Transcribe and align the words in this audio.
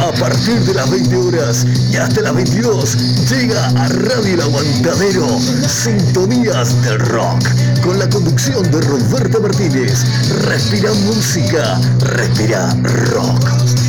A 0.00 0.12
partir 0.12 0.60
de 0.60 0.74
las 0.74 0.90
20 0.90 1.16
horas 1.16 1.66
y 1.92 1.96
hasta 1.96 2.20
las 2.22 2.34
22, 2.34 3.28
llega 3.30 3.66
a 3.66 3.88
Radio 3.88 4.34
El 4.34 4.40
Aguantadero, 4.40 5.26
Sintonías 5.68 6.82
del 6.82 6.98
Rock, 6.98 7.42
con 7.82 7.98
la 7.98 8.08
conducción 8.08 8.70
de 8.70 8.80
Roberto 8.80 9.40
Martínez. 9.40 10.04
Respira 10.44 10.92
música, 10.94 11.80
respira 12.00 12.74
rock. 12.82 13.85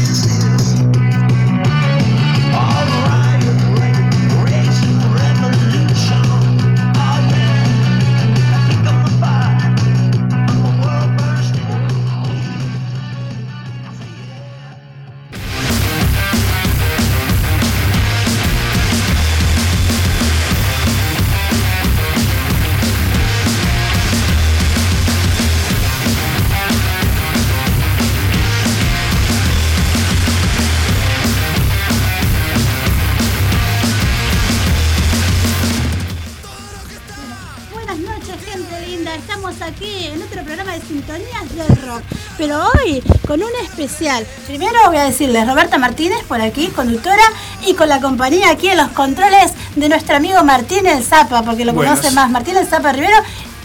Especial. 43.77 44.25
Primero 44.47 44.73
voy 44.87 44.97
a 44.97 45.03
decirles, 45.03 45.47
Roberta 45.47 45.77
Martínez 45.77 46.23
por 46.27 46.41
aquí, 46.41 46.67
conductora, 46.67 47.23
y 47.65 47.73
con 47.75 47.87
la 47.89 48.01
compañía 48.01 48.49
aquí 48.49 48.69
en 48.69 48.77
los 48.77 48.89
controles 48.89 49.53
de 49.75 49.87
nuestro 49.89 50.15
amigo 50.15 50.43
Martín 50.43 50.87
el 50.87 51.03
Zapa, 51.03 51.43
porque 51.43 51.63
lo 51.63 51.73
Buenas. 51.73 51.99
conoce 51.99 52.15
más, 52.15 52.29
Martín 52.29 52.57
el 52.57 52.65
Zapa 52.65 52.91
Rivero. 52.91 53.17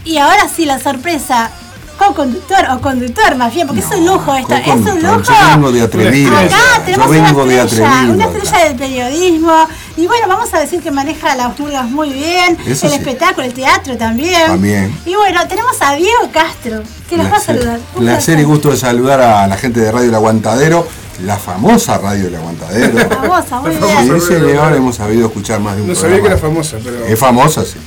Y 0.04 0.18
ahora 0.18 0.48
sí, 0.54 0.66
la 0.66 0.78
sorpresa, 0.80 1.50
co-conductor 1.96 2.66
o 2.72 2.80
conductor 2.80 3.36
más 3.36 3.54
bien, 3.54 3.66
porque 3.66 3.80
es 3.80 3.90
un 3.90 4.04
lujo 4.04 4.34
esto, 4.34 4.54
es 4.54 4.66
un 4.66 5.02
lujo. 5.02 5.22
Yo 5.22 5.32
vengo 5.50 5.72
de 5.72 5.82
atrevido. 5.82 6.36
Acá 6.36 6.82
tenemos 6.84 7.06
yo 7.06 7.12
vengo 7.12 7.42
una 7.42 7.52
de 7.52 7.62
estrella, 7.62 7.92
atrevido. 7.92 8.14
una 8.14 8.24
estrella 8.24 8.64
del 8.64 8.76
periodismo. 8.76 9.68
Y 9.96 10.06
bueno, 10.06 10.26
vamos 10.26 10.52
a 10.54 10.58
decir 10.60 10.80
que 10.82 10.90
maneja 10.90 11.34
las 11.36 11.58
murgas 11.58 11.88
muy 11.90 12.10
bien, 12.10 12.56
Eso 12.66 12.86
el 12.86 12.92
sí. 12.92 12.98
espectáculo, 12.98 13.46
el 13.46 13.52
teatro 13.52 13.96
también. 13.98 14.46
También. 14.46 14.98
Y 15.04 15.14
bueno, 15.14 15.46
tenemos 15.48 15.76
a 15.80 15.94
Diego 15.94 16.30
Castro, 16.32 16.82
que 17.10 17.16
nos 17.18 17.30
va 17.30 17.36
a 17.36 17.40
saludar. 17.40 17.78
Un 17.94 18.00
Placer 18.04 18.38
y 18.38 18.42
gusto 18.44 18.70
de 18.70 18.78
saludar 18.78 19.20
a 19.20 19.46
la 19.46 19.56
gente 19.56 19.80
de 19.80 19.92
Radio 19.92 20.08
El 20.08 20.14
Aguantadero, 20.14 20.86
la 21.24 21.36
famosa 21.36 21.98
Radio 21.98 22.28
El 22.28 22.36
Aguantadero. 22.36 22.98
Famosa, 23.10 23.60
muy 23.60 23.74
La 23.74 23.86
bien. 23.86 24.08
famosa. 24.08 24.26
Sí, 24.26 24.32
señor, 24.34 24.72
hemos 24.74 24.96
sabido 24.96 25.26
escuchar 25.26 25.60
más 25.60 25.76
de 25.76 25.82
un 25.82 25.88
No 25.88 25.94
sabía 25.94 26.20
que 26.20 26.26
era 26.26 26.38
famosa, 26.38 26.78
pero. 26.82 27.04
Es 27.04 27.18
famosa, 27.18 27.62
sí. 27.64 27.78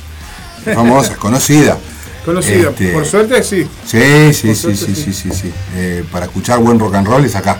Es 0.64 0.74
famosa, 0.74 1.12
es 1.12 1.18
conocida. 1.18 1.76
Conocida. 2.24 2.70
Este, 2.70 2.92
Por 2.92 3.04
suerte, 3.06 3.42
sí. 3.42 3.68
Sí, 3.84 4.32
sí, 4.32 4.32
sí, 4.32 4.54
suerte, 4.54 4.76
sí, 4.78 4.94
sí. 4.94 4.94
sí, 4.94 5.12
sí, 5.12 5.30
sí. 5.32 5.52
Eh, 5.74 6.04
para 6.10 6.26
escuchar 6.26 6.58
buen 6.60 6.78
rock 6.78 6.94
and 6.94 7.06
roll 7.06 7.24
es 7.24 7.34
acá. 7.34 7.58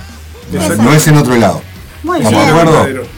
No 0.78 0.92
es 0.92 1.06
en 1.08 1.16
otro 1.16 1.34
lado. 1.36 1.62
Muy 2.04 2.18
¿Estamos 2.18 2.46
de 2.46 2.52
bien. 2.52 2.68
acuerdo? 2.68 3.15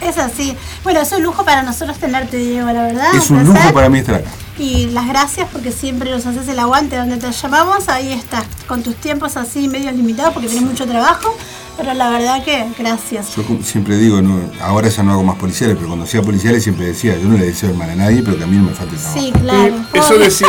Es 0.00 0.18
así. 0.18 0.56
Bueno, 0.82 1.00
es 1.00 1.12
un 1.12 1.22
lujo 1.22 1.44
para 1.44 1.62
nosotros 1.62 1.98
tenerte, 1.98 2.36
Diego, 2.38 2.66
la 2.66 2.82
verdad. 2.82 3.14
Es 3.14 3.30
un 3.30 3.44
lujo 3.44 3.72
para 3.72 3.88
mí 3.88 3.98
estar 3.98 4.16
acá. 4.16 4.30
Y 4.58 4.86
las 4.90 5.06
gracias 5.08 5.48
porque 5.50 5.72
siempre 5.72 6.10
nos 6.10 6.26
haces 6.26 6.46
el 6.48 6.58
aguante 6.58 6.96
donde 6.96 7.16
te 7.16 7.30
llamamos. 7.30 7.88
Ahí 7.88 8.12
estás, 8.12 8.44
con 8.66 8.82
tus 8.82 8.96
tiempos 8.96 9.36
así 9.36 9.68
medios 9.68 9.94
limitados 9.94 10.34
porque 10.34 10.48
tienes 10.48 10.68
mucho 10.68 10.86
trabajo. 10.86 11.34
Pero 11.76 11.94
la 11.94 12.10
verdad 12.10 12.44
que 12.44 12.66
gracias. 12.78 13.34
Yo 13.36 13.42
siempre 13.64 13.96
digo, 13.96 14.20
no, 14.20 14.38
ahora 14.60 14.88
ya 14.88 15.02
no 15.02 15.12
hago 15.12 15.22
más 15.22 15.36
policiales, 15.36 15.76
pero 15.76 15.88
cuando 15.88 16.04
hacía 16.04 16.20
policiales 16.20 16.62
siempre 16.62 16.86
decía, 16.86 17.16
yo 17.16 17.26
no 17.26 17.38
le 17.38 17.46
deseo 17.46 17.70
el 17.70 17.76
mal 17.76 17.88
a 17.88 17.94
nadie, 17.94 18.22
pero 18.22 18.36
que 18.36 18.44
a 18.44 18.46
mí 18.46 18.58
no 18.58 18.64
me 18.64 18.74
falte 18.74 18.96
el 18.96 19.00
trabajo. 19.00 19.20
Sí, 19.20 19.32
claro. 19.32 19.76
Eh, 19.76 19.98
Eso 19.98 20.18
decía 20.18 20.48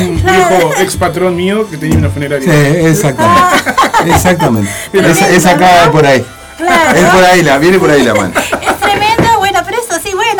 un 0.00 0.16
viejo 0.24 0.72
ex 0.78 0.96
patrón 0.96 1.36
mío 1.36 1.68
que 1.68 1.76
tenía 1.76 1.98
una 1.98 2.08
funeraria. 2.08 2.50
Sí, 2.50 2.86
exactamente. 2.86 3.72
Exactamente. 4.06 4.70
Esa, 4.94 5.28
esa 5.28 5.50
acá 5.50 5.90
por 5.92 6.04
ahí. 6.06 6.24
Claro. 6.56 6.98
Es 6.98 7.04
por 7.10 7.24
ahí, 7.24 7.42
la, 7.42 7.58
viene 7.58 7.78
por 7.78 7.90
ahí 7.90 8.02
la 8.02 8.14
mano. 8.14 8.32
Es 8.62 8.78
tremendo, 8.80 9.38
bueno, 9.38 9.60
pero 9.64 9.76
eso 9.78 10.00
sí, 10.02 10.14
bueno, 10.14 10.32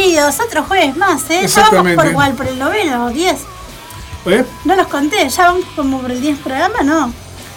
bienvenidos. 0.00 0.40
Otro 0.40 0.62
jueves 0.64 0.96
más, 0.96 1.22
¿eh? 1.22 1.26
Ya 1.28 1.36
vamos 1.36 1.44
Exactamente. 1.56 1.96
por 2.02 2.06
igual, 2.10 2.32
por 2.34 2.46
el 2.46 2.58
noveno 2.58 3.06
o 3.06 3.10
10. 3.10 3.36
¿Eh? 4.26 4.44
No 4.64 4.74
los 4.76 4.86
conté, 4.88 5.28
ya 5.28 5.46
vamos 5.46 5.64
como 5.76 6.00
por 6.00 6.10
el 6.10 6.20
10 6.20 6.38
programa, 6.38 6.82
¿no? 6.82 7.12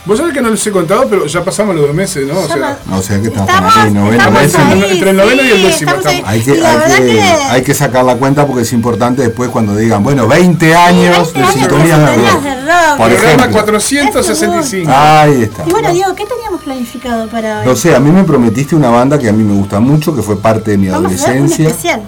Vos 0.06 0.18
sabés 0.18 0.34
que 0.34 0.42
no 0.42 0.50
les 0.50 0.66
he 0.66 0.72
contado, 0.72 1.08
pero 1.10 1.26
ya 1.26 1.44
pasamos 1.44 1.76
los 1.76 1.86
dos 1.88 1.94
meses, 1.96 2.26
¿no? 2.26 2.40
O 2.40 2.48
Ya 2.48 2.54
sea, 2.56 2.80
No, 2.86 2.98
o 2.98 3.02
sea 3.02 3.20
que 3.22 3.28
estamos, 3.28 3.50
Estamos, 3.50 3.78
ahí, 3.78 3.92
noveno, 3.92 4.32
décimo. 4.32 4.74
Entre 4.86 5.10
el 5.10 5.18
noveno 5.18 5.44
y 5.44 5.50
el 5.50 5.62
décimo 5.64 5.92
estamos. 5.92 6.22
Hay 6.26 6.42
que, 6.42 6.52
hay, 6.66 7.02
que, 7.02 7.06
que- 7.06 7.22
hay 7.22 7.64
que 7.64 7.74
sacar 7.74 8.06
la 8.06 8.16
cuenta 8.16 8.48
porque 8.48 8.62
es 8.64 8.72
importante 8.74 9.22
después 9.24 9.50
cuando 9.50 9.76
digan, 9.76 10.02
bueno, 10.04 10.26
20 10.28 10.76
años 10.76 11.34
20 11.34 11.40
de 11.40 11.54
sintonía 11.60 11.98
de 11.98 12.16
rock. 12.16 12.42
de 12.42 12.56
rock. 12.62 12.98
Por 12.98 13.08
programa 13.10 13.30
ejemplo. 13.44 13.52
465. 13.62 14.92
Ahí 14.92 15.42
está. 15.44 15.64
Y 15.68 15.72
bueno, 15.72 15.92
Diego, 15.92 16.16
¿qué 16.16 16.26
teníamos 16.26 16.62
planificado 16.62 17.28
para 17.28 17.60
hoy? 17.60 17.66
No 17.68 17.76
sé, 17.76 17.94
a 17.96 18.00
mí 18.00 18.10
me 18.10 18.24
prometiste 18.24 18.76
una 18.76 18.90
banda 18.90 19.20
que 19.20 19.28
a 19.28 19.34
mí 19.34 19.44
me 19.44 19.54
gusta 19.56 19.80
mucho, 19.80 20.16
que 20.16 20.22
fue 20.22 20.40
parte 20.42 20.72
de 20.72 20.78
mi 20.78 20.88
Vamos 20.88 21.06
a 21.06 21.10
ver 21.10 21.42
un 21.42 21.48
adolescencia. 21.50 21.68
especial. 21.68 22.02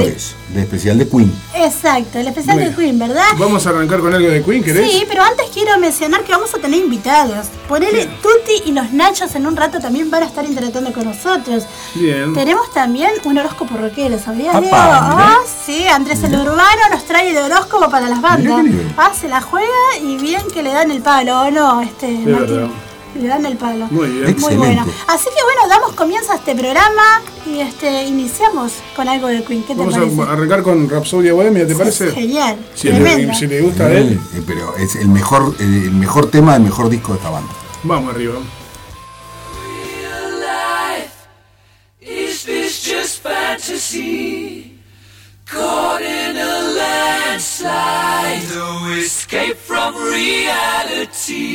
De 0.00 0.60
especial 0.60 0.98
de 0.98 1.08
Queen. 1.08 1.32
Exacto, 1.54 2.18
el 2.18 2.28
especial 2.28 2.58
bien. 2.58 2.74
Queen, 2.74 2.98
¿verdad? 2.98 3.24
Vamos 3.38 3.66
a 3.66 3.70
arrancar 3.70 4.00
con 4.00 4.14
algo 4.14 4.28
de 4.28 4.42
Queen, 4.42 4.62
¿querés? 4.62 4.90
Sí, 4.90 5.04
pero 5.08 5.22
antes 5.22 5.46
quiero 5.52 5.78
mencionar 5.78 6.22
que 6.22 6.32
vamos 6.32 6.54
a 6.54 6.58
tener 6.58 6.80
invitados. 6.80 7.48
Ponele 7.68 8.06
Tuti 8.06 8.68
y 8.68 8.72
los 8.72 8.92
Nachos 8.92 9.34
en 9.34 9.46
un 9.46 9.56
rato 9.56 9.80
también 9.80 10.10
van 10.10 10.22
a 10.22 10.26
estar 10.26 10.44
interactuando 10.44 10.92
con 10.92 11.04
nosotros. 11.04 11.64
Bien. 11.94 12.32
Tenemos 12.34 12.72
también 12.72 13.10
un 13.24 13.38
horóscopo 13.38 13.76
rockero, 13.76 14.18
¿sabías, 14.18 14.60
Diego? 14.60 14.76
Ah, 14.76 15.38
sí, 15.64 15.86
Andrés 15.86 16.22
el 16.22 16.34
Urbano 16.34 16.82
nos 16.90 17.04
trae 17.04 17.32
de 17.32 17.42
horóscopo 17.42 17.90
para 17.90 18.08
las 18.08 18.20
bandas. 18.20 18.64
Ah, 18.96 19.12
se 19.18 19.28
la 19.28 19.40
juega 19.40 19.68
y 20.02 20.16
bien 20.16 20.42
que 20.52 20.62
le 20.62 20.72
dan 20.72 20.90
el 20.90 21.02
palo, 21.02 21.42
¿o 21.42 21.50
no? 21.50 21.80
Este, 21.80 22.08
Martín? 22.08 22.70
Le 23.20 23.28
dan 23.28 23.46
el 23.46 23.56
palo. 23.56 23.86
Muy 23.90 24.08
bien. 24.08 24.22
Muy 24.22 24.30
Excelente. 24.32 24.58
bueno. 24.66 24.84
Así 25.06 25.24
que 25.26 25.42
bueno, 25.44 25.68
damos 25.68 25.92
comienzo 25.94 26.32
a 26.32 26.36
este 26.36 26.54
programa 26.54 27.22
y 27.46 27.60
este 27.60 28.04
iniciamos 28.04 28.72
con 28.96 29.08
algo 29.08 29.28
de 29.28 29.44
Queen. 29.44 29.62
¿Qué 29.62 29.74
te 29.74 29.80
Vamos 29.80 29.94
parece? 29.94 30.20
a 30.22 30.32
arrancar 30.32 30.62
con 30.62 30.88
Rhapsody 30.88 31.30
Bohemia, 31.30 31.66
¿te 31.66 31.76
parece? 31.76 32.10
Genial. 32.10 32.56
Si 32.74 32.88
tremenda. 32.88 33.32
le, 33.32 33.34
si 33.38 33.46
le 33.46 33.60
gusta 33.62 33.84
a 33.86 33.92
él, 33.92 34.20
Eh, 34.34 34.42
pero 34.46 34.74
es 34.76 34.96
el 34.96 35.08
mejor, 35.08 35.54
el, 35.60 35.74
el 35.84 35.90
mejor 35.92 36.30
tema, 36.30 36.56
el 36.56 36.62
mejor 36.62 36.88
disco 36.88 37.12
de 37.12 37.18
esta 37.18 37.30
banda. 37.30 37.52
vamos 37.84 38.14
arriba. 38.14 38.34
Is 42.00 42.44
this 42.44 42.82
just 42.84 43.22
fantasy? 43.22 44.72
Caught 45.46 46.00
in 46.02 46.36
a 46.36 46.60
landslide, 46.78 48.42
no 48.54 48.92
escape 48.96 49.56
from 49.56 49.94
reality. 50.10 51.54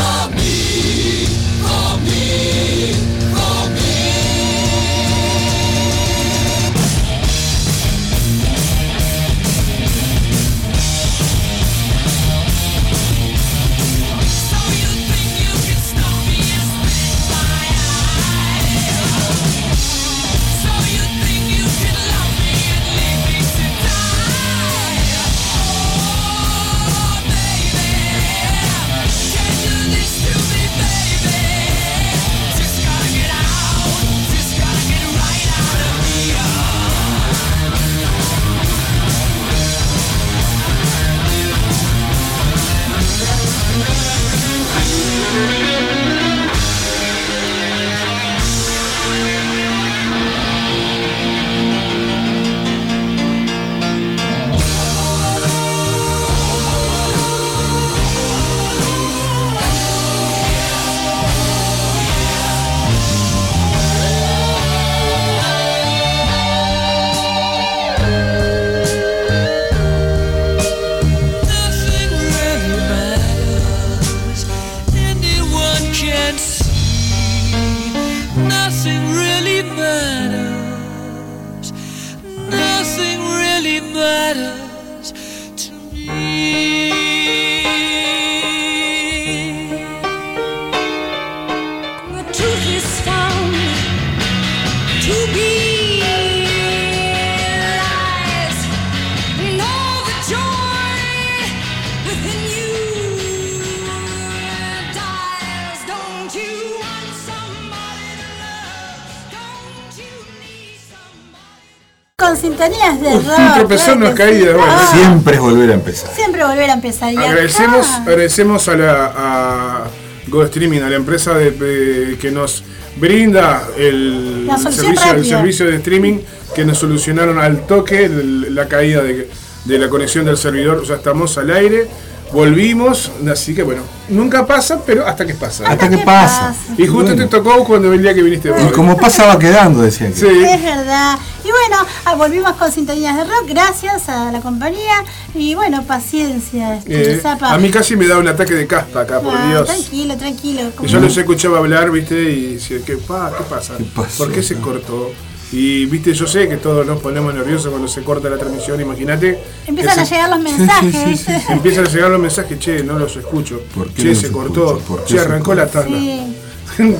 Con 112.17 112.37
sintonías 112.37 113.01
de 113.01 113.13
rock. 113.15 113.39
Un 113.39 113.53
tropezón, 113.55 113.99
que 114.03 114.13
caída, 114.13 114.51
sí. 114.51 114.57
bueno. 114.57 114.65
Ah, 114.69 114.89
Siempre 114.93 115.33
es 115.35 115.39
volver 115.41 115.71
a 115.71 115.73
empezar. 115.73 116.11
Siempre 116.13 116.43
volver 116.45 116.69
a 116.69 116.73
empezar. 116.73 117.13
Y 117.13 117.17
acá- 117.17 117.29
Agradecemos, 117.29 117.87
agradecemos 117.89 118.67
a 118.69 118.75
la 118.75 119.05
a 119.15 119.83
Go 120.27 120.43
Streaming, 120.43 120.81
a 120.81 120.89
la 120.89 120.97
empresa 120.97 121.33
de, 121.33 121.49
de- 121.51 122.17
que 122.19 122.29
nos 122.29 122.63
brinda 123.01 123.63
el, 123.77 124.47
servicio, 124.71 125.11
el 125.15 125.25
servicio 125.25 125.65
de 125.65 125.77
streaming 125.77 126.19
que 126.55 126.63
nos 126.63 126.77
solucionaron 126.77 127.39
al 127.39 127.65
toque 127.65 128.07
la 128.07 128.67
caída 128.67 129.01
de, 129.01 129.27
de 129.65 129.79
la 129.79 129.89
conexión 129.89 130.23
del 130.23 130.37
servidor. 130.37 130.83
Ya 130.85 130.95
estamos 130.95 131.35
al 131.39 131.49
aire, 131.51 131.87
volvimos, 132.31 133.11
así 133.29 133.55
que 133.55 133.63
bueno, 133.63 133.81
nunca 134.09 134.45
pasa, 134.45 134.79
pero 134.85 135.05
hasta 135.07 135.25
que 135.25 135.33
pasa. 135.33 135.67
Hasta 135.67 135.89
que 135.89 135.97
¿Qué 135.97 136.05
pasa. 136.05 136.53
Y 136.77 136.85
justo 136.85 137.11
Bueno. 137.13 137.23
te 137.23 137.27
tocó 137.27 137.63
cuando 137.63 137.91
el 137.91 138.01
día 138.01 138.13
que 138.13 138.21
viniste. 138.21 138.49
Y 138.49 138.71
como 138.71 138.95
pasaba 138.95 139.39
quedando, 139.39 139.81
decían 139.81 140.13
que. 140.13 140.19
Sí. 140.19 140.27
Es 140.27 140.63
verdad. 140.63 141.17
Y 141.43 141.49
bueno, 141.49 141.85
ah, 142.05 142.15
volvimos 142.15 142.51
con 142.53 142.71
sintonías 142.71 143.15
de 143.17 143.23
rock, 143.23 143.45
gracias 143.47 144.09
a 144.09 144.31
la 144.31 144.41
compañía. 144.41 145.03
Y 145.33 145.55
bueno, 145.55 145.83
paciencia. 145.83 146.75
este, 146.77 147.13
Eh, 147.13 147.19
Zapa. 147.19 147.51
a 147.53 147.57
mí 147.57 147.69
casi 147.71 147.95
me 147.95 148.07
da 148.07 148.17
un 148.17 148.27
ataque 148.27 148.53
de 148.53 148.67
caspa 148.67 149.01
acá, 149.01 149.19
por 149.21 149.35
Ah, 149.35 149.47
Dios. 149.49 149.65
Tranquilo, 149.67 150.17
tranquilo. 150.17 150.61
Y 150.83 150.87
yo 150.87 150.99
los 150.99 151.17
escuchaba 151.17 151.57
hablar, 151.59 151.89
viste, 151.91 152.15
y 152.31 152.53
decía, 152.55 152.77
¿qué, 152.85 152.97
pa, 152.97 153.31
¿qué 153.37 153.43
pasa? 153.45 153.77
¿Qué 153.77 153.83
pasó? 153.85 154.23
¿Por 154.25 154.31
qué 154.33 154.43
se 154.43 154.55
cortó? 154.59 155.11
Y 155.53 155.85
viste, 155.87 156.13
yo 156.13 156.27
sé 156.27 156.47
que 156.47 156.55
todos 156.57 156.85
nos 156.85 157.01
ponemos 157.01 157.33
nerviosos 157.33 157.69
cuando 157.71 157.87
se 157.87 158.03
corta 158.03 158.29
la 158.29 158.37
transmisión, 158.37 158.79
imagínate. 158.79 159.37
Empiezan 159.67 159.99
a 159.99 160.05
se- 160.05 160.15
llegar 160.15 160.29
los 160.29 160.39
mensajes, 160.57 160.91
sí, 160.93 160.99
sí, 161.03 161.09
¿viste? 161.09 161.41
Empiezan 161.49 161.85
a 161.87 161.89
llegar 161.89 162.09
los 162.11 162.21
mensajes, 162.21 162.57
che, 162.59 162.83
no 162.83 162.97
los 162.97 163.15
escucho. 163.17 163.61
¿Por 163.75 163.89
qué 163.91 164.03
che, 164.03 164.09
no 164.13 164.15
se 164.15 164.31
cortó. 164.31 164.65
escucho? 164.77 164.85
¿Por 164.87 164.99
qué 165.03 165.05
Che, 165.07 165.13
se 165.19 165.25
arrancó 165.25 165.53
la 165.53 165.67
tanda. 165.67 165.97
¿Viste? 166.77 166.97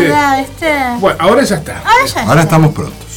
verdad, 0.00 0.40
este. 0.40 0.66
Bueno, 1.00 1.16
ahora 1.20 1.42
ya 1.42 1.56
está. 1.56 1.78
Ahora 1.80 2.06
ya 2.06 2.20
Ahora 2.20 2.30
está. 2.34 2.42
estamos 2.42 2.72
prontos. 2.72 3.07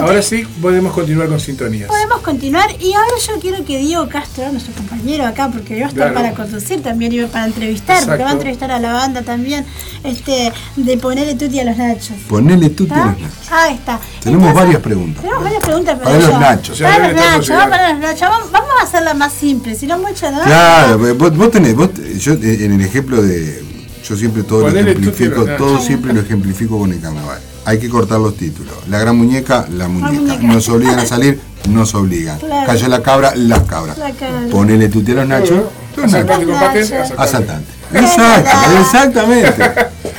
Ahora 0.00 0.22
sí 0.22 0.46
podemos 0.60 0.92
continuar 0.92 1.28
con 1.28 1.40
sintonías. 1.40 1.88
Podemos 1.88 2.20
continuar 2.20 2.70
y 2.80 2.92
ahora 2.92 3.14
yo 3.26 3.40
quiero 3.40 3.64
que 3.64 3.78
Diego 3.78 4.08
Castro, 4.08 4.50
nuestro 4.52 4.74
compañero 4.74 5.26
acá, 5.26 5.48
porque 5.52 5.80
va 5.80 5.86
a 5.86 5.88
estar 5.88 6.12
Claro. 6.12 6.14
para 6.14 6.34
conducir 6.34 6.82
también 6.82 7.12
y 7.12 7.22
para 7.26 7.46
entrevistar, 7.46 8.04
porque 8.06 8.22
va 8.22 8.30
a 8.30 8.32
entrevistar 8.32 8.70
a 8.70 8.78
la 8.78 8.92
banda 8.92 9.22
también, 9.22 9.64
este, 10.04 10.52
de 10.76 10.98
ponerle 10.98 11.34
tuti 11.34 11.60
a 11.60 11.64
los 11.64 11.76
nachos. 11.76 12.16
Ponele 12.28 12.70
tú 12.70 12.84
¿Está? 12.84 12.96
los 12.96 13.06
nachos. 13.20 13.52
Ahí 13.52 13.74
está. 13.74 14.00
Tenemos 14.22 14.48
Entonces, 14.48 14.54
varias 14.54 14.82
preguntas. 14.82 15.22
Tenemos 15.22 15.44
varias 15.44 15.62
preguntas 15.64 15.98
Para 15.98 16.18
los 16.18 16.40
nachos. 16.40 16.80
Para 16.80 17.08
los 17.08 17.16
nachos, 17.16 17.48
vamos 17.48 17.70
para 17.70 17.92
los 17.92 18.00
nachos. 18.00 18.28
Vamos, 18.52 18.68
a 18.80 18.84
hacerla 18.84 19.14
más 19.14 19.32
simple, 19.32 19.74
si 19.74 19.86
no 19.86 19.98
mucho, 19.98 20.30
¿no? 20.30 20.40
Claro, 20.42 21.14
vos, 21.16 21.36
vos 21.36 21.50
tenés, 21.50 21.74
vos, 21.74 21.90
yo 22.18 22.34
eh, 22.34 22.64
en 22.64 22.72
el 22.72 22.80
ejemplo 22.80 23.20
de, 23.20 23.64
yo 24.08 24.16
siempre 24.16 24.44
todo 24.44 24.60
lo 24.60 24.66
Ponele 24.66 24.92
ejemplifico, 24.92 25.44
todo 25.56 25.80
siempre 25.80 26.12
lo 26.12 26.20
ejemplifico 26.20 26.78
con 26.78 26.92
el 26.92 27.00
carnaval. 27.00 27.40
Hay 27.68 27.78
que 27.78 27.90
cortar 27.90 28.18
los 28.18 28.34
títulos. 28.34 28.72
La 28.88 28.98
gran 28.98 29.14
muñeca, 29.14 29.66
la 29.70 29.88
muñeca. 29.88 30.12
muñeca. 30.22 30.42
Nos 30.54 30.66
obligan 30.70 31.00
a 31.00 31.04
salir, 31.04 31.38
nos 31.68 31.94
obligan. 31.94 32.38
Claro. 32.38 32.66
Cayó 32.66 32.88
la 32.88 33.02
cabra, 33.02 33.32
las 33.34 33.60
cabras. 33.64 33.98
La 33.98 34.10
cabra. 34.12 34.48
Ponele 34.50 34.88
tu 34.88 35.00
a 35.00 35.14
los 35.14 35.28
nachos, 35.28 35.64
los 35.94 36.06
Asaltante, 36.14 36.46
nachos. 36.46 37.18
asaltante. 37.18 37.70
Exacto, 37.92 38.56
exactamente. 38.80 39.70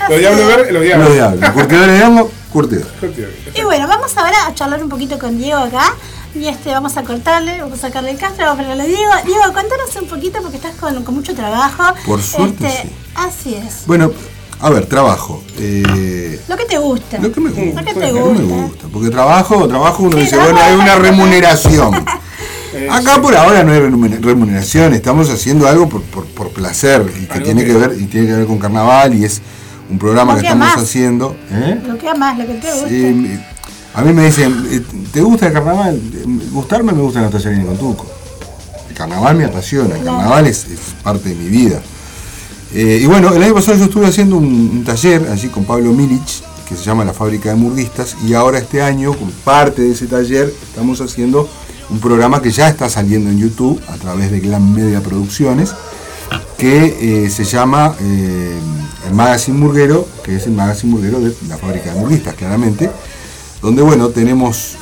Los 0.09 0.19
diablos 0.19 0.47
verdes, 0.47 0.65
los 0.65 0.73
Los 0.73 0.83
diablos. 0.83 1.13
diablos. 1.13 1.49
Curtidores 1.49 1.97
de 1.99 2.03
amo, 2.03 2.29
curtidor. 2.53 2.87
Y 3.55 3.63
bueno, 3.63 3.87
vamos 3.87 4.15
ahora 4.15 4.45
a 4.45 4.53
charlar 4.53 4.83
un 4.83 4.89
poquito 4.89 5.17
con 5.17 5.35
Diego 5.35 5.57
acá. 5.59 5.91
Y 6.35 6.47
este, 6.47 6.69
vamos 6.69 6.95
a 6.97 7.03
cortarle, 7.03 7.59
vamos 7.59 7.79
a 7.79 7.81
sacarle 7.87 8.11
el 8.11 8.17
castro, 8.19 8.45
vamos 8.45 8.59
a 8.59 8.63
ponerle 8.69 8.83
a 8.83 8.85
Diego. 8.85 9.11
Diego, 9.25 9.43
contanos 9.45 9.95
un 9.99 10.07
poquito 10.07 10.39
porque 10.43 10.57
estás 10.57 10.75
con, 10.75 11.03
con 11.03 11.15
mucho 11.15 11.33
trabajo. 11.33 11.95
Por 12.05 12.21
suerte, 12.21 12.67
Este, 12.67 12.81
sí. 12.83 12.89
Así 13.15 13.55
es. 13.55 13.87
Bueno, 13.87 14.11
a 14.61 14.69
ver, 14.69 14.85
trabajo. 14.87 15.41
Eh, 15.57 16.39
Lo 16.47 16.57
que 16.57 16.65
te 16.65 16.77
gusta. 16.77 17.17
Lo 17.19 17.31
que 17.31 17.39
me 17.41 17.49
gusta. 17.51 17.81
Lo 17.81 17.87
que 17.87 17.93
te 17.93 18.07
Lo 18.07 18.13
que 18.13 18.19
gusta. 18.21 18.43
me 18.43 18.61
gusta. 18.63 18.87
Porque 18.91 19.09
trabajo, 19.09 19.67
trabajo 19.67 20.03
uno 20.03 20.17
Sí, 20.17 20.23
dice, 20.23 20.37
bueno, 20.37 20.59
hay 20.59 20.75
una 20.75 20.95
remuneración. 20.99 22.05
Acá 22.91 23.21
por 23.21 23.35
ahora 23.35 23.63
no 23.63 23.71
hay 23.71 23.79
remuner- 23.79 24.21
remuneración, 24.21 24.93
estamos 24.93 25.29
haciendo 25.29 25.67
algo 25.67 25.89
por, 25.89 26.01
por, 26.03 26.25
por 26.25 26.49
placer 26.51 27.03
y 27.19 27.25
que 27.25 27.33
Algo 27.33 27.45
tiene 27.45 27.61
que- 27.65 27.71
que 27.71 27.77
ver 27.77 27.97
y 27.99 28.05
tiene 28.05 28.27
que 28.27 28.33
ver 28.33 28.45
con 28.45 28.59
carnaval 28.59 29.13
y 29.15 29.25
es 29.25 29.41
un 29.89 29.97
programa 29.97 30.33
Lo 30.33 30.37
que 30.39 30.45
que 30.47 30.53
estamos 30.53 30.75
haciendo. 30.77 31.35
¿eh? 31.51 31.81
Lo 31.87 31.97
que 31.97 32.13
más, 32.13 32.37
lo 32.37 32.45
que 32.45 32.53
te 32.55 32.71
gusta. 32.71 32.87
Sí, 32.89 33.39
a 33.95 34.01
mí 34.03 34.13
me 34.13 34.25
dicen, 34.25 34.67
eh, 34.71 34.81
¿te 35.11 35.21
gusta 35.21 35.47
el 35.47 35.53
carnaval? 35.53 35.95
Eh, 35.95 36.25
Gustarme 36.51 36.91
me 36.93 37.01
gusta 37.01 37.21
Natalia 37.21 37.53
y 37.59 37.65
Contuco. 37.65 38.05
El 38.87 38.95
carnaval 38.95 39.35
me 39.37 39.45
apasiona, 39.45 39.95
el 39.95 40.03
carnaval 40.03 40.45
es, 40.45 40.65
es 40.65 40.79
parte 41.01 41.29
de 41.29 41.35
mi 41.35 41.49
vida. 41.49 41.81
Eh, 42.73 42.99
y 43.01 43.05
bueno, 43.07 43.33
el 43.33 43.41
año 43.41 43.53
pasado 43.55 43.77
yo 43.77 43.85
estuve 43.85 44.05
haciendo 44.05 44.38
un, 44.38 44.83
taller 44.85 45.27
allí 45.31 45.49
con 45.49 45.65
Pablo 45.65 45.91
Milich, 45.91 46.43
que 46.67 46.75
se 46.75 46.83
llama 46.83 47.03
La 47.03 47.13
Fábrica 47.13 47.49
de 47.49 47.55
Murguistas, 47.55 48.15
y 48.25 48.33
ahora 48.33 48.59
este 48.59 48.81
año, 48.81 49.13
como 49.13 49.31
parte 49.43 49.81
de 49.81 49.91
ese 49.91 50.05
taller, 50.05 50.53
estamos 50.67 51.01
haciendo 51.01 51.49
un 51.89 51.99
programa 51.99 52.41
que 52.41 52.51
ya 52.51 52.69
está 52.69 52.88
saliendo 52.88 53.31
en 53.31 53.39
YouTube 53.39 53.81
a 53.88 53.95
través 53.95 54.29
de 54.29 54.39
Glam 54.39 54.71
Media 54.73 55.01
Producciones, 55.01 55.73
que 56.57 57.25
eh, 57.25 57.29
se 57.31 57.43
llama 57.43 57.95
eh, 57.99 58.59
el 59.07 59.13
Magazine 59.15 59.57
Murguero, 59.57 60.07
que 60.23 60.35
es 60.35 60.45
el 60.45 60.53
Magazine 60.53 60.93
Murguero 60.93 61.19
de 61.19 61.33
la 61.47 61.57
Fábrica 61.57 61.91
de 61.91 61.99
Murguistas, 61.99 62.35
claramente, 62.35 62.91
donde 63.63 63.81
bueno, 63.81 64.09
tenemos 64.09 64.77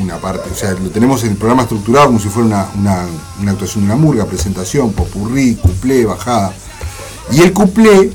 una 0.00 0.16
parte, 0.18 0.50
o 0.50 0.54
sea, 0.54 0.72
lo 0.72 0.90
tenemos 0.90 1.22
el 1.24 1.36
programa 1.36 1.62
estructurado 1.62 2.06
como 2.06 2.18
si 2.18 2.28
fuera 2.28 2.68
una, 2.78 3.06
actuación 3.50 3.84
de 3.86 3.92
una 3.92 3.96
murga, 3.96 4.24
presentación, 4.26 4.92
popurrí, 4.92 5.54
cuplé, 5.56 6.04
bajada. 6.06 6.52
Y 7.30 7.40
el 7.42 7.52
cuplé 7.52 8.10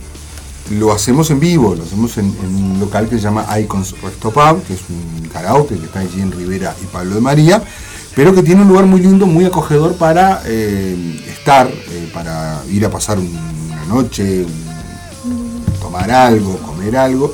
lo 0.72 0.92
hacemos 0.92 1.30
en 1.32 1.40
vivo, 1.40 1.76
lo 1.76 1.84
hacemos 1.84 2.18
en, 2.18 2.26
un 2.44 2.78
local 2.80 3.08
que 3.08 3.16
se 3.18 3.22
llama 3.22 3.46
Icons 3.60 4.00
Resto 4.02 4.32
Pub, 4.32 4.64
que 4.66 4.74
es 4.74 4.82
un 4.90 5.28
karaoke 5.30 5.78
que 5.78 5.86
está 5.86 6.00
allí 6.00 6.22
en 6.22 6.32
Rivera 6.32 6.76
y 6.82 6.86
Pablo 6.88 7.16
de 7.16 7.22
María, 7.22 7.64
pero 8.16 8.34
que 8.34 8.44
tiene 8.44 8.62
un 8.64 8.68
lugar 8.68 8.86
muy 8.86 9.00
lindo, 9.02 9.26
muy 9.28 9.46
acogedor 9.46 9.96
para 9.96 10.42
eh, 10.46 11.24
estar, 11.30 11.68
eh, 11.68 12.10
para 12.14 12.62
ir 12.70 12.86
a 12.86 12.90
pasar 12.90 13.18
un- 13.20 13.38
una 13.72 13.86
noche, 13.86 14.46
tomar 15.80 16.10
algo, 16.12 16.58
comer 16.60 16.98
algo, 16.98 17.34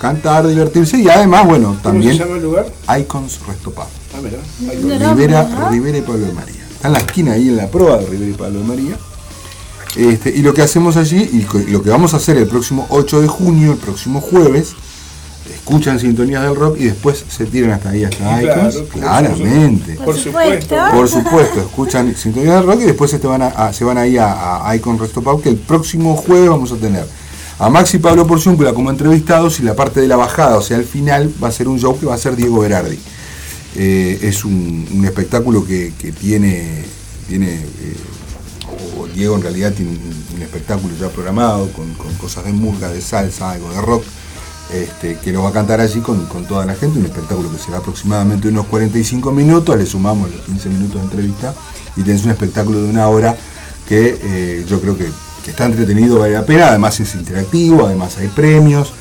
cantar, 0.00 0.46
divertirse 0.48 0.98
y 0.98 1.08
además, 1.08 1.46
bueno, 1.46 1.68
¿Cómo 1.68 1.80
también 1.80 2.12
se 2.16 2.20
llama 2.24 2.36
el 2.36 2.42
lugar? 2.42 2.66
Icons 3.00 3.38
Resto 3.46 3.70
Pub. 3.70 3.84
Ah, 3.84 4.18
mira. 4.22 5.10
Rivera. 5.14 5.68
Rivera 5.70 5.98
y 5.98 6.02
Pablo 6.02 6.26
de 6.26 6.32
María. 6.32 6.64
Está 6.72 6.88
en 6.88 6.92
la 6.94 6.98
esquina 7.00 7.32
ahí 7.32 7.48
en 7.48 7.56
la 7.56 7.68
proa 7.68 7.98
de 7.98 8.06
Rivera 8.06 8.30
y 8.30 8.34
Pablo 8.34 8.58
de 8.60 8.64
María. 8.64 8.96
Este, 9.96 10.30
y 10.30 10.42
lo 10.42 10.54
que 10.54 10.62
hacemos 10.62 10.96
allí, 10.96 11.18
y 11.32 11.70
lo 11.72 11.82
que 11.82 11.90
vamos 11.90 12.14
a 12.14 12.18
hacer 12.18 12.36
el 12.36 12.46
próximo 12.46 12.86
8 12.90 13.20
de 13.22 13.28
junio, 13.28 13.72
el 13.72 13.78
próximo 13.78 14.20
jueves, 14.20 14.72
escuchan 15.52 15.98
sintonías 15.98 16.42
del 16.44 16.54
rock 16.54 16.76
y 16.78 16.84
después 16.84 17.24
se 17.28 17.44
tiran 17.46 17.72
hasta 17.72 17.90
ahí, 17.90 18.04
hasta 18.04 18.18
Claro, 18.40 18.60
Icons. 18.70 18.74
por 18.76 19.00
Claramente. 19.00 19.94
Por 19.96 20.16
supuesto. 20.16 20.76
Por 20.92 21.08
supuesto, 21.08 21.60
escuchan 21.60 22.14
sintonías 22.16 22.54
del 22.56 22.66
rock 22.66 22.80
y 22.82 22.84
después 22.84 23.10
se, 23.10 23.18
te 23.18 23.26
van, 23.26 23.42
a, 23.42 23.48
a- 23.48 23.72
se 23.72 23.84
van 23.84 23.98
ahí 23.98 24.16
a, 24.16 24.66
a 24.68 24.76
Icon 24.76 24.96
Resto 24.98 25.22
Pub, 25.22 25.42
que 25.42 25.48
el 25.48 25.56
próximo 25.56 26.14
jueves 26.16 26.48
vamos 26.48 26.70
a 26.70 26.76
tener 26.76 27.04
a 27.60 27.68
Maxi 27.68 27.98
Pablo 27.98 28.26
Porciúncula 28.26 28.72
como 28.72 28.88
entrevistados 28.88 29.60
y 29.60 29.62
la 29.62 29.76
parte 29.76 30.00
de 30.00 30.08
la 30.08 30.16
bajada, 30.16 30.56
o 30.56 30.62
sea, 30.62 30.78
al 30.78 30.84
final 30.84 31.30
va 31.42 31.48
a 31.48 31.52
ser 31.52 31.68
un 31.68 31.78
show 31.78 31.98
que 32.00 32.06
va 32.06 32.14
a 32.14 32.18
ser 32.18 32.34
Diego 32.34 32.60
Berardi. 32.60 32.98
Eh, 33.76 34.18
es 34.22 34.46
un, 34.46 35.02
espectáculo 35.04 35.66
que, 35.66 35.92
tiene, 36.18 36.82
tiene 37.28 37.56
eh, 37.56 37.96
o 38.98 39.06
Diego 39.06 39.36
en 39.36 39.42
realidad 39.42 39.74
tiene 39.74 39.92
un, 39.92 40.42
espectáculo 40.42 40.94
ya 40.98 41.08
programado 41.10 41.70
con, 41.72 41.92
con 41.94 42.14
cosas 42.14 42.46
de 42.46 42.52
murga, 42.52 42.88
de 42.88 43.02
salsa, 43.02 43.50
algo 43.50 43.70
de 43.70 43.80
rock, 43.82 44.04
este, 44.72 45.18
que 45.18 45.30
lo 45.30 45.42
va 45.42 45.50
a 45.50 45.52
cantar 45.52 45.80
allí 45.80 46.00
con, 46.00 46.24
con 46.26 46.46
toda 46.46 46.64
la 46.64 46.74
gente, 46.74 46.98
un 46.98 47.04
espectáculo 47.04 47.52
que 47.52 47.58
será 47.58 47.76
aproximadamente 47.76 48.48
unos 48.48 48.66
45 48.68 49.32
minutos, 49.32 49.76
le 49.76 49.84
sumamos 49.84 50.30
los 50.30 50.40
15 50.46 50.68
minutos 50.70 50.94
de 50.94 51.02
entrevista 51.02 51.54
y 51.94 52.02
tenés 52.02 52.24
un 52.24 52.30
espectáculo 52.30 52.82
de 52.82 52.88
una 52.88 53.06
hora 53.08 53.36
que 53.86 54.18
eh, 54.22 54.64
yo 54.66 54.80
creo 54.80 54.96
que, 54.96 55.10
que 55.44 55.50
está 55.50 55.64
entretenido, 55.66 56.18
vale 56.20 56.34
la 56.34 56.44
pena, 56.44 56.68
además 56.68 56.98
es 57.00 57.14
interactivo, 57.14 57.86
además 57.86 58.16
hay 58.18 58.28
premios. 58.28 58.92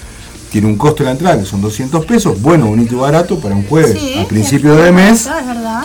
Tiene 0.51 0.67
un 0.67 0.77
costo 0.77 0.99
de 1.03 1.05
la 1.05 1.11
entrada 1.11 1.37
que 1.39 1.45
son 1.45 1.61
200 1.61 2.05
pesos, 2.05 2.41
bueno, 2.41 2.65
bonito 2.67 2.95
y 2.95 2.97
barato 2.97 3.39
para 3.39 3.53
un 3.55 3.67
jueves 3.67 3.97
Sí, 3.99 4.17
a 4.19 4.27
principio 4.27 4.75
de 4.75 4.91
mes. 4.91 5.27
Es 5.27 5.45
verdad. 5.47 5.83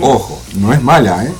Ojo, 0.00 0.40
no 0.56 0.72
es 0.72 0.82
mala, 0.82 1.24
¿eh? 1.24 1.32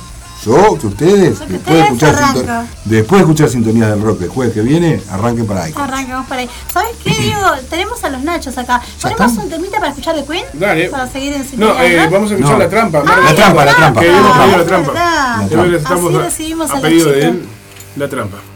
Yo, 0.45 0.75
que 0.79 0.87
ustedes, 0.87 1.37
después 1.39 1.49
de, 1.49 1.55
ustedes 1.57 1.83
escuchar 1.85 2.15
arrancan. 2.15 2.35
sinton- 2.35 2.67
después 2.85 3.19
de 3.19 3.23
escuchar 3.25 3.49
sintonías 3.49 3.89
del 3.91 4.01
rock 4.01 4.21
el 4.23 4.29
jueves 4.29 4.53
que 4.55 4.61
viene, 4.61 4.99
arranquen 5.11 5.45
para 5.45 5.63
ahí. 5.65 5.73
Arrancamos 5.75 6.27
por 6.27 6.37
ahí. 6.37 6.49
¿Sabes 6.73 6.91
qué, 7.03 7.11
Diego? 7.11 7.41
Tenemos 7.69 8.03
a 8.03 8.09
los 8.09 8.23
nachos 8.23 8.57
acá. 8.57 8.81
¿Ya 9.03 9.09
¿Ponemos 9.11 9.37
un 9.43 9.49
temita 9.51 9.77
para 9.77 9.89
escuchar 9.89 10.15
de 10.15 10.25
Queen? 10.25 10.45
Dale. 10.53 10.89
Para 10.89 11.07
seguir 11.07 11.33
en 11.33 11.41
No, 11.43 11.47
sintonía, 11.47 11.83
eh, 11.85 12.05
¿no? 12.05 12.11
vamos 12.11 12.31
a 12.31 12.33
escuchar 12.33 12.53
No. 12.57 12.63
la 12.63 12.69
trampa. 12.69 13.03
La 13.03 13.35
trampa, 13.35 13.65
la 13.65 13.75
trampa. 13.75 14.01
Que 14.01 14.09
Ah, 14.09 14.11
pedido 14.11 14.57
la 14.57 14.65
trampa. 14.65 14.93
La 14.93 15.47
trampa. 15.47 15.65
necesitamos 15.67 16.05
Así 16.09 16.15
a- 16.15 16.21
recibimos 16.23 16.69
a 16.69 16.73
a 16.73 16.75
la 16.77 16.81
pedido 16.81 17.11
de 17.11 17.21
él 17.25 17.43
la 17.95 18.07
trampa. 18.07 18.50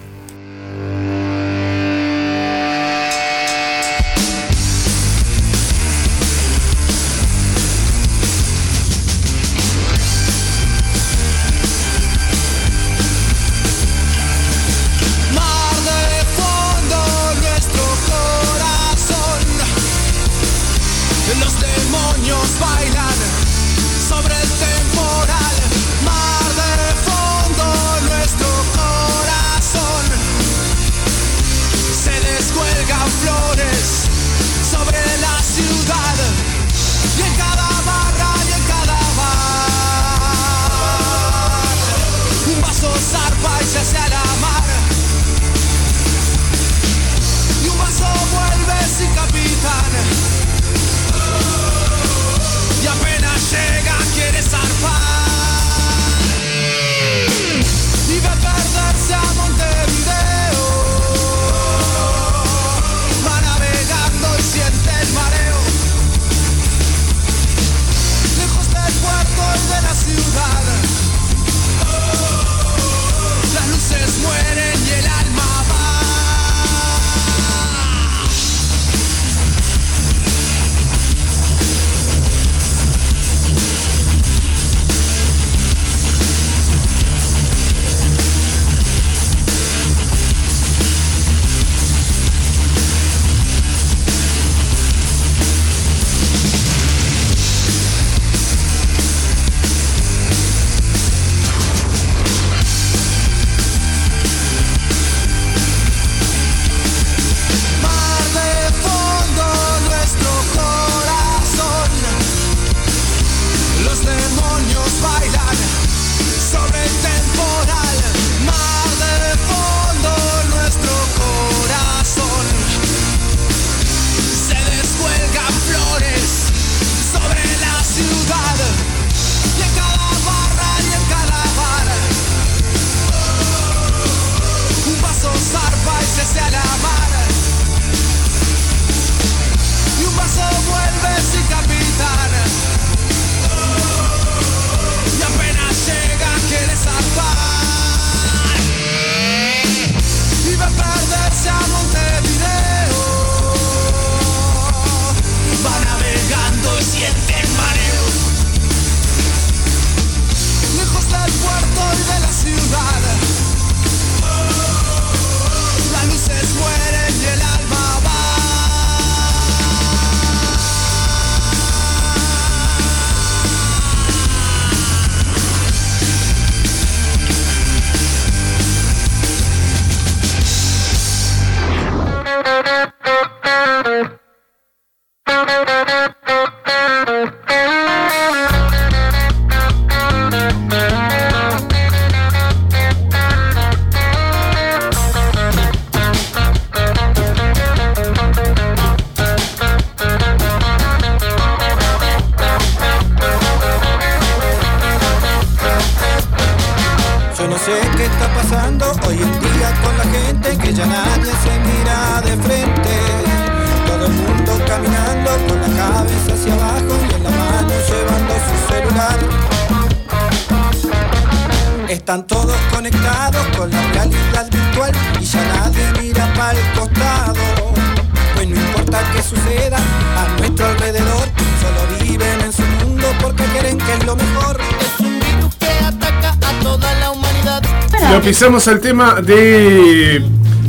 Lo 238.36 238.40
pisamos 238.40 238.68
al 238.68 238.82
tema 238.82 239.22
de 239.22 240.22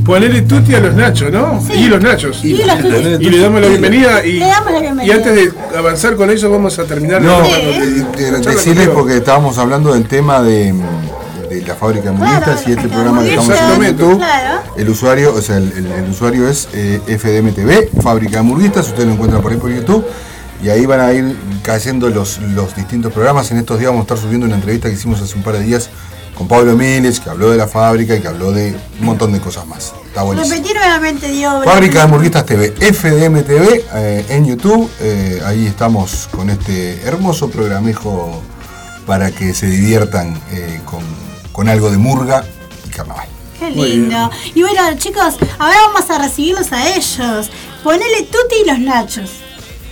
ponerle 0.05 0.43
tutti 0.43 0.73
a 0.77 0.79
los 0.79 0.95
nachos, 0.95 1.33
¿no? 1.33 1.61
Sí. 1.67 1.73
Y 1.73 1.89
los 1.89 2.01
nachos. 2.01 2.45
Y 2.45 2.53
los. 2.59 3.21
Y 3.21 3.29
le 3.29 3.41
damos 3.41 3.61
la 3.61 3.67
bienvenida 3.67 4.25
y, 4.25 4.35
Le 4.39 4.47
damos 4.47 4.73
la 4.73 4.79
bienvenida. 4.81 5.05
y 5.15 5.19
antes 5.19 5.35
de 5.35 5.77
avanzar 5.77 6.15
con 6.15 6.31
eso 6.31 6.49
vamos 6.49 6.79
a 6.79 6.85
terminar 6.85 7.21
No, 7.23 7.41
la- 7.41 7.49
eh, 7.49 8.05
eh, 8.19 8.31
decirles 8.47 8.89
porque 8.91 9.17
estábamos 9.17 9.59
hablando 9.59 9.93
del 9.95 10.07
tema 10.07 10.43
de, 10.43 10.73
de 11.51 11.63
la 11.67 11.75
fábrica 11.75 12.13
de 12.13 12.17
Claro, 12.19 12.53
y 12.67 12.71
este 12.71 12.89
programa 12.89 13.23
que 13.25 13.31
estamos 13.31 13.51
haciendo 13.51 13.85
en. 13.85 13.91
YouTube. 13.99 14.17
Claro. 14.19 14.61
El 14.77 14.89
usuario, 14.89 15.35
o 15.35 15.43
sea, 15.43 15.57
el, 15.57 15.73
el- 15.73 15.87
el 16.05 16.11
usuario 16.11 16.49
es 16.49 16.69
eh, 16.73 17.01
FDMTV, 17.05 18.01
Fábrica 18.01 18.35
de 18.35 18.39
Hamburguesas, 18.39 18.87
ustedes 18.87 19.07
lo 19.09 19.15
encuentran 19.15 19.43
por 19.43 19.51
ahí 19.51 19.59
por 19.59 19.71
YouTube. 19.75 20.07
Y 20.63 20.69
ahí 20.69 20.87
van 20.87 21.01
a 21.01 21.13
ir 21.13 21.37
cayendo 21.65 22.09
los, 22.11 22.39
los 22.39 22.77
distintos 22.77 23.13
programas. 23.13 23.51
En 23.51 23.59
estos 23.59 23.79
días 23.81 23.91
vamos 23.91 24.03
a 24.03 24.15
estar 24.15 24.19
subiendo 24.19 24.47
una 24.47 24.55
entrevista 24.55 24.89
que 24.89 24.95
hicimos 24.95 25.21
hace 25.21 25.35
un 25.35 25.43
par 25.43 25.55
de 25.55 25.65
días 25.65 25.91
con 26.37 26.47
Pablo 26.49 26.77
Miles, 26.77 27.19
que 27.21 27.31
habló 27.31 27.51
de 27.51 27.57
la 27.57 27.67
fábrica 27.67 28.15
y 28.15 28.21
que 28.21 28.29
habló 28.29 28.53
de 28.53 28.77
un 29.01 29.07
montón 29.07 29.33
de 29.33 29.41
cosas 29.41 29.67
más. 29.67 29.95
Está 30.07 30.23
buenísimo. 30.23 30.55
Repetí 30.55 30.75
nuevamente, 30.75 31.29
Diego. 31.29 31.63
Fábrica 31.63 31.99
de 31.99 32.01
Hamburguesas 32.05 32.47
TV, 32.47 32.73
FDM 32.93 33.43
TV 33.43 33.85
eh, 33.95 34.27
en 34.29 34.47
YouTube. 34.47 34.91
eh, 35.01 35.41
ahí 35.45 35.67
estamos 35.67 36.29
con 36.31 36.51
este 36.51 37.01
hermoso 37.03 37.49
programejo 37.51 38.43
para 39.07 39.31
que 39.31 39.55
se 39.55 39.67
diviertan 39.67 40.39
eh, 40.53 40.81
con, 40.85 41.01
con 41.53 41.69
algo 41.69 41.91
de 41.91 41.97
murga 41.97 42.45
y 42.87 42.91
carnaval. 42.91 43.29
Qué 43.59 43.71
lindo. 43.71 44.31
Y 44.55 44.63
bueno, 44.63 44.83
chicos, 44.99 45.37
ahora 45.59 45.77
vamos 45.87 46.11
a 46.11 46.19
recibirlos 46.19 46.71
a 46.73 46.89
ellos. 46.95 47.51
Ponele 47.83 48.23
Tuti 48.25 48.57
y 48.65 48.69
los 48.69 48.79
Nachos. 48.81 49.31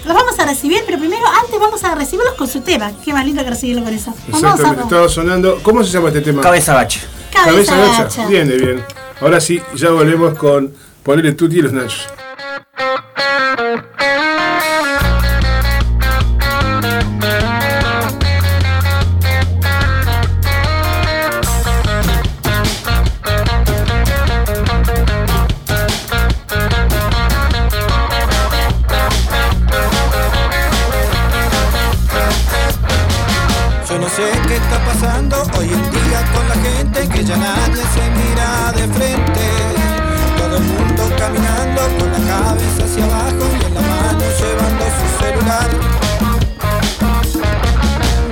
Los 0.04 0.14
vamos 0.14 0.38
a 0.38 0.44
recibir, 0.44 0.82
pero 0.84 0.98
primero, 0.98 1.24
antes 1.26 1.58
vamos 1.58 1.82
a 1.82 1.94
recibirlos 1.94 2.34
con 2.34 2.46
su 2.46 2.60
tema. 2.60 2.92
Qué 3.02 3.12
más 3.12 3.24
lindo 3.24 3.42
que 3.42 3.50
recibirlo 3.50 3.84
con 3.84 3.94
eso. 3.94 4.12
Vamos 4.28 4.42
Exactamente, 4.42 4.82
estaba 4.82 5.08
sonando. 5.08 5.60
¿Cómo 5.62 5.82
se 5.82 5.90
llama 5.90 6.08
este 6.08 6.20
tema? 6.20 6.42
Cabeza 6.42 6.74
bache. 6.74 7.00
cabeza 7.32 7.76
gacha. 7.76 8.02
gacha. 8.04 8.26
Bien, 8.28 8.48
bien. 8.48 8.84
Ahora 9.20 9.40
sí, 9.40 9.62
ya 9.74 9.90
volvemos 9.90 10.36
con 10.38 10.74
ponerle 11.02 11.32
tutti 11.32 11.58
y 11.58 11.62
los 11.62 11.72
nachos. 11.72 12.08
Qué 34.54 34.60
está 34.60 34.78
pasando 34.84 35.42
hoy 35.58 35.66
en 35.66 35.82
día 35.90 36.20
con 36.32 36.48
la 36.48 36.54
gente 36.54 37.08
que 37.08 37.24
ya 37.24 37.36
nadie 37.36 37.82
se 37.94 38.04
mira 38.18 38.70
de 38.72 38.86
frente. 38.94 39.46
Todo 40.38 40.56
el 40.58 40.62
mundo 40.62 41.02
caminando 41.18 41.82
con 41.98 42.12
la 42.12 42.20
cabeza 42.30 42.84
hacia 42.84 43.04
abajo 43.04 43.44
y 43.60 43.64
en 43.64 43.74
la 43.74 43.80
mano 43.80 44.24
llevando 44.38 44.84
su 44.98 45.06
celular. 45.24 45.70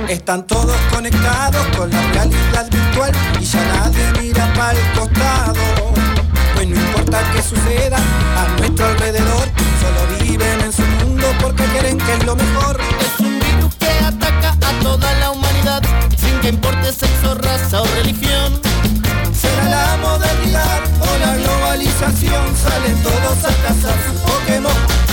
Están 0.07 0.47
todos 0.47 0.77
conectados 0.93 1.65
con 1.77 1.89
la 1.89 2.01
realidad 2.13 2.67
virtual 2.71 3.11
y 3.41 3.43
ya 3.43 3.63
nadie 3.73 4.05
mira 4.21 4.53
para 4.53 4.79
el 4.79 4.91
costado. 4.97 5.61
Pues 6.55 6.67
no 6.69 6.75
importa 6.75 7.19
qué 7.33 7.41
suceda 7.41 7.97
a 7.97 8.59
nuestro 8.59 8.85
alrededor, 8.85 9.47
solo 9.81 10.23
viven 10.23 10.61
en 10.61 10.71
su 10.71 10.83
mundo 11.03 11.27
porque 11.41 11.63
creen 11.77 11.97
que 11.97 12.13
es 12.13 12.23
lo 12.25 12.35
mejor. 12.35 12.79
Es 13.01 13.19
un 13.19 13.39
virus 13.39 13.75
que 13.75 13.91
ataca 14.05 14.51
a 14.51 14.79
toda 14.81 15.13
la 15.19 15.31
humanidad, 15.31 15.81
que 16.43 16.49
importe 16.49 16.91
sexo, 16.91 17.35
raza 17.35 17.81
o 17.81 17.85
religión. 17.95 18.59
Será 19.33 19.63
la 19.63 19.97
modernidad 19.97 20.81
o 20.99 21.17
la 21.19 21.37
globalización, 21.37 22.57
salen 22.57 23.01
todos 23.01 23.45
a 23.45 23.53
cazar 23.65 23.97
su 24.05 24.13
Pokémon. 24.21 25.12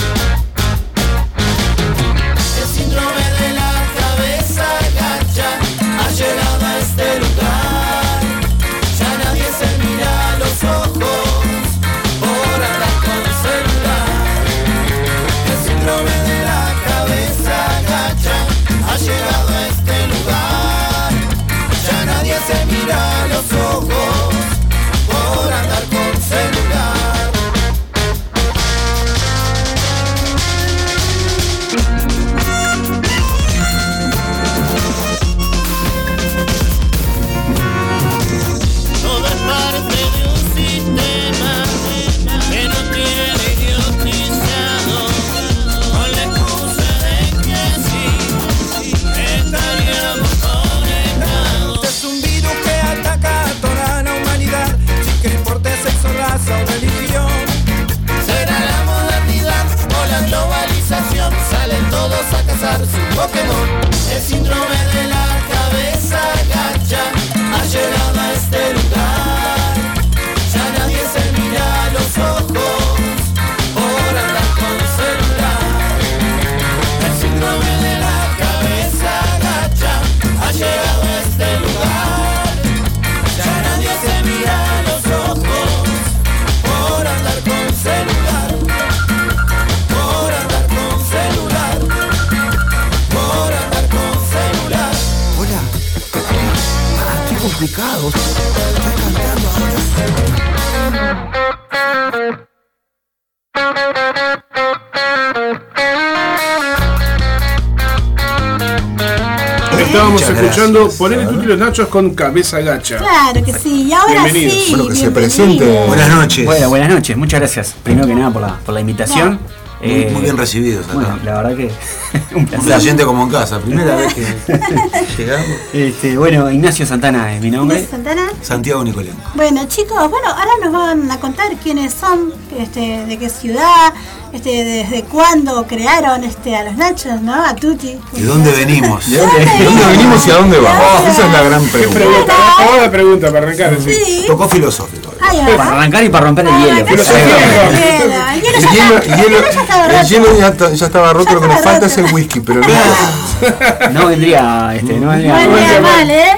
Escuchando. 110.51 110.89
Ponele 110.97 111.25
Tuti 111.25 111.45
los 111.45 111.57
Nachos 111.57 111.87
con 111.87 112.13
cabeza 112.13 112.59
gacha. 112.59 112.97
Claro 112.97 113.43
que 113.43 113.53
sí, 113.53 113.83
y 113.89 113.93
ahora 113.93 114.23
Bienvenidos. 114.23 114.53
sí. 114.53 114.67
Bueno, 114.71 114.87
que 114.89 114.95
se 114.95 115.11
presente. 115.11 115.83
Buenas 115.87 116.09
noches. 116.09 116.45
Bueno, 116.45 116.69
buenas 116.69 116.89
noches, 116.89 117.17
muchas 117.17 117.39
gracias. 117.39 117.75
Primero 117.83 118.07
que 118.07 118.15
nada 118.15 118.31
por 118.31 118.41
la, 118.41 118.55
por 118.57 118.73
la 118.73 118.81
invitación. 118.81 119.39
Muy, 119.39 119.61
Eh, 119.83 120.09
muy 120.13 120.21
bien 120.21 120.37
recibidos 120.37 120.85
acá. 120.85 120.93
Bueno, 120.93 121.17
la 121.23 121.41
verdad 121.41 121.57
que 121.57 121.71
un 122.35 122.45
placer. 122.45 122.73
se 122.73 122.81
siente 122.81 123.03
como 123.03 123.23
en 123.23 123.29
casa. 123.31 123.59
Primera 123.59 123.95
vez 123.95 124.13
que 124.13 124.21
llegamos. 125.17 125.47
Este, 125.73 126.17
bueno, 126.17 126.51
Ignacio 126.51 126.85
Santana 126.85 127.33
es 127.35 127.41
mi 127.41 127.49
nombre. 127.49 127.79
Inés 127.79 127.89
Santana. 127.89 128.27
Santiago 128.43 128.83
Nicolenco. 128.83 129.19
Bueno, 129.33 129.65
chicos, 129.67 129.97
bueno, 130.07 130.27
ahora 130.29 130.51
nos 130.63 130.71
van 130.71 131.09
a 131.09 131.19
contar 131.19 131.47
quiénes 131.63 131.95
son, 131.95 132.31
este, 132.59 133.07
de 133.07 133.17
qué 133.17 133.27
ciudad, 133.29 133.91
este, 134.33 134.63
desde 134.63 135.03
cuándo 135.03 135.65
crearon 135.67 136.23
este, 136.23 136.55
a 136.55 136.63
los 136.63 136.75
Nachos, 136.75 137.21
¿no? 137.21 137.33
A 137.45 137.55
Tuti. 137.55 137.99
¿De 138.13 138.23
dónde 138.23 138.51
venimos? 138.51 139.09
¿De 139.09 139.17
dónde, 139.17 139.39
de 139.45 139.65
dónde 139.65 139.85
venimos 139.87 140.25
y 140.27 140.31
a 140.31 140.35
dónde 140.35 140.57
vamos? 140.59 141.07
Esa 141.09 141.25
es 141.27 141.33
la 141.33 141.41
gran 141.43 141.63
pregunta. 141.65 141.99
Pregunta, 141.99 142.33
ahora 142.59 142.81
la 142.83 142.91
pregunta 142.91 143.27
para 143.31 143.45
arrancar. 143.47 143.77
sí. 143.83 143.93
Sí. 143.93 144.23
Tocó 144.27 144.47
filosófico. 144.49 145.11
Para 145.57 145.71
arrancar 145.71 146.03
y 146.03 146.09
para 146.09 146.25
romper 146.27 146.45
el 146.47 146.53
hielo. 146.63 146.77
El 146.79 148.67
hielo, 148.69 148.97
el 148.97 149.15
hielo 149.15 149.37
El 149.37 149.43
ya 149.43 149.49
está- 149.49 149.61
estaba 149.61 149.85
el 149.85 149.91
roto. 149.91 150.07
hielo 150.07 150.37
ya, 150.39 150.47
está- 150.47 150.71
ya 150.73 150.85
estaba 150.85 151.13
roto, 151.13 151.25
Ya 151.29 151.33
lo 151.35 151.41
que 151.41 151.47
nos 151.47 151.61
falta 151.61 151.85
es 151.85 151.97
el 151.97 152.05
whisky, 152.13 152.39
pero 152.41 152.61
no. 153.89 153.89
No 154.01 154.07
vendría, 154.07 154.73
este, 154.75 154.93
no 154.93 155.09
vendría. 155.09 155.33
No 155.45 155.51
vendría 155.53 155.81
mal, 155.81 156.09
¿eh? 156.11 156.31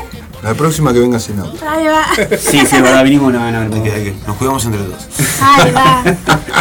La 0.44 0.54
próxima 0.54 0.92
que 0.92 1.00
venga 1.00 1.20
sin 1.20 1.40
auto. 1.40 1.58
Ahí 1.68 1.86
va. 1.88 2.06
Sí, 2.38 2.66
sí, 2.66 2.82
verdad, 2.82 3.04
vinimos, 3.04 3.32
no, 3.32 3.42
hay 3.44 3.82
que- 3.82 4.14
Nos 4.28 4.36
cuidamos 4.38 4.66
entre 4.66 4.82
todos. 4.82 5.08
Ahí 5.42 5.72
va. 5.72 6.04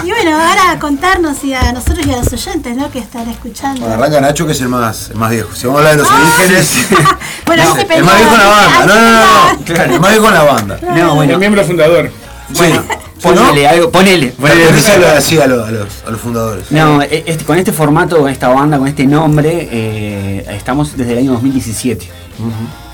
Y 0.04 0.10
bueno, 0.10 0.36
ahora 0.36 0.78
contarnos 0.80 1.44
y 1.44 1.54
a 1.54 1.72
nosotros 1.72 2.04
y 2.06 2.10
a 2.12 2.16
los 2.16 2.32
oyentes, 2.32 2.76
¿no? 2.76 2.90
Que 2.90 2.98
están 3.00 3.28
escuchando. 3.28 3.82
Bueno, 3.82 3.94
arranca 3.94 4.20
Nacho, 4.20 4.46
que 4.46 4.52
es 4.52 4.60
el 4.60 4.68
más, 4.68 5.10
el 5.10 5.16
más 5.16 5.30
viejo. 5.30 5.50
Si 5.54 5.66
vamos 5.66 5.80
a 5.84 5.90
hablar 5.90 5.96
de 5.96 6.02
los 6.02 6.10
orígenes. 6.12 6.86
Bueno, 7.46 7.64
no, 7.64 7.76
ese 7.76 7.94
el 7.94 8.04
más 8.04 8.16
viejo 8.16 8.32
en 8.34 8.38
la 8.40 8.48
banda. 8.48 8.86
No, 8.86 8.94
no, 8.94 9.52
no. 9.58 9.64
Claro. 9.64 9.94
El 9.94 10.00
más 10.00 10.10
viejo 10.10 10.28
en 10.28 10.34
la 10.34 10.42
banda. 10.44 10.78
No, 10.82 11.14
bueno, 11.16 11.32
El 11.34 11.38
miembro 11.38 11.64
fundador. 11.64 12.10
bueno, 12.56 12.82
ponele 13.22 13.68
algo, 13.68 13.90
ponele, 13.90 14.28
ponele. 14.28 14.66
Ponele 14.66 15.06
así 15.16 15.38
a 15.40 15.46
los, 15.46 15.68
a 15.68 15.70
los, 15.70 15.88
a 16.06 16.10
los 16.10 16.20
fundadores. 16.20 16.70
No, 16.70 17.02
e- 17.02 17.24
este- 17.26 17.44
con 17.44 17.58
este 17.58 17.72
formato, 17.72 18.16
con 18.18 18.30
esta 18.30 18.48
banda, 18.48 18.78
con 18.78 18.88
este 18.88 19.06
nombre, 19.06 19.68
eh, 19.70 20.46
estamos 20.50 20.96
desde 20.96 21.12
el 21.12 21.18
año 21.18 21.32
2017. 21.32 22.08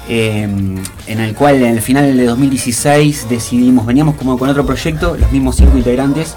Eh, 0.09 0.43
en 0.43 1.21
el 1.21 1.35
cual 1.35 1.57
en 1.57 1.75
el 1.77 1.83
final 1.83 2.17
de 2.17 2.25
2016 2.25 3.27
decidimos, 3.29 3.87
veníamos 3.87 4.15
como 4.17 4.39
con 4.39 4.49
otro 4.49 4.65
proyecto, 4.65 5.17
los 5.19 5.31
mismos 5.33 5.57
cinco 5.57 5.77
integrantes 5.77 6.35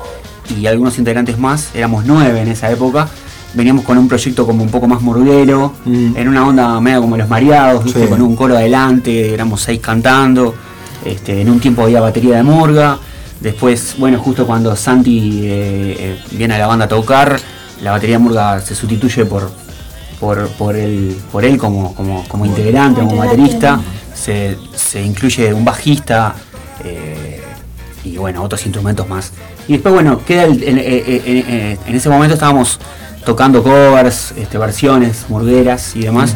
y 0.60 0.66
algunos 0.68 0.98
integrantes 0.98 1.38
más, 1.38 1.70
éramos 1.74 2.06
nueve 2.06 2.42
en 2.42 2.48
esa 2.50 2.70
época. 2.72 3.08
Veníamos 3.54 3.84
con 3.84 3.98
un 3.98 4.08
proyecto 4.08 4.46
como 4.46 4.64
un 4.64 4.70
poco 4.70 4.88
más 4.88 5.02
murguero, 5.02 5.74
Mm. 5.86 6.16
en 6.16 6.28
una 6.30 6.48
onda 6.48 6.80
medio 6.80 7.02
como 7.02 7.18
los 7.18 7.28
mareados, 7.28 7.84
¿viste? 7.84 8.04
Sí. 8.04 8.08
con 8.08 8.22
un 8.22 8.36
coro 8.36 8.56
adelante, 8.56 9.34
éramos 9.34 9.62
seis 9.62 9.80
cantando. 9.82 10.56
Este, 11.04 11.42
en 11.42 11.50
un 11.50 11.60
tiempo 11.60 11.82
había 11.84 12.00
batería 12.00 12.38
de 12.38 12.44
murga. 12.44 12.98
Después, 13.42 13.96
bueno, 13.98 14.20
justo 14.20 14.46
cuando 14.46 14.76
Santi 14.76 15.42
eh, 15.44 15.96
eh, 16.00 16.20
viene 16.32 16.54
a 16.54 16.60
la 16.60 16.68
banda 16.68 16.86
a 16.86 16.88
tocar, 16.88 17.40
la 17.82 17.92
batería 17.92 18.18
de 18.18 18.24
murga 18.24 18.62
se 18.62 18.76
sustituye 18.76 19.26
por, 19.26 19.52
por, 20.22 20.48
por 20.52 20.76
él, 20.78 21.18
por 21.32 21.44
él 21.44 21.58
como, 21.58 21.94
como, 21.96 22.24
como 22.30 22.46
integrante, 22.46 23.02
Como 23.02 23.18
baterista. 23.18 23.82
Se, 24.14 24.56
se 24.76 25.02
incluye 25.02 25.52
un 25.54 25.66
bajista 25.66 26.36
eh, 26.84 27.42
y 28.04 28.18
bueno, 28.18 28.44
otros 28.44 28.64
instrumentos 28.66 29.08
más. 29.10 29.32
Y 29.68 29.74
después, 29.74 29.94
bueno, 29.94 30.22
queda 30.26 30.44
el- 30.44 30.62
en, 30.64 30.78
eh, 30.78 30.84
eh, 31.08 31.78
en 31.86 31.96
ese 31.96 32.08
momento 32.10 32.36
estábamos 32.36 32.80
tocando 33.26 33.64
covers, 33.64 34.34
este, 34.38 34.58
versiones, 34.58 35.26
murgueras 35.30 35.96
y 35.96 36.02
demás. 36.02 36.34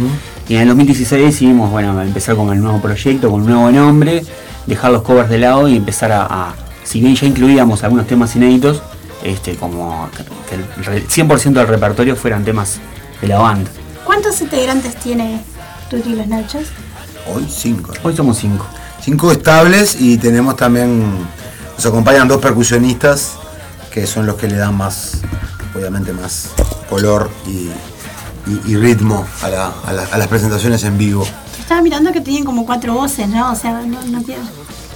Y 0.47 0.55
en 0.55 0.61
el 0.63 0.67
2016 0.69 1.25
decidimos, 1.25 1.69
bueno, 1.71 1.99
empezar 2.01 2.35
con 2.35 2.51
el 2.51 2.61
nuevo 2.61 2.79
proyecto, 2.81 3.29
con 3.31 3.41
un 3.41 3.47
nuevo 3.47 3.71
nombre, 3.71 4.23
dejar 4.67 4.91
los 4.91 5.01
covers 5.03 5.29
de 5.29 5.39
lado 5.39 5.67
y 5.67 5.75
empezar 5.75 6.11
a, 6.11 6.25
a- 6.25 6.55
si 6.83 6.99
bien 7.01 7.15
ya 7.15 7.25
incluíamos 7.27 7.83
algunos 7.83 8.05
temas 8.07 8.35
inéditos, 8.35 8.81
este, 9.23 9.55
como 9.55 10.07
que 10.47 10.55
el 10.55 10.85
re- 10.85 11.03
100% 11.07 11.53
del 11.53 11.67
repertorio 11.67 12.15
fueran 12.15 12.43
temas 12.45 12.79
de 13.25 13.29
la 13.29 13.39
banda. 13.39 13.69
¿Cuántos 14.03 14.39
integrantes 14.41 14.95
tiene 14.97 15.41
Tuti 15.89 16.11
y 16.11 16.15
los 16.15 16.27
Nachos? 16.27 16.65
Hoy 17.33 17.47
cinco. 17.49 17.91
Hoy 18.03 18.15
somos 18.15 18.37
cinco. 18.37 18.65
Cinco 19.01 19.31
estables 19.31 19.97
y 19.99 20.17
tenemos 20.17 20.55
también, 20.55 21.11
nos 21.75 21.85
acompañan 21.85 22.27
dos 22.27 22.39
percusionistas 22.39 23.33
que 23.91 24.05
son 24.05 24.25
los 24.27 24.35
que 24.35 24.47
le 24.47 24.57
dan 24.57 24.75
más, 24.77 25.21
obviamente 25.75 26.13
más 26.13 26.49
color 26.89 27.29
y, 27.47 27.69
y- 28.47 28.61
y 28.71 28.75
ritmo 28.77 29.25
a, 29.41 29.49
la- 29.49 29.73
a 29.87 29.93
la- 29.93 30.05
a 30.11 30.17
las 30.19 30.27
presentaciones 30.27 30.83
en 30.83 30.97
vivo. 30.97 31.25
Estaba 31.59 31.81
mirando 31.81 32.11
que 32.11 32.21
tenían 32.21 32.43
como 32.43 32.63
cuatro 32.65 32.93
voces, 32.93 33.27
¿no? 33.27 33.51
O 33.51 33.55
sea, 33.55 33.71
no, 33.81 33.99
no 34.05 34.21
tienen. 34.21 34.47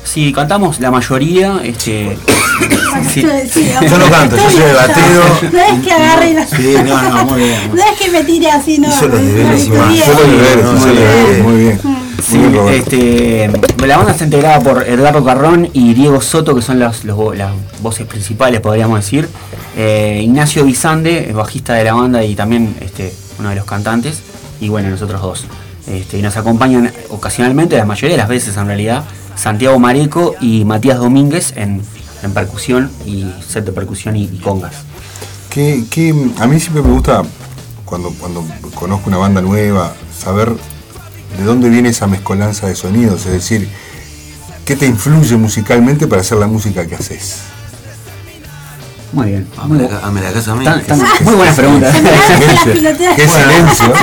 Sí, 0.04 0.32
cantamos 0.34 0.80
la 0.80 0.92
mayoría, 0.92 1.60
este, 1.64 2.18
sí. 3.10 3.26
Sí, 3.50 3.72
Yo 3.90 3.98
no 3.98 4.10
canto, 4.10 4.36
yo 4.36 4.50
soy 4.50 4.64
el 4.64 4.76
batero. 4.76 5.24
No 5.52 5.60
es 5.60 5.84
que 5.84 5.92
agarre 5.92 6.30
y 6.30 6.34
la... 6.34 6.48
Sí, 6.48 6.76
no, 6.86 7.02
no, 7.02 7.26
muy 7.26 7.42
bien. 7.42 7.72
No 7.74 7.82
es 7.84 8.00
que 8.00 8.10
me 8.10 8.24
tire 8.24 8.52
así, 8.52 8.78
no. 8.80 8.88
Los. 8.88 9.00
Yo 9.02 9.08
no, 9.08 9.22
yo 9.52 9.58
sí. 9.58 11.42
muy 11.44 11.56
bien. 11.56 11.80
Sí, 12.22 12.38
Muy 12.38 12.50
bien, 12.50 12.68
este, 12.68 13.50
la 13.88 13.98
banda 13.98 14.12
está 14.12 14.26
integrada 14.26 14.60
por 14.60 14.84
Eduardo 14.88 15.24
Carrón 15.24 15.70
y 15.72 15.94
Diego 15.94 16.20
Soto, 16.22 16.54
que 16.54 16.62
son 16.62 16.78
las, 16.78 17.06
los 17.06 17.38
las 17.38 17.54
voces 17.82 18.06
principales, 18.08 18.60
podríamos 18.60 19.00
decir. 19.00 19.30
Eh, 19.78 20.20
Ignacio 20.24 20.66
Bizande, 20.66 21.30
el 21.30 21.36
bajista 21.36 21.76
de 21.76 21.86
la 21.86 21.94
banda 21.94 22.24
y 22.24 22.36
también 22.36 22.76
este, 22.82 23.14
uno 23.40 23.50
de 23.50 23.56
los 23.56 23.66
cantantes. 23.66 24.22
Y 24.60 24.68
bueno, 24.68 24.90
nosotros 24.90 25.22
dos. 25.22 25.46
Este, 25.88 26.20
y 26.20 26.22
nos 26.22 26.36
acompañan 26.38 26.92
ocasionalmente, 27.10 27.78
la 27.78 27.86
mayoría 27.86 28.16
de 28.16 28.22
las 28.22 28.30
veces 28.30 28.58
en 28.58 28.68
realidad, 28.68 29.06
Santiago 29.36 29.80
Mareco 29.80 30.36
y 30.42 30.66
Matías 30.66 30.98
Domínguez 30.98 31.54
en, 31.56 31.82
en 32.24 32.32
percusión 32.34 32.92
y 33.06 33.26
set 33.48 33.66
de 33.66 33.72
percusión 33.72 34.16
y, 34.16 34.24
y 34.26 34.40
congas. 34.44 34.74
Que, 35.50 35.86
que 35.90 36.10
a 36.40 36.48
mí 36.48 36.60
siempre 36.60 36.82
me 36.84 36.90
gusta, 36.90 37.24
cuando, 37.86 38.10
cuando 38.12 38.46
conozco 38.76 39.10
una 39.10 39.18
banda 39.18 39.42
nueva, 39.42 39.94
saber 40.18 40.52
de 41.38 41.44
dónde 41.44 41.70
viene 41.70 41.90
esa 41.90 42.08
mezcolanza 42.08 42.68
de 42.68 42.76
sonidos, 42.76 43.26
es 43.26 43.32
decir, 43.34 43.70
qué 44.66 44.76
te 44.76 44.86
influye 44.86 45.36
musicalmente 45.38 46.06
para 46.08 46.22
hacer 46.22 46.38
la 46.38 46.48
música 46.48 46.86
que 46.86 46.96
haces. 46.96 47.38
Muy 49.12 49.28
bien. 49.30 49.48
Ame 49.58 49.80
Muy, 49.80 50.22
la, 50.22 50.32
casa 50.32 50.52
a 50.52 50.56
mí. 50.56 50.64
tan- 50.66 50.84
tan- 50.86 51.02
muy 51.24 51.34
buenas 51.34 51.56
preguntas. 51.56 51.96
Silencio. 51.96 53.16
Qué 53.16 53.28
silencio. 53.28 53.94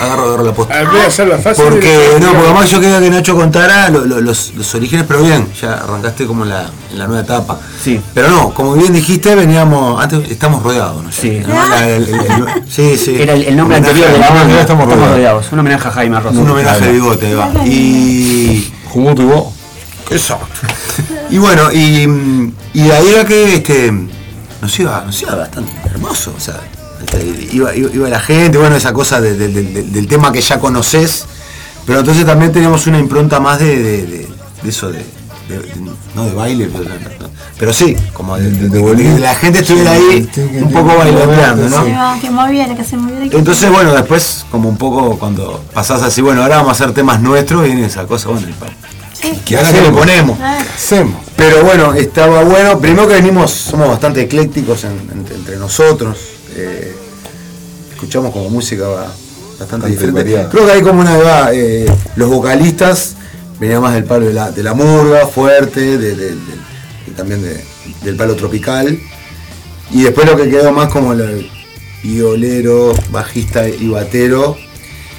Agarro, 0.00 0.24
agarro 0.24 0.44
la 0.44 0.52
posta. 0.52 0.74
Hacerla 1.06 1.38
fácil. 1.38 1.64
Porque, 1.64 2.16
no, 2.20 2.28
porque 2.32 2.44
además 2.46 2.70
yo 2.70 2.80
quería 2.80 3.00
que 3.00 3.10
Nacho 3.10 3.34
contara 3.34 3.88
lo- 3.90 4.04
lo- 4.04 4.20
los, 4.20 4.52
los 4.54 4.74
orígenes, 4.74 5.04
pero 5.08 5.22
bien, 5.22 5.48
ya 5.60 5.74
arrancaste 5.74 6.26
como 6.26 6.44
en 6.44 6.50
la, 6.50 6.70
en 6.92 6.98
la 6.98 7.06
nueva 7.06 7.22
etapa. 7.22 7.58
Sí. 7.82 8.00
Pero 8.14 8.28
no, 8.30 8.54
como 8.54 8.74
bien 8.74 8.92
dijiste, 8.92 9.34
veníamos, 9.34 10.00
antes 10.02 10.30
estamos 10.30 10.62
rodeados, 10.62 11.02
¿no? 11.02 11.10
Sí. 11.12 11.40
¿No? 11.46 11.54
La- 11.68 11.88
el- 11.88 12.08
el- 12.08 12.14
el- 12.14 12.64
sí, 12.68 12.96
sí. 12.96 13.16
Era 13.20 13.32
el, 13.34 13.42
el 13.44 13.56
nombre 13.56 13.78
Homenaje- 13.78 13.90
anterior 13.90 14.12
de 14.12 14.18
la 14.18 14.30
banda. 14.30 14.60
estamos 14.60 14.88
rodeados. 14.94 15.52
Un 15.52 15.58
homenaje 15.60 15.88
a 15.88 15.90
Jaime 15.90 16.20
Rosso. 16.20 16.40
Un 16.40 16.50
homenaje 16.50 16.86
de 16.86 16.92
bigote, 16.92 17.26
ahí 17.26 17.34
va. 17.34 17.50
Y. 17.64 18.72
Vos. 18.94 19.54
Exacto. 20.10 20.46
Y 21.30 21.38
bueno, 21.38 21.70
y, 21.72 22.52
y 22.72 22.90
ahí 22.90 23.08
era 23.08 23.24
que 23.24 23.56
este, 23.56 23.92
nos, 24.62 24.78
iba, 24.80 25.02
nos 25.04 25.20
iba 25.22 25.34
bastante 25.34 25.72
hermoso. 25.84 26.32
O 26.36 26.40
sea, 26.40 26.54
iba, 27.52 27.74
iba, 27.74 27.90
iba 27.92 28.08
la 28.08 28.20
gente, 28.20 28.58
bueno, 28.58 28.76
esa 28.76 28.92
cosa 28.92 29.20
de- 29.20 29.34
de- 29.36 29.48
de- 29.48 29.62
de- 29.62 29.82
del 29.82 30.06
tema 30.06 30.32
que 30.32 30.40
ya 30.40 30.58
conoces. 30.58 31.24
Pero 31.86 32.00
entonces 32.00 32.26
también 32.26 32.52
teníamos 32.52 32.86
una 32.86 32.98
impronta 32.98 33.40
más 33.40 33.58
de, 33.60 33.76
de- 33.82 34.06
de- 34.06 34.28
de 34.62 34.68
eso, 34.68 34.90
de, 34.90 34.98
de- 35.48 35.58
de- 35.58 35.90
no 36.14 36.24
de 36.24 36.34
baile, 36.34 36.68
pero, 36.70 36.90
pero 37.58 37.72
sí, 37.72 37.96
como 38.12 38.36
de, 38.36 38.50
de- 38.50 38.68
de- 38.68 38.94
de 38.94 39.02
que 39.14 39.18
la 39.20 39.34
gente 39.34 39.60
estuviera 39.60 39.92
ahí 39.92 40.28
un 40.62 40.70
poco 40.72 40.96
bailoteando, 40.98 41.68
¿no? 41.68 42.20
Que 42.20 42.30
muy 42.30 42.50
bien, 42.50 42.76
que 42.76 42.84
se 42.84 42.96
bien. 42.96 43.30
Entonces, 43.32 43.70
bueno, 43.70 43.94
después, 43.94 44.44
como 44.50 44.68
un 44.68 44.76
poco 44.76 45.18
cuando 45.18 45.62
pasás 45.72 46.02
así, 46.02 46.20
bueno, 46.20 46.42
ahora 46.42 46.56
vamos 46.56 46.70
a 46.70 46.72
hacer 46.84 46.92
temas 46.94 47.20
nuestros, 47.22 47.64
viene 47.64 47.86
esa 47.86 48.06
cosa, 48.06 48.28
bueno, 48.28 48.46
pa- 48.60 48.66
Sí. 49.20 49.32
¿qué 49.44 49.56
ahora 49.56 49.72
que 49.72 49.80
le 49.80 49.90
ponemos? 49.90 50.38
Ah, 50.40 50.58
Hacemos. 50.76 51.16
Pero 51.36 51.64
bueno, 51.64 51.94
estaba 51.94 52.42
bueno. 52.44 52.78
Primero 52.78 53.08
que 53.08 53.14
venimos, 53.14 53.50
somos 53.50 53.88
bastante 53.88 54.20
eclécticos 54.22 54.84
en- 54.84 55.10
entre, 55.12 55.34
entre 55.36 55.56
nosotros. 55.56 56.18
Eh, 56.58 56.94
escuchamos 57.92 58.32
como 58.32 58.48
música 58.50 58.86
bastante 59.58 59.86
diferente. 59.90 60.20
Creo 60.50 60.66
que 60.66 60.72
hay 60.72 60.82
como 60.82 61.00
una 61.00 61.16
va, 61.16 61.52
eh, 61.52 61.86
los 62.16 62.28
vocalistas 62.30 63.14
venían 63.58 63.82
más 63.82 63.94
del 63.94 64.04
palo 64.04 64.26
de 64.26 64.32
la, 64.34 64.50
de 64.52 64.62
la 64.62 64.74
murga, 64.74 65.26
fuerte, 65.26 65.98
de- 65.98 66.14
de- 66.14 66.30
de- 66.30 66.36
y 67.06 67.10
también 67.12 67.42
de- 67.42 67.64
del 68.04 68.16
palo 68.16 68.36
tropical. 68.36 68.98
Y 69.90 70.02
después 70.02 70.26
lo 70.28 70.36
que 70.36 70.48
quedó 70.48 70.70
más 70.72 70.88
como 70.90 71.12
el 71.12 71.50
violero, 72.04 72.94
bajista 73.10 73.68
y 73.68 73.88
batero. 73.88 74.56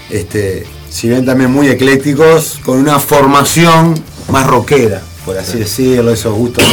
Este, 0.09 0.65
si 0.89 1.09
bien 1.09 1.25
también 1.25 1.51
muy 1.51 1.67
eclécticos, 1.67 2.59
con 2.63 2.77
una 2.79 2.99
formación 2.99 3.95
más 4.29 4.47
rockera, 4.47 5.01
por 5.25 5.37
así 5.37 5.59
decirlo, 5.59 6.11
esos 6.11 6.33
gustos 6.33 6.63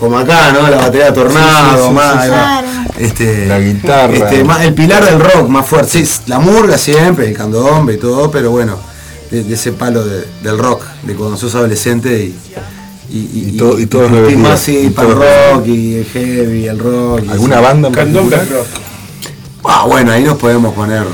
como 0.00 0.18
acá, 0.18 0.50
¿no? 0.52 0.68
La 0.68 0.78
batería 0.78 1.12
tornado, 1.12 1.76
Sí, 1.76 1.82
sí, 1.82 1.88
sí, 1.88 1.94
más. 1.94 2.26
Claro. 2.26 2.66
Este, 2.98 3.46
La 3.46 3.60
guitarra. 3.60 4.12
este, 4.14 4.44
más- 4.44 4.62
el 4.62 4.74
pilar 4.74 5.04
del 5.04 5.20
rock 5.20 5.48
más 5.48 5.66
fuerte. 5.66 6.04
Sí, 6.04 6.10
la 6.26 6.38
murga 6.40 6.76
siempre, 6.78 7.28
el 7.28 7.36
candombe 7.36 7.94
y 7.94 7.98
todo, 7.98 8.30
pero 8.30 8.50
bueno, 8.50 8.76
de, 9.30 9.44
de 9.44 9.54
ese 9.54 9.72
palo 9.72 10.04
de- 10.04 10.26
del 10.42 10.58
rock, 10.58 10.82
de 11.02 11.14
cuando 11.14 11.36
sos 11.36 11.54
adolescente 11.54 12.18
y. 12.24 12.34
Y, 13.12 13.48
Y 13.54 13.56
todo- 13.58 13.78
y 13.80 13.86
todo 13.86 14.02
curtís 14.02 14.16
revestido, 14.20 14.48
más 14.48 14.60
sí, 14.60 14.78
y 14.84 14.90
punk 14.90 15.08
todo 15.08 15.14
rock 15.56 15.66
y 15.66 15.94
el 15.96 16.04
heavy, 16.04 16.66
el 16.68 16.78
rock. 16.78 17.22
y 17.26 17.28
¿Alguna 17.30 17.60
banda 17.60 17.88
en 17.88 17.94
Candombe 17.94 18.36
rock. 18.36 18.66
Ah, 19.64 19.84
bueno, 19.86 20.12
ahí 20.12 20.22
nos 20.22 20.38
podemos 20.38 20.72
poner. 20.74 21.04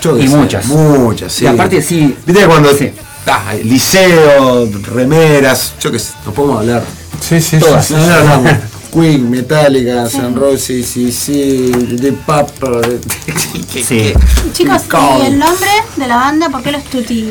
yo 0.00 0.16
Y 0.18 0.28
sé, 0.28 0.36
muchas. 0.36 0.66
Muchas, 0.66 1.32
sí. 1.32 1.44
Y 1.44 1.48
aparte, 1.48 1.82
sí. 1.82 2.16
Viste 2.24 2.46
cuando. 2.46 2.72
Sí. 2.76 2.90
Ah, 3.26 3.54
liceo, 3.62 4.68
remeras, 4.94 5.74
yo 5.80 5.90
qué 5.92 5.98
sé, 5.98 6.12
nos 6.24 6.34
podemos 6.34 6.60
hablar. 6.60 6.82
Sí, 7.22 7.40
sí, 7.40 7.58
Todas, 7.58 7.86
sí. 7.86 7.94
no, 7.94 8.06
no, 8.24 8.40
no. 8.42 8.50
Queen, 8.92 9.30
Metallica, 9.30 10.06
San 10.06 10.34
Rossi, 10.36 10.82
sí, 10.82 11.10
sí, 11.12 11.72
The 12.00 12.12
Papa. 12.12 12.80
Sí. 13.72 14.12
Chicos, 14.52 14.82
¿y 15.22 15.26
el 15.26 15.38
nombre 15.38 15.70
de 15.96 16.06
la 16.06 16.16
banda? 16.16 16.50
¿Por 16.50 16.62
qué 16.62 16.72
los 16.72 16.82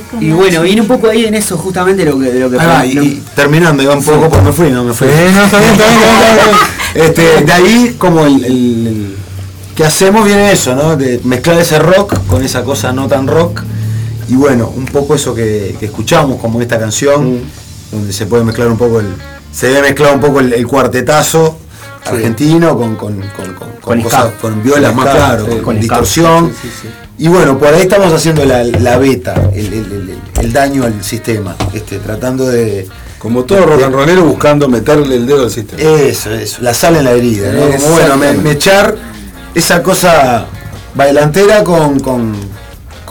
con 0.10 0.24
Y 0.24 0.32
bueno, 0.32 0.64
viene 0.64 0.82
un 0.82 0.88
poco 0.88 1.08
ahí 1.08 1.26
en 1.26 1.36
eso 1.36 1.56
justamente 1.56 2.04
lo 2.04 2.18
que, 2.18 2.32
de 2.32 2.40
lo 2.40 2.50
que 2.50 2.58
y, 2.88 2.94
lo- 2.94 3.04
y 3.04 3.24
terminando, 3.36 3.84
iba 3.84 3.94
un 3.96 4.04
poco, 4.04 4.28
pues 4.28 4.42
me 4.44 4.52
fui, 4.52 4.72
no 4.72 4.84
me 4.84 4.94
fui. 4.94 5.08
Sí, 5.08 5.14
no, 5.36 5.44
está 5.46 5.60
bien, 5.60 5.72
está 5.74 5.86
bien, 5.88 6.00
está 6.02 6.20
bien, 6.20 6.38
está 6.40 6.46
bien. 6.46 6.58
Este, 6.96 7.46
de 7.46 7.54
ahí, 7.54 7.96
como 8.00 8.26
el, 8.26 8.44
el- 8.44 8.88
el- 8.88 9.16
que 9.76 9.86
hacemos 9.86 10.26
viene 10.26 10.52
eso, 10.52 10.76
¿no? 10.76 10.98
De 10.98 11.22
mezclar 11.24 11.60
ese 11.60 11.78
rock 11.80 12.26
con 12.28 12.44
esa 12.44 12.64
cosa 12.64 12.92
no 12.92 13.08
tan 13.08 13.28
rock. 13.28 13.62
Y 14.28 14.34
bueno, 14.34 14.72
un 14.76 14.86
poco 14.86 15.14
eso 15.16 15.36
que, 15.36 15.76
que 15.80 15.86
escuchamos, 15.86 16.40
como 16.42 16.60
esta 16.60 16.80
canción, 16.80 17.40
donde 17.92 18.12
se 18.14 18.26
puede 18.26 18.44
mezclar 18.44 18.68
un 18.70 18.78
poco 18.78 19.00
el. 19.00 19.08
Se 19.52 19.68
debe 19.68 19.82
mezclar 19.90 20.14
un 20.16 20.22
poco 20.22 20.40
el, 20.40 20.54
el 20.54 20.66
cuartetazo 20.68 21.58
argentino 22.06 22.76
con, 22.78 22.96
con, 22.96 23.20
con, 23.36 23.54
con, 23.54 23.70
Con 23.82 24.02
cosas- 24.02 24.28
ska. 24.30 24.38
con 24.42 24.64
violas 24.64 24.96
más 24.96 25.10
claro, 25.16 25.46
sí, 25.50 25.58
con, 25.60 25.80
distorsión. 25.80 26.54
Y 27.18 27.28
bueno, 27.28 27.58
por 27.60 27.68
ahí 27.74 27.82
estamos 27.82 28.12
haciendo 28.14 28.44
la, 28.46 28.64
la 28.64 28.98
beta, 28.98 29.36
el, 29.54 29.66
el- 29.68 29.74
el- 29.92 30.18
el 30.40 30.54
daño 30.54 30.84
al 30.86 31.04
sistema, 31.04 31.56
este, 31.74 32.00
tratando 32.00 32.48
de. 32.48 32.88
Como 33.20 33.44
todo 33.44 33.64
rock 33.68 33.84
and 33.84 33.94
rollero 33.94 34.24
buscando 34.24 34.68
meterle 34.68 35.16
el 35.16 35.28
dedo 35.28 35.44
al 35.44 35.52
sistema. 35.52 35.80
Eso, 35.84 36.32
eso, 36.34 36.58
la 36.62 36.74
sal 36.74 36.96
en 36.96 37.04
la 37.04 37.12
herida, 37.12 37.52
¿no? 37.54 37.70
Como, 37.70 37.90
bueno, 37.90 38.18
me, 38.18 38.52
echar 38.52 38.96
esa 39.54 39.84
cosa 39.84 40.48
bailantera 40.96 41.64
con, 41.64 42.00
con, 42.00 42.34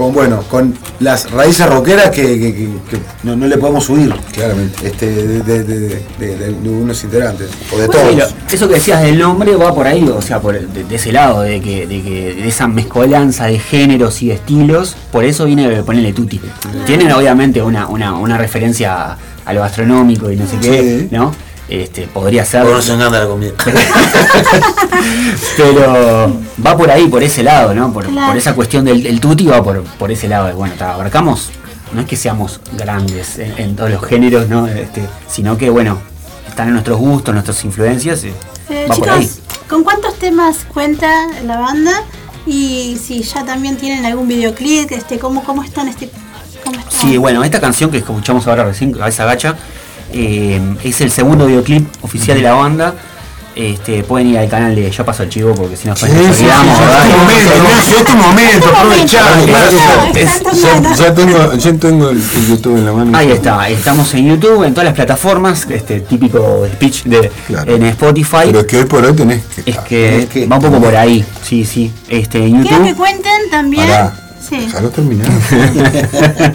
con, 0.01 0.15
bueno, 0.15 0.43
con 0.51 0.75
las 1.01 1.31
raíces 1.31 1.67
rockeras 1.69 2.09
que, 2.09 2.23
que- 2.23 2.55
que- 2.55 2.69
que 2.91 2.99
no, 3.23 3.37
no 3.37 3.47
le 3.47 3.59
podemos 3.59 3.85
subir, 3.85 4.15
Claramente. 4.33 4.87
este, 4.87 5.07
de, 5.11 5.43
de- 5.43 5.65
de- 5.65 5.79
de- 5.79 6.37
de- 6.37 6.37
de 6.55 6.69
unos 6.71 7.05
integrantes, 7.05 7.49
o 7.71 7.77
de 7.79 7.87
Bueno, 7.87 8.03
todos. 8.23 8.35
eso 8.51 8.67
que 8.67 8.75
decías 8.75 9.03
del 9.03 9.19
nombre 9.19 9.55
va 9.57 9.75
por 9.75 9.87
ahí, 9.87 10.03
o 10.09 10.23
sea, 10.23 10.41
por 10.41 10.59
de, 10.59 10.95
ese 10.97 11.13
lado, 11.13 11.43
de 11.43 11.61
que, 11.61 11.87
de 11.87 12.01
que 12.03 12.35
de 12.35 12.49
esa 12.49 12.67
mezcolanza 12.67 13.45
de 13.47 13.59
géneros 13.59 14.23
y 14.23 14.29
de 14.29 14.35
estilos, 14.35 14.97
por 15.13 15.25
eso 15.25 15.45
viene 15.45 15.69
de 15.69 15.83
ponerle 15.83 16.15
tutti. 16.15 16.41
Tienen 16.87 17.13
obviamente 17.13 17.61
una, 17.63 17.87
una, 17.87 18.15
una 18.15 18.39
referencia 18.39 19.19
a 19.45 19.53
lo 19.53 19.61
gastronómico 19.61 20.31
y 20.31 20.37
no 20.37 20.47
sé 20.47 20.57
qué. 20.63 21.09
¿no? 21.11 21.35
Este, 21.71 22.09
podría 22.09 22.45
ser. 22.45 22.63
Porque 22.63 22.75
nos 22.77 22.89
encanta 22.89 23.21
la 23.21 23.27
comida. 23.27 23.53
Pero 25.57 26.33
va 26.65 26.77
por 26.77 26.91
ahí, 26.91 27.07
por 27.09 27.23
ese 27.23 27.43
lado, 27.43 27.75
¿no? 27.75 27.93
Por, 27.93 28.07
Claro. 28.07 28.29
por 28.29 28.37
esa 28.37 28.55
cuestión 28.55 28.85
del, 28.85 29.03
del 29.03 29.21
tutti 29.21 29.47
va 29.47 29.63
por, 29.63 29.83
por 29.85 30.11
ese 30.11 30.29
lado. 30.29 30.47
de, 30.49 30.53
Bueno, 30.53 30.75
ta, 30.77 30.95
abarcamos, 30.95 31.51
no 31.93 32.01
es 32.01 32.07
que 32.07 32.17
seamos 32.17 32.61
grandes 32.77 33.39
en, 33.39 33.55
en 33.59 33.77
todos 33.77 33.91
los 33.91 34.05
géneros, 34.05 34.49
¿no? 34.49 34.67
Este, 34.67 35.03
sino 35.29 35.57
que, 35.57 35.71
bueno, 35.71 35.99
están 36.49 36.67
en 36.69 36.73
nuestros 36.75 36.99
gustos, 36.99 37.33
nuestras 37.35 37.65
influencias, 37.65 38.25
y 38.25 38.29
Eh, 38.69 38.87
va 38.91 38.97
por 38.97 39.09
ahí. 39.11 39.21
chicos, 39.29 39.39
¿con 39.69 39.85
cuántos 39.85 40.15
temas 40.19 40.59
cuenta 40.73 41.09
la 41.45 41.59
banda? 41.59 42.03
Y 42.47 42.99
si 43.03 43.23
ya 43.23 43.45
también 43.45 43.77
tienen 43.77 44.05
algún 44.07 44.27
videoclip, 44.27 44.91
este, 44.93 45.19
¿cómo, 45.19 45.45
cómo 45.45 45.63
están 45.63 45.89
este 45.89 46.11
cómo 46.65 46.79
están? 46.79 47.01
Sí, 47.01 47.17
bueno, 47.17 47.45
esta 47.45 47.61
canción 47.61 47.91
que 47.91 47.99
escuchamos 47.99 48.47
ahora 48.47 48.65
recién, 48.65 48.93
Cabeza 48.93 49.25
Gacha, 49.25 49.57
eh, 50.13 50.61
es 50.85 51.01
el 51.01 51.11
segundo 51.11 51.47
videoclip 51.47 51.89
oficial 52.03 52.37
de 52.37 52.43
la 52.45 52.55
banda. 52.55 52.95
Este, 53.57 54.05
pueden 54.05 54.29
ir 54.29 54.39
al 54.39 54.49
canal 54.49 54.75
de 54.77 54.89
Yo 54.91 55.05
Paso 55.05 55.25
el 55.25 55.29
Chivo 55.29 55.53
porque 55.55 55.77
si 55.77 55.89
no 55.89 55.97
sí, 55.97 56.07
olvidamos, 56.07 56.37
sí, 56.37 56.45
sí, 56.45 56.45
Ignacio, 57.57 57.99
es 57.99 58.05
tu 58.05 58.17
momento, 58.17 58.69
aprovechá. 58.69 59.23
Ya, 60.15 60.95
ya 60.95 61.15
tengo, 61.15 61.53
ya 61.55 61.73
tengo 61.75 62.11
el, 62.11 62.17
el 62.19 62.47
YouTube 62.49 62.77
en 62.77 62.87
la 62.87 62.93
mano. 62.93 63.19
Ahí 63.19 63.31
está, 63.33 63.69
estamos 63.69 64.15
en 64.15 64.29
YouTube, 64.29 64.63
en 64.65 64.73
todas 64.73 64.85
las 64.87 64.95
plataformas, 64.95 65.67
este 65.69 66.01
típico 66.01 66.65
speech 66.75 67.03
de 67.05 67.31
Claro. 67.49 67.75
en 67.75 67.83
Spotify. 67.87 68.39
Pero 68.47 68.61
es 68.61 68.67
que 68.67 68.79
hoy 68.79 68.85
por 68.85 69.05
hoy 69.05 69.15
tenés 69.15 69.43
que. 69.45 69.71
es 69.71 69.79
que 69.79 70.29
que- 70.33 70.47
va 70.47 70.57
un 70.57 70.63
poco 70.63 70.81
por 70.81 70.97
ahí, 70.97 71.25
sí, 71.43 71.65
sí. 71.65 71.93
Este, 72.09 72.39
en 72.47 72.63
Quiero 72.63 72.79
que 72.79 72.85
YouTube, 72.91 72.97
cuenten 72.97 73.51
también. 73.51 73.87
Pará, 73.89 74.15
Sí. 74.49 74.57
déjalo 74.59 74.91
terminar. 74.91 75.27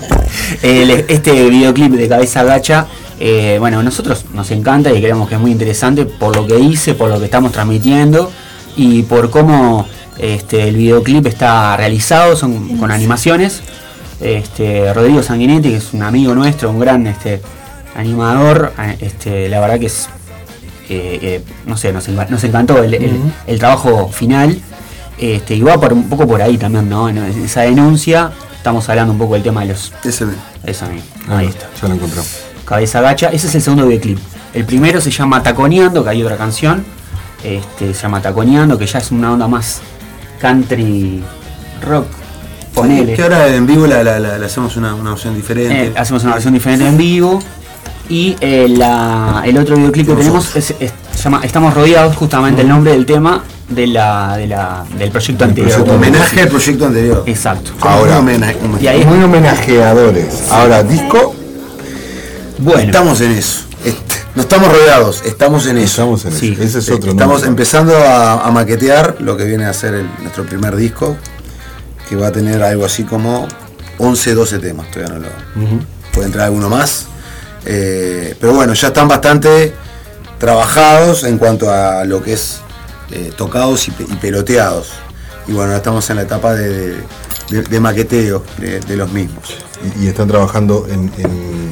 el- 0.62 1.06
este 1.08 1.50
videoclip 1.50 1.92
de 1.94 2.08
Cabeza 2.08 2.44
Gacha, 2.44 2.88
eh, 3.20 3.58
bueno, 3.60 3.80
a 3.80 3.84
nosotros 3.84 4.26
nos 4.34 4.52
encanta 4.52 4.92
y 4.92 5.00
creemos 5.02 5.28
que 5.30 5.36
es 5.36 5.42
muy 5.42 5.52
interesante 5.52 6.06
por 6.06 6.36
lo 6.36 6.46
que 6.46 6.60
hice, 6.60 6.94
por 6.96 7.10
lo 7.10 7.20
que 7.20 7.26
estamos 7.26 7.52
transmitiendo 7.52 8.32
y 8.78 9.04
por 9.04 9.30
cómo 9.30 9.88
este, 10.18 10.68
el 10.68 10.76
videoclip 10.78 11.26
está 11.28 11.76
realizado, 11.78 12.36
son 12.36 12.78
con 12.78 12.92
animaciones. 12.92 13.62
Este, 14.22 14.94
Rodrigo 14.94 15.22
Sanguinetti, 15.24 15.70
que 15.70 15.76
es 15.78 15.94
un 15.94 16.04
amigo 16.04 16.34
nuestro, 16.36 16.70
un 16.70 16.80
gran 16.80 17.06
este, 17.08 17.42
animador, 17.96 18.74
este, 19.00 19.50
la 19.50 19.60
verdad 19.60 19.80
que 19.80 19.86
es, 19.88 20.08
eh, 20.90 21.20
eh, 21.22 21.42
no 21.66 21.78
sé, 21.78 21.92
nos, 21.94 22.08
enca- 22.10 22.28
nos 22.30 22.44
encantó 22.44 22.84
el, 22.84 22.94
el- 22.94 23.20
el 23.48 23.60
trabajo 23.60 24.08
final. 24.10 24.60
Este, 25.18 25.56
y 25.56 25.62
va 25.62 25.80
por 25.80 25.94
un 25.94 26.10
poco 26.10 26.28
por 26.28 26.42
ahí 26.42 26.58
también, 26.58 26.90
¿no? 26.90 27.08
En 27.08 27.18
esa 27.18 27.62
denuncia, 27.62 28.32
estamos 28.58 28.88
hablando 28.90 29.14
un 29.14 29.20
poco 29.20 29.36
del 29.36 29.44
tema 29.44 29.62
de 29.62 29.68
los. 29.68 29.94
Ese- 30.04 30.26
Eso 30.66 30.86
mismo, 30.88 31.08
Ah, 31.30 31.38
ahí 31.38 31.48
está. 31.48 31.70
Ya 31.82 31.88
lo 31.88 31.94
encontramos. 31.96 32.30
Cabeza 32.66 33.02
Gacha, 33.02 33.30
ese 33.30 33.48
es 33.48 33.56
el 33.56 33.62
segundo 33.62 33.86
videoclip. 33.88 34.18
El 34.54 34.66
primero 34.66 35.00
se 35.02 35.12
llama 35.12 35.42
Taconeando, 35.44 36.04
que 36.04 36.10
hay 36.10 36.24
otra 36.24 36.38
canción. 36.38 36.84
Este, 37.44 37.94
se 37.94 38.02
llama 38.02 38.22
Taconeando, 38.22 38.78
que 38.78 38.88
ya 38.88 39.00
es 39.00 39.12
una 39.12 39.32
onda 39.34 39.48
más 39.48 39.82
country 40.40 41.24
rock. 41.82 42.06
Ponele. 42.74 43.14
Que 43.14 43.24
ahora 43.24 43.48
en 43.48 43.66
vivo 43.68 43.88
la, 43.88 44.04
la- 44.04 44.20
la- 44.20 44.38
la 44.38 44.46
hacemos 44.46 44.76
una, 44.78 44.96
una 44.96 45.14
opción 45.14 45.36
diferente. 45.36 45.86
Eh, 45.88 45.94
hacemos 45.96 46.24
una 46.24 46.34
versión 46.34 46.54
diferente 46.54 46.88
en 46.88 46.98
vivo. 46.98 47.42
Y 48.10 48.36
eh, 48.42 48.68
la- 48.70 49.42
el 49.46 49.58
otro 49.58 49.76
videoclip 49.76 50.08
que 50.08 50.14
tenemos 50.16 50.56
es, 50.56 50.76
es- 50.80 50.94
se 51.14 51.24
llama 51.24 51.42
Estamos 51.44 51.74
rodeados, 51.74 52.16
justamente 52.18 52.62
el 52.62 52.68
nombre 52.68 52.92
del 52.92 53.06
tema 53.06 53.44
de 53.70 53.88
la, 53.88 54.38
de 54.38 54.48
la- 54.48 54.84
del 54.98 55.10
proyecto 55.12 55.44
anterior. 55.46 55.72
proyecto 55.72 55.96
homenaje 55.96 56.42
al 56.42 56.48
proyecto 56.50 56.86
anterior. 56.88 57.24
Exacto. 57.26 57.72
Ahora. 57.82 58.14
Un 58.14 58.18
homenaje, 58.20 58.58
un 58.64 58.82
Y 58.84 58.88
ahí- 58.88 59.06
Muy 59.06 59.24
homenajeadores. 59.24 60.52
Ahora, 60.52 60.84
disco. 60.84 61.35
Bueno, 62.60 62.82
Estamos 62.82 63.22
en 63.22 63.32
eso. 63.32 63.62
No 64.36 64.42
estamos 64.42 64.70
rodeados, 64.70 65.22
estamos 65.26 65.66
en 65.68 65.78
eso. 65.78 65.86
Estamos 66.02 66.26
en 66.26 66.32
Sí. 66.34 66.52
eso. 66.54 66.64
Ese 66.64 66.80
es 66.80 66.90
otro. 66.90 67.12
Estamos 67.12 67.36
nombre. 67.36 67.50
empezando 67.50 67.96
a, 67.98 68.46
a 68.46 68.52
maquetear 68.52 69.16
lo 69.20 69.38
que 69.38 69.46
viene 69.46 69.66
a 69.66 69.74
ser 69.74 69.94
el- 69.94 70.10
nuestro 70.22 70.46
primer 70.46 70.76
disco, 70.76 71.16
que 72.10 72.16
va 72.18 72.28
a 72.28 72.32
tener 72.34 72.62
algo 72.62 72.86
así 72.86 73.04
como 73.04 73.48
11, 73.98 74.34
12 74.34 74.60
temas. 74.60 74.92
Todavía 74.92 75.16
no 75.16 75.22
lo. 75.22 75.30
Puede 76.12 76.26
entrar 76.28 76.46
alguno 76.46 76.70
más. 76.70 77.06
Eh, 77.66 78.36
pero 78.40 78.54
bueno, 78.54 78.74
ya 78.74 78.88
están 78.90 79.08
bastante 79.08 79.74
trabajados 80.38 81.24
en 81.24 81.38
cuanto 81.38 81.72
a 81.72 82.04
lo 82.04 82.22
que 82.22 82.34
es 82.34 82.58
eh, 83.12 83.32
tocados 83.38 83.88
y, 83.88 83.92
pe- 83.92 84.06
y 84.10 84.16
peloteados. 84.16 84.90
Y 85.48 85.54
bueno, 85.54 85.74
estamos 85.76 86.10
en 86.10 86.18
la 86.18 86.24
etapa 86.24 86.54
de, 86.56 86.96
de- 87.50 87.62
de 87.70 87.80
maqueteo 87.80 88.44
de, 88.58 88.80
de 88.82 88.98
los 88.98 89.12
mismos. 89.12 89.56
Y, 90.00 90.06
y 90.06 90.08
están 90.08 90.28
trabajando 90.28 90.88
en, 90.90 91.12
en, 91.18 91.72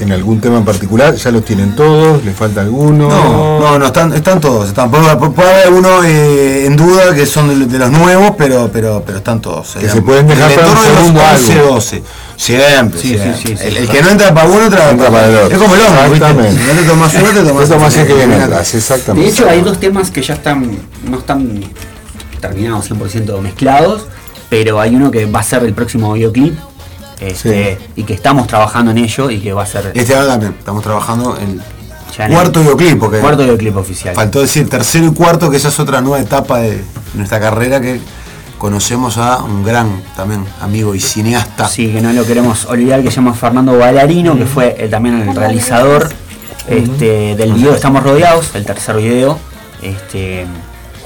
en 0.00 0.10
algún 0.12 0.40
tema 0.40 0.58
en 0.58 0.64
particular. 0.64 1.14
Ya 1.14 1.30
los 1.30 1.44
tienen 1.44 1.76
todos. 1.76 2.24
¿Les 2.24 2.34
falta 2.34 2.60
alguno? 2.62 3.08
No, 3.08 3.60
no, 3.60 3.78
no, 3.78 3.86
están, 3.86 4.12
están 4.12 4.40
todos. 4.40 4.68
Están, 4.68 4.90
puede, 4.90 5.14
puede 5.16 5.50
haber 5.50 5.66
algunos 5.66 6.04
eh, 6.04 6.66
en 6.66 6.76
duda 6.76 7.14
que 7.14 7.26
son 7.26 7.48
de, 7.60 7.66
de 7.66 7.78
los 7.78 7.90
nuevos, 7.90 8.32
pero, 8.36 8.70
pero, 8.72 9.02
pero 9.04 9.18
están 9.18 9.40
todos. 9.40 9.74
Que 9.78 9.88
se 9.88 10.02
pueden 10.02 10.26
dejar 10.26 10.50
En 10.50 10.58
el 10.58 10.64
para 10.64 10.72
un 10.72 10.78
entorno 10.78 10.82
de 10.82 10.88
los 10.94 10.98
segundo 10.98 11.20
11, 11.32 11.52
álbum. 11.52 11.74
12. 11.74 12.02
Siempre, 12.36 13.00
Sí, 13.00 13.08
siempre. 13.08 13.34
sí, 13.34 13.46
sí, 13.48 13.56
sí. 13.56 13.64
el, 13.68 13.76
el 13.76 13.88
que 13.88 14.02
no 14.02 14.08
entra 14.08 14.34
para 14.34 14.48
uno 14.48 14.64
entra, 14.64 14.90
Entra 14.90 15.10
para 15.10 15.28
el 15.28 15.36
otro. 15.36 15.56
Es 15.56 15.62
como 15.62 15.74
el 15.76 15.80
hombre, 15.82 16.02
¿viste? 16.08 16.16
Exactamente. 16.16 16.60
Si 16.62 16.66
no 16.66 16.80
te 16.80 16.86
tomas 16.88 17.14
uno, 17.14 17.28
te 17.62 17.68
tomas 17.68 17.96
es 17.96 18.06
que 18.06 18.14
viene 18.14 18.34
atrás, 18.36 18.74
exactamente. 18.74 19.26
De 19.28 19.32
hecho, 19.32 19.48
hay 19.48 19.60
dos 19.60 19.78
temas 19.78 20.10
que 20.10 20.22
ya 20.22 20.34
están, 20.34 20.78
no 21.08 21.18
están 21.18 21.62
terminados 22.40 22.90
100% 22.90 23.40
mezclados, 23.40 24.06
pero 24.48 24.80
hay 24.80 24.96
uno 24.96 25.10
que 25.12 25.26
va 25.26 25.40
a 25.40 25.42
ser 25.44 25.62
el 25.62 25.74
próximo 25.74 26.12
videoclip 26.14 26.58
este, 27.28 27.78
y 27.96 28.02
que 28.04 28.14
estamos 28.14 28.46
trabajando 28.46 28.90
en 28.90 28.98
ello 28.98 29.30
y 29.30 29.40
que 29.40 29.52
va 29.52 29.62
a 29.62 29.66
ser 29.66 29.92
Este 29.94 30.14
año 30.14 30.26
también, 30.26 30.54
estamos 30.58 30.82
trabajando 30.82 31.38
en 31.38 31.60
ya 32.16 32.26
en 32.26 32.32
el 32.32 32.38
cuarto 32.38 32.60
videoclip, 32.60 32.98
porque 32.98 33.18
cuarto 33.20 33.42
videoclip 33.42 33.76
oficial. 33.76 34.14
faltó 34.14 34.40
decir 34.40 34.68
tercero 34.68 35.06
y 35.06 35.12
cuarto, 35.12 35.50
que 35.50 35.56
esa 35.56 35.68
es 35.68 35.80
otra 35.80 36.00
nueva 36.00 36.20
etapa 36.20 36.58
de 36.58 36.82
nuestra 37.14 37.40
carrera 37.40 37.80
que 37.80 38.00
conocemos 38.58 39.18
a 39.18 39.42
un 39.42 39.64
gran 39.64 40.02
también 40.14 40.44
amigo 40.60 40.94
y 40.94 41.00
cineasta. 41.00 41.68
Sí, 41.68 41.90
que 41.92 42.00
no 42.00 42.12
lo 42.12 42.26
queremos 42.26 42.66
olvidar, 42.66 43.02
que 43.02 43.10
se 43.10 43.16
llama 43.16 43.34
Fernando 43.34 43.76
Ballarino, 43.78 44.36
que 44.36 44.46
fue 44.46 44.70
también 44.90 45.20
el 45.28 45.34
realizador 45.34 46.08
Este, 46.68 47.34
del 47.34 47.54
video 47.54 47.74
estamos 47.74 48.04
rodeados, 48.04 48.54
el 48.54 48.64
tercer 48.64 48.96
video, 48.96 49.38
este, 49.82 50.46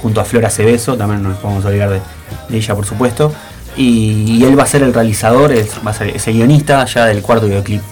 junto 0.02 0.20
a 0.20 0.24
Flora 0.24 0.50
Cebeso, 0.50 0.96
también 0.96 1.22
no 1.22 1.30
nos 1.30 1.38
podemos 1.38 1.64
olvidar 1.64 1.88
de, 1.88 2.00
de 2.48 2.56
ella 2.56 2.74
por 2.74 2.84
supuesto. 2.84 3.32
Y, 3.76 4.38
y 4.38 4.44
él 4.44 4.58
va 4.58 4.62
a 4.62 4.66
ser 4.66 4.82
el 4.82 4.94
realizador, 4.94 5.52
él 5.52 5.68
va 5.86 5.90
a 5.90 5.94
ser 5.94 6.08
ese 6.08 6.32
guionista 6.32 6.84
ya 6.86 7.04
del 7.06 7.20
cuarto 7.22 7.46
videoclip, 7.46 7.82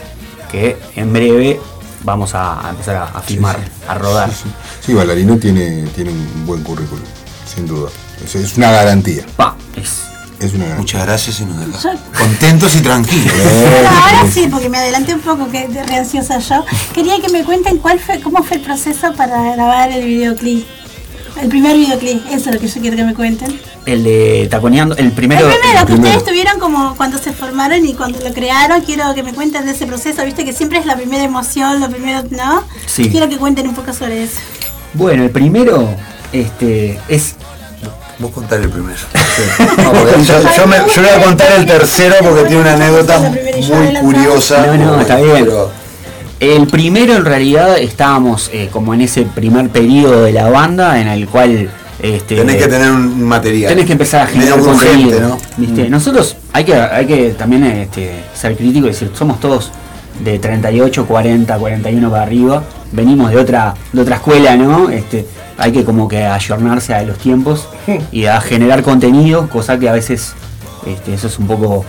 que 0.50 0.76
en 0.96 1.12
breve 1.12 1.60
vamos 2.02 2.34
a, 2.34 2.66
a 2.66 2.70
empezar 2.70 2.96
a, 2.96 3.04
a 3.04 3.20
filmar, 3.20 3.58
a 3.88 3.94
rodar. 3.94 4.30
Sí, 4.30 4.48
Sí, 4.86 4.94
Ballarino 4.94 5.36
tiene, 5.38 5.82
tiene 5.94 6.10
un 6.10 6.46
buen 6.46 6.62
currículum, 6.62 7.04
sin 7.52 7.66
duda. 7.66 7.90
Es, 8.24 8.34
es 8.34 8.56
una 8.56 8.70
garantía. 8.70 9.24
Pa, 9.36 9.56
es 9.76 10.02
Es 10.40 10.52
una 10.54 10.64
garantía. 10.64 10.76
Muchas 10.76 11.06
gracias 11.06 11.40
y 11.40 11.44
nos 11.46 11.58
deja 11.60 11.94
contentos 12.18 12.74
y 12.76 12.80
tranquilos. 12.80 13.32
Bueno, 13.34 13.88
ahora 13.90 14.30
sí, 14.30 14.48
porque 14.50 14.68
me 14.68 14.78
adelanté 14.78 15.14
un 15.14 15.20
poco, 15.20 15.50
que 15.50 15.68
de 15.68 15.80
ansiosa 15.96 16.38
yo. 16.38 16.64
Quería 16.94 17.20
que 17.20 17.30
me 17.30 17.44
cuenten 17.44 17.78
cuál 17.78 17.98
fue, 17.98 18.20
cómo 18.20 18.42
fue 18.42 18.56
el 18.58 18.62
proceso 18.62 19.12
para 19.14 19.52
grabar 19.52 19.90
el 19.90 20.04
videoclip. 20.06 20.66
El 21.40 21.48
primer 21.48 21.76
videoclip, 21.76 22.24
eso 22.28 22.48
es 22.50 22.54
lo 22.54 22.60
que 22.60 22.68
yo 22.68 22.80
quiero 22.80 22.96
que 22.96 23.04
me 23.04 23.14
cuenten. 23.14 23.60
el 23.86 24.04
de 24.04 24.48
Taconeando, 24.50 24.96
el 24.96 25.12
primero. 25.12 25.46
el 25.48 25.54
primero, 25.56 25.80
que 25.80 25.86
primero. 25.92 26.08
ustedes 26.16 26.24
tuvieron 26.24 26.58
como 26.60 26.94
cuando 26.96 27.18
se 27.18 27.32
formaron 27.32 27.84
y 27.84 27.92
cuando 27.94 28.20
lo 28.20 28.32
crearon, 28.32 28.80
quiero 28.82 29.12
que 29.14 29.22
me 29.22 29.34
cuenten 29.34 29.66
de 29.66 29.72
ese 29.72 29.86
proceso, 29.86 30.24
viste 30.24 30.44
que 30.44 30.52
siempre 30.52 30.78
es 30.78 30.86
la 30.86 30.96
primera 30.96 31.24
emoción, 31.24 31.80
lo 31.80 31.90
primero, 31.90 32.22
¿no? 32.30 32.62
Sí. 32.86 33.10
Quiero 33.10 33.28
que 33.28 33.36
cuenten 33.36 33.68
un 33.68 33.74
poco 33.74 33.92
sobre 33.92 34.22
eso. 34.24 34.38
Bueno, 34.94 35.24
el 35.24 35.30
primero 35.30 35.88
este, 36.32 36.98
es 37.08 37.34
Vos 38.20 38.30
contar 38.30 38.60
el 38.60 38.70
primero. 38.70 38.96
No, 39.78 39.92
yo, 40.22 40.40
yo 40.56 40.66
me- 40.68 40.76
yo 40.76 41.02
voy 41.02 41.10
a 41.10 41.20
contar 41.24 41.50
el 41.58 41.66
tercero 41.66 42.14
porque 42.22 42.44
tiene 42.44 42.60
una 42.62 42.74
anécdota 42.74 43.18
muy 43.18 43.96
curiosa. 44.00 44.66
No, 44.66 44.76
no, 44.96 45.00
está 45.00 45.16
bien. 45.16 45.44
pero- 45.44 45.70
El 46.40 46.66
primero 46.66 47.14
en 47.14 47.24
realidad 47.24 47.78
estábamos 47.78 48.50
eh, 48.52 48.68
como 48.72 48.92
en 48.94 49.02
ese 49.02 49.22
primer 49.22 49.70
periodo 49.70 50.24
de 50.24 50.32
la 50.32 50.50
banda 50.50 51.00
en 51.00 51.08
el 51.08 51.28
cual 51.28 51.70
este, 52.00 52.36
Tenés 52.36 52.56
que 52.56 52.68
tener 52.68 52.90
un 52.90 53.22
material. 53.22 53.70
tenés 53.70 53.86
que 53.86 53.92
empezar 53.92 54.22
a 54.22 54.26
generar 54.26 54.58
Medio 54.58 54.72
urgente, 54.72 54.94
contenido. 54.96 55.28
¿no? 55.28 55.38
¿viste? 55.56 55.88
Nosotros 55.88 56.36
hay 56.52 56.64
que, 56.64 56.74
hay 56.74 57.06
que 57.06 57.30
también 57.30 57.64
este, 57.64 58.24
ser 58.34 58.56
críticos 58.56 58.88
y 58.88 58.92
decir, 58.92 59.10
somos 59.14 59.40
todos 59.40 59.70
de 60.22 60.38
38, 60.38 61.06
40, 61.06 61.56
41 61.56 62.10
para 62.10 62.22
arriba, 62.22 62.62
venimos 62.92 63.30
de 63.30 63.38
otra, 63.38 63.74
de 63.92 64.00
otra 64.02 64.16
escuela, 64.16 64.56
¿no? 64.56 64.90
Este, 64.90 65.26
hay 65.56 65.72
que 65.72 65.84
como 65.84 66.06
que 66.08 66.24
ayornarse 66.24 66.94
a 66.94 67.02
los 67.02 67.18
tiempos 67.18 67.68
y 68.12 68.26
a 68.26 68.40
generar 68.40 68.82
contenido, 68.82 69.48
cosa 69.48 69.78
que 69.78 69.88
a 69.88 69.92
veces 69.92 70.34
este, 70.86 71.14
eso 71.14 71.28
es 71.28 71.38
un 71.38 71.46
poco 71.46 71.84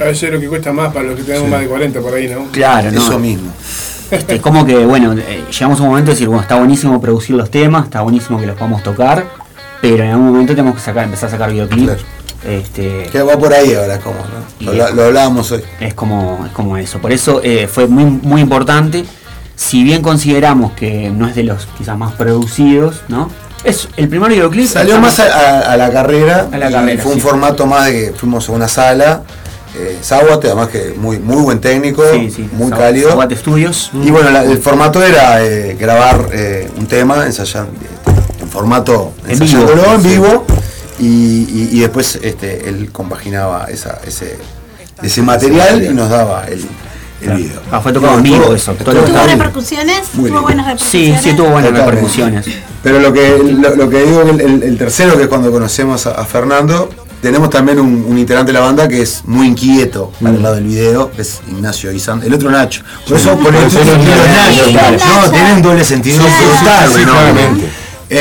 A 0.00 0.04
veces 0.04 0.24
es 0.24 0.32
lo 0.32 0.40
que 0.40 0.48
cuesta 0.48 0.72
más 0.72 0.92
para 0.92 1.06
los 1.06 1.16
que 1.16 1.22
tenemos 1.22 1.48
más 1.48 1.60
de 1.60 1.66
40 1.68 2.00
por 2.00 2.14
ahí, 2.14 2.28
¿no? 2.28 2.46
claro, 2.52 2.90
¿no? 2.90 3.00
Eso 3.00 3.18
mismo. 3.18 3.50
Este, 4.10 4.40
como 4.40 4.64
que, 4.64 4.84
bueno, 4.86 5.14
eh, 5.14 5.44
llegamos 5.50 5.80
a 5.80 5.82
un 5.82 5.88
momento 5.88 6.10
de 6.10 6.14
decir, 6.14 6.28
bueno, 6.28 6.42
está 6.42 6.56
buenísimo 6.56 7.00
producir 7.00 7.34
los 7.34 7.50
temas, 7.50 7.84
está 7.84 8.02
buenísimo 8.02 8.38
que 8.38 8.46
los 8.46 8.56
podamos 8.56 8.82
tocar, 8.82 9.24
pero 9.80 10.04
en 10.04 10.10
algún 10.10 10.26
momento 10.28 10.52
tenemos 10.54 10.74
que 10.76 10.80
sacar, 10.82 11.04
empezar 11.04 11.28
a 11.28 11.32
sacar 11.32 11.50
videoclips. 11.50 11.84
Claro. 12.02 12.02
Este, 12.44 13.08
Que 13.10 13.22
va 13.22 13.36
por 13.36 13.52
ahí 13.52 13.74
ahora, 13.74 13.98
como, 13.98 14.16
¿no? 14.60 14.72
Lo, 14.72 15.04
hablábamos 15.06 15.50
hoy. 15.50 15.62
es 15.80 15.94
como, 15.94 16.44
es 16.46 16.52
como 16.52 16.76
eso. 16.76 17.00
Por 17.00 17.10
eso 17.12 17.40
eh, 17.42 17.66
fue 17.66 17.88
muy, 17.88 18.04
muy 18.04 18.40
importante. 18.40 19.04
Si 19.56 19.82
bien 19.82 20.02
consideramos 20.02 20.72
que 20.72 21.10
no 21.10 21.26
es 21.26 21.34
de 21.34 21.42
los 21.42 21.66
quizás 21.78 21.96
más 21.98 22.12
producidos, 22.12 23.02
¿no? 23.08 23.28
Es 23.64 23.88
el 23.96 24.08
primer 24.08 24.30
videoclip. 24.30 24.66
Salió 24.68 25.00
más 25.00 25.18
a, 25.18 25.24
a- 25.24 25.72
a 25.72 25.76
la 25.76 25.90
carrera. 25.90 26.48
A 26.52 26.58
la 26.58 26.70
carrera, 26.70 27.02
Fue 27.02 27.14
un 27.14 27.20
formato 27.20 27.66
más 27.66 27.86
de 27.86 27.92
que 27.92 28.12
fuimos 28.12 28.48
a 28.48 28.52
una 28.52 28.68
sala. 28.68 29.22
Eh, 29.78 29.98
Záhuate, 30.02 30.46
además 30.46 30.68
que 30.68 30.94
muy, 30.96 31.18
muy 31.18 31.42
buen 31.42 31.60
técnico, 31.60 32.02
Sí, 32.12 32.30
sí, 32.30 32.48
muy 32.52 32.70
Zaguate- 32.70 32.78
cálido. 32.78 33.08
Zaguate 33.10 33.36
Studios. 33.36 33.90
Y 33.92 34.10
bueno, 34.10 34.30
la- 34.30 34.44
el 34.44 34.58
formato 34.58 35.02
era 35.02 35.44
eh, 35.44 35.76
grabar 35.78 36.28
eh, 36.32 36.70
un 36.78 36.86
tema, 36.86 37.26
ensayar 37.26 37.66
este, 37.66 38.42
en 38.42 38.48
formato 38.48 39.12
En 39.28 39.38
vivo, 39.38 39.62
en 39.94 40.00
sí. 40.02 40.08
vivo. 40.08 40.44
Y, 40.98 41.04
y- 41.04 41.68
y 41.72 41.80
después 41.80 42.18
este, 42.22 42.68
él 42.70 42.90
compaginaba 42.90 43.66
esa, 43.68 44.00
ese, 44.06 44.38
ese 45.02 45.20
material 45.20 45.84
y 45.84 45.88
nos 45.90 46.08
daba 46.08 46.46
el, 46.46 46.64
el 47.20 47.36
video. 47.36 47.60
Ah, 47.70 47.80
fue 47.82 47.92
tocado 47.92 48.14
en 48.14 48.18
No, 48.20 48.22
vivo 48.22 48.54
estuvo- 48.54 48.54
eso, 48.54 48.72
¿Tuvo 48.82 49.26
repercusiones? 49.26 50.02
¿Tuvo 50.08 50.40
buenas 50.40 50.80
Sí, 50.80 51.12
repercusiones? 51.12 51.22
sí 51.22 51.32
tuvo 51.34 51.48
buenas 51.50 51.70
Totalmente. 51.70 51.90
repercusiones. 51.90 52.46
Pero 52.82 53.00
lo 53.00 53.12
que, 53.12 53.38
lo, 53.60 53.76
lo 53.76 53.90
que 53.90 54.02
digo, 54.04 54.22
el, 54.22 54.40
el- 54.40 54.62
el 54.62 54.78
tercero, 54.78 55.16
que 55.18 55.24
es 55.24 55.28
cuando 55.28 55.50
conocemos 55.50 56.06
a, 56.06 56.12
a 56.12 56.24
Fernando, 56.24 56.88
tenemos 57.26 57.50
también 57.50 57.80
un, 57.80 58.04
un 58.08 58.16
integrante 58.18 58.52
de 58.52 58.58
la 58.60 58.64
banda 58.64 58.86
que 58.86 59.02
es 59.02 59.22
muy 59.24 59.48
inquieto 59.48 60.12
para 60.22 60.38
Mm. 60.38 60.42
lado 60.42 60.54
del 60.54 60.64
video, 60.64 61.10
es 61.18 61.40
Ignacio 61.48 61.90
Izan, 61.90 62.22
el 62.22 62.32
otro 62.32 62.52
Nacho. 62.52 62.82
Por 63.08 63.16
eso 63.16 63.36
por 63.36 63.52
eso 63.52 63.80
Nacho, 63.84 64.70
claro. 64.70 64.96
No, 65.24 65.30
tiene 65.32 65.54
un 65.54 65.62
doble 65.62 65.84
sentido 65.84 66.24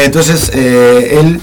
entonces, 0.05 0.49
eh, 0.55 1.19
él 1.19 1.39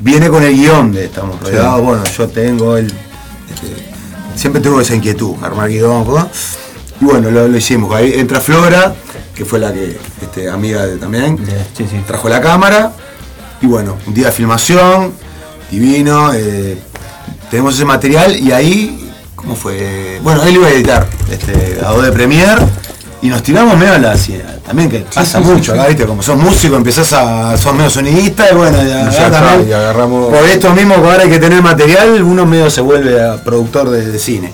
viene 0.00 0.28
con 0.28 0.42
el 0.42 0.52
guion 0.56 0.90
de 0.90 1.04
Estamos 1.04 1.40
Rodeados. 1.40 1.82
Bueno, 1.82 2.02
yo 2.04 2.26
tengo 2.26 2.76
el. 2.76 2.86
este, 2.86 3.90
siempre 4.34 4.60
tuve 4.60 4.82
esa 4.82 4.96
inquietud, 4.96 5.36
armar 5.40 5.68
guion, 5.68 6.04
¿no? 6.04 6.28
Y 7.00 7.04
bueno, 7.04 7.30
lo, 7.30 7.46
lo 7.46 7.56
hicimos. 7.56 7.94
Ahí 7.94 8.14
entra 8.16 8.40
Flora, 8.40 8.92
que 9.36 9.44
fue 9.44 9.60
la 9.60 9.72
que, 9.72 9.96
este, 10.20 10.50
amiga 10.50 10.84
de, 10.84 10.96
también, 10.96 11.38
sí. 11.76 11.84
trajo 12.08 12.28
la 12.28 12.40
cámara. 12.40 12.92
Y 13.62 13.66
bueno, 13.66 13.96
un 14.04 14.14
día 14.14 14.26
de 14.26 14.32
filmación, 14.32 15.12
divino. 15.70 16.32
eh, 16.34 16.76
tenemos 17.50 17.74
ese 17.74 17.84
material 17.84 18.36
y 18.36 18.52
ahí, 18.52 19.10
¿cómo 19.34 19.54
fue? 19.56 20.20
Bueno, 20.22 20.42
él 20.44 20.54
iba 20.56 20.66
a 20.66 20.70
editar 20.70 21.06
este, 21.30 21.78
Adobe 21.84 22.12
Premiere 22.12 22.62
y 23.22 23.28
nos 23.28 23.42
tiramos 23.42 23.76
medio 23.76 23.94
a 23.94 23.98
la. 23.98 24.16
También 24.66 24.90
que 24.90 24.98
pasa 25.00 25.38
sí, 25.38 25.44
mucho 25.44 25.72
sí. 25.72 25.78
acá, 25.78 25.88
¿viste? 25.88 26.04
Como 26.06 26.22
sos 26.22 26.36
músico, 26.36 26.76
empezás 26.76 27.12
a. 27.14 27.56
sos 27.56 27.74
medio 27.74 27.88
sonidista 27.90 28.50
y 28.50 28.54
bueno, 28.54 28.76
ya, 28.82 29.04
Y 29.04 29.08
está, 29.08 29.30
también, 29.30 29.68
y 29.68 29.72
agarramos- 29.72 30.28
Por 30.30 30.44
esto 30.44 30.72
mismo, 30.74 30.94
que 30.96 31.00
ahora 31.08 31.22
hay 31.22 31.30
que 31.30 31.38
tener 31.38 31.62
material, 31.62 32.22
uno 32.22 32.44
medio 32.46 32.70
se 32.70 32.80
vuelve 32.82 33.22
a 33.24 33.42
productor 33.42 33.88
de, 33.90 34.06
de 34.12 34.18
cine. 34.18 34.52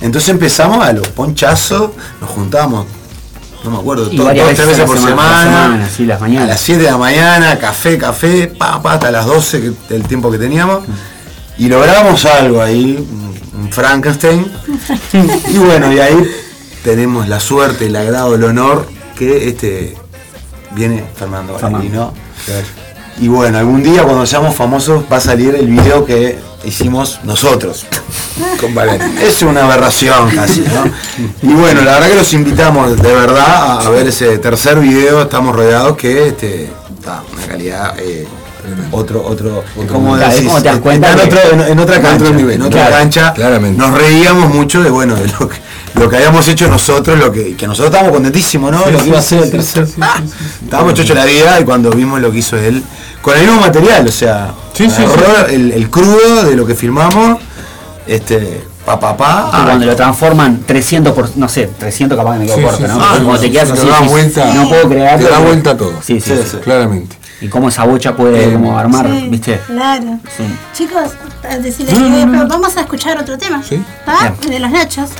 Entonces 0.00 0.28
empezamos 0.30 0.84
a 0.84 0.92
los 0.92 1.06
ponchazos, 1.08 1.90
nos 2.20 2.28
juntamos, 2.30 2.86
no 3.62 3.70
me 3.70 3.78
acuerdo, 3.78 4.08
Y 4.10 4.16
to- 4.16 4.24
varias 4.24 4.46
dos, 4.48 4.56
tres 4.56 4.66
veces 4.66 4.78
veces 4.78 4.82
a 4.82 4.86
por 4.86 4.96
semana, 4.98 5.14
semana, 5.14 5.40
a 5.40 5.44
la 5.44 5.62
semana, 5.68 5.88
sí, 5.96 6.04
las 6.06 6.20
mañanas. 6.20 6.44
a 6.44 6.48
las 6.48 6.60
7 6.60 6.82
de 6.82 6.90
la 6.90 6.98
mañana, 6.98 7.58
café, 7.60 7.96
café, 7.98 8.48
pa, 8.48 8.82
pa, 8.82 8.94
hasta 8.94 9.12
las 9.12 9.24
12, 9.26 9.60
que, 9.60 9.94
el 9.94 10.02
tiempo 10.02 10.28
que 10.32 10.38
teníamos, 10.38 10.80
y 11.58 11.68
logramos 11.68 12.24
algo 12.24 12.62
ahí, 12.62 12.96
un, 12.96 13.70
Frankenstein, 13.70 14.50
y 15.48 15.58
bueno, 15.58 15.92
y 15.92 15.98
ahí 15.98 16.30
tenemos 16.82 17.28
la 17.28 17.40
suerte, 17.40 17.86
el 17.86 17.96
agrado, 17.96 18.34
el 18.34 18.44
honor 18.44 18.86
que 19.16 19.48
este 19.48 19.96
viene 20.72 21.04
Fernando 21.14 21.58
Fernando. 21.58 22.12
Y 23.18 23.28
bueno, 23.28 23.58
algún 23.58 23.82
día 23.82 24.02
cuando 24.04 24.26
seamos 24.26 24.54
famosos 24.54 25.04
va 25.10 25.18
a 25.18 25.20
salir 25.20 25.54
el 25.54 25.66
video 25.66 26.04
que 26.04 26.38
hicimos 26.64 27.20
nosotros. 27.24 27.86
Con 28.60 28.74
Valeria. 28.74 29.10
Es 29.22 29.42
una 29.42 29.64
aberración 29.64 30.30
casi, 30.30 30.60
¿no? 30.60 30.84
Y 31.42 31.52
bueno, 31.52 31.82
la 31.82 31.94
verdad 31.94 32.08
que 32.08 32.16
los 32.16 32.32
invitamos 32.32 33.00
de 33.00 33.14
verdad 33.14 33.46
a, 33.46 33.80
a 33.80 33.90
ver 33.90 34.08
ese 34.08 34.38
tercer 34.38 34.78
video, 34.78 35.22
estamos 35.22 35.54
rodeados, 35.54 35.96
que 35.96 36.28
este, 36.28 36.70
está 36.98 37.22
una 37.32 37.46
calidad, 37.46 37.98
eh, 37.98 38.26
otro, 38.90 39.24
otro, 39.26 39.64
como 39.90 40.16
Claro, 40.16 40.34
decís, 40.34 40.52
te 40.54 40.62
das 40.62 40.78
cuenta 40.78 41.10
en, 41.12 41.16
que- 41.18 41.22
otro- 41.24 41.40
en- 41.52 41.60
en 41.72 41.78
otra 41.78 42.00
cancha, 42.00 42.24
otro 42.24 42.34
nivel, 42.34 42.54
en 42.56 42.62
otra 42.62 42.80
claro, 42.80 42.96
cancha, 42.96 43.32
claramente. 43.32 43.78
nos 43.78 43.96
reíamos 43.98 44.54
mucho 44.54 44.82
de 44.82 44.90
bueno, 44.90 45.14
de 45.16 45.26
lo 45.28 45.48
que, 45.48 45.56
lo 45.94 46.08
que 46.08 46.16
habíamos 46.16 46.46
hecho 46.48 46.68
nosotros, 46.68 47.18
lo 47.18 47.30
que, 47.32 47.54
que 47.56 47.66
nosotros 47.66 47.86
estábamos 47.90 48.12
contentísimos, 48.14 48.70
¿no? 48.72 48.84
lo 48.90 48.98
que 48.98 49.08
iba 49.08 49.18
a 49.18 49.22
ser 49.22 49.42
el 49.44 49.50
tercer. 49.50 49.86
¡Ah! 50.00 50.20
Estábamos 50.64 50.94
chocho 50.94 51.14
la 51.14 51.24
vida 51.24 51.60
y 51.60 51.64
cuando 51.64 51.90
vimos 51.90 52.20
lo 52.20 52.30
que 52.30 52.38
hizo 52.38 52.56
él, 52.56 52.82
con 53.20 53.36
el 53.36 53.44
mismo 53.46 53.60
material, 53.60 54.06
o 54.06 54.12
sea, 54.12 54.52
Sí, 54.74 54.88
sí, 54.90 55.02
El, 55.50 55.72
el 55.72 55.90
crudo 55.90 56.44
de 56.44 56.56
lo 56.56 56.64
que 56.66 56.74
filmamos, 56.74 57.38
este, 58.06 58.62
pa 58.84 58.98
pa 58.98 59.16
pa, 59.16 59.50
Y 59.60 59.64
cuando 59.64 59.86
lo 59.86 59.94
transforman 59.94 60.62
300 60.66 61.12
por, 61.14 61.36
no 61.36 61.48
sé, 61.48 61.70
300 61.78 62.16
capaz 62.18 62.32
que 62.32 62.38
me 62.40 62.46
quedo 62.46 62.56
Sí, 62.56 62.62
corto, 62.62 62.76
sí, 62.78 62.84
¿no? 62.88 62.94
sí, 63.00 63.06
sí, 63.18 63.22
como 63.22 63.36
sí, 63.36 63.42
te 63.42 63.50
quedas 63.52 63.66
te 63.68 63.72
así, 63.74 63.86
da 63.88 63.94
decís, 63.96 64.10
vuelta- 64.10 64.54
no 64.54 64.68
puedo 64.68 64.88
creer. 64.88 65.18
te 65.20 65.28
da 65.28 65.38
vuelta 65.38 65.76
todo. 65.76 65.92
Sí, 66.02 66.20
sí, 66.20 66.30
Sí, 66.30 66.36
sí. 66.42 66.48
sí. 66.52 66.56
Claramente. 66.64 67.16
Y 67.42 67.48
cómo 67.48 67.68
esa 67.68 67.84
bocha 67.84 68.14
puede 68.16 68.48
Eh, 68.48 68.52
como 68.52 68.78
armar, 68.78 69.06
Sí, 69.10 69.26
¿viste? 69.28 69.60
Claro. 69.66 70.18
Sí. 70.36 70.44
Chicos, 70.72 71.10
a 71.48 71.58
decirles 71.58 71.98
No, 71.98 72.08
no, 72.08 72.16
que 72.16 72.26
no, 72.26 72.32
no. 72.44 72.48
vamos 72.48 72.76
a 72.76 72.82
escuchar 72.82 73.18
otro 73.18 73.36
tema. 73.36 73.62
Sí. 73.62 73.82
De 74.48 74.58
los 74.60 74.70
nachos. 74.70 75.10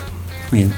Bien. 0.52 0.72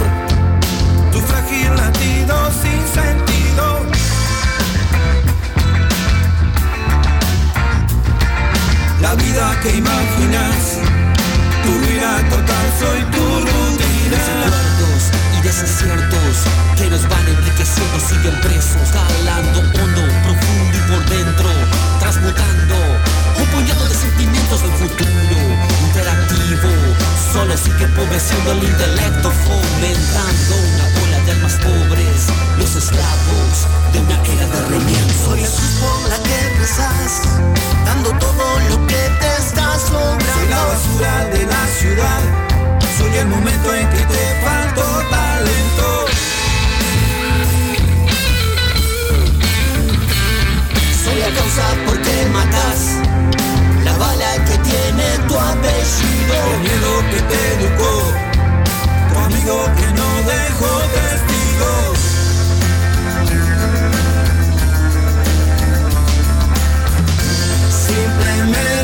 tu 0.00 1.20
frágil 1.20 1.74
latido 1.76 2.50
sin 2.62 2.80
sentido. 2.94 3.86
La 9.00 9.14
vida 9.14 9.60
que 9.62 9.76
imaginas, 9.76 10.78
tu 11.64 11.72
vida 11.86 12.18
total 12.30 12.66
soy 12.80 13.00
tu 13.14 13.24
rutina. 13.40 14.18
Los 14.80 15.38
y 15.38 15.42
desaciertos 15.42 16.34
que 16.76 16.90
nos 16.90 17.08
van 17.08 17.28
enriqueciendo 17.28 18.00
siguen 18.00 18.40
presos. 18.40 19.11
Solo 27.62 27.74
sigue 27.74 27.84
empobreciendo 27.84 28.52
el 28.52 28.64
intelecto, 28.64 29.30
fomentando 29.30 30.54
una 30.74 31.00
bola 31.00 31.20
de 31.24 31.32
almas 31.32 31.54
pobres, 31.54 32.26
los 32.58 32.76
esclavos 32.76 33.66
de 33.92 34.00
una 34.00 34.14
era 34.24 34.46
de 34.46 34.62
remiendos. 34.68 35.16
Soy 35.24 35.40
la 35.40 35.48
cruz 35.48 35.70
por 35.80 36.08
la 36.08 36.18
que 36.22 36.58
rezas, 36.58 37.22
dando 37.84 38.10
todo 38.18 38.60
lo 38.70 38.86
que 38.86 39.10
te 39.20 39.36
está 39.38 39.78
sobrando. 39.78 40.24
Soy 40.34 40.48
la 40.48 40.64
basura 40.64 41.24
de 41.26 41.46
la 41.46 41.66
ciudad, 41.78 42.20
soy 42.98 43.16
el 43.16 43.26
momento 43.26 43.74
en 43.74 43.88
que 43.90 44.04
te 44.04 44.40
faltó 44.44 44.82
talento. 45.10 46.06
Soy 51.04 51.16
la 51.20 51.30
causa 51.38 51.64
por 51.86 52.00
qué 52.00 52.26
matas, 52.32 52.78
la 53.84 53.96
bala 53.96 54.32
que 54.46 54.58
tiene 54.58 55.18
tu 55.28 55.38
apellido. 55.38 56.11
El 56.32 56.60
miedo 56.60 56.92
que 57.10 57.20
te 57.30 57.40
educó, 57.54 57.94
tu 59.08 59.18
amigo 59.18 59.56
que 59.78 59.88
no 59.98 60.08
dejó 60.32 60.72
testigos. 60.96 61.98
Simplemente 67.86 68.81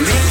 dosis, 0.00 0.14
tu 0.24 0.29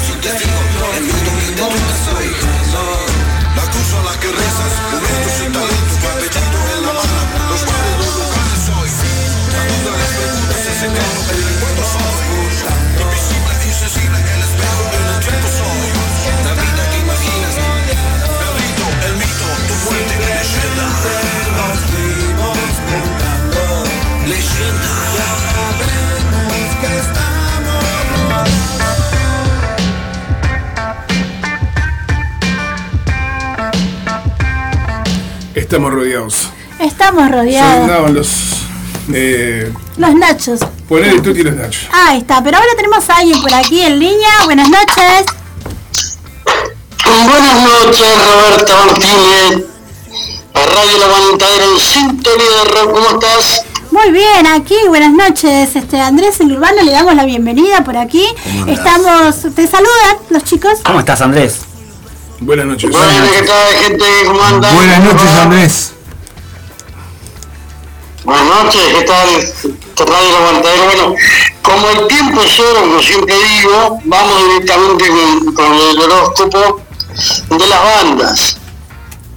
Estamos 35.70 35.94
rodeados. 35.94 36.50
Estamos 36.80 37.30
rodeados. 37.32 37.86
Sonaban 37.88 38.14
los. 38.16 38.30
Eh, 39.14 39.72
Los 39.98 40.16
nachos. 40.16 40.62
poner 40.88 41.10
el 41.10 41.22
tuti 41.22 41.42
y 41.42 41.44
los 41.44 41.54
nachos. 41.54 41.84
Ahí 41.94 42.22
está, 42.22 42.44
pero 42.44 42.58
ahora 42.58 42.70
tenemos 42.76 43.08
a 43.08 43.18
alguien 43.18 43.40
por 43.40 43.54
aquí 43.54 43.80
en 43.82 44.00
línea. 44.00 44.30
Buenas 44.46 44.68
noches. 44.68 45.26
Buenas 47.06 47.64
noches, 47.64 48.08
Roberto 48.26 48.74
Martínez. 48.88 49.66
A 50.56 50.66
Radio 50.66 50.98
La 50.98 51.06
Aguantadera 51.06 51.66
en 51.66 51.80
sintonía 51.80 52.46
de 52.64 52.72
rock. 52.72 52.92
¿Cómo 52.92 53.10
estás? 53.20 53.64
Muy 53.92 54.12
bien, 54.12 54.48
aquí, 54.48 54.76
buenas 54.88 55.12
noches. 55.14 55.76
Este 55.76 56.02
Andrés 56.02 56.40
el 56.40 56.52
Urbano, 56.52 56.82
le 56.82 56.92
damos 56.94 57.14
la 57.14 57.26
bienvenida 57.26 57.84
por 57.84 57.96
aquí. 57.96 58.26
Estamos, 58.68 59.36
te 59.54 59.68
saludan 59.68 60.18
los 60.32 60.44
chicos. 60.46 60.80
¿Cómo 60.84 61.00
estás, 61.02 61.22
Andrés? 61.22 61.60
Buenas 62.42 62.66
noches. 62.68 62.90
Bueno, 62.92 63.26
¿qué 63.34 63.44
tal, 63.44 63.74
gente? 63.76 64.06
¿Cómo 64.26 64.42
andan? 64.42 64.74
Buenas 64.74 65.04
noches, 65.04 65.30
Andrés. 65.32 65.94
Buenas 68.24 68.46
noches, 68.46 68.82
¿qué 68.98 69.04
tal? 69.04 69.30
Radio 70.08 70.32
La 70.32 70.38
Aguantadera. 70.38 70.86
Bueno, 70.86 71.16
como 71.62 71.90
el 71.90 72.08
tiempo 72.08 72.42
es 72.42 72.60
oro, 72.60 72.80
como 72.82 73.02
siempre 73.02 73.36
digo, 73.36 74.00
vamos 74.06 74.44
directamente 74.48 75.06
con, 75.08 75.54
con 75.54 75.74
el 75.74 76.00
horóscopo 76.00 76.82
de 77.50 77.68
las 77.68 77.84
bandas. 77.84 78.58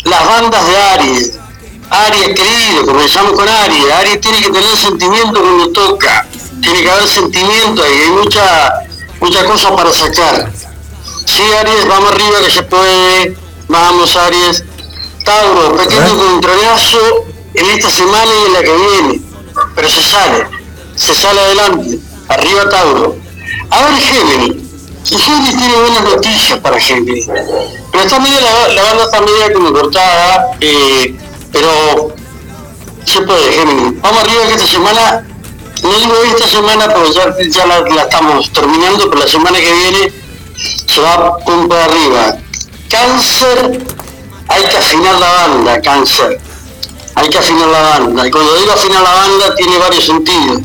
Las 0.05 0.25
bandas 0.25 0.67
de 0.69 0.77
Aries. 0.77 1.33
Aries, 1.91 2.29
querido, 2.29 2.87
comenzamos 2.87 3.33
con 3.33 3.49
Aries. 3.49 3.93
Aries 3.93 4.21
tiene 4.21 4.43
que 4.43 4.51
tener 4.51 4.77
sentimiento 4.77 5.41
cuando 5.41 5.71
toca. 5.71 6.27
Tiene 6.61 6.83
que 6.83 6.91
haber 6.91 7.09
sentimiento 7.09 7.83
y 7.85 8.03
hay 8.03 8.11
mucha, 8.11 8.75
mucha 9.21 9.45
cosa 9.45 9.75
para 9.75 9.93
sacar. 9.93 10.53
Sí, 11.35 11.43
Aries, 11.51 11.89
vamos 11.89 12.13
arriba 12.13 12.41
que 12.45 12.51
se 12.51 12.63
puede. 12.65 13.35
Vamos, 13.69 14.17
Aries. 14.17 14.65
Tauro, 15.25 15.75
pequeño 15.79 16.19
controlazo 16.19 16.99
en 17.55 17.71
esta 17.71 17.89
semana 17.89 18.31
y 18.43 18.47
en 18.49 18.53
la 18.53 18.61
que 18.61 18.77
viene. 18.77 19.21
Pero 19.75 19.89
se 19.89 20.03
sale. 20.03 20.47
Se 20.95 21.15
sale 21.15 21.41
adelante. 21.41 21.99
Arriba, 22.29 22.69
Tauro. 22.69 23.17
Ahora 23.71 23.97
Géminis. 23.97 24.63
Y 25.11 25.17
Géminis 25.17 25.57
tiene 25.57 25.75
buenas 25.75 26.05
noticias 26.05 26.59
para 26.59 26.79
Géminis. 26.79 27.27
Pero 27.27 28.05
está 28.05 28.19
medio, 28.19 28.39
la, 28.75 28.83
banda 28.83 29.05
está 29.05 29.21
media 29.23 29.55
como 29.55 29.73
cortada. 29.73 30.51
eh, 30.61 31.17
pero 31.51 32.15
se 33.07 33.23
puede, 33.23 33.53
Géminis. 33.53 34.03
Vamos 34.03 34.23
arriba 34.23 34.49
que 34.49 34.55
esta 34.55 34.67
semana, 34.69 35.25
no 35.83 35.93
digo 35.95 36.15
esta 36.27 36.47
semana 36.47 36.95
ya, 37.11 37.35
ya 37.49 37.67
la, 37.67 37.81
la 37.81 38.03
estamos 38.03 38.53
terminando, 38.53 39.09
pero 39.09 39.23
la 39.23 39.29
semana 39.29 39.59
que 39.59 39.73
viene 39.73 40.22
se 40.87 41.01
va 41.01 41.37
pum 41.39 41.69
para 41.69 41.85
arriba. 41.85 42.37
Cáncer, 42.89 43.85
hay 44.49 44.65
que 44.65 44.77
afinar 44.77 45.19
la 45.19 45.33
banda, 45.33 45.81
cáncer. 45.81 46.41
Hay 47.15 47.29
que 47.29 47.39
afinar 47.39 47.69
la 47.69 47.81
banda. 47.81 48.27
Y 48.27 48.31
cuando 48.31 48.55
digo 48.57 48.73
afinar 48.73 49.03
la 49.03 49.15
banda 49.15 49.55
tiene 49.55 49.79
varios 49.79 50.05
sentidos. 50.05 50.61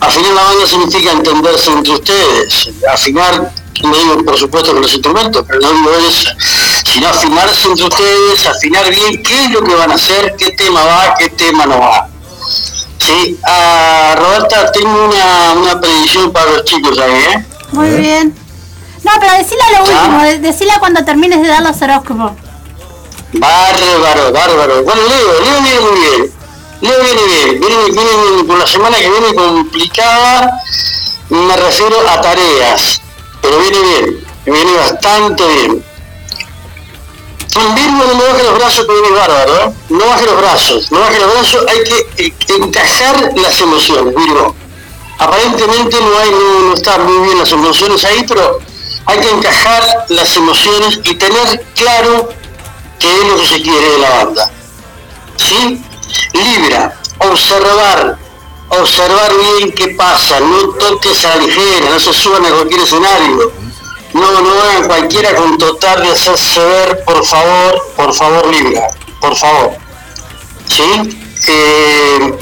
Afinar 0.00 0.32
la 0.32 0.42
banda 0.44 0.66
significa 0.66 1.12
entenderse 1.12 1.70
entre 1.70 1.92
ustedes. 1.92 2.70
Afinar, 2.90 3.52
no 3.82 3.96
digo 3.96 4.24
por 4.24 4.38
supuesto 4.38 4.72
con 4.72 4.82
los 4.82 4.92
instrumentos, 4.92 5.44
pero 5.46 5.60
no 5.60 5.72
digo 5.72 5.90
eso. 6.08 6.30
Sino 6.92 7.08
afinarse 7.08 7.68
entre 7.68 7.86
ustedes, 7.86 8.46
afinar 8.46 8.90
bien 8.90 9.22
qué 9.22 9.44
es 9.44 9.50
lo 9.50 9.62
que 9.62 9.74
van 9.74 9.90
a 9.90 9.94
hacer, 9.94 10.34
qué 10.38 10.52
tema 10.52 10.84
va, 10.84 11.14
qué 11.18 11.28
tema 11.30 11.66
no 11.66 11.78
va. 11.80 12.08
Sí, 12.98 13.38
ah, 13.44 14.14
Roberta, 14.18 14.72
tengo 14.72 15.06
una, 15.06 15.52
una 15.52 15.80
predicción 15.80 16.32
para 16.32 16.52
los 16.52 16.64
chicos 16.64 16.98
ahí, 16.98 17.12
¿eh? 17.12 17.46
Muy 17.72 17.90
bien. 17.90 18.47
No, 19.04 19.12
pero 19.20 19.32
decile 19.38 19.60
lo 19.76 19.84
último, 19.84 20.22
de- 20.22 20.38
decile 20.38 20.72
cuando 20.78 21.04
termines 21.04 21.40
de 21.42 21.48
dar 21.48 21.62
los 21.62 21.80
horóscopos. 21.80 22.32
Bárbaro, 23.32 24.32
bárbaro. 24.32 24.82
Bueno, 24.82 25.02
Leo, 25.08 25.40
Leo 25.44 25.62
viene 25.62 25.80
muy 25.80 26.00
bien. 26.00 26.32
Leo 26.80 27.00
viene 27.02 27.22
bien, 27.24 27.60
viene, 27.60 27.84
viene 27.90 28.46
con 28.46 28.58
la 28.58 28.66
semana 28.66 28.96
que 28.98 29.10
viene 29.10 29.34
complicada, 29.34 30.60
me 31.28 31.56
refiero 31.56 31.96
a 32.08 32.20
tareas, 32.20 33.00
pero 33.42 33.58
viene 33.58 33.78
bien, 33.80 34.26
viene 34.46 34.72
bastante 34.76 35.44
bien. 35.44 35.84
En 37.56 37.74
Virgo 37.74 38.04
no 38.14 38.22
baje 38.32 38.44
los 38.44 38.54
brazos 38.58 38.86
que 38.86 38.92
viene 38.92 39.10
bárbaro, 39.10 39.56
¿eh? 39.56 39.72
no 39.88 40.06
baje 40.06 40.26
los 40.26 40.36
brazos, 40.40 40.92
no 40.92 41.00
baje 41.00 41.18
los 41.18 41.32
brazos, 41.34 41.64
hay 41.68 42.30
que 42.30 42.54
encajar 42.54 43.32
las 43.36 43.60
emociones, 43.60 44.14
Virgo. 44.14 44.54
Aparentemente 45.18 45.96
no 46.00 46.16
hay, 46.16 46.30
no, 46.30 46.60
no 46.68 46.74
están 46.74 47.04
muy 47.04 47.26
bien 47.26 47.38
las 47.38 47.50
emociones 47.50 48.04
ahí, 48.04 48.24
pero 48.28 48.60
hay 49.08 49.20
que 49.20 49.30
encajar 49.30 50.04
las 50.10 50.36
emociones 50.36 51.00
y 51.02 51.14
tener 51.14 51.64
claro 51.74 52.28
qué 52.98 53.10
es 53.10 53.26
lo 53.26 53.36
que 53.40 53.46
se 53.46 53.62
quiere 53.62 53.90
de 53.92 53.98
la 53.98 54.10
banda. 54.10 54.50
¿Sí? 55.36 55.82
Libra, 56.34 56.94
observar, 57.18 58.18
observar 58.68 59.32
bien 59.56 59.72
qué 59.72 59.88
pasa, 59.88 60.40
no 60.40 60.68
toques 60.74 61.24
a 61.24 61.30
la 61.30 61.36
ligera, 61.36 61.90
no 61.90 61.98
se 61.98 62.12
suban 62.12 62.44
a 62.44 62.50
cualquier 62.50 62.80
escenario, 62.82 63.52
no, 64.12 64.42
no 64.42 64.62
hagan 64.62 64.86
cualquiera 64.86 65.34
con 65.36 65.56
total 65.56 66.02
de 66.02 66.10
hacerse 66.10 66.60
ver, 66.60 67.04
por 67.04 67.24
favor, 67.24 67.92
por 67.96 68.14
favor, 68.14 68.46
Libra, 68.48 68.88
por 69.22 69.34
favor. 69.34 69.70
¿Sí? 70.66 71.18
Eh, 71.46 72.38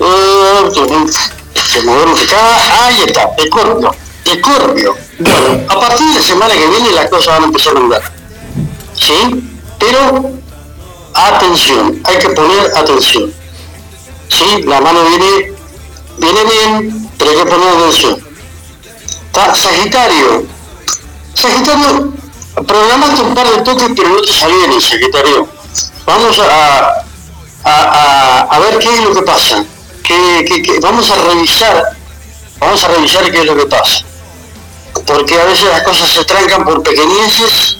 eh, 0.00 0.70
se 1.70 1.78
acá, 2.24 2.86
ahí 2.86 3.02
está, 3.06 3.30
Escorpio, 3.36 3.94
Escorpio. 4.24 4.96
Bueno, 5.18 5.64
a 5.68 5.80
partir 5.80 6.06
de 6.08 6.14
la 6.14 6.22
semana 6.22 6.54
que 6.54 6.66
viene 6.66 6.92
las 6.92 7.08
cosas 7.08 7.34
van 7.34 7.42
a 7.42 7.46
empezar 7.46 7.76
a 7.76 7.80
andar. 7.80 8.02
¿Sí? 8.94 9.48
Pero 9.78 10.30
atención, 11.14 12.00
hay 12.04 12.18
que 12.18 12.30
poner 12.30 12.72
atención. 12.76 13.32
¿Sí? 14.28 14.62
La 14.62 14.80
mano 14.80 15.04
viene, 15.04 15.52
viene 16.18 16.40
bien, 16.44 17.10
pero 17.18 17.30
hay 17.30 17.36
que 17.36 17.46
poner 17.46 17.68
atención. 17.68 18.22
Está 19.26 19.54
Sagitario. 19.54 20.44
Sagitario, 21.34 22.12
programaste 22.66 23.22
un 23.22 23.34
par 23.34 23.50
de 23.50 23.62
toques, 23.62 23.88
pero 23.96 24.08
no 24.10 24.20
te 24.20 24.80
Sagitario. 24.80 25.48
Vamos 26.06 26.38
a, 26.38 27.04
a, 27.64 28.40
a, 28.50 28.58
ver 28.60 28.78
qué 28.78 28.94
es 28.94 29.04
lo 29.04 29.14
que 29.14 29.22
pasa. 29.22 29.64
Que- 30.02 30.78
vamos 30.82 31.10
a 31.10 31.14
revisar, 31.14 31.96
vamos 32.58 32.84
a 32.84 32.88
revisar 32.88 33.30
qué 33.30 33.40
es 33.40 33.46
lo 33.46 33.56
que 33.56 33.66
pasa. 33.66 34.04
Porque 35.06 35.40
a 35.40 35.44
veces 35.44 35.68
las 35.68 35.82
cosas 35.82 36.08
se 36.10 36.24
trancan 36.24 36.64
por 36.64 36.82
pequeñeces 36.82 37.78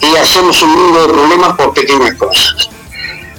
y 0.00 0.16
hacemos 0.16 0.60
un 0.62 0.70
mundo 0.70 1.06
de 1.06 1.12
problemas 1.12 1.56
por 1.56 1.72
pequeñas 1.74 2.14
cosas. 2.14 2.68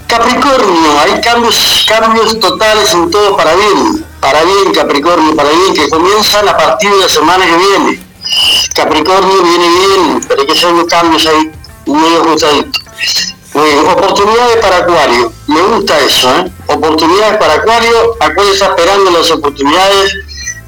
Capricornio, 0.08 1.00
hay 1.00 1.22
cambios, 1.22 1.86
cambios 1.88 2.40
totales 2.40 2.92
en 2.94 3.12
todo 3.12 3.38
para 3.38 3.54
bien, 3.56 4.06
para 4.20 4.44
bien 4.44 4.74
Capricornio, 4.74 5.36
para 5.36 5.50
bien, 5.52 5.74
que 5.76 5.88
comienzan 5.88 6.48
a 6.48 6.58
partir 6.58 6.90
de 6.90 6.98
la 6.98 7.10
semana 7.10 7.46
que 7.46 7.58
viene. 7.58 8.04
Capricornio 8.74 9.44
viene 9.44 9.68
bien, 9.68 10.22
pero 10.28 10.46
que 10.48 10.66
unos 10.66 10.86
cambios 10.86 11.26
ahí 11.28 11.52
muy 11.86 12.16
ajustaditos. 12.16 12.82
Muy 13.54 13.70
bien, 13.70 13.88
oportunidades 13.88 14.58
para 14.58 14.78
Acuario, 14.78 15.34
me 15.48 15.62
gusta 15.62 16.00
eso, 16.00 16.30
¿eh? 16.38 16.52
Oportunidades 16.68 17.38
para 17.38 17.54
Acuario, 17.56 18.16
Acuario 18.20 18.54
está 18.54 18.68
esperando 18.68 19.12
las 19.12 19.32
oportunidades, 19.32 20.16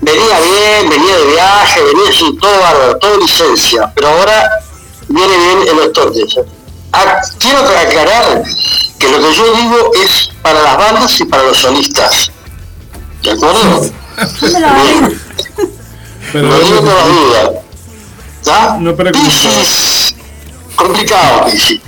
venía 0.01 0.39
bien, 0.39 0.89
venía 0.89 1.17
de 1.17 1.25
viaje, 1.27 1.83
venía 1.83 2.11
sin 2.11 2.37
todo 2.39 2.59
bárbaro, 2.59 2.97
todo 2.97 3.17
licencia, 3.17 3.91
pero 3.95 4.09
ahora 4.09 4.49
viene 5.07 5.37
bien 5.37 5.67
en 5.69 5.77
los. 5.77 6.39
Ah, 6.93 7.21
quiero 7.39 7.59
aclarar 7.59 8.43
que 8.99 9.09
lo 9.09 9.17
que 9.19 9.33
yo 9.33 9.55
digo 9.55 9.91
es 10.03 10.29
para 10.41 10.61
las 10.61 10.77
bandas 10.77 11.19
y 11.21 11.25
para 11.25 11.43
los 11.43 11.57
solistas. 11.57 12.31
¿De 13.23 13.31
acuerdo? 13.31 13.89
Bien. 14.41 15.21
Lo 16.33 16.59
digo 16.59 16.81
por 16.81 16.93
las 16.93 17.07
dudas. 17.07 17.49
¿Ya? 18.43 18.77
No 18.79 18.95
para 18.95 19.11
Piscis, 19.11 20.15
complicado 20.75 21.45
Piscis. 21.45 21.79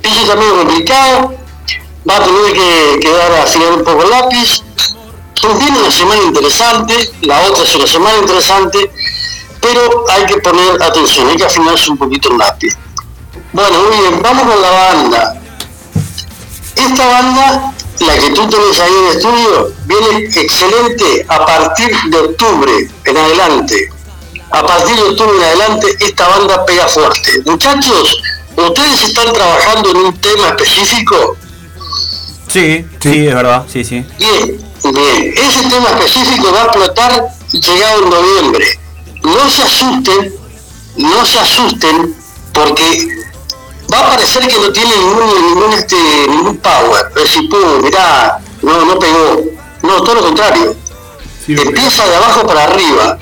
Piscis 0.00 0.28
también 0.28 0.56
complicado, 0.56 1.34
va 2.08 2.16
a 2.16 2.24
tener 2.24 2.52
que 2.52 3.00
quedar 3.00 3.32
a 3.32 3.42
afinar 3.42 3.72
un 3.72 3.84
poco 3.84 4.04
el 4.04 4.10
lápiz. 4.10 4.62
Entonces 5.46 5.64
viene 5.64 5.80
una 5.80 5.92
semana 5.92 6.22
interesante, 6.22 7.10
la 7.20 7.40
otra 7.42 7.62
es 7.62 7.74
una 7.76 7.86
semana 7.86 8.18
interesante, 8.18 8.90
pero 9.60 10.04
hay 10.10 10.26
que 10.26 10.38
poner 10.38 10.82
atención, 10.82 11.28
hay 11.28 11.36
que 11.36 11.44
afinarse 11.44 11.88
un 11.88 11.98
poquito 11.98 12.32
el 12.32 12.38
lápiz. 12.38 12.74
Bueno, 13.52 13.78
muy 13.84 13.96
bien, 13.96 14.22
vamos 14.22 14.42
con 14.42 14.60
la 14.60 14.70
banda. 14.70 15.40
Esta 16.74 17.06
banda, 17.06 17.74
la 18.00 18.18
que 18.18 18.30
tú 18.30 18.48
tenés 18.48 18.80
ahí 18.80 18.92
en 18.92 19.06
el 19.06 19.16
estudio, 19.18 19.72
viene 19.84 20.24
excelente 20.24 21.24
a 21.28 21.46
partir 21.46 21.96
de 22.10 22.18
octubre 22.18 22.90
en 23.04 23.16
adelante. 23.16 23.88
A 24.50 24.66
partir 24.66 24.96
de 24.96 25.02
octubre 25.02 25.36
en 25.36 25.44
adelante, 25.44 25.96
esta 26.00 26.26
banda 26.26 26.66
pega 26.66 26.88
fuerte. 26.88 27.42
Muchachos, 27.44 28.20
¿ustedes 28.56 29.04
están 29.04 29.32
trabajando 29.32 29.92
en 29.92 29.96
un 29.98 30.20
tema 30.20 30.48
específico? 30.48 31.36
Sí, 32.48 32.84
sí, 33.00 33.28
es 33.28 33.34
verdad, 33.34 33.64
sí, 33.72 33.84
sí. 33.84 34.04
Bien, 34.18 34.65
bien. 34.92 35.34
Ese 35.36 35.68
tema 35.68 35.90
específico 35.90 36.52
va 36.52 36.62
a 36.62 36.64
explotar 36.64 37.28
llegado 37.52 38.02
en 38.02 38.10
noviembre. 38.10 38.80
No 39.22 39.50
se 39.50 39.62
asusten, 39.62 40.34
no 40.96 41.24
se 41.24 41.38
asusten, 41.38 42.16
porque 42.52 43.08
va 43.92 44.00
a 44.00 44.10
parecer 44.10 44.46
que 44.46 44.58
no 44.58 44.72
tiene 44.72 44.96
ningún, 44.96 45.48
ningún, 45.48 45.72
este, 45.72 45.96
ningún 46.28 46.56
power. 46.58 47.06
Es 47.16 47.22
decir, 47.22 47.48
pum, 47.48 47.82
mirá, 47.82 48.38
no, 48.62 48.84
no 48.84 48.98
pegó. 48.98 49.42
No, 49.82 50.02
todo 50.02 50.16
lo 50.16 50.22
contrario. 50.22 50.76
Empieza 51.48 52.06
de 52.06 52.16
abajo 52.16 52.46
para 52.46 52.64
arriba. 52.64 53.18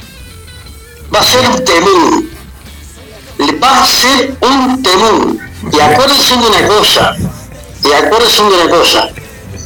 Va 1.15 1.21
a 1.21 1.25
ser 1.25 1.49
un 1.49 1.65
temún. 1.65 2.31
Le 3.39 3.53
Va 3.59 3.83
a 3.83 3.87
ser 3.87 4.37
un 4.41 4.83
temún. 4.83 5.41
Y 5.73 5.81
acuérdense 5.81 6.37
de 6.37 6.47
una 6.47 6.67
cosa. 6.67 7.17
Y 7.85 7.93
acuérdense 7.93 8.43
de 8.43 8.49
una 8.49 8.71
cosa. 8.71 9.11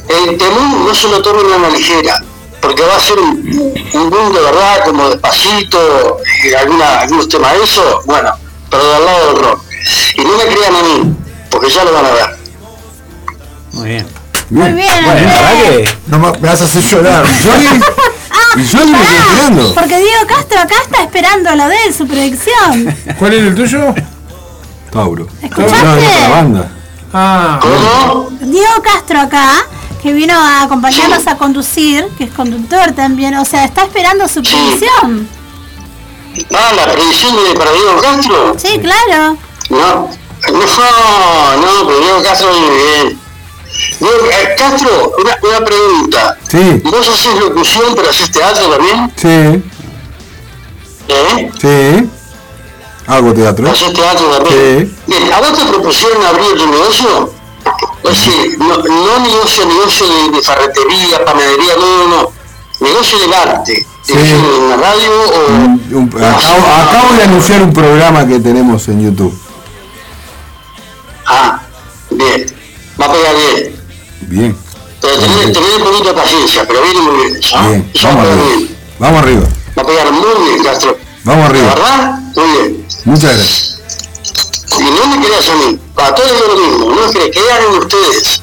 El 0.09 0.37
temún 0.37 0.85
no 0.85 0.93
se 0.95 1.07
lo 1.07 1.21
tomen 1.21 1.51
a 1.53 1.57
la 1.59 1.69
ligera. 1.69 2.21
Porque 2.61 2.83
va 2.83 2.97
a 2.97 2.99
ser 2.99 3.17
un, 3.19 3.73
un 3.93 4.09
boom 4.09 4.33
de 4.33 4.41
verdad, 4.41 4.83
como 4.85 5.09
despacito, 5.09 6.17
y 6.43 6.53
alguna, 6.53 7.01
algunos 7.01 7.29
temas 7.29 7.53
de 7.53 7.63
eso. 7.63 8.01
Bueno, 8.05 8.31
pero 8.69 8.83
del 8.93 9.05
lado 9.05 9.33
del 9.33 9.43
rock. 9.43 9.61
Y 10.15 10.21
no 10.25 10.37
me 10.37 10.43
crean 10.45 10.75
a 10.75 10.83
mí, 10.83 11.15
porque 11.49 11.69
ya 11.69 11.85
lo 11.85 11.93
van 11.93 12.05
a 12.05 12.11
ver. 12.11 12.37
Muy 13.71 13.87
bien. 13.89 14.07
Muy 14.49 14.73
bien, 14.73 15.05
Bueno, 15.05 15.29
que. 15.63 15.89
No 16.07 16.19
me, 16.19 16.31
me 16.31 16.49
vas 16.49 16.61
a 16.61 16.65
hacer 16.65 16.81
llorar. 16.83 17.25
Y 18.57 18.67
Johnny 18.67 18.91
me 18.91 19.01
estoy 19.01 19.15
esperando. 19.15 19.75
Porque 19.75 19.97
Diego 19.99 20.27
Castro 20.27 20.59
acá 20.59 20.75
está 20.83 21.03
esperando 21.03 21.55
lo 21.55 21.67
de 21.67 21.83
él, 21.85 21.93
su 21.93 22.07
predicción. 22.07 22.95
¿Cuál 23.19 23.33
es 23.33 23.43
el 23.43 23.55
tuyo? 23.55 23.93
Tauro. 24.91 25.27
¿Escuchaste? 25.41 25.83
No, 25.83 25.95
no, 25.95 26.01
para 26.01 26.19
la 26.19 26.29
banda. 26.29 26.71
Ah, 27.13 27.59
¿Cómo? 27.61 28.29
Diego 28.41 28.81
Castro 28.83 29.19
acá, 29.21 29.65
que 30.01 30.13
vino 30.13 30.33
a 30.33 30.63
acompañarnos 30.63 31.27
a 31.27 31.37
conducir, 31.37 32.07
que 32.17 32.25
es 32.25 32.31
conductor 32.31 32.91
también, 32.93 33.35
o 33.35 33.45
sea, 33.45 33.65
está 33.65 33.83
esperando 33.83 34.27
su 34.27 34.41
predicción. 34.41 35.27
Ah, 36.53 36.71
la 36.75 36.91
predicción 36.91 37.35
de 37.35 37.57
para 37.57 37.71
Diego 37.71 38.01
Castro. 38.01 38.55
Sí, 38.57 38.79
claro. 38.79 39.37
No, 39.69 40.09
no, 40.47 41.57
no, 41.57 41.87
pero 41.87 41.99
Diego 41.99 42.23
Castro 42.23 42.49
viene 42.51 42.69
bien. 42.69 43.19
Diego 43.99 44.15
eh, 44.25 44.55
Castro, 44.57 45.13
una, 45.21 45.37
una 45.49 45.65
pregunta. 45.65 46.37
Sí, 46.49 46.81
¿Vos 46.85 47.07
haces 47.07 47.35
locución 47.39 47.93
pero 47.95 48.09
haces 48.09 48.31
teatro 48.31 48.69
también? 48.69 49.11
sí, 49.15 49.63
¿Eh? 51.07 51.51
sí. 51.59 52.09
Hago 53.07 53.33
teatro. 53.33 53.69
¿Haces 53.69 53.93
teatro 53.93 54.27
también? 54.27 54.95
Bien, 55.07 55.33
¿a 55.33 55.39
vos 55.39 55.57
te 55.57 55.65
propusieron 55.65 56.23
abrir 56.25 56.55
tu 56.57 56.67
negocio? 56.67 57.33
Es 58.03 58.09
decir, 58.25 58.57
no, 58.59 58.77
no 58.77 59.19
negocio, 59.19 59.65
negocio 59.65 60.05
de, 60.07 60.31
de 60.37 60.41
ferretería, 60.41 61.23
panadería, 61.25 61.75
no, 61.77 61.97
no, 61.97 62.07
no. 62.07 62.31
Negocio 62.79 63.19
del 63.19 63.33
arte. 63.33 63.85
Sí. 64.03 64.13
¿En 64.13 64.35
una 64.45 64.77
radio 64.77 65.11
o...? 65.11 65.97
Un- 65.97 66.11
acabo, 66.15 66.65
acabo 66.81 67.13
de 67.15 67.23
anunciar 67.23 67.61
un 67.61 67.73
programa 67.73 68.25
que 68.27 68.39
tenemos 68.39 68.87
en 68.87 69.01
YouTube. 69.03 69.37
Ah, 71.25 71.59
bien. 72.09 72.45
Va 72.99 73.05
a 73.05 73.11
pegar 73.11 73.35
bien. 73.35 73.75
Bien, 74.21 74.57
Pero 75.01 75.17
tener, 75.19 75.53
tener 75.53 75.75
un 75.77 75.83
poquito 75.83 76.09
de 76.09 76.13
paciencia, 76.13 76.65
pero 76.67 76.81
viene 76.83 77.01
muy 77.01 77.15
bien. 77.25 77.41
¿sí? 77.41 77.55
bien. 77.67 77.91
Vamos 78.03 78.25
arriba. 78.25 78.45
bien. 78.45 78.77
Vamos 78.99 79.21
arriba. 79.23 79.41
Va 79.77 79.81
a 79.81 79.85
pegar 79.85 80.11
muy 80.11 80.49
bien, 80.49 80.63
Castro. 80.63 80.97
Vamos 81.23 81.43
¿La 81.43 81.49
arriba. 81.49 81.67
verdad? 81.75 82.19
Muy 82.35 82.47
bien. 82.57 82.87
Muchas 83.05 83.35
gracias. 83.35 83.78
Y 84.77 84.83
no 84.83 85.07
me 85.07 85.25
creas 85.25 85.49
a 85.49 85.55
mí, 85.55 85.79
a 85.95 86.13
todos 86.15 86.31
digo 86.31 86.47
lo 86.47 86.55
mismo, 86.57 86.89
no 86.89 87.07
me 87.07 87.11
crean 87.31 87.63
en 87.69 87.77
ustedes. 87.79 88.41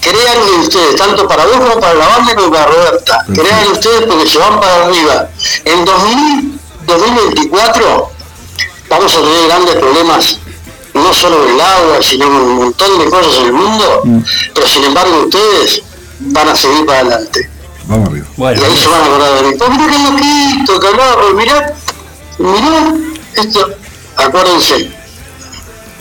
Crean 0.00 0.36
en 0.36 0.60
ustedes, 0.60 0.96
tanto 0.96 1.26
para 1.26 1.46
vos 1.46 1.56
como 1.56 1.80
para 1.80 1.94
la 1.94 2.06
banda 2.08 2.34
como 2.34 2.50
para 2.52 2.66
Roberta. 2.66 3.24
Crean 3.34 3.64
en 3.64 3.72
ustedes 3.72 4.02
porque 4.06 4.26
se 4.28 4.38
van 4.38 4.60
para 4.60 4.84
arriba. 4.84 5.28
En 5.64 5.84
2000, 5.84 6.60
2024 6.86 8.10
vamos 8.90 9.14
a 9.14 9.18
tener 9.20 9.46
grandes 9.48 9.76
problemas 9.76 10.38
no 10.92 11.12
solo 11.14 11.48
el 11.48 11.60
agua, 11.60 11.98
sino 12.02 12.28
un 12.28 12.54
montón 12.56 12.98
de 12.98 13.06
cosas 13.10 13.34
en 13.38 13.46
el 13.46 13.52
mundo, 13.52 14.02
Mm. 14.04 14.18
pero 14.54 14.68
sin 14.68 14.84
embargo 14.84 15.22
ustedes 15.24 15.82
van 16.20 16.48
a 16.50 16.54
seguir 16.54 16.84
para 16.86 17.00
adelante. 17.00 17.50
Vamos 17.86 18.08
arriba. 18.10 18.26
y 18.54 18.64
ahí 18.64 18.76
se 18.78 18.86
van 18.88 19.00
a 19.00 19.04
acordar 19.06 19.34
de 19.34 19.42
mí. 19.48 19.56
Oh, 19.60 19.70
mirá 19.70 19.86
qué 19.90 19.98
loquito, 19.98 20.80
que 20.80 20.86
hablaba, 20.86 21.20
pues 21.22 21.34
mirá, 21.34 21.74
mirá, 22.38 22.94
esto, 23.36 23.70
acuérdense. 24.16 24.92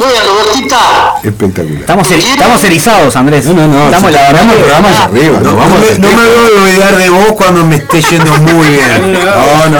Bien, 0.07 0.21
Robertita. 0.27 0.79
Espectacular. 1.23 1.79
Estamos, 1.81 2.11
eri- 2.11 2.31
estamos 2.33 2.63
erizados, 2.63 3.15
Andrés. 3.15 3.45
No, 3.45 3.53
no, 3.53 3.67
no. 3.67 3.85
Estamos, 3.85 4.11
si 4.11 4.15
la 4.17 4.21
verdad, 4.23 4.43
el 4.43 4.57
programa 4.59 4.89
allá 4.89 5.03
arriba. 5.05 5.39
No, 5.41 5.55
vamos 5.55 5.79
me, 5.79 5.87
al 5.87 6.01
no 6.01 6.07
me 6.09 6.15
voy 6.15 6.25
a 6.57 6.61
olvidar 6.61 6.97
de 6.97 7.09
vos 7.09 7.31
cuando 7.33 7.65
me 7.65 7.75
esté 7.77 8.01
yendo 8.01 8.33
muy 8.37 8.67
bien. 8.67 9.13
No, 9.23 9.69
no, 9.69 9.79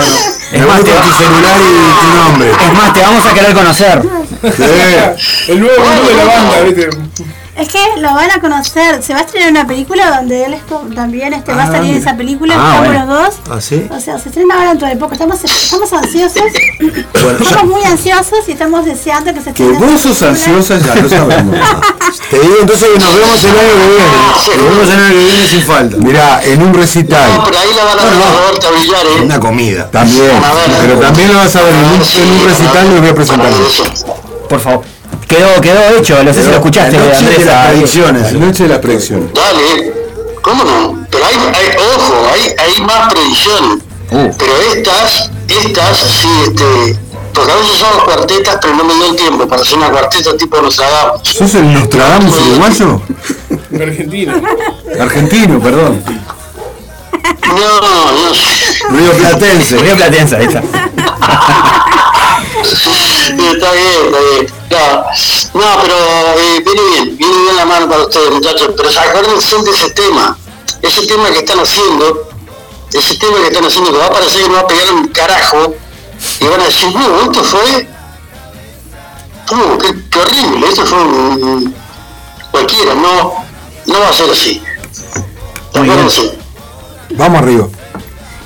Me 0.52 0.60
Es 0.60 0.66
más, 0.66 0.84
te 0.84 0.90
tu 0.92 1.10
celular 1.12 1.56
y 1.60 2.00
tu 2.00 2.16
nombre. 2.22 2.50
Es 2.50 2.72
más, 2.74 2.92
te 2.92 3.00
vamos 3.00 3.26
a 3.26 3.34
querer 3.34 3.54
conocer. 3.54 4.02
El 5.48 5.60
nuevo 5.60 5.84
mundo 5.84 6.08
de 6.08 6.14
la 6.14 6.24
banda, 6.24 6.60
¿viste? 6.64 6.88
Es 7.56 7.68
que 7.68 7.78
lo 8.00 8.12
van 8.12 8.30
a 8.32 8.40
conocer. 8.40 9.00
Se 9.00 9.12
va 9.12 9.20
a 9.20 9.22
estrenar 9.22 9.50
una 9.52 9.64
película 9.66 10.16
donde 10.16 10.44
él 10.44 10.54
es 10.54 10.62
también 10.94 11.32
este, 11.34 11.52
va 11.54 11.62
a 11.62 11.66
Ah, 11.66 11.70
salir 11.70 11.94
mira. 11.94 11.98
esa 11.98 12.16
película. 12.16 12.54
Ah, 12.56 12.78
estamos 12.80 12.88
bueno. 12.88 13.06
los 13.06 13.24
dos. 13.26 13.34
¿Ah, 13.56 13.60
sí? 13.60 13.86
O 13.90 14.00
sea, 14.00 14.18
se 14.18 14.28
estrena 14.30 14.54
ahora 14.56 14.68
dentro 14.70 14.88
de 14.88 14.96
poco. 14.96 15.12
Estamos, 15.12 15.44
estamos 15.44 15.92
ansiosos. 15.92 16.42
Bueno, 16.80 17.38
ya- 17.38 17.44
estamos 17.44 17.66
muy 17.66 17.84
ansiosos 17.84 18.40
y 18.48 18.52
estamos 18.52 18.84
deseando 18.84 19.32
que 19.32 19.40
se 19.40 19.52
Que 19.52 19.62
estrene. 19.70 19.78
vos 19.86 20.00
esa 20.00 20.08
sos 20.08 20.22
ansiosa, 20.22 20.78
ya 20.78 20.94
lo 20.96 21.08
sabemos. 21.08 21.56
Te 22.30 22.40
digo 22.40 22.54
entonces 22.60 22.88
que 22.92 22.98
nos 22.98 23.14
vemos 23.14 23.44
el 23.44 23.50
año 23.50 23.58
que 23.60 23.86
viene. 23.86 24.62
Nos 24.64 24.76
vemos 24.76 24.88
el 24.92 24.98
año 25.00 25.08
que 25.10 25.24
viene 25.24 25.46
sin 25.48 25.62
falta. 25.62 25.96
Mirá, 25.98 26.44
en 26.44 26.60
un 26.62 26.74
recital. 26.74 27.34
No, 27.36 27.44
pero 27.44 27.58
ahí 27.58 27.68
la 27.76 27.84
van 27.84 27.98
a 28.00 28.04
ver 28.04 28.14
a 28.14 28.70
Villar, 28.80 29.06
¿eh? 29.06 29.22
Una 29.22 29.38
comida. 29.38 29.90
También. 29.92 30.30
Pero 30.80 30.98
también 30.98 31.32
lo 31.32 31.38
vas 31.38 31.54
a 31.54 31.62
ver 31.62 31.72
en 31.72 31.84
un, 31.84 31.94
en 32.02 32.40
un 32.40 32.48
recital, 32.48 32.94
lo 32.94 33.00
voy 33.00 33.10
a 33.10 33.14
presentar. 33.14 33.50
Por 34.48 34.60
favor. 34.60 34.93
Quedó, 35.28 35.60
quedó 35.60 35.96
hecho. 35.96 36.22
No 36.22 36.32
sé 36.32 36.42
si 36.42 36.48
lo 36.48 36.56
escuchaste, 36.56 36.98
La 36.98 37.06
noche 37.06 37.38
de 37.38 37.44
las 37.44 37.66
predicciones. 37.66 38.32
La 38.32 38.38
noche 38.38 38.62
de 38.64 38.68
las 38.68 38.78
predicciones. 38.78 39.34
Dale, 39.34 39.92
¿cómo 40.42 40.64
no? 40.64 41.06
Pero 41.10 41.24
hay, 41.24 41.34
hay 41.34 41.76
ojo, 41.96 42.28
hay, 42.32 42.54
hay 42.58 42.82
más 42.82 43.12
predicciones. 43.12 43.84
Uh. 44.10 44.30
Pero 44.38 44.52
estas, 44.74 45.30
estas, 45.48 45.98
sí, 45.98 46.28
este, 46.46 46.98
porque 47.32 47.50
a 47.50 47.56
veces 47.56 47.78
son 47.78 48.00
cuartetas, 48.04 48.58
pero 48.60 48.74
no 48.74 48.84
me 48.84 48.94
dio 48.94 49.10
el 49.10 49.16
tiempo 49.16 49.48
para 49.48 49.62
hacer 49.62 49.76
una 49.76 49.90
cuarteta 49.90 50.36
tipo 50.36 50.60
Nostradamus. 50.60 51.20
¿Sos 51.22 51.54
el 51.54 51.72
Nostradamus 51.72 52.34
uruguayo? 52.36 53.02
Argentina. 53.80 54.40
Argentino, 55.00 55.60
perdón. 55.60 56.04
No, 57.46 57.80
no, 57.80 58.96
Río 58.96 59.12
Platense. 59.12 59.78
Río 59.78 59.96
Platense, 59.96 60.36
ahí 60.36 60.46
está. 60.46 60.62
está 62.72 62.90
bien, 63.36 63.50
está 63.54 63.72
bien. 63.72 64.52
No, 65.54 65.60
no 65.60 65.82
pero 65.82 65.94
eh, 65.96 66.62
viene 66.64 66.82
bien, 66.90 67.16
viene 67.16 67.36
bien 67.42 67.56
la 67.56 67.64
mano 67.64 67.88
para 67.88 68.02
ustedes, 68.04 68.30
muchachos. 68.30 68.70
Pero 68.76 68.88
acuérdense 69.00 69.56
de 69.62 69.70
ese 69.70 69.90
tema, 69.90 70.36
ese 70.82 71.06
tema 71.06 71.30
que 71.30 71.38
están 71.38 71.58
haciendo, 71.60 72.28
ese 72.92 73.16
tema 73.16 73.36
que 73.40 73.46
están 73.48 73.64
haciendo, 73.64 73.92
que 73.92 73.98
va 73.98 74.06
a 74.06 74.10
parecer 74.10 74.42
que 74.42 74.48
no 74.48 74.54
va 74.54 74.60
a 74.60 74.66
pegar 74.66 74.92
un 74.94 75.08
carajo, 75.08 75.74
y 76.40 76.46
van 76.46 76.60
a 76.60 76.64
decir, 76.64 76.94
no, 76.94 77.22
esto 77.22 77.44
fue. 77.44 77.88
Oh, 79.52 79.78
qué, 79.78 79.94
qué 80.10 80.18
horrible, 80.18 80.68
esto 80.68 80.86
fue 80.86 80.98
un- 81.02 81.74
cualquiera, 82.50 82.94
no, 82.94 83.34
no 83.86 84.00
va 84.00 84.08
a 84.08 84.12
ser 84.12 84.30
así. 84.30 84.62
Acuérdense. 85.74 86.38
Vamos 87.10 87.38
arriba. 87.42 87.68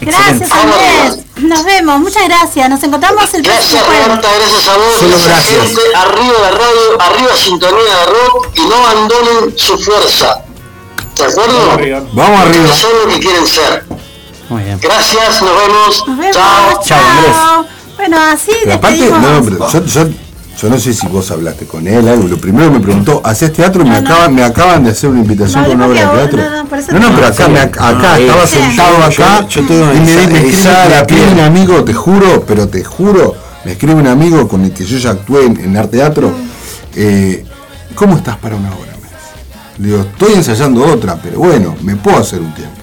Gracias, 0.01 0.51
Andrés. 0.53 1.24
Nos 1.36 1.64
vemos. 1.64 2.01
Muchas 2.01 2.24
gracias. 2.28 2.68
Nos 2.68 2.82
encontramos 2.82 3.22
el 3.34 3.42
próximo 3.42 3.80
Gracias 3.80 3.84
jueves. 3.84 4.07
Roberta, 4.07 4.28
gracias 4.38 4.68
a 4.68 4.76
vos, 4.76 4.96
Solo 4.99 5.16
gracias, 5.24 5.66
gente, 5.66 5.80
arriba 5.96 6.34
la 6.42 6.51
radio, 6.51 7.01
arriba 7.01 7.36
sintonía 7.36 7.96
de 7.96 8.07
rock 8.07 8.49
y 8.57 8.61
no 8.62 8.74
abandonen 8.76 9.59
su 9.59 9.78
fuerza. 9.78 10.42
¿De 11.16 11.24
acuerdo? 11.24 11.72
Arriba. 11.72 12.03
Vamos 12.12 12.40
arriba. 12.40 12.74
Son 12.74 12.90
lo 13.05 13.12
que 13.12 13.20
quieren 13.20 13.46
ser. 13.46 13.84
Muy 14.49 14.62
bien. 14.62 14.78
Gracias, 14.80 15.42
nos 15.42 15.57
vemos. 15.57 16.09
Nos 16.09 16.18
vemos. 16.18 16.36
Chao. 16.36 16.80
Chao, 16.84 16.99
Andrés. 16.99 17.72
Bueno, 17.96 18.16
así 18.20 18.53
aparte, 18.70 19.11
no, 19.11 19.42
pero 19.42 19.72
yo, 19.72 19.84
yo, 19.84 20.09
yo 20.61 20.69
no 20.69 20.79
sé 20.79 20.93
si 20.93 21.07
vos 21.07 21.31
hablaste 21.31 21.67
con 21.67 21.87
él, 21.87 22.09
algo. 22.09 22.27
Lo 22.29 22.37
primero 22.39 22.71
me 22.71 22.81
preguntó, 22.81 23.21
¿hacías 23.25 23.53
teatro? 23.53 23.85
Me, 23.85 23.91
No, 23.91 24.01
no. 24.03 24.09
acaban, 24.09 24.35
me 24.35 24.43
acaban 24.43 24.85
de 24.85 24.91
hacer 24.91 25.11
una 25.11 25.21
invitación 25.21 25.63
No, 25.63 25.69
para 25.69 25.75
una 25.77 25.87
yo 25.87 25.91
obra 25.93 26.03
de 26.23 26.29
teatro. 26.29 26.39
no, 26.93 26.99
No, 27.01 27.15
pero 27.15 27.27
acá, 27.29 27.45
Sí. 27.47 27.51
me, 27.53 27.61
acá 27.61 27.79
Ah, 28.13 28.19
estaba 28.19 28.47
sí. 28.47 28.57
sentado 28.59 28.99
Yo- 28.99 29.05
acá 29.25 29.47
yo 29.49 29.67
tengo 29.67 29.93
y 29.95 29.97
me, 30.01 30.05
me 30.05 30.49
escribe 30.49 30.89
la 30.91 31.07
piel 31.07 31.29
un 31.33 31.41
amigo, 31.41 31.85
te 31.85 31.95
juro, 31.95 32.45
pero 32.47 32.69
te 32.69 32.83
juro, 32.85 33.37
me 33.65 33.73
escribe 33.73 33.95
un 33.95 34.07
amigo 34.09 34.49
con 34.49 34.65
el 34.65 34.73
que 34.73 34.85
yo 34.85 34.99
ya 34.99 35.11
actué 35.11 35.47
en, 35.47 35.61
en 35.61 35.77
arte 35.77 35.99
teatro. 35.99 36.33
eh, 36.97 37.45
¿Cómo 37.95 38.17
estás 38.17 38.37
para 38.37 38.57
una 38.57 38.69
obra? 38.71 38.93
Me. 39.01 39.85
Le 39.85 39.91
digo, 39.93 40.03
estoy 40.11 40.35
ensayando 40.35 40.85
otra, 40.85 41.17
pero 41.23 41.39
bueno, 41.39 41.77
me 41.83 41.95
puedo 41.97 42.19
hacer 42.19 42.41
un 42.41 42.53
tiempo. 42.55 42.75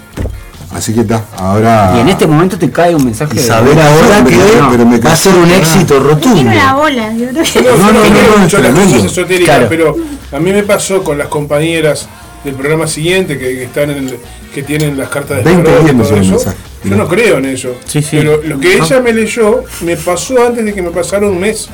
Así 0.76 0.94
que 0.94 1.02
está, 1.02 1.24
ahora. 1.38 1.94
Y 1.96 2.00
en 2.02 2.10
este 2.10 2.28
momento 2.28 2.58
te 2.60 2.70
cae 2.70 2.94
un 2.94 3.06
mensaje 3.06 3.32
Y 3.34 3.38
de- 3.38 3.44
saber 3.44 3.80
ahora 3.80 4.20
No, 4.22 4.28
que 4.28 4.36
pero- 4.36 4.68
pero 4.72 4.86
me 4.86 4.98
va 5.00 5.14
a 5.14 5.16
ser 5.16 5.34
un 5.36 5.50
éxito 5.50 6.00
rotundo. 6.02 6.36
Tiene 6.36 6.52
una 6.52 6.74
bola. 6.76 7.14
yo 7.14 7.30
creo 7.30 7.44
que- 7.44 7.62
no, 7.62 7.78
No, 7.78 7.92
no, 7.94 7.94
no, 7.94 9.28
no, 9.30 9.46
Claro. 9.46 9.68
pero 9.70 9.96
a 10.34 10.40
mí 10.40 10.52
me 10.52 10.64
pasó 10.64 11.02
con 11.02 11.18
las 11.18 11.28
compañeras 11.30 12.08
del 12.44 12.56
programa 12.56 12.88
siguiente 12.88 13.38
que, 13.40 13.46
que 13.56 13.64
están 13.64 13.90
en 13.92 14.10
el- 14.10 14.18
que 14.54 14.64
tienen 14.64 14.98
las 14.98 15.10
cartas 15.10 15.38
de 15.38 15.44
20 15.44 15.64
tarot 15.64 15.80
y 15.82 15.84
días 15.86 15.96
me 15.96 16.04
todo 16.04 16.16
llegó 16.22 16.36
el 16.36 16.42
eso. 16.42 16.54
Yo 16.84 16.96
no 16.96 17.08
creo 17.08 17.38
en 17.38 17.46
eso. 17.46 17.70
Sí, 17.86 18.02
sí. 18.02 18.18
Pero 18.18 18.42
lo 18.44 18.60
que 18.60 18.74
ella 18.78 19.00
me 19.00 19.14
leyó 19.14 19.64
me 19.82 19.96
pasó 19.98 20.46
antes 20.46 20.64
de 20.66 20.74
que 20.74 20.82
me 20.82 20.92
pasara 20.92 21.26
un 21.28 21.40
mes 21.40 21.68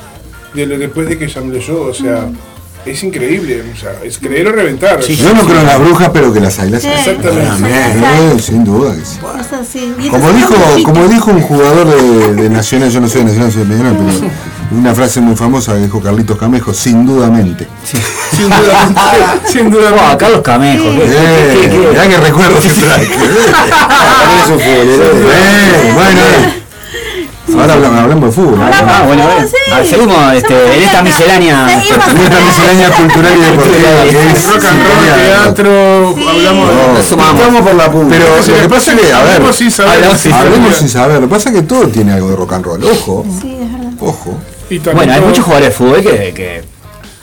de 0.53 0.65
lo 0.65 0.77
después 0.77 1.09
de 1.09 1.17
que 1.17 1.25
ella 1.25 1.41
me 1.41 1.53
leyó. 1.53 1.81
O 1.81 1.93
sea, 1.93 2.27
es 2.85 3.03
increíble. 3.03 3.63
O 3.73 3.79
sea, 3.79 3.91
es 4.03 4.17
creer 4.17 4.47
o 4.47 4.51
reventar. 4.51 5.01
Sí, 5.03 5.15
Yo 5.15 5.33
no 5.33 5.41
creo 5.43 5.59
en 5.61 5.67
las 5.67 5.79
brujas, 5.79 6.09
pero 6.13 6.33
que 6.33 6.39
las 6.39 6.57
hay, 6.59 6.69
las 6.71 6.81
Sí. 6.81 6.87
Exactamente. 6.89 8.39
Sin 8.41 8.63
duda 8.63 8.95
que 8.95 9.05
sí. 9.05 9.17
Como 10.09 10.31
dijo, 10.31 10.53
como 10.83 11.07
dijo 11.07 11.31
un 11.31 11.41
jugador 11.41 11.87
de, 11.87 12.33
de 12.43 12.49
Nacional, 12.49 12.89
yo 12.91 12.99
no 12.99 13.07
soy 13.09 13.21
de 13.21 13.25
Nacional, 13.27 13.51
soy 13.51 13.63
de 13.63 13.67
Peñarol, 13.75 13.97
pero 13.97 14.31
una 14.79 14.95
frase 14.95 15.19
muy 15.21 15.35
famosa 15.35 15.73
que 15.73 15.79
dijo 15.81 16.01
Carlitos 16.01 16.37
Camejo, 16.37 16.73
sin 16.73 17.05
dudamente. 17.05 17.67
Sin 18.31 18.45
duda. 18.49 18.89
sin 19.45 19.69
duda. 19.69 19.91
Ah, 19.99 20.17
Carlos 20.17 20.41
Camejo. 20.41 20.85
¿qué- 20.85 21.03
Eh, 21.05 21.87
mirá 21.91 22.07
que 22.07 22.17
recuerdo 22.17 22.59
que 22.61 22.69
trae. 22.69 23.07
Bueno. 25.93 26.60
Ahora 27.59 27.73
hablamos, 27.73 27.99
hablamos 27.99 28.25
de 28.25 28.31
fútbol. 28.41 28.59
Ah, 28.61 29.03
bueno, 29.05 29.23
bueno. 29.25 29.47
Sí. 29.47 29.55
Ah, 29.73 29.79
seguimos 29.87 30.33
este, 30.33 30.75
en 30.77 30.83
esta 30.83 31.01
miscelánea. 31.03 31.73
En 31.73 31.79
esta 31.79 32.13
miscelánea 32.45 32.89
cultural 32.91 33.33
y 33.37 33.41
deportiva 33.41 33.89
que 34.09 34.31
es 34.31 34.47
Rock 34.47 34.63
and 34.65 34.83
roll, 34.87 35.43
teatro, 35.43 36.15
hablamos 36.29 36.69
No, 37.11 37.57
de. 37.57 37.61
por 37.63 37.75
la 37.75 37.91
punta. 37.91 38.15
Pero 38.17 38.25
Sí, 38.43 38.51
lo 38.51 38.57
que 38.61 38.69
pasa 38.69 38.93
es 38.93 38.99
que, 38.99 39.13
a 39.13 39.23
ver, 39.23 39.33
hablamos 39.33 39.55
sin 39.55 39.71
saber. 39.71 39.93
hablamos 40.33 40.75
sin 40.77 40.89
saber. 40.89 41.15
Lo 41.15 41.21
que 41.21 41.27
pasa 41.27 41.49
es 41.49 41.55
que 41.55 41.61
todo 41.63 41.87
tiene 41.87 42.13
algo 42.13 42.29
de 42.29 42.35
rock 42.35 42.53
and 42.53 42.65
roll. 42.65 42.83
Ojo, 42.83 43.25
Sí, 43.41 43.57
es 43.61 43.71
verdad. 43.71 43.91
ojo. 43.99 44.37
Bueno, 44.93 45.13
hay 45.13 45.21
muchos 45.21 45.43
jugadores 45.43 45.69
de 45.69 45.75
fútbol 45.75 46.01
que, 46.01 46.33
que 46.33 46.63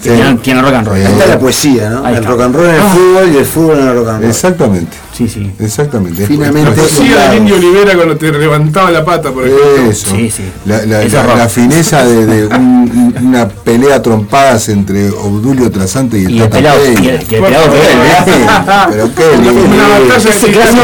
Sí. 0.01 0.11
rock 0.11 0.75
and 0.75 0.87
roll. 0.89 0.97
Sí. 0.99 1.03
Está 1.13 1.27
la 1.27 1.39
poesía, 1.39 1.91
¿no? 1.91 2.07
El 2.09 2.25
rock 2.25 2.41
and 2.43 2.55
roll 2.55 2.67
en 2.69 2.75
el 2.77 2.83
fútbol 2.83 3.31
y 3.33 3.37
el 3.39 3.47
fútbol 3.47 3.79
en 3.81 3.89
el 3.89 3.95
rock 3.97 4.09
and 4.09 4.21
roll. 4.21 4.31
Exactamente, 4.31 4.97
Sí, 5.19 5.29
sí. 5.29 5.51
exactamente. 5.59 6.27
Después- 6.27 6.91
Sí, 6.91 7.13
al 7.13 7.37
indio 7.39 7.57
Olivera 7.57 7.95
cuando 7.97 8.17
te 8.17 8.31
levantaba 8.31 8.91
la 8.93 9.05
pata, 9.05 9.33
por 9.33 9.45
ejemplo. 9.47 9.91
Eso. 9.91 10.15
Sí, 10.15 10.31
sí. 10.31 10.45
La, 10.65 10.85
la- 10.87 11.03
la- 11.05 11.35
la 11.35 11.49
fineza 11.49 12.05
de, 12.07 12.25
de 12.25 12.47
un- 12.47 13.15
una 13.21 13.49
pelea 13.49 13.97
a 13.97 14.03
trompadas 14.03 14.69
entre 14.69 15.11
Obdulio 15.11 15.71
Trasante 15.73 16.19
y 16.21 16.25
el 16.27 16.31
Y 16.31 16.35
el 16.37 16.43
Tata 16.45 16.57
pelado, 16.57 16.81
Peña. 16.85 17.03
y 17.03 17.09
el, 17.09 17.25
pelado 17.43 17.71
que 17.73 17.79
era. 17.81 18.89
Pero 18.91 19.15
qué 19.15 19.37
lindo. 19.39 20.09
Yo 20.15 20.21
soy 20.21 20.31
ese 20.31 20.53
clásico, 20.53 20.83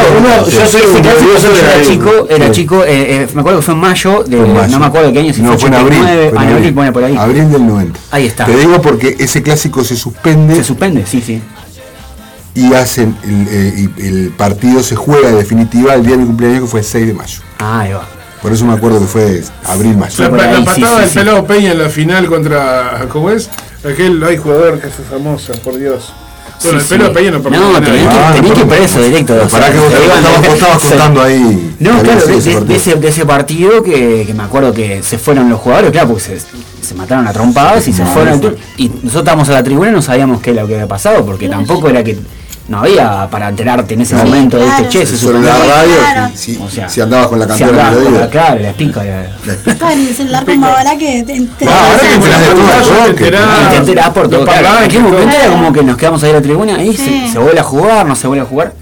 yo 0.51 1.57
era 1.57 1.83
chico, 1.87 2.27
era 2.29 2.51
chico, 2.51 2.85
eh, 2.85 2.89
eh, 3.23 3.29
me 3.35 3.41
acuerdo 3.41 3.61
que 3.61 3.65
fue 3.67 3.75
en 3.75 3.81
mayo, 3.81 4.25
de, 4.27 4.37
mayo. 4.39 4.69
no 4.69 4.79
me 4.81 4.87
acuerdo 4.87 5.13
qué 5.13 5.19
año, 5.21 5.33
si 5.33 5.43
No, 5.43 5.57
fue 5.59 5.69
en 5.69 5.75
abril. 5.75 5.99
89, 6.01 6.31
fue 6.35 6.43
en 6.45 6.53
abril, 6.53 6.75
pone 6.75 6.93
por 6.93 7.05
ahí. 7.05 7.17
Abril 7.17 7.51
del 7.53 7.67
90. 7.67 8.01
Ahí 8.11 8.27
está. 8.27 8.47
Te 8.47 8.57
digo 8.57 8.81
porque 8.83 9.17
ese 9.19 9.43
clásico 9.43 9.85
se 9.85 9.97
suspende 9.97 10.57
Se 10.57 10.65
suspende, 10.65 11.05
sí, 11.07 11.23
sí. 11.25 11.41
Y 12.55 12.73
hacen 12.75 13.17
el, 13.25 13.47
eh, 13.51 13.89
el 13.99 14.31
partido 14.37 14.83
se 14.83 14.95
juega 14.97 15.31
de 15.31 15.37
definitiva 15.37 15.95
el 15.95 16.03
día 16.03 16.13
de 16.13 16.19
mi 16.19 16.27
cumpleaños 16.27 16.61
que 16.63 16.67
fue 16.69 16.81
el 16.81 16.87
6 16.87 17.07
de 17.09 17.15
mayo. 17.15 17.41
Ah, 17.59 17.81
ahí 17.81 17.93
va. 17.93 18.07
Por 18.43 18.53
eso 18.53 18.65
me 18.67 18.75
acuerdo 18.75 19.01
que 19.01 19.07
fue 19.07 19.43
abril-mayo. 19.65 20.23
La, 20.23 20.29
por 20.31 20.39
la 20.39 20.45
ahí, 20.51 20.57
sí, 20.75 20.81
patada 20.83 20.95
sí, 20.97 21.01
del 21.01 21.09
sí. 21.11 21.19
pelado 21.19 21.45
Peña 21.47 21.73
en 21.73 21.79
la 21.83 21.89
final 21.89 22.27
contra. 22.27 23.07
¿Cómo 23.09 23.31
es? 23.31 23.49
Aquel 23.91 24.23
ay, 24.23 24.37
jugador 24.37 24.79
que 24.81 24.89
fue 24.89 25.05
famosa, 25.05 25.53
por 25.65 25.79
Dios. 25.79 26.13
Bueno, 26.63 26.79
el 26.79 26.85
Sí, 26.85 26.91
pelado. 26.91 27.13
Peña 27.15 27.31
no 27.31 27.43
perdió 27.43 27.61
No, 27.61 27.73
nada. 27.73 27.85
tenés 27.85 28.03
que, 28.03 28.09
Ah, 28.09 28.33
tenés 28.35 28.49
no, 28.51 28.55
que 28.55 28.61
ir 28.61 28.67
no, 28.67 28.73
preso 28.75 29.03
directo. 29.03 29.35
o 29.35 29.49
Para 29.49 29.65
sea, 29.67 29.73
que 29.73 29.79
vos 29.81 29.89
te 29.93 30.47
vos 30.49 30.55
estabas 30.59 30.83
contando 30.85 31.23
ahí. 31.23 31.77
No, 31.81 32.03
claro, 32.03 32.27
de, 32.27 32.37
ese 32.37 32.61
de- 32.61 32.77
ese, 32.77 32.95
de 32.97 33.09
ese 33.09 33.25
partido 33.27 33.83
que, 33.83 34.25
que 34.27 34.35
me 34.35 34.43
acuerdo 34.43 34.73
que 34.75 35.03
se 35.03 35.17
fueron 35.19 35.49
los 35.49 35.59
jugadores, 35.61 35.91
claro, 35.91 36.09
porque 36.09 36.23
se, 36.25 36.39
se 36.39 36.95
mataron 36.95 37.27
a 37.27 37.33
trompadas 37.33 37.89
y 37.89 37.93
se 37.95 38.05
fueron. 38.05 38.41
Y 38.77 38.89
nosotros 38.89 39.17
estábamos 39.17 39.49
a 39.49 39.53
la 39.53 39.65
tribuna 39.65 39.89
y 39.89 39.93
no 39.93 40.03
sabíamos 40.03 40.43
qué 40.43 40.51
era 40.51 40.63
lo 40.63 40.69
que 40.69 40.75
había 40.75 40.87
pasado, 40.89 41.25
porque 41.25 41.49
tampoco 41.49 41.89
era 41.89 42.05
que 42.05 42.19
no 42.69 42.79
había 42.79 43.29
para 43.31 43.49
enterarte 43.51 43.95
en 43.95 44.01
ese 44.01 44.17
Sí, 44.19 44.25
momento 44.25 44.57
de 44.57 44.65
claro. 44.65 44.85
este 44.85 44.99
che, 44.99 45.07
se 45.07 45.17
Solo 45.19 45.39
suspendió. 45.39 45.67
la 45.67 45.75
radio, 45.75 45.95
Claro. 46.13 46.33
si, 46.35 46.55
si- 46.55 46.63
O 46.63 46.71
sea, 46.71 46.89
si 46.89 47.01
andabas 47.03 47.27
con 47.29 47.39
la 47.39 47.49
Si 47.49 47.59
de 47.59 47.65
andabas 47.65 47.93
con 47.93 47.99
melodía. 48.05 48.21
la- 48.21 48.31
Claro, 48.31 48.61
la 48.61 48.73
pica. 48.73 49.03
la- 49.05 49.71
Estaba 49.73 49.93
en 49.93 50.01
el 50.09 50.15
celular 50.15 50.45
como 50.47 50.67
ahora 50.67 50.97
que 50.99 51.23
te 51.25 51.41
te- 51.59 51.69
Ah, 51.69 51.87
ahora 51.91 51.99
que 52.01 52.07
te 52.07 52.09
de 52.09 53.09
enterás, 53.11 53.75
enterás 53.77 54.09
por 54.11 54.29
todo. 54.31 54.45
Claro, 54.45 54.79
en 54.79 54.85
aquel 54.85 55.03
momento 55.03 55.37
era 55.37 55.49
como 55.51 55.73
que 55.73 55.83
nos 55.83 55.97
quedamos 55.97 56.23
ahí 56.23 56.31
a 56.31 56.35
la 56.35 56.43
tribuna 56.43 56.83
y 56.83 56.97
Sí. 56.97 57.25
se, 57.27 57.33
se 57.33 57.39
vuelve 57.39 57.61
a 57.61 57.65
jugar, 57.65 58.07
no 58.07 58.17
se 58.17 58.27
vuelve 58.29 58.43
a 58.45 58.47
jugar. 58.49 58.73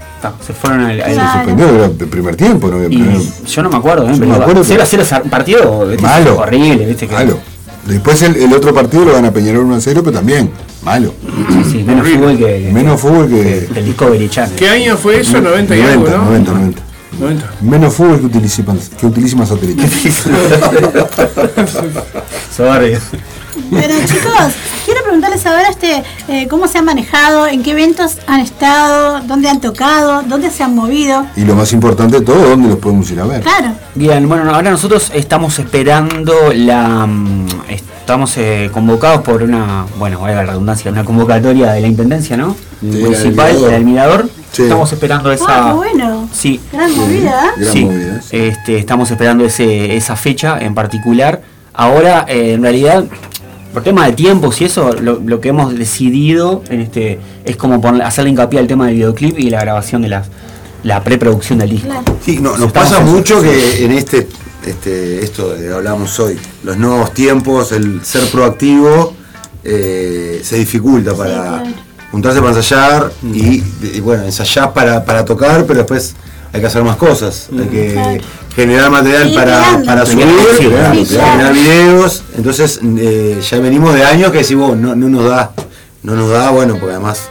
Se 0.47 0.53
fueron 0.53 0.85
al. 0.85 1.01
al- 1.01 1.13
Claro. 1.13 1.31
Suspendió 1.33 1.67
era 1.69 1.85
el 1.87 1.91
primer 1.91 2.35
tiempo, 2.37 2.67
no 2.69 2.75
había 2.77 2.87
y 2.87 2.91
primer- 2.97 3.21
yo 3.45 3.63
no 3.63 3.69
me 3.69 3.75
acuerdo, 3.75 4.03
¿eh? 4.05 4.13
Yo 4.13 4.19
me 4.19 4.27
pero 4.27 4.35
acuerdo, 4.43 4.63
0 4.63 4.83
a 4.83 4.85
pero- 4.89 5.03
0 5.05 5.23
partido 5.29 5.85
¿viste? 5.87 6.01
Malo. 6.01 6.37
horrible, 6.39 6.85
¿viste? 6.85 7.07
Que, 7.09 7.13
Malo. 7.13 7.39
Después 7.85 8.21
el, 8.21 8.35
el 8.37 8.53
otro 8.53 8.73
partido 8.73 9.05
lo 9.05 9.13
gana 9.13 9.31
Peñarol 9.31 9.65
1 9.65 9.75
a 9.75 9.81
0, 9.81 10.01
pero 10.03 10.17
también 10.17 10.49
malo. 10.83 11.13
Sí, 11.69 11.83
menos 11.83 12.07
fútbol 12.07 12.37
que, 12.37 12.69
Menos 12.73 13.01
fútbol 13.01 13.27
que. 13.27 13.67
del 13.73 13.85
Discovery 13.85 14.29
Channel. 14.29 14.55
¿Qué 14.55 14.69
año 14.69 14.95
fue 14.97 15.19
eso? 15.19 15.41
90 15.41 15.75
y 15.75 15.81
algo, 15.81 16.07
90, 16.07 16.17
¿no? 16.17 16.25
90, 16.25 16.51
90. 16.53 16.81
90. 17.19 17.45
Menos 17.61 17.93
fútbol 17.93 18.19
que 18.19 18.25
utiliza, 18.27 18.63
que 18.99 19.05
utiliza 19.05 19.35
más 19.37 19.49
satélite. 19.49 19.87
Sorry. 22.55 22.97
Pero 23.69 23.93
chicos, 24.05 24.53
quiero 24.85 25.03
preguntarles 25.03 25.45
ahora 25.45 25.69
este, 25.69 26.03
eh, 26.27 26.47
cómo 26.49 26.67
se 26.67 26.79
han 26.79 26.85
manejado, 26.85 27.47
en 27.47 27.61
qué 27.61 27.71
eventos 27.71 28.17
han 28.25 28.39
estado, 28.39 29.21
dónde 29.27 29.47
han 29.47 29.61
tocado, 29.61 30.23
dónde 30.23 30.49
se 30.49 30.63
han 30.63 30.73
movido. 30.75 31.25
Y 31.35 31.45
lo 31.45 31.55
más 31.55 31.71
importante 31.71 32.19
de 32.19 32.25
todo, 32.25 32.49
¿dónde 32.49 32.69
los 32.69 32.77
podemos 32.79 33.09
ir 33.11 33.19
a 33.19 33.25
ver? 33.25 33.41
Claro, 33.41 33.73
Bien, 33.95 34.27
bueno, 34.27 34.53
ahora 34.53 34.71
nosotros 34.71 35.11
estamos 35.13 35.57
esperando 35.59 36.33
la. 36.53 37.05
mm, 37.05 37.47
Estamos 38.03 38.35
eh, 38.37 38.69
convocados 38.73 39.21
por 39.21 39.43
una, 39.43 39.85
bueno, 39.97 40.19
vaya 40.19 40.35
la 40.35 40.43
redundancia, 40.47 40.91
una 40.91 41.05
convocatoria 41.05 41.71
de 41.71 41.79
la 41.79 41.87
intendencia, 41.87 42.35
¿no? 42.35 42.53
del 42.81 43.01
Municipal, 43.03 43.61
del 43.61 43.73
Almirador. 43.75 44.29
Sí. 44.53 44.63
Estamos 44.63 44.93
esperando 44.93 45.31
esa. 45.31 45.45
ah, 45.49 45.67
qué 45.69 45.73
bueno. 45.75 46.29
Sí, 46.31 46.59
Gran 46.71 46.95
movida. 46.95 47.53
Gran 47.57 47.73
sí. 47.73 47.83
movida. 47.85 48.21
Este, 48.31 48.77
estamos 48.77 49.11
esperando 49.11 49.43
ese, 49.43 49.97
esa 49.97 50.15
fecha 50.15 50.57
en 50.59 50.73
particular. 50.73 51.41
Ahora, 51.73 52.25
eh, 52.29 52.53
en 52.53 52.61
realidad, 52.61 53.03
por 53.73 53.81
tema 53.83 54.05
de 54.05 54.13
tiempos 54.13 54.61
y 54.61 54.65
eso, 54.65 54.93
lo, 54.93 55.19
lo 55.19 55.41
que 55.41 55.49
hemos 55.49 55.75
decidido 55.75 56.61
en 56.69 56.81
este 56.81 57.19
es 57.43 57.55
como 57.57 57.81
poner, 57.81 58.03
hacerle 58.03 58.29
hincapié 58.29 58.59
al 58.59 58.67
tema 58.67 58.85
del 58.85 58.95
videoclip 58.95 59.37
y 59.39 59.49
la 59.49 59.59
grabación 59.61 60.03
de 60.03 60.09
las 60.09 60.27
la 60.83 61.01
preproducción 61.03 61.59
del 61.59 61.69
disco. 61.71 61.87
Claro. 61.87 62.03
Sí, 62.23 62.37
no, 62.39 62.51
nos 62.57 62.67
Estamos 62.67 62.89
pasa 62.89 62.99
en- 63.01 63.07
mucho 63.11 63.41
que 63.41 63.85
en 63.85 63.91
este, 63.93 64.27
este, 64.67 65.23
esto 65.23 65.55
de 65.55 65.73
hablamos 65.73 66.19
hoy, 66.19 66.37
los 66.63 66.77
nuevos 66.77 67.13
tiempos, 67.13 67.71
el 67.71 68.03
ser 68.05 68.29
proactivo, 68.29 69.15
eh, 69.63 70.41
se 70.43 70.57
dificulta 70.57 71.15
para 71.15 71.33
claro. 71.33 71.63
Juntarse 72.13 72.39
para 72.41 72.51
ensayar 72.55 73.11
y, 73.23 73.63
y, 73.81 73.99
bueno, 74.01 74.23
ensayar 74.23 74.71
para, 74.71 75.03
para 75.03 75.25
tocar, 75.25 75.65
pero 75.65 75.79
después 75.79 76.13
hay 76.53 76.61
que 76.61 76.67
hacer 76.67 76.83
más 76.83 76.95
cosas, 76.95 77.47
hay 77.51 77.65
que 77.67 77.93
Claro. 77.93 78.23
generar 78.55 78.91
material 78.91 79.29
Sí, 79.29 79.35
para, 79.35 79.81
para 79.83 80.05
subir, 80.05 80.27
sí, 80.55 80.63
generar 80.63 80.95
sí, 81.55 81.59
videos, 81.61 82.23
entonces 82.37 82.79
eh, 82.99 83.41
ya 83.49 83.57
venimos 83.59 83.95
de 83.95 84.03
años 84.03 84.31
que 84.31 84.37
decimos, 84.37 84.77
no, 84.77 84.95
no 84.95 85.09
nos 85.09 85.27
da, 85.27 85.51
no 86.03 86.13
nos 86.15 86.29
da, 86.29 86.51
bueno, 86.51 86.75
porque 86.79 86.91
además 86.93 87.21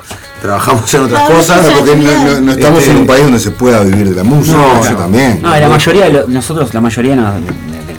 trabajamos 0.43 0.93
en 0.95 1.03
otras 1.03 1.21
Claro, 1.21 1.37
cosas, 1.37 1.61
Porque 1.79 1.95
no, 1.95 2.25
no- 2.25 2.41
no 2.41 2.51
estamos 2.53 2.81
Este- 2.81 2.91
en 2.91 2.97
un 2.99 3.07
país 3.07 3.23
donde 3.23 3.39
se 3.39 3.53
pueda 3.53 3.85
vivir 3.85 4.09
de 4.11 4.17
la 4.17 4.25
música, 4.25 4.57
No, 4.59 4.85
eso 4.85 4.97
también. 4.97 5.41
No, 5.41 5.57
la 5.57 5.69
mayoría 5.69 6.07
de 6.07 6.13
lo- 6.13 6.27
nosotros, 6.27 6.75
la 6.75 6.81
mayoría 6.81 7.15
no- 7.15 7.35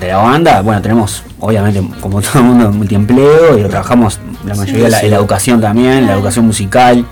de, 0.03 0.07
de- 0.07 0.07
de 0.07 0.11
la 0.13 0.17
banda, 0.17 0.61
bueno, 0.61 0.81
tenemos 0.81 1.23
obviamente 1.39 1.81
como 2.01 2.21
todo 2.21 2.39
el 2.39 2.43
mundo 2.45 2.71
multiempleo 2.71 3.57
y 3.57 3.63
trabajamos 3.63 4.19
la 4.45 4.55
mayoría 4.55 4.85
en 4.85 4.91
la, 4.91 4.99
en 5.01 5.09
la 5.11 5.15
educación 5.17 5.61
también, 5.61 6.05
la 6.07 6.13
educación 6.13 6.45
musical, 6.45 7.05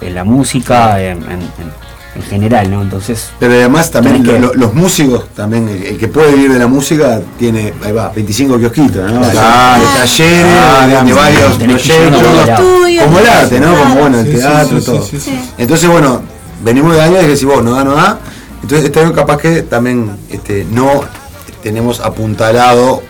en 0.00 0.14
la 0.14 0.24
música, 0.24 1.00
en, 1.02 1.18
en- 1.24 1.30
en- 1.32 1.86
en 2.16 2.22
general, 2.22 2.70
¿no? 2.70 2.80
Entonces, 2.80 3.28
Pero 3.38 3.52
además 3.52 3.90
también 3.90 4.22
que- 4.22 4.32
lo- 4.38 4.38
lo- 4.48 4.54
los 4.54 4.72
músicos, 4.74 5.28
también 5.34 5.68
el, 5.68 5.82
el 5.82 5.98
que 5.98 6.08
puede 6.08 6.32
vivir 6.32 6.50
de 6.52 6.58
la 6.58 6.66
música 6.66 7.20
tiene, 7.38 7.74
ahí 7.84 7.92
va, 7.92 8.08
25 8.08 8.58
kiosquitos, 8.58 9.12
¿no? 9.12 9.20
Claro. 9.20 9.82
de 9.82 9.86
talleres, 9.98 10.46
Ah, 10.58 10.86
de, 10.86 10.94
de 10.96 11.02
bien. 11.02 11.14
varios 11.16 11.52
proyectos, 11.56 12.22
como 13.04 13.18
el 13.18 13.26
arte, 13.26 13.60
¿no? 13.60 13.74
Como 13.76 13.94
bueno, 13.96 14.18
el 14.20 14.26
Sí, 14.32 14.38
teatro, 14.38 14.78
sí, 14.80 14.84
todo. 14.86 15.02
sí, 15.02 15.20
sí, 15.20 15.30
Sí. 15.30 15.50
Entonces, 15.58 15.90
bueno, 15.90 16.22
venimos 16.64 16.94
de 16.94 17.02
años 17.02 17.16
de 17.16 17.20
que 17.22 17.26
decís 17.28 17.44
vos, 17.44 17.62
no 17.62 17.72
da, 17.72 17.84
no 17.84 17.94
da. 17.94 18.18
Entonces, 18.62 18.86
este 18.86 19.00
año 19.00 19.12
capaz 19.12 19.36
que 19.36 19.62
también 19.62 20.16
este, 20.30 20.66
no 20.70 21.02
tenemos 21.66 21.98
apuntalado 21.98 23.02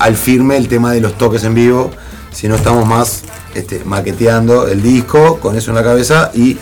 al 0.00 0.16
firme 0.16 0.56
el 0.56 0.66
tema 0.66 0.90
de 0.90 1.00
los 1.00 1.16
toques 1.16 1.44
en 1.44 1.54
vivo, 1.54 1.92
sino 2.32 2.56
estamos 2.56 2.84
más 2.84 3.22
este, 3.54 3.82
maqueteando 3.84 4.66
el 4.66 4.82
disco 4.82 5.38
con 5.38 5.56
eso 5.56 5.70
en 5.70 5.76
la 5.76 5.84
cabeza 5.84 6.32
y 6.34 6.58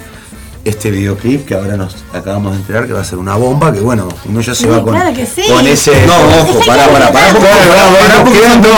este 0.66 0.90
videoclip 0.90 1.46
que 1.46 1.54
ahora 1.54 1.78
nos 1.78 1.96
acabamos 2.12 2.52
de 2.52 2.58
enterar 2.58 2.86
que 2.86 2.92
va 2.92 3.00
a 3.00 3.04
ser 3.04 3.16
una 3.16 3.36
bomba, 3.36 3.72
que 3.72 3.80
bueno, 3.80 4.06
uno 4.28 4.42
ya 4.42 4.54
se 4.54 4.64
Sí, 4.64 4.68
va 4.68 4.82
con, 4.82 4.92
claro 4.92 5.16
que 5.16 5.24
sí. 5.24 5.40
con 5.48 5.66
ese... 5.66 6.06
No, 6.06 6.12
ojo, 6.42 6.60
pará, 6.66 6.86
pará, 6.88 7.10
pará, 7.10 7.28
yo 7.32 7.38
no, 7.38 7.42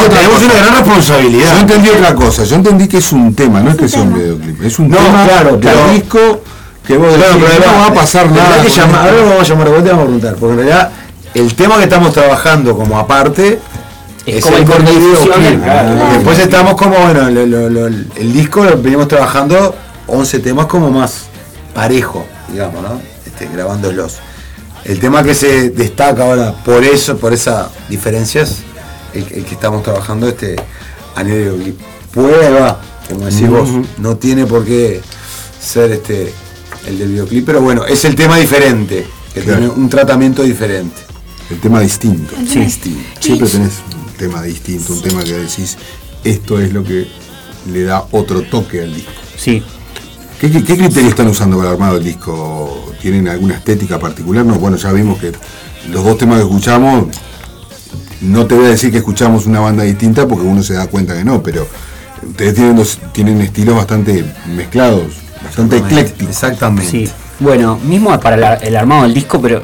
tenemos 0.09 0.39
cosa. 0.39 0.45
una 0.45 0.55
gran 0.55 0.65
Yo 0.73 0.79
responsabilidad. 0.79 1.59
entendí 1.59 1.89
otra 1.91 2.15
cosa, 2.15 2.45
yo 2.45 2.55
entendí 2.55 2.87
que 2.87 2.99
es 2.99 3.11
un 3.13 3.35
tema, 3.35 3.59
no 3.61 3.73
es 3.73 3.77
que 3.77 3.89
sea 3.89 4.03
un 4.03 4.15
videoclip, 4.15 4.63
es 4.63 4.79
un 4.79 4.89
No, 4.89 4.99
tema 4.99 5.25
claro, 5.27 5.57
del 5.57 5.91
disco 5.95 6.43
que 6.87 6.97
vos 6.97 7.13
Claro, 7.17 7.35
decís, 7.35 7.49
pero 7.59 7.73
no 7.73 7.79
va 7.81 7.87
a 7.87 7.95
pasar 7.95 8.31
nada. 8.31 8.63
que 8.63 8.69
con 8.69 8.77
llamar- 8.77 8.87
esto". 8.87 8.99
ahora 9.09 9.13
lo 9.21 9.29
vamos 9.31 9.41
a 9.43 9.53
llamar 9.53 9.69
vuelta 9.69 9.89
y 9.89 9.91
vamos 9.91 10.03
a 10.03 10.07
preguntar, 10.07 10.35
porque 10.37 10.53
en 10.53 10.59
realidad 10.59 10.91
el 11.35 11.55
tema 11.55 11.79
que 11.79 11.85
estamos 11.85 12.13
trabajando 12.13 12.77
como 12.77 12.99
aparte 12.99 13.59
Es 14.27 14.45
como 14.45 14.57
el 14.59 14.65
corte. 14.65 14.91
Después 16.15 16.39
estamos 16.39 16.75
como, 16.75 16.97
bueno, 16.99 17.29
lo- 17.31 17.47
lo- 17.47 17.69
lo- 17.71 17.87
el 17.87 18.33
disco 18.33 18.65
lo 18.65 18.81
venimos 18.81 19.09
trabajando 19.09 19.75
11 20.07 20.39
temas 20.41 20.67
como 20.67 20.91
más 20.91 21.25
parejo, 21.75 22.25
digamos, 22.51 22.83
¿no? 22.83 23.01
Este, 23.27 23.49
grabándolos. 23.53 24.19
El 24.85 24.99
tema 25.01 25.23
que 25.23 25.35
se 25.35 25.71
destaca 25.71 26.25
ahora 26.25 26.53
por 26.65 26.83
eso, 26.85 27.17
por 27.17 27.33
esas 27.33 27.69
diferencias, 27.89 28.59
el, 29.15 29.23
el 29.33 29.45
que 29.45 29.55
estamos 29.55 29.83
trabajando 29.83 30.29
este 30.29 30.57
a 31.15 31.23
nivel 31.23 31.75
va, 32.17 32.81
como 33.09 33.27
decís 33.27 33.49
vos, 33.49 33.69
no 33.99 34.17
tiene 34.17 34.47
por 34.47 34.65
qué 34.65 35.01
ser 35.61 35.93
este 35.93 36.33
el 36.87 36.99
del 36.99 37.09
videoclip, 37.11 37.47
pero 37.47 37.61
bueno, 37.61 37.85
es 37.87 38.05
el 38.05 38.15
tema 38.17 38.37
diferente, 38.39 39.07
que 39.33 39.41
Claro. 39.43 39.59
tiene 39.61 39.73
un 39.75 39.89
tratamiento 39.89 40.43
diferente. 40.43 41.01
El 41.53 41.61
tema 41.61 41.81
distinto. 41.81 42.35
El 42.39 42.49
tema 42.49 42.65
distinto. 42.65 43.01
Siempre 43.21 43.49
tenés 43.49 43.73
un 43.95 44.13
tema 44.17 44.43
distinto, 44.43 44.93
un 44.95 45.03
tema 45.03 45.23
que 45.25 45.33
decís, 45.35 45.77
esto 46.25 46.61
es 46.61 46.73
lo 46.73 46.83
que 46.85 47.07
le 47.73 47.85
da 47.85 48.05
otro 48.11 48.43
toque 48.43 48.83
al 48.83 48.95
disco. 48.95 49.11
sí, 49.37 49.63
¿Qué, 50.41 50.51
qué, 50.51 50.65
qué 50.65 50.77
criterio 50.77 51.09
están 51.09 51.29
usando 51.29 51.57
para 51.59 51.71
armar 51.71 51.95
el 51.95 52.03
disco? 52.03 52.93
¿Tienen 53.01 53.29
alguna 53.29 53.55
estética 53.55 54.01
particular? 54.01 54.45
No, 54.45 54.55
bueno, 54.59 54.77
ya 54.77 54.91
vimos 54.91 55.21
que 55.21 55.31
los 55.89 56.05
dos 56.05 56.19
temas 56.19 56.39
que 56.39 56.43
escuchamos, 56.45 57.07
no 58.23 58.47
te 58.47 58.57
voy 58.57 58.67
a 58.67 58.71
decir 58.71 58.91
que 58.91 58.99
escuchamos 58.99 59.47
una 59.47 59.61
banda 59.61 59.85
distinta 59.85 60.27
porque 60.27 60.45
uno 60.45 60.63
se 60.65 60.75
da 60.75 60.89
cuenta 60.89 61.15
que 61.17 61.25
no, 61.25 61.41
pero 61.45 61.69
ustedes 62.29 62.55
tienen, 62.55 62.75
dos- 62.75 62.99
tienen 63.13 63.41
estilos 63.41 63.77
bastante 63.77 64.25
mezclados, 64.57 65.13
bastante 65.45 65.77
eclécticos. 65.77 66.31
Exactamente. 66.35 66.91
sí. 66.91 67.09
Bueno, 67.43 67.79
mismo 67.83 68.19
para 68.21 68.37
la- 68.37 68.55
el 68.55 68.77
armado 68.77 69.03
del 69.03 69.15
disco, 69.15 69.41
pero 69.41 69.63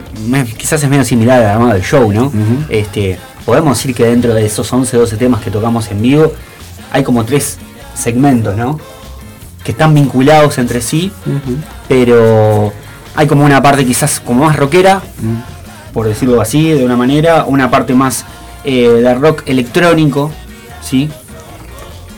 quizás 0.57 0.83
es 0.83 0.89
menos 0.91 1.07
similar 1.07 1.41
al 1.41 1.47
armado 1.47 1.73
del 1.75 1.83
show, 1.83 2.13
¿no? 2.13 2.31
este, 2.69 3.19
podemos 3.45 3.79
decir 3.79 3.95
que 3.95 4.05
dentro 4.05 4.35
de 4.35 4.45
esos 4.45 4.71
11, 4.73 4.97
12 4.97 5.17
temas 5.17 5.41
que 5.41 5.51
tocamos 5.51 5.91
en 5.91 6.03
vivo, 6.03 6.33
hay 6.93 7.05
como 7.05 7.25
tres 7.25 7.59
segmentos, 7.95 8.57
¿no? 8.57 8.81
Que 9.63 9.73
están 9.73 9.95
vinculados 9.95 10.59
entre 10.59 10.81
sí, 10.81 11.13
pero 11.89 12.73
hay 13.15 13.27
como 13.27 13.45
una 13.45 13.63
parte 13.63 13.85
quizás 13.85 14.21
como 14.21 14.45
más 14.45 14.57
rockera, 14.57 15.01
por 15.93 16.07
decirlo 16.07 16.41
así, 16.41 16.71
de 16.71 16.85
una 16.85 16.97
manera, 16.97 17.45
una 17.47 17.71
parte 17.71 17.95
más 17.95 18.25
eh, 18.65 18.89
de 18.89 19.15
rock 19.15 19.43
electrónico, 19.47 20.31
¿sí? 20.83 21.09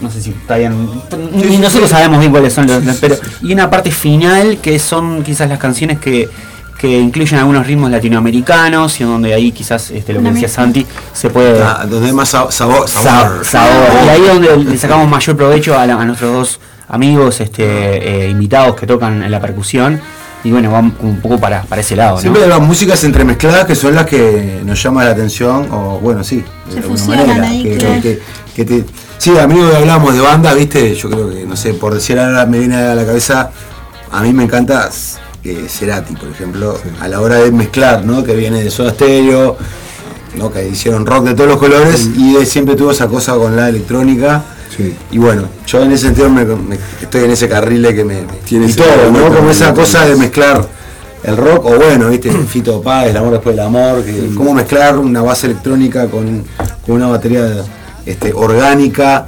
No 0.01 0.11
sé 0.11 0.20
si 0.22 0.30
está 0.30 0.57
bien. 0.57 0.88
Ni 1.34 1.59
nosotros 1.59 1.90
sabemos 1.90 2.20
bien 2.20 2.30
cuáles 2.32 2.53
son 2.53 2.66
los. 2.66 2.82
pero, 3.01 3.16
y 3.42 3.53
una 3.53 3.68
parte 3.68 3.90
final 3.90 4.59
que 4.62 4.78
son 4.78 5.22
quizás 5.22 5.48
las 5.48 5.59
canciones 5.59 5.98
que, 5.98 6.28
que 6.78 6.98
incluyen 6.98 7.38
algunos 7.38 7.66
ritmos 7.66 7.90
latinoamericanos 7.90 8.98
y 9.01 9.05
donde 9.05 9.34
ahí 9.34 9.53
quizás 9.53 9.90
este, 9.90 10.12
lo 10.14 10.22
que 10.22 10.30
decía. 10.32 10.48
Santi 10.48 10.86
se 11.12 11.28
puede. 11.30 11.62
Ah, 11.62 11.84
donde 11.88 12.07
hay 12.09 12.12
más 12.14 12.30
sa- 12.30 12.51
sabor. 12.51 12.88
sa- 12.88 13.03
sabor. 13.03 13.44
sabor. 13.44 13.88
Y 14.07 14.09
ahí 14.09 14.22
es 14.22 14.28
donde 14.34 14.57
le 14.70 14.78
sacamos 14.78 15.09
mayor 15.09 15.36
provecho 15.36 15.78
a, 15.78 15.86
la- 15.86 16.01
a 16.01 16.05
nuestros 16.05 16.32
dos 16.32 16.61
amigos 16.88 17.40
este, 17.40 18.24
eh, 18.26 18.30
invitados 18.30 18.74
que 18.76 18.86
tocan 18.86 19.22
en 19.22 19.30
la 19.30 19.40
percusión. 19.40 20.01
Y 20.42 20.51
bueno, 20.51 20.72
vamos 20.72 20.94
un 21.01 21.20
poco 21.20 21.38
para, 21.38 21.61
para 21.64 21.82
ese 21.82 21.94
lado. 21.94 22.14
¿no? 22.14 22.20
Siempre 22.22 22.42
hay 22.44 22.48
las 22.48 22.61
músicas 22.62 23.05
entremezcladas 23.05 23.66
que 23.66 23.74
son 23.74 23.94
las 23.94 24.07
que 24.07 24.62
nos 24.64 24.82
llaman 24.82 25.05
la 25.05 25.11
atención, 25.11 25.68
o 25.70 25.98
bueno, 26.01 26.24
sí, 26.24 26.42
Se 26.66 26.76
de 26.76 26.80
alguna 26.80 26.96
fusionan 26.98 27.26
manera. 27.28 27.48
ahí, 27.48 27.62
que, 27.62 27.76
claro. 27.76 28.01
que- 28.03 28.18
que 28.57 28.64
te, 28.64 28.84
sí, 29.20 29.36
amigos, 29.38 29.74
hablamos 29.74 30.14
de 30.14 30.20
banda, 30.20 30.54
viste, 30.54 30.94
yo 30.94 31.08
creo 31.10 31.30
que, 31.30 31.44
no 31.44 31.56
sé, 31.56 31.74
por 31.74 31.94
decir 31.94 32.18
ahora 32.18 32.46
me 32.46 32.58
viene 32.58 32.76
a 32.76 32.94
la 32.94 33.04
cabeza, 33.04 33.50
a 34.10 34.22
mí 34.22 34.32
me 34.32 34.44
encanta 34.44 34.88
eh, 35.44 35.66
Cerati, 35.68 36.14
por 36.16 36.28
ejemplo, 36.30 36.76
a 37.00 37.06
la 37.08 37.20
hora 37.20 37.36
de 37.36 37.52
mezclar, 37.52 38.04
¿no? 38.04 38.24
Que 38.24 38.34
viene 38.34 38.62
de 38.64 38.70
Soda 38.70 38.90
Stereo, 38.92 39.56
¿no? 40.36 40.50
Que 40.52 40.68
hicieron 40.68 41.06
rock 41.06 41.26
de 41.26 41.34
todos 41.34 41.48
los 41.50 41.58
colores 41.58 42.08
y 42.16 42.44
siempre 42.46 42.74
tuvo 42.76 42.90
esa 42.92 43.06
cosa 43.08 43.34
con 43.36 43.54
la 43.56 43.68
electrónica 43.68 44.42
Sí. 44.76 44.94
Y 45.10 45.18
bueno, 45.18 45.42
yo 45.66 45.82
en 45.82 45.90
ese 45.90 46.06
sentido 46.06 46.30
me- 46.30 46.44
me- 46.44 46.78
estoy 47.02 47.24
en 47.24 47.32
ese 47.32 47.48
carril 47.48 47.82
de 47.82 47.92
que 47.94 48.04
me. 48.04 48.22
Tiene 48.44 48.66
y 48.66 48.72
todo, 48.72 49.10
¿no? 49.12 49.34
Como 49.34 49.50
esa 49.50 49.74
cosa 49.74 50.06
de 50.06 50.14
mezclar 50.14 50.64
el 51.24 51.36
rock, 51.36 51.66
o 51.66 51.70
bueno, 51.76 52.08
viste, 52.08 52.30
Fito 52.48 52.80
Páez, 52.80 53.10
el 53.10 53.16
amor 53.16 53.32
después 53.32 53.56
del 53.56 53.66
amor, 53.66 54.04
que 54.04 54.30
cómo 54.34 54.54
mezclar 54.54 54.96
una 54.96 55.22
base 55.22 55.48
electrónica 55.48 56.06
con, 56.06 56.44
con 56.86 56.94
una 56.94 57.08
batería 57.08 57.42
este, 58.11 58.32
orgánica, 58.32 59.26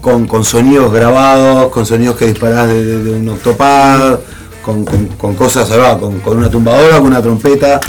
con, 0.00 0.26
con 0.26 0.44
sonidos 0.44 0.92
grabados, 0.92 1.70
con 1.70 1.84
sonidos 1.86 2.16
que 2.16 2.26
disparás 2.26 2.68
de, 2.68 2.84
de- 2.84 3.04
de 3.04 3.10
un 3.14 3.28
octopad, 3.30 4.18
con, 4.62 4.84
con- 4.84 5.06
con 5.18 5.34
cosas, 5.34 5.70
va, 5.72 5.98
con, 5.98 6.20
con 6.20 6.38
una 6.38 6.50
tumbadora, 6.50 6.98
con 6.98 7.06
una 7.08 7.22
trompeta. 7.22 7.80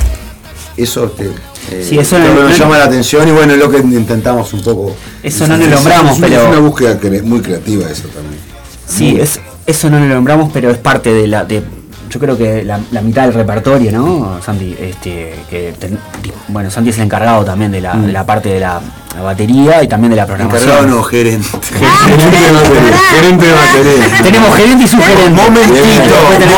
Eso 0.78 1.06
este, 1.06 1.26
eh, 1.72 1.86
Sí, 1.88 2.00
eso 2.00 2.18
no- 2.18 2.26
que 2.26 2.34
nos 2.42 2.52
no- 2.52 2.56
llama 2.58 2.78
la 2.78 2.86
atención 2.86 3.28
y 3.28 3.32
bueno, 3.32 3.54
es 3.54 3.60
lo 3.60 3.70
que 3.70 3.78
intentamos 3.80 4.54
un 4.54 4.62
poco. 4.64 4.96
Eso 5.22 5.48
no 5.48 5.58
lo 5.58 5.68
nombramos, 5.68 6.14
es 6.14 6.18
una- 6.20 6.28
pero. 6.28 6.42
Es 6.42 6.48
una 6.50 6.60
búsqueda 6.60 7.00
cre- 7.00 7.22
muy 7.24 7.42
creativa 7.42 7.90
eso 7.90 8.08
también. 8.08 8.40
Sí, 8.88 9.18
es, 9.20 9.40
eso 9.68 9.90
no 9.90 10.00
lo 10.00 10.06
nombramos, 10.06 10.52
pero 10.54 10.72
es 10.72 10.78
parte 10.78 11.14
de 11.14 11.28
la. 11.28 11.44
De, 11.46 11.62
yo 12.10 12.20
creo 12.20 12.38
que 12.38 12.64
la, 12.64 12.80
la 12.92 13.02
mitad 13.02 13.24
del 13.24 13.34
repertorio, 13.34 13.92
¿no? 13.92 14.40
Santi, 14.44 14.76
este, 14.80 15.36
que 15.50 15.74
ten- 15.80 15.98
bueno, 16.48 16.70
Santi 16.72 16.90
es 16.90 16.98
el 16.98 17.04
encargado 17.04 17.46
también 17.46 17.72
de 17.72 17.82
la, 17.82 17.94
de 17.96 18.12
la 18.12 18.26
parte 18.26 18.50
de 18.50 18.60
la, 18.60 18.82
la 19.16 19.22
batería 19.22 19.84
y 19.84 19.88
también 19.88 20.10
de 20.12 20.16
la 20.18 20.26
programación. 20.26 20.64
Encargado 20.70 20.88
no, 20.96 21.04
gerente. 21.04 21.48
gerente 22.06 22.38
de 22.40 22.52
batería. 22.52 22.98
Gerente 23.16 23.46
de 23.46 23.54
batería. 23.54 24.24
Tenemos 24.24 24.56
gerente 24.56 24.84
y 24.84 24.88
subgerente. 24.88 25.30
Momentito, 25.30 26.16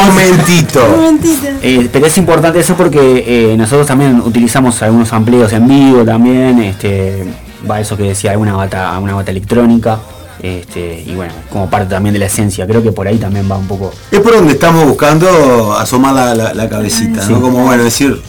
momentito. 0.08 0.86
Un 0.86 0.96
momentito. 0.96 1.48
Eh, 1.62 1.90
pero 1.92 2.06
es 2.08 2.18
importante 2.18 2.60
eso 2.60 2.76
porque 2.76 3.24
eh, 3.28 3.58
nosotros 3.58 3.88
también 3.88 4.22
utilizamos 4.22 4.82
algunos 4.82 5.12
amplios 5.14 5.52
en 5.54 5.68
vivo 5.68 6.04
también, 6.04 6.60
este, 6.64 7.26
va 7.70 7.80
eso 7.80 7.96
que 7.98 8.04
decía, 8.04 8.32
alguna 8.32 8.54
bata, 8.54 8.98
una 9.00 9.14
bata 9.16 9.32
electrónica, 9.32 10.00
este, 10.42 11.04
y 11.06 11.14
bueno, 11.16 11.34
como 11.52 11.70
parte 11.70 11.90
también 11.94 12.14
de 12.14 12.20
la 12.20 12.26
esencia, 12.26 12.66
creo 12.68 12.82
que 12.82 12.92
por 12.92 13.08
ahí 13.08 13.18
también 13.18 13.50
va 13.52 13.58
un 13.58 13.68
poco. 13.68 13.92
Es 14.12 14.20
por 14.20 14.34
donde 14.36 14.54
estamos 14.54 14.86
buscando 14.86 15.74
asomar 15.74 16.14
la, 16.16 16.36
la- 16.36 16.54
la 16.54 16.70
cabecita, 16.70 17.26
Sí. 17.26 17.32
¿no? 17.32 17.42
Como 17.42 17.64
bueno, 17.66 17.84
decir, 17.84 18.22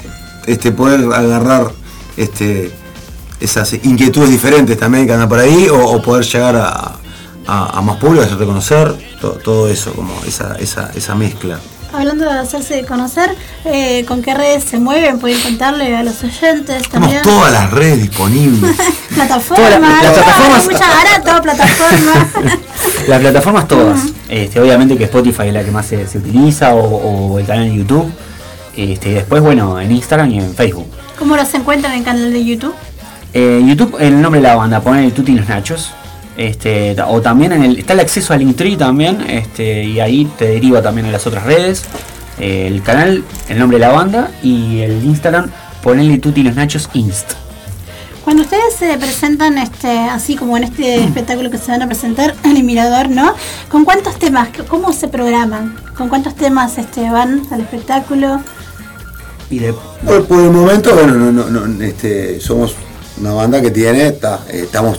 este, 0.46 0.72
poder 0.72 1.00
agarrar 1.12 1.70
este, 2.16 2.70
esas 3.40 3.72
inquietudes 3.84 4.30
diferentes 4.30 4.78
también 4.78 5.06
que 5.06 5.12
andan 5.12 5.28
por 5.28 5.38
ahí, 5.38 5.68
o, 5.68 5.78
o 5.84 6.02
poder 6.02 6.24
llegar 6.24 6.56
a, 6.56 6.92
a- 7.46 7.78
a 7.78 7.82
más 7.82 7.96
público, 7.96 8.24
hacerte 8.24 8.44
conocer, 8.44 8.94
to- 9.20 9.38
todo 9.42 9.68
eso, 9.68 9.92
como 9.94 10.12
esa, 10.26 10.56
esa, 10.60 10.90
esa 10.94 11.14
mezcla. 11.14 11.58
Hablando 11.92 12.24
de 12.24 12.38
hacerse 12.38 12.84
conocer, 12.86 13.34
eh, 13.64 14.04
¿con 14.06 14.22
qué 14.22 14.34
redes 14.34 14.64
se 14.64 14.78
mueven? 14.78 15.18
Pueden 15.18 15.40
contarle 15.42 15.94
a 15.96 16.02
los 16.02 16.22
oyentes 16.24 16.88
Tenemos 16.88 16.90
también. 16.90 17.22
todas 17.22 17.52
las 17.52 17.70
redes 17.70 18.00
disponibles. 18.02 18.76
Plataformas, 19.14 20.02
las- 20.02 20.14
plataformas- 20.18 20.64
mucha 20.64 20.86
barato, 20.88 21.42
plataforma. 21.42 22.30
Las 23.08 23.20
plataformas 23.20 23.66
todas, 23.68 24.00
este, 24.28 24.60
obviamente 24.60 24.96
que 24.96 25.04
Spotify 25.04 25.48
es 25.48 25.54
la 25.54 25.64
que 25.64 25.70
más 25.70 25.86
se, 25.86 26.06
se 26.06 26.18
utiliza, 26.18 26.74
o, 26.74 27.32
o 27.32 27.38
el 27.38 27.46
canal 27.46 27.68
de 27.68 27.74
YouTube, 27.76 28.12
este, 28.76 29.10
y 29.10 29.14
después, 29.14 29.42
bueno, 29.42 29.78
en 29.80 29.90
Instagram 29.92 30.30
y 30.30 30.38
en 30.38 30.54
Facebook. 30.54 30.86
¿Cómo 31.18 31.36
los 31.36 31.52
encuentran 31.54 31.92
en 31.92 31.98
el 31.98 32.04
canal 32.04 32.32
de 32.32 32.44
YouTube? 32.44 32.74
Eh, 33.34 33.60
YouTube, 33.66 33.96
el 34.00 34.20
nombre 34.20 34.40
de 34.40 34.46
la 34.48 34.54
banda, 34.56 34.80
ponen 34.80 35.04
el 35.04 35.12
Tuti 35.12 35.32
y 35.32 35.34
los 35.36 35.48
Nachos. 35.48 35.92
Este, 36.36 36.96
o 37.06 37.20
también 37.20 37.52
en 37.52 37.62
el, 37.62 37.78
está 37.78 37.92
el 37.92 38.00
acceso 38.00 38.32
al 38.32 38.40
Linktree 38.40 38.76
también, 38.76 39.20
este, 39.28 39.84
y 39.84 40.00
ahí 40.00 40.24
te 40.38 40.46
deriva 40.46 40.80
también 40.80 41.06
a 41.06 41.10
las 41.10 41.26
otras 41.26 41.44
redes. 41.44 41.84
Eh, 42.38 42.66
el 42.66 42.82
canal, 42.82 43.22
el 43.48 43.58
nombre 43.58 43.78
de 43.78 43.86
la 43.86 43.92
banda 43.92 44.30
y 44.42 44.80
el 44.80 45.04
Instagram, 45.04 45.50
ponenle 45.82 46.18
Tuti 46.18 46.40
y 46.40 46.44
los 46.44 46.54
Nachos 46.54 46.88
Inst. 46.94 47.32
Cuando 48.24 48.44
ustedes 48.44 48.74
se 48.78 48.96
presentan 48.98 49.58
este, 49.58 49.90
así 49.90 50.36
como 50.36 50.56
en 50.56 50.64
este 50.64 51.02
espectáculo 51.02 51.50
que 51.50 51.58
se 51.58 51.72
van 51.72 51.82
a 51.82 51.86
presentar 51.86 52.34
en 52.44 52.56
el 52.56 52.62
Mirador, 52.62 53.10
¿no? 53.10 53.34
¿Con 53.68 53.84
cuántos 53.84 54.18
temas? 54.18 54.48
¿Cómo 54.68 54.92
se 54.92 55.08
programan? 55.08 55.76
¿Con 55.96 56.08
cuántos 56.08 56.34
temas 56.36 56.78
este, 56.78 57.10
van 57.10 57.42
al 57.50 57.60
espectáculo? 57.60 58.40
Y 59.50 59.58
de, 59.58 59.74
Por, 60.06 60.24
por 60.26 60.40
el 60.40 60.50
momento, 60.50 60.94
bueno, 60.94 61.14
no, 61.14 61.32
no, 61.32 61.50
no, 61.50 61.84
este, 61.84 62.40
somos 62.40 62.74
una 63.20 63.32
banda 63.32 63.60
que 63.60 63.70
tiene, 63.70 64.08
está- 64.08 64.40
eh, 64.48 64.62
estamos 64.64 64.98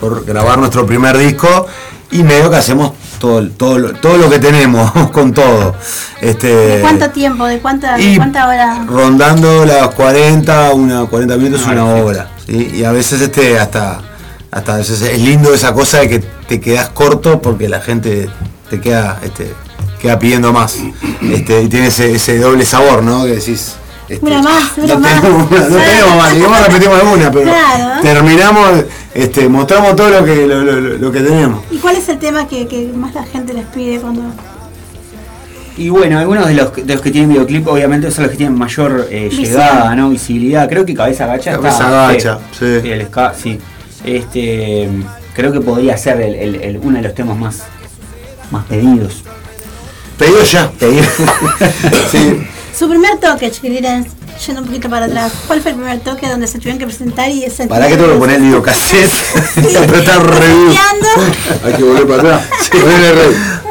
por 0.00 0.24
grabar 0.24 0.58
nuestro 0.58 0.86
primer 0.86 1.16
disco 1.18 1.66
y 2.10 2.22
medio 2.22 2.50
que 2.50 2.56
hacemos 2.56 2.92
todo, 3.18 3.46
todo, 3.50 3.78
lo, 3.78 3.92
todo 3.94 4.16
lo 4.18 4.28
que 4.30 4.38
tenemos 4.38 4.90
con 5.12 5.32
todo. 5.32 5.74
Este, 6.20 6.48
¿De 6.48 6.80
cuánto 6.80 7.10
tiempo? 7.10 7.44
¿De 7.46 7.58
cuánta, 7.60 7.96
de 7.96 8.02
y 8.02 8.16
cuánta 8.16 8.48
hora? 8.48 8.84
Rondando 8.86 9.64
las 9.64 9.88
40, 9.94 10.72
una 10.74 11.04
40 11.06 11.36
minutos, 11.36 11.66
Ah, 11.66 11.72
una 11.72 11.84
perfecto. 11.84 12.06
hora. 12.06 12.30
¿sí? 12.46 12.70
Y 12.74 12.84
a 12.84 12.92
veces 12.92 13.20
este 13.20 13.58
hasta, 13.58 14.00
hasta 14.50 14.74
a 14.74 14.76
veces 14.78 15.00
es 15.02 15.18
lindo 15.20 15.54
esa 15.54 15.72
cosa 15.72 16.00
de 16.00 16.08
que 16.08 16.18
te 16.20 16.60
quedas 16.60 16.90
corto 16.90 17.40
porque 17.40 17.68
la 17.68 17.80
gente 17.80 18.28
te 18.68 18.80
queda, 18.80 19.20
este, 19.24 19.52
queda 20.00 20.18
pidiendo 20.18 20.52
más. 20.52 20.76
Este, 21.22 21.62
y 21.62 21.68
tiene 21.68 21.86
ese, 21.88 22.12
ese 22.14 22.38
doble 22.38 22.64
sabor, 22.66 23.02
¿no? 23.02 23.24
Que 23.24 23.36
decís. 23.36 23.74
Este, 24.14 24.26
Una 24.26 24.42
más, 24.42 24.64
una 24.78 24.86
no 24.94 25.00
más. 25.00 25.20
tenemos, 25.20 25.50
una- 25.50 25.60
no 25.68 25.76
tenemos 25.76 26.16
más, 26.16 26.34
digamos 26.34 26.66
repetimos 26.66 27.00
alguna, 27.00 27.30
pero 27.32 27.44
Claro. 27.44 28.02
terminamos, 28.02 28.84
este, 29.14 29.48
mostramos 29.48 29.96
todo 29.96 30.10
lo 30.10 30.24
que, 30.24 30.46
lo, 30.46 30.62
lo- 30.62 30.80
lo- 30.80 30.98
lo 30.98 31.12
que 31.12 31.20
tenemos. 31.20 31.64
¿Y 31.70 31.76
cuál 31.78 31.96
es 31.96 32.08
el 32.08 32.18
tema 32.18 32.46
que, 32.48 32.66
que 32.66 32.90
más 32.94 33.14
la 33.14 33.24
gente 33.24 33.52
les 33.54 33.66
pide 33.66 33.98
cuando.? 34.00 34.22
y 35.74 35.88
bueno, 35.88 36.18
algunos 36.18 36.46
de 36.48 36.54
los, 36.54 36.74
de 36.74 36.92
los 36.94 37.00
que 37.02 37.10
tienen 37.10 37.30
videoclip, 37.30 37.66
obviamente, 37.66 38.10
son 38.10 38.24
los 38.24 38.30
que 38.30 38.36
tienen 38.36 38.56
mayor 38.58 39.08
eh, 39.10 39.30
llegada, 39.30 39.94
¿no? 39.94 40.10
Visibilidad. 40.10 40.68
Creo 40.68 40.84
que 40.84 40.92
Cabeza 40.94 41.26
Gacha 41.26 41.52
Cabeza 41.52 41.84
está. 41.84 42.12
Gacha, 42.12 42.38
sí. 42.58 42.90
el 42.90 43.06
ska, 43.06 43.32
sí. 43.34 43.58
Este, 44.04 44.88
creo 45.34 45.50
que 45.50 45.60
podría 45.62 45.96
ser 45.96 46.20
el- 46.20 46.34
el- 46.34 46.54
el- 46.56 46.76
uno 46.82 46.98
de 46.98 47.02
los 47.04 47.14
temas 47.14 47.38
más, 47.38 47.62
más 48.50 48.64
pedidos. 48.66 49.22
Pedido 50.18 50.42
ya. 50.44 50.70
Pedido. 50.78 51.04
Sí. 52.10 52.42
Su 52.76 52.88
primer 52.88 53.18
toque, 53.18 53.50
chiquilines, 53.50 54.06
yendo 54.46 54.62
un 54.62 54.66
poquito 54.66 54.88
para 54.88 55.06
atrás. 55.06 55.32
¿Cuál 55.46 55.60
fue 55.60 55.72
el 55.72 55.76
primer 55.76 56.00
toque 56.00 56.26
donde 56.28 56.46
se 56.46 56.58
tuvieron 56.58 56.78
que 56.78 56.86
presentar 56.86 57.30
y 57.30 57.44
ese 57.44 57.66
¿Para 57.66 57.86
qué 57.88 57.96
tengo 57.96 58.12
que 58.14 58.18
poner 58.18 58.36
el 58.36 58.42
videocassette? 58.42 59.10
apretar 59.82 60.24
review. 60.26 60.72
Hay 61.64 61.72
que 61.74 61.82
volver 61.82 62.06
para 62.06 62.36
atrás. 62.36 62.70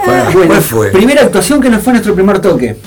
Bueno, 0.06 0.48
¿Cuál 0.48 0.62
fue? 0.62 0.92
Primera 0.92 1.24
actuación 1.24 1.62
que 1.62 1.70
nos 1.70 1.84
fue 1.84 1.94
nuestro 1.94 2.14
primer 2.14 2.40
toque. 2.40 2.78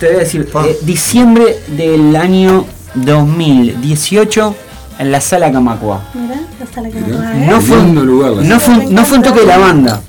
Te 0.00 0.06
voy 0.06 0.16
a 0.16 0.18
decir, 0.20 0.48
eh, 0.66 0.78
diciembre 0.82 1.60
del 1.68 2.16
año 2.16 2.66
2018 2.94 4.54
en 4.98 5.12
la 5.12 5.20
sala 5.20 5.52
Camacua. 5.52 6.02
La 6.76 6.82
que 6.90 6.98
Mirá. 7.00 7.06
me 7.06 7.16
va 7.16 7.28
a 7.28 7.32
ver. 7.34 7.48
No 7.48 7.60
fue, 7.60 7.78
un- 7.78 8.06
lugar, 8.06 8.32
la 8.32 8.42
no, 8.42 8.60
fue, 8.60 8.86
no 8.86 9.04
fue 9.04 9.18
un 9.18 9.24
toque 9.24 9.40
de 9.40 9.46
la 9.46 9.58
banda. 9.58 10.00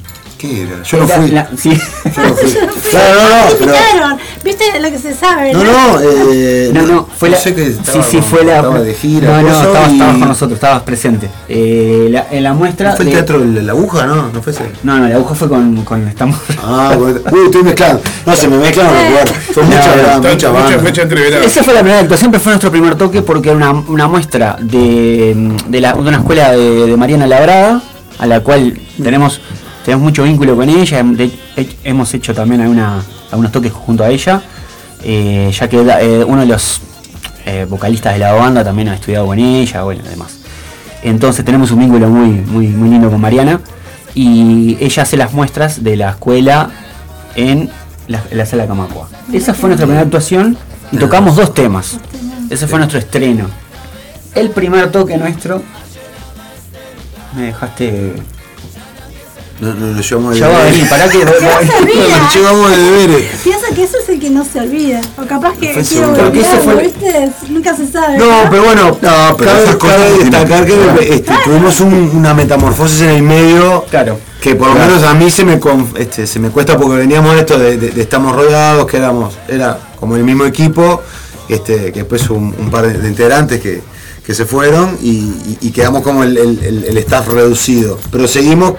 ¿Qué 0.48 0.62
era? 0.64 0.84
Yo 0.84 0.98
no 1.00 1.08
fui. 1.08 1.32
la- 1.32 1.50
sí. 1.58 1.70
Yo 1.72 2.24
no 2.24 2.36
fui. 2.36 2.50
Yo 2.54 2.66
no 2.66 2.72
fui. 2.74 2.92
Claro, 2.92 3.20
no, 3.22 3.30
no, 3.30 3.56
pero-. 3.60 4.18
¿Viste 4.44 4.80
lo 4.80 4.90
que 4.92 5.00
se 5.00 5.14
sabe? 5.16 5.54
No, 5.54 5.64
no, 5.64 6.00
eh, 6.02 6.70
No, 6.74 6.82
no, 6.84 7.10
fue 7.18 7.30
la. 7.30 7.38
sé 7.38 7.56
que 7.56 7.66
sí, 7.66 7.78
estaba 7.84 8.04
sí, 8.04 8.18
con- 8.18 8.26
fue 8.26 8.44
la. 8.46 8.56
Estaba 8.58 8.80
de 8.82 8.94
gira. 8.94 9.42
No, 9.42 9.42
no, 9.42 9.48
estabas, 9.64 9.90
y- 9.90 9.94
estabas 9.94 10.18
con 10.18 10.28
nosotros, 10.28 10.54
estabas 10.58 10.84
presente. 10.84 11.30
Eh, 11.50 12.08
la- 12.12 12.28
en 12.32 12.44
la 12.44 12.54
muestra. 12.54 12.92
¿No 12.92 12.96
fue 12.96 13.06
el 13.06 13.10
de- 13.12 13.16
teatro 13.18 13.40
de 13.40 13.62
la 13.64 13.72
aguja, 13.72 14.06
no? 14.06 14.30
¿No 14.32 14.42
fue 14.42 14.52
ese? 14.54 14.64
No, 14.84 15.00
no, 15.00 15.08
la 15.08 15.16
aguja 15.16 15.36
fue 15.36 15.50
con, 15.50 15.84
con 15.84 16.08
estamos. 16.08 16.38
Ah, 16.64 16.96
bueno. 16.98 17.20
Uy, 17.32 17.46
estoy 17.46 17.64
mezclando. 17.64 18.02
No, 18.26 18.36
se 18.36 18.48
me 18.48 18.58
mezclan 18.58 18.86
los 18.88 18.96
bandas, 19.04 19.32
Está 19.50 19.62
muchas 19.62 20.20
mucha 20.34 20.52
bandas. 20.52 20.82
fecha 20.84 21.02
entreverada. 21.02 21.44
Esa 21.46 21.64
fue 21.64 21.74
la 21.74 21.80
primera 21.82 22.02
actuación, 22.02 22.32
pero 22.32 22.44
fue 22.44 22.52
nuestro 22.52 22.72
primer 22.72 22.96
toque 22.96 23.22
porque 23.22 23.50
era 23.50 23.58
una, 23.58 23.72
una 23.72 24.08
muestra 24.08 24.58
de, 24.60 25.54
de, 25.68 25.82
la- 25.82 25.94
de 25.94 26.00
una 26.00 26.18
escuela 26.18 26.52
de, 26.52 26.86
de 26.88 26.98
Mariana 26.98 27.26
Labrada, 27.28 27.82
a 28.20 28.26
la 28.28 28.40
cual 28.42 28.80
tenemos, 29.02 29.42
tenemos 29.86 30.04
mucho 30.04 30.24
vínculo 30.24 30.56
con 30.56 30.68
ella. 30.70 31.04
de- 31.04 31.32
hemos 31.84 32.14
hecho 32.14 32.34
también 32.34 32.62
alguna- 32.62 33.04
algunos 33.32 33.52
toques 33.52 33.72
junto 33.72 34.04
a 34.04 34.10
ella, 34.10 34.42
eh, 35.04 35.52
ya 35.58 35.70
que 35.70 35.78
eh, 35.80 36.24
uno 36.26 36.42
de 36.42 36.48
los 36.48 36.82
eh, 37.46 37.66
vocalistas 37.70 38.14
de 38.14 38.20
la 38.20 38.34
banda 38.34 38.64
también 38.64 38.90
ha 38.90 38.96
estudiado 38.96 39.28
con 39.28 39.38
ella, 39.38 39.84
bueno, 39.84 40.02
además. 40.06 40.40
Entonces 41.04 41.46
tenemos 41.46 41.70
un 41.70 41.80
vínculo 41.80 42.10
muy, 42.10 42.30
muy, 42.30 42.68
muy 42.68 42.90
lindo 42.90 43.12
con 43.12 43.22
Mariana 43.22 43.62
y 44.16 44.76
ella 44.80 45.04
hace 45.04 45.16
las 45.18 45.32
muestras 45.34 45.84
de 45.84 45.96
la 45.96 46.10
escuela 46.12 46.72
en 47.36 47.70
la, 48.08 48.24
en 48.32 48.38
la 48.40 48.46
sala 48.48 48.66
Camacua. 48.66 49.08
Esa 49.32 49.54
fue 49.54 49.70
nuestra 49.70 49.86
primera 49.86 50.02
actuación 50.04 50.58
y 50.92 50.98
tocamos 50.98 51.36
dos 51.36 51.54
temas. 51.54 52.00
Ese 52.50 52.66
fue 52.68 52.80
nuestro 52.80 52.98
estreno. 52.98 53.46
El 54.34 54.50
primer 54.50 54.92
toque 54.92 55.16
nuestro. 55.18 55.62
Me 57.36 57.44
dejaste. 57.44 58.14
No, 59.62 59.74
no, 59.74 59.88
no, 59.94 60.02
llevamos 60.02 60.34
de 60.34 60.40
Ya 60.42 60.48
va 60.50 60.60
a 60.60 60.64
venir, 60.66 60.90
pará 60.90 61.08
que. 61.08 61.20
Se 61.20 61.26
olvida. 61.26 62.20
Nos 62.20 62.36
llevamos 62.36 62.72
de 62.72 62.78
deberes. 62.78 63.26
Piensa 63.42 63.68
que 63.74 63.84
eso 63.84 63.98
es 64.04 64.10
el 64.10 64.20
que 64.20 64.30
no 64.30 64.44
se 64.44 64.60
olvida. 64.60 65.00
O 65.18 65.26
capaz 65.26 65.54
que 65.58 65.72
quiero 65.72 66.14
fue- 66.62 66.84
¿viste? 66.84 67.32
Nunca 67.50 67.74
se 67.76 67.88
sabe. 67.88 68.18
No, 68.18 68.50
pero 68.50 68.64
bueno, 68.66 68.88
No, 69.02 69.38
pero 69.38 69.52
cabe, 69.52 69.64
esas 69.64 69.76
cosas 69.78 69.96
cabe 69.98 70.18
destacar 70.24 70.66
que 70.66 70.74
Claro. 70.74 71.00
este, 71.00 71.34
tuvimos 71.46 71.80
un- 71.80 72.12
una 72.16 72.34
metamorfosis 72.34 73.02
en 73.02 73.10
el 73.12 73.22
medio 73.24 73.86
Claro. 73.90 74.20
que 74.42 74.56
por 74.56 74.68
lo 74.68 74.74
Claro. 74.74 74.90
menos 74.92 75.04
a 75.08 75.14
mí 75.14 75.32
se 75.32 75.46
me 75.46 75.58
este, 75.98 76.28
se 76.28 76.40
me 76.40 76.50
cuesta 76.50 76.78
porque 76.78 76.98
veníamos 76.98 77.34
de 77.36 77.40
esto 77.40 77.58
de, 77.58 77.78
de- 77.78 77.92
de 77.92 78.02
estamos 78.02 78.36
rodeados, 78.36 78.86
que 78.88 78.98
éramos, 78.98 79.36
era 79.48 79.80
como 79.98 80.18
el 80.18 80.24
mismo 80.26 80.44
equipo, 80.46 81.02
este, 81.48 81.94
que 81.94 82.00
después 82.00 82.30
un, 82.30 82.54
un 82.60 82.70
par 82.70 82.88
de, 82.88 82.98
de 82.98 83.08
integrantes 83.08 83.62
que, 83.62 83.82
que 84.26 84.34
se 84.36 84.46
fueron 84.46 84.98
y, 85.02 85.12
y- 85.12 85.58
y 85.62 85.72
quedamos 85.72 86.02
como 86.04 86.24
el, 86.24 86.36
el- 86.38 86.60
el- 86.62 86.84
el 86.90 86.98
staff 86.98 87.30
reducido. 87.30 87.98
Pero 88.12 88.28
seguimos, 88.28 88.74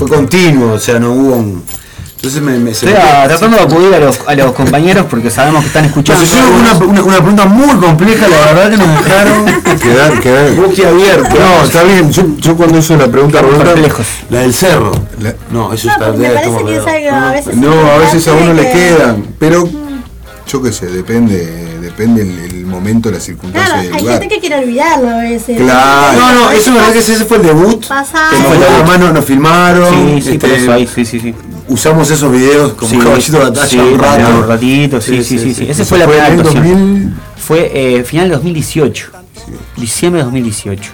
fue 0.00 0.08
continuo, 0.16 0.72
o 0.72 0.78
sea, 0.78 0.98
no 0.98 1.12
hubo 1.12 1.36
un. 1.36 1.62
Entonces 2.16 2.42
me, 2.42 2.58
me 2.58 2.70
Estoy 2.70 2.92
ah, 2.94 3.24
tratando 3.28 3.56
de 3.56 3.62
acudir 3.62 3.94
a 3.94 3.98
los, 3.98 4.18
a 4.26 4.34
los 4.34 4.52
compañeros 4.52 5.06
porque 5.08 5.30
sabemos 5.30 5.60
que 5.62 5.68
están 5.68 5.84
escuchando. 5.86 6.20
Nos 6.22 6.30
hicieron 6.30 6.52
una, 6.52 6.74
una, 6.74 7.02
una 7.02 7.16
pregunta 7.16 7.44
muy 7.46 7.74
compleja, 7.76 8.28
la 8.28 8.36
verdad 8.52 8.70
que 8.70 8.76
nos 8.76 9.04
dejaron 9.04 9.44
Quedar, 9.80 10.20
quedar. 10.20 10.50
boquiabiertos. 10.54 11.38
No, 11.38 11.64
está 11.64 11.82
bien. 11.82 12.10
Yo, 12.12 12.22
yo 12.38 12.56
cuando 12.56 12.78
hice 12.78 12.96
la 12.98 13.08
pregunta, 13.08 13.40
perplejos. 13.42 14.06
La 14.30 14.40
del 14.40 14.52
cerro. 14.54 14.92
la- 15.22 15.34
No, 15.50 15.72
eso 15.72 15.86
No, 15.88 15.92
está 15.94 16.12
me 16.12 16.28
parece 16.28 16.36
estamos 16.36 16.62
que 16.64 16.76
es 16.76 16.86
algo 16.86 17.26
a 17.26 17.30
veces. 17.32 17.56
No, 17.56 17.72
a 17.90 17.96
veces 17.98 18.28
a 18.28 18.32
uno 18.34 18.52
le 18.54 18.62
que- 18.66 18.72
quedan, 18.72 19.26
pero 19.38 19.68
yo 20.46 20.62
qué 20.62 20.72
sé, 20.72 20.86
depende, 20.88 21.59
depende 22.00 22.22
el, 22.22 22.38
el 22.38 22.66
momento, 22.66 23.10
la 23.10 23.20
circunstancia 23.20 23.72
Claro, 23.74 23.84
y 23.84 23.86
el 23.88 23.94
hay 23.94 24.00
lugar. 24.00 24.20
gente 24.20 24.34
que 24.34 24.40
quiere 24.40 24.56
olvidarlo 24.64 25.08
a 25.10 25.16
veces. 25.18 25.56
Claro. 25.58 26.18
No, 26.18 26.32
no, 26.34 26.50
eso 26.50 26.70
es 26.70 26.74
verdad 26.74 26.92
que 26.92 26.98
ese 27.00 27.24
fue 27.24 27.36
el 27.36 27.42
debut. 27.42 27.86
Pasa. 27.86 28.28
Que 28.30 28.36
fue 28.36 28.56
el 28.96 29.14
nos 29.14 29.24
filmaron. 29.24 29.94
Sí, 30.16 30.22
sí, 30.22 30.30
este, 30.32 30.56
eso 30.56 30.72
ahí, 30.72 30.86
sí, 30.86 31.04
sí, 31.04 31.20
sí. 31.20 31.34
Usamos 31.68 32.10
esos 32.10 32.32
videos 32.32 32.72
como 32.72 32.90
Sí, 32.90 32.98
caballito 32.98 33.38
de 33.38 33.44
batalla 33.44 33.66
sí, 33.68 33.78
un 33.78 33.98
rato. 33.98 34.34
un 34.38 34.48
ratito, 34.48 35.00
sí, 35.00 35.22
sí, 35.22 35.38
sí, 35.38 35.54
sí. 35.54 35.66
Ese 35.68 35.84
fue 35.84 35.98
la 35.98 36.06
primera 36.06 36.26
actuación. 36.26 36.62
2000. 36.64 37.14
Fue 37.36 37.70
eh, 37.98 38.04
final 38.04 38.28
de 38.28 38.34
2018. 38.36 39.10
Diciembre 39.76 40.20
de 40.20 40.24
2018. 40.24 40.90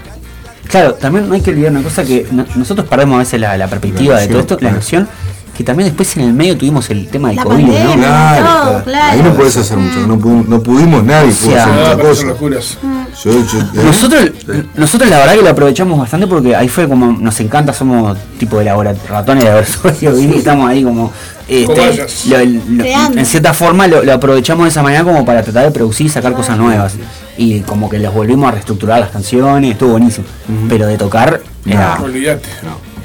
Claro, 0.68 0.94
también 0.94 1.28
no 1.28 1.34
hay 1.34 1.40
que 1.40 1.50
olvidar 1.50 1.70
una 1.70 1.82
cosa 1.82 2.04
que 2.04 2.26
no- 2.32 2.44
nosotros 2.56 2.88
perdemos 2.88 3.16
a 3.16 3.18
veces 3.20 3.40
la, 3.40 3.56
la 3.56 3.68
perspectiva 3.68 4.14
La 4.14 4.20
de 4.22 4.28
todo 4.28 4.40
esto, 4.40 4.54
la 4.54 4.58
claro. 4.60 4.76
noción, 4.76 5.08
que 5.56 5.64
también 5.64 5.88
después 5.88 6.16
en 6.16 6.24
el 6.24 6.32
medio 6.34 6.56
tuvimos 6.56 6.88
el 6.90 7.08
tema 7.08 7.28
del 7.28 7.36
La 7.38 7.44
COVID, 7.44 7.54
pandemia, 7.64 7.84
¿no? 7.96 8.02
Claro, 8.02 8.44
todo, 8.46 8.62
claro. 8.62 8.84
claro. 8.84 9.12
Ahí 9.12 9.22
no 9.22 9.34
puedes 9.34 9.56
hacer 9.56 9.76
mucho, 9.78 10.06
no, 10.06 10.18
pu- 10.18 10.46
no 10.46 10.62
pudimos 10.62 11.02
nadie, 11.04 11.32
pudo 11.32 11.50
sea, 11.52 11.62
hacer 11.64 11.72
Ah, 11.74 11.76
mucha 11.82 11.96
pero 11.96 12.08
cosa. 12.08 12.20
son 12.20 12.28
locuras. 12.28 12.78
Yo, 13.24 13.30
yo- 13.32 13.58
¿eh? 13.80 13.84
Nosotros, 13.84 14.30
nosotros 14.74 15.08
la 15.10 15.18
verdad 15.18 15.34
que 15.36 15.42
lo 15.42 15.48
aprovechamos 15.48 15.98
bastante 15.98 16.26
porque 16.26 16.54
ahí 16.54 16.68
fue 16.68 16.86
como 16.86 17.12
nos 17.12 17.40
encanta, 17.40 17.72
somos 17.72 18.16
tipo 18.38 18.58
de 18.58 18.64
ratones 19.08 19.44
de 19.44 19.50
laboratorio 19.50 20.18
y 20.20 20.34
estamos 20.36 20.68
ahí 20.68 20.84
como 20.84 21.10
este, 21.48 22.06
lo- 22.28 22.44
lo- 22.84 22.84
en 23.18 23.24
cierta 23.24 23.54
forma 23.54 23.86
lo, 23.86 24.02
lo 24.02 24.12
aprovechamos 24.12 24.64
de 24.64 24.70
esa 24.70 24.82
manera 24.82 25.02
como 25.04 25.24
para 25.24 25.42
tratar 25.42 25.64
de 25.64 25.70
producir 25.70 26.06
y 26.06 26.10
sacar 26.10 26.34
cosas 26.34 26.58
nuevas 26.58 26.92
y 27.38 27.60
como 27.60 27.88
que 27.88 27.98
los 27.98 28.12
volvimos 28.12 28.48
a 28.48 28.52
reestructurar 28.52 29.00
las 29.00 29.10
canciones, 29.10 29.72
estuvo 29.72 29.92
buenísimo, 29.92 30.26
pero 30.68 30.86
de 30.86 30.98
tocar 30.98 31.40
era, 31.64 31.98
Olvídate. 32.02 32.48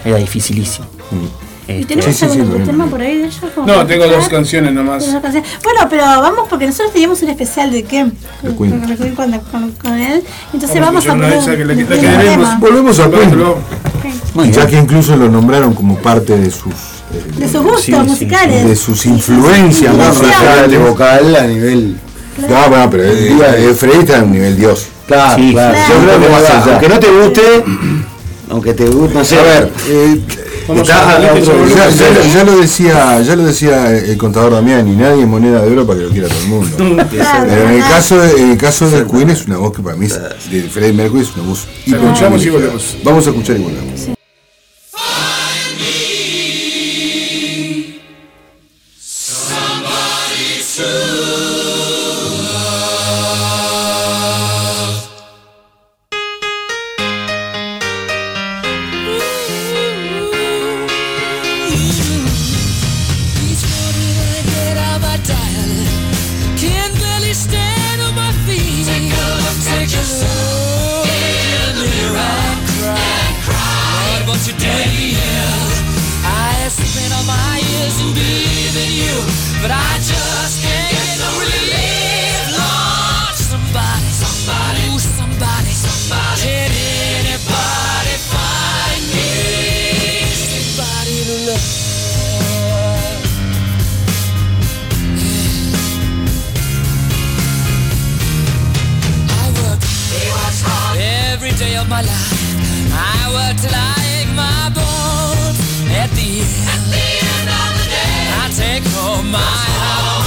era 0.03 0.17
dificilísimo. 0.17 0.87
¿Y 1.77 1.81
Este, 1.81 1.95
tenemos 1.95 2.15
Sí, 2.15 2.25
sí, 2.25 2.33
sí, 2.33 2.39
algún 2.41 2.59
lo 2.59 2.65
tema 2.65 2.85
por 2.87 3.01
ahí 3.01 3.17
de 3.17 3.23
ellos? 3.25 3.39
No, 3.65 3.85
tengo 3.85 4.07
dos 4.07 4.27
canciones 4.29 4.73
nomás. 4.73 5.05
Bueno, 5.63 5.87
pero 5.89 6.03
vamos 6.03 6.47
porque 6.49 6.65
nosotros 6.67 6.91
teníamos 6.93 7.21
un 7.21 7.29
especial 7.29 7.71
de 7.71 7.83
Queen. 7.83 8.11
Con, 8.41 8.55
con- 8.55 9.71
con- 9.73 9.97
él. 9.99 10.23
Entonces 10.53 10.79
Vamos 10.79 11.05
vamos, 11.05 11.07
a 11.07 11.11
a 11.11 11.49
tema. 12.19 12.57
Volvemos 12.59 12.99
a 12.99 13.09
Queen, 13.09 14.51
ya 14.51 14.67
que 14.67 14.77
incluso 14.77 15.15
lo 15.15 15.29
nombraron 15.29 15.73
como 15.73 15.95
parte 15.97 16.37
de 16.37 16.49
sus 16.49 16.73
eh, 17.13 17.39
De 17.39 17.47
sus 17.47 17.61
gustos 17.61 17.81
Sí, 17.83 17.91
sí, 17.93 17.99
musicales. 17.99 18.65
de 18.67 18.75
sus 18.75 19.05
influencias 19.05 19.95
referente 19.95 20.77
vocal 20.77 21.35
a 21.35 21.43
nivel. 21.47 21.97
No, 22.49 22.69
bueno, 22.69 22.89
pero 22.89 23.03
eh, 23.03 23.73
Freddy 23.77 23.99
está 23.99 24.17
en 24.17 24.23
un 24.23 24.31
nivel 24.31 24.55
dios. 24.57 24.87
Claro, 25.07 25.35
Sí, 25.35 25.51
claro. 25.51 25.73
claro. 25.73 25.93
Yo 25.93 26.05
creo 26.05 26.21
que 26.21 26.29
Más 26.29 26.43
allá. 26.49 26.71
aunque 26.71 26.89
no 26.89 26.99
te 26.99 27.07
guste, 27.11 27.41
aunque 28.49 28.73
te 28.73 28.85
guste, 28.85 29.13
no 29.13 29.25
sé. 29.25 29.39
A 29.39 29.43
ver, 29.43 29.71
eh, 29.89 30.21
Vamos 30.67 30.89
a 30.89 31.19
ya, 31.75 31.89
ya- 31.89 32.33
ya 32.33 32.43
lo 32.43 32.57
decía, 32.59 33.21
ya 33.21 33.35
lo 33.35 33.43
decía 33.45 33.97
el 33.97 34.17
contador 34.17 34.53
Damián, 34.53 34.87
y 34.87 34.95
nadie 34.95 35.21
es 35.23 35.27
moneda 35.27 35.61
de 35.61 35.71
oro 35.71 35.85
para 35.87 35.99
que 35.99 36.05
lo 36.05 36.11
quiera 36.11 36.27
todo 36.27 36.39
el 36.39 36.47
mundo. 36.47 36.77
Pero 37.09 37.63
en 37.69 37.73
el 37.75 37.81
caso 37.81 38.19
de, 38.21 38.41
en 38.41 38.51
el 38.51 38.57
caso 38.57 38.89
de 38.89 39.05
Queen 39.05 39.29
es 39.29 39.45
una 39.45 39.57
voz 39.57 39.73
que 39.75 39.81
para 39.81 39.95
mí 39.95 40.05
es, 40.05 40.19
de 40.51 40.61
Freddie 40.69 40.93
Mercury 40.93 41.21
es 41.23 41.35
una 41.35 41.47
voz 41.47 41.67
escuchamos 41.85 42.45
y 42.45 42.49
volvemos. 42.49 42.97
Vamos 43.03 43.27
a 43.27 43.29
escuchar 43.31 43.57
y 43.57 43.63
volvemos. 43.63 44.20
Day 101.61 101.75
of 101.75 101.87
my 101.87 102.01
life. 102.01 102.33
I 102.91 103.21
till 103.61 103.75
I 103.75 104.01
my 104.41 104.61
bones. 104.77 105.57
At 106.01 106.09
the 106.17 106.31
end, 106.41 107.47
of 107.59 107.71
the 107.77 107.85
day, 107.95 108.17
I 108.41 108.45
take 108.61 108.85
home 108.95 109.31
my 109.31 109.39
halfway. 109.39 110.20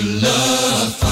To 0.00 0.06
love. 0.06 1.09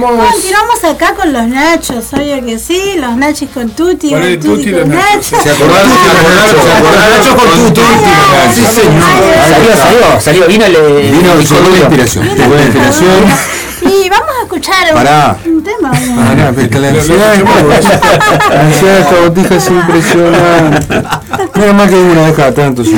Continuamos. 0.00 0.34
Continuamos 0.34 0.84
acá 0.84 1.14
con 1.14 1.32
los 1.32 1.46
nachos, 1.48 2.12
obvio 2.14 2.44
que 2.44 2.58
sí, 2.58 2.94
los 2.96 3.16
nachos 3.16 3.50
con 3.52 3.68
tutti, 3.70 4.08
¿Cuál 4.08 4.22
el 4.22 4.38
es 4.38 4.40
Tutti 4.40 4.68
y 4.70 4.72
los 4.72 4.80
con 4.82 4.90
nachos? 4.90 5.42
¿Se 5.42 5.50
acordaron? 5.50 5.90
¿Se 5.90 6.72
acordaron? 6.72 7.36
Con 7.36 7.74
tu 7.74 7.80
Sí, 8.54 8.64
señor. 8.64 9.02
Salió, 9.46 9.76
salió, 9.76 10.20
salió, 10.20 10.46
vino 10.46 10.64
el. 10.64 10.72
Vino 11.12 11.32
corrido. 11.32 11.76
inspiración. 11.76 12.26
La 12.28 12.62
inspiración. 12.62 13.24
Y 13.82 14.08
vamos 14.08 14.28
a 14.38 14.42
escuchar 14.42 14.88
un, 14.88 14.94
Pará. 14.94 15.36
un 15.44 15.62
tema. 15.62 15.90
Pará, 15.90 16.52
pero 16.54 16.70
que 16.70 16.78
la 16.78 16.88
ansiedad 16.88 17.34
la 18.50 18.60
ansiedad 18.60 18.94
de 18.94 19.00
esta 19.00 19.20
botija 19.20 19.54
es 19.54 19.68
impresionante. 19.68 21.02
Menos 21.58 21.74
mal 21.74 21.88
que 21.88 21.96
una 21.96 22.32
cada 22.32 22.54
tanto, 22.54 22.84
si 22.84 22.94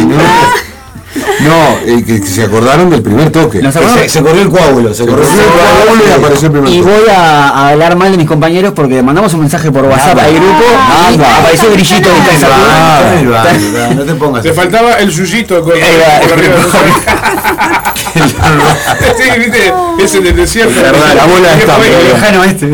no. 1.49 1.79
Eh, 1.87 2.05
que, 2.05 2.21
que 2.21 2.27
se 2.27 2.43
acordaron 2.45 2.91
del 2.91 3.03
primer 3.03 3.31
toque. 3.31 3.61
¿Nos 3.63 3.75
acordamos? 3.77 4.03
Se, 4.03 4.09
se 4.09 4.23
corrió 4.23 4.43
el 4.43 4.51
coágulo, 4.51 4.89
se 4.95 5.05
Se 5.05 5.11
corrió 5.11 5.25
corrió 5.27 5.43
el 5.43 5.51
coágulo 5.51 6.03
y 6.09 6.13
apareció 6.19 6.47
el 6.47 6.53
primer 6.53 6.71
Y 6.71 6.79
toque. 6.81 6.91
voy 6.93 7.09
a, 7.11 7.49
a 7.49 7.69
hablar 7.71 7.97
mal 7.97 8.11
de 8.13 8.19
mis 8.19 8.27
compañeros 8.27 8.73
porque 8.75 9.03
mandamos 9.03 9.33
un 9.35 9.41
mensaje 9.41 9.71
por 9.71 9.85
WhatsApp 9.85 10.19
al 10.19 10.33
grupo 10.35 10.65
y 11.13 11.17
Nada. 11.19 11.39
apareció 11.39 11.69
el 11.69 11.75
grillito 11.75 12.09
de 12.09 13.95
No 13.95 14.05
te 14.05 14.15
pongas. 14.15 14.43
Te 14.43 14.53
faltaba 14.53 14.93
el 14.95 15.11
yuyito 15.11 15.63
con, 15.63 15.73
arriba 15.73 16.05
Sí, 18.13 19.41
viste, 19.41 19.73
ese 19.99 20.21
del 20.21 20.37
desierto. 20.37 20.71
Es 20.75 20.83
verdad, 20.83 21.15
la 21.15 21.27
bola 21.27 21.55
está, 21.55 21.79
lejano 21.79 22.45
este. 22.45 22.67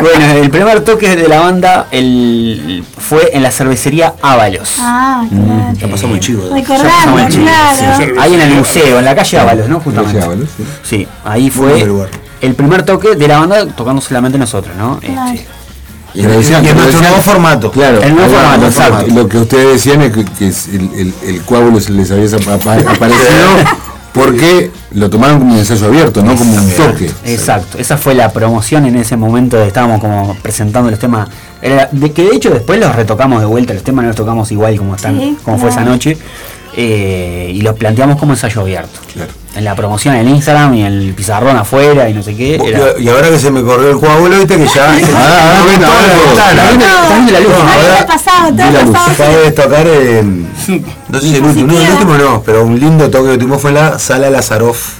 Bueno, 0.00 0.24
el 0.42 0.50
primer 0.50 0.80
toque 0.84 1.16
de 1.16 1.28
la 1.28 1.40
banda 1.40 1.86
el, 1.90 2.84
fue 2.98 3.30
en 3.32 3.42
la 3.42 3.50
cervecería 3.50 4.14
Ábalos. 4.22 4.74
Ah, 4.78 5.24
claro. 5.28 5.72
Ya 5.78 5.88
pasamos 5.88 6.16
el 6.16 6.20
chivo. 6.20 6.54
El 6.56 6.64
chivo, 6.64 6.76
claro. 6.78 8.20
Ahí 8.20 8.34
en 8.34 8.40
el 8.40 8.54
museo, 8.54 8.98
en 8.98 9.04
la 9.04 9.14
calle 9.14 9.38
Ábalos, 9.38 9.68
¿no? 9.68 9.80
Justamente. 9.80 10.14
Calle 10.18 10.26
Ábalos, 10.26 10.48
sí. 10.56 10.64
Sí, 10.82 11.08
ahí 11.24 11.42
Muy 11.42 11.50
fue 11.50 11.86
el 12.40 12.54
primer 12.54 12.82
toque 12.84 13.16
de 13.16 13.28
la 13.28 13.38
banda 13.40 13.66
tocando 13.66 14.00
solamente 14.00 14.38
nosotros, 14.38 14.74
¿no? 14.76 14.98
Claro. 15.00 15.32
Este, 15.32 15.46
Y 16.14 16.22
lo 16.22 16.30
decían, 16.30 16.64
Y 16.64 16.68
en 16.68 16.76
nuestro 16.76 16.98
decían- 17.00 17.10
nuevo 17.12 17.22
formato. 17.22 17.70
Claro, 17.70 18.00
El 18.02 18.14
nuevo 18.14 18.32
formato, 18.34 18.66
exacto. 18.66 19.06
Lo 19.14 19.28
que 19.28 19.38
ustedes 19.38 19.72
decían 19.74 20.02
es 20.02 20.12
que, 20.12 20.24
que 20.24 20.48
es 20.48 20.68
el, 20.68 20.90
el, 20.94 21.14
el 21.26 21.42
coágulo 21.42 21.80
se 21.80 21.92
les 21.92 22.10
había 22.10 22.26
apa- 22.26 22.74
aparecido 22.74 23.48
porque 24.12 24.70
lo 24.92 25.08
tomaron 25.10 25.38
como 25.38 25.52
un 25.52 25.58
ensayo 25.58 25.86
abierto, 25.86 26.22
no 26.22 26.34
como 26.34 26.54
un 26.54 26.70
toque. 26.70 27.10
Exacto, 27.24 27.78
esa 27.78 27.96
fue 27.96 28.14
la 28.14 28.30
promoción 28.32 28.86
en 28.86 28.96
ese 28.96 29.16
momento, 29.16 29.60
estábamos 29.62 30.00
como 30.00 30.34
presentando 30.42 30.90
los 30.90 30.98
temas, 30.98 31.28
era- 31.62 31.88
de 31.92 32.12
que 32.12 32.22
de 32.24 32.34
hecho 32.36 32.50
después 32.50 32.80
los 32.80 32.94
retocamos 32.94 33.40
de 33.40 33.46
vuelta, 33.46 33.74
los 33.74 33.82
temas 33.84 34.02
no 34.04 34.08
los 34.08 34.16
tocamos 34.16 34.50
igual 34.50 34.76
como 34.76 34.94
están, 34.96 35.18
Sí, 35.18 35.36
como 35.44 35.58
fue 35.58 35.70
esa 35.70 35.84
noche, 35.84 36.16
eh, 36.80 37.50
y 37.52 37.60
los 37.62 37.74
planteamos 37.74 38.18
como 38.18 38.34
ensayo 38.34 38.60
abierto. 38.60 39.00
Claro. 39.12 39.32
En 39.56 39.64
la 39.64 39.74
promoción 39.74 40.14
en 40.14 40.28
Instagram 40.28 40.74
y 40.74 40.82
en 40.82 40.92
el 40.92 41.12
pizarrón 41.12 41.56
afuera 41.56 42.08
y 42.08 42.14
no 42.14 42.22
sé 42.22 42.36
qué. 42.36 42.54
Era, 42.54 42.96
Y 42.96 43.08
ahora 43.08 43.30
que 43.30 43.38
se 43.40 43.50
me 43.50 43.62
corrió 43.64 43.90
el 43.90 43.98
coágulo, 43.98 44.38
viste 44.38 44.56
que 44.56 44.66
ya. 44.66 44.86
Ah, 44.86 44.96
ah, 45.16 45.64
No, 48.60 48.70
¿no? 48.70 49.52
Tocar, 49.54 49.86
eh, 49.88 50.22
no 50.22 51.20
sé 51.20 51.28
si 51.28 51.34
el 51.34 51.44
último, 51.44 51.72
no, 51.72 51.80
el 51.80 51.90
último 51.90 52.14
no, 52.16 52.42
pero 52.46 52.64
un 52.64 52.78
lindo 52.78 53.10
toque 53.10 53.32
que 53.32 53.38
tuvimos 53.38 53.60
fue 53.60 53.70
en 53.70 53.74
la 53.74 53.98
sala 53.98 54.30
Lazaroff, 54.30 54.98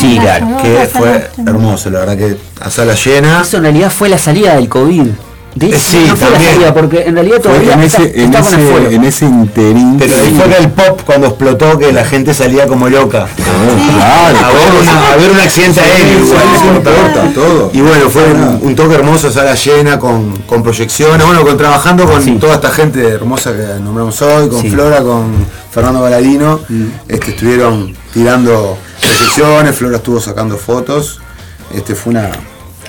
Sí, 0.00 0.18
claro. 0.18 0.56
Ah, 0.58 0.62
que 0.62 0.88
fue 0.90 1.30
hermoso, 1.46 1.90
la 1.90 1.98
verdad 2.00 2.16
que 2.16 2.38
a 2.58 2.70
sala 2.70 2.94
llena. 2.94 3.42
Eso 3.42 3.58
en 3.58 3.64
realidad 3.64 3.92
fue 3.92 4.08
la 4.08 4.16
salida 4.16 4.54
del 4.56 4.70
COVID. 4.70 5.08
De 5.54 5.66
hecho, 5.66 5.76
Eh, 5.76 5.80
sí, 5.80 6.04
no 6.06 6.14
fue 6.14 6.26
la 6.26 6.32
también. 6.34 6.52
salida, 6.54 6.74
porque 6.74 7.02
en 7.02 7.14
realidad 7.14 7.36
Fue 7.36 7.50
todavía 7.50 7.72
en 7.72 7.80
está, 7.80 8.02
ese, 8.02 8.22
en, 8.22 8.34
está 8.34 8.38
ese, 8.40 8.58
fuego. 8.70 8.90
en 8.90 9.04
ese 9.04 9.24
interín. 9.24 9.96
Pero 9.98 10.14
ahí 10.14 10.34
fue 10.40 10.58
el 10.58 10.70
pop 10.70 11.00
cuando 11.04 11.26
explotó 11.28 11.78
que 11.78 11.92
la 11.92 12.04
gente 12.04 12.32
salía 12.34 12.66
como 12.68 12.88
loca. 12.88 13.26
Claro, 13.34 14.38
A 14.38 14.52
ver, 14.52 14.82
una- 14.82 15.12
a 15.12 15.16
ver 15.16 15.30
un 15.32 15.40
accidente 15.40 15.80
aéreo 15.80 16.24
sí, 16.24 17.34
todo. 17.34 17.70
Y 17.72 17.80
bueno, 17.80 18.08
fue 18.10 18.24
un, 18.32 18.60
un 18.62 18.76
toque 18.76 18.94
hermoso, 18.94 19.30
sala 19.32 19.54
llena, 19.54 19.98
con, 19.98 20.36
con 20.46 20.62
proyecciones, 20.62 21.26
bueno, 21.26 21.42
con 21.42 21.56
trabajando 21.56 22.04
con 22.06 22.22
Sí. 22.22 22.36
toda 22.40 22.54
esta 22.56 22.70
gente 22.70 23.06
hermosa 23.08 23.52
que 23.52 23.80
nombramos 23.82 24.20
hoy, 24.22 24.48
con 24.48 24.60
Sí. 24.62 24.70
Flora, 24.70 25.02
con 25.02 25.32
Fernando 25.72 26.00
Baladino, 26.02 26.60
Mm. 26.68 26.84
este, 27.08 27.30
estuvieron 27.32 27.96
tirando 28.12 28.76
proyecciones, 29.00 29.74
Flora 29.76 29.96
estuvo 29.96 30.20
sacando 30.20 30.56
fotos, 30.56 31.20
este 31.74 31.94
fue 31.94 32.10
una 32.10 32.30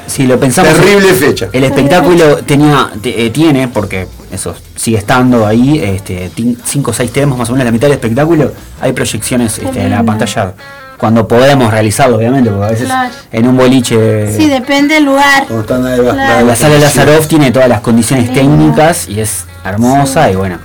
Si 0.10 0.26
lo 0.26 0.40
pensamos. 0.40 0.74
terrible 0.74 1.14
fecha. 1.14 1.48
El 1.54 1.64
espectáculo 1.64 2.38
tenía, 2.38 2.90
te- 3.02 3.26
eh, 3.26 3.30
tiene, 3.30 3.68
porque 3.68 4.08
eso 4.32 4.56
sigue 4.76 4.98
estando 4.98 5.46
ahí, 5.46 5.80
este, 5.80 6.32
5 6.66 6.92
o 6.92 6.94
6 6.94 7.12
temas 7.12 7.38
más 7.38 7.50
o 7.50 7.54
menos, 7.54 7.66
la 7.66 7.72
mitad 7.72 7.88
del 7.88 7.94
espectáculo, 7.94 8.52
hay 8.82 8.92
proyecciones 8.94 9.60
este, 9.60 9.82
en 9.84 9.92
la 9.92 10.04
pantalla 10.04 10.54
cuando 10.98 11.28
podemos 11.28 11.72
realizarlo, 11.72 12.18
obviamente, 12.18 12.50
porque 12.50 12.66
a 12.66 12.70
veces 12.72 12.86
Claro. 12.88 13.10
en 13.32 13.48
un 13.48 13.56
boliche. 13.56 14.36
Sí, 14.36 14.50
depende 14.50 14.96
del 14.96 15.06
lugar. 15.06 15.46
Como 15.48 15.62
están 15.62 15.86
ahí, 15.86 16.00
va- 16.00 16.14
Claro. 16.14 16.46
la 16.48 16.56
sala 16.56 16.74
de 16.76 16.80
Lazaroff 16.82 17.28
tiene 17.28 17.52
todas 17.52 17.70
las 17.70 17.80
condiciones 17.82 18.34
técnicas 18.34 19.08
y 19.08 19.20
es 19.22 19.46
hermosa 19.64 20.30
y 20.32 20.36
bueno, 20.36 20.58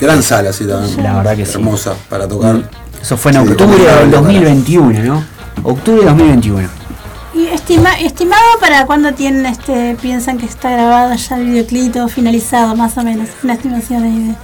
Gran 0.00 0.20
sala, 0.22 0.52
sí, 0.52 0.64
también. 0.64 1.00
la 1.02 1.16
verdad 1.18 1.36
que 1.36 1.46
sí. 1.46 1.52
Hermosa 1.54 1.94
para 2.08 2.26
tocar. 2.26 2.56
Eso 3.00 3.16
fue 3.16 3.30
en 3.32 3.44
Sí, 3.44 3.50
octubre 3.52 3.78
del 3.78 3.86
para- 3.86 4.06
2021, 4.06 4.98
¿no? 5.04 5.24
octubre 5.62 6.00
de 6.00 6.06
2021. 6.06 6.68
¿Y 7.34 7.46
estima- 7.46 7.98
estimado 8.00 8.42
para 8.60 8.84
cuándo 8.86 9.12
tienen 9.14 9.46
este 9.46 9.96
piensan 10.00 10.36
que 10.38 10.46
está 10.46 10.70
grabado 10.70 11.14
ya 11.14 11.36
el 11.38 11.46
videoclip 11.46 11.92
todo 11.94 12.08
finalizado 12.08 12.76
más 12.76 12.96
o 12.98 13.02
menos? 13.02 13.28
Una 13.42 13.54
estimación 13.54 14.02
ahí 14.04 14.36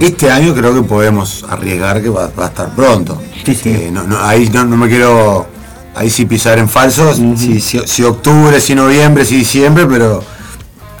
de. 0.00 0.06
Este 0.06 0.30
año 0.30 0.54
creo 0.54 0.74
que 0.74 0.82
podemos 0.82 1.44
arriesgar 1.48 2.02
que 2.02 2.08
va, 2.08 2.28
va 2.38 2.46
a 2.46 2.48
estar 2.48 2.68
pronto. 2.70 3.20
Eh, 3.46 3.90
no, 3.92 4.04
no, 4.04 4.18
ahí 4.24 4.48
no, 4.52 4.64
no 4.64 4.76
me 4.76 4.88
quiero 4.88 5.46
ahí 5.94 6.10
sí 6.10 6.24
pisar 6.24 6.58
en 6.58 6.68
falso, 6.68 7.14
si, 7.14 7.60
si, 7.60 7.78
si 7.86 8.02
octubre, 8.02 8.60
si 8.60 8.74
noviembre, 8.74 9.24
si 9.24 9.36
diciembre, 9.36 9.86
pero 9.86 10.24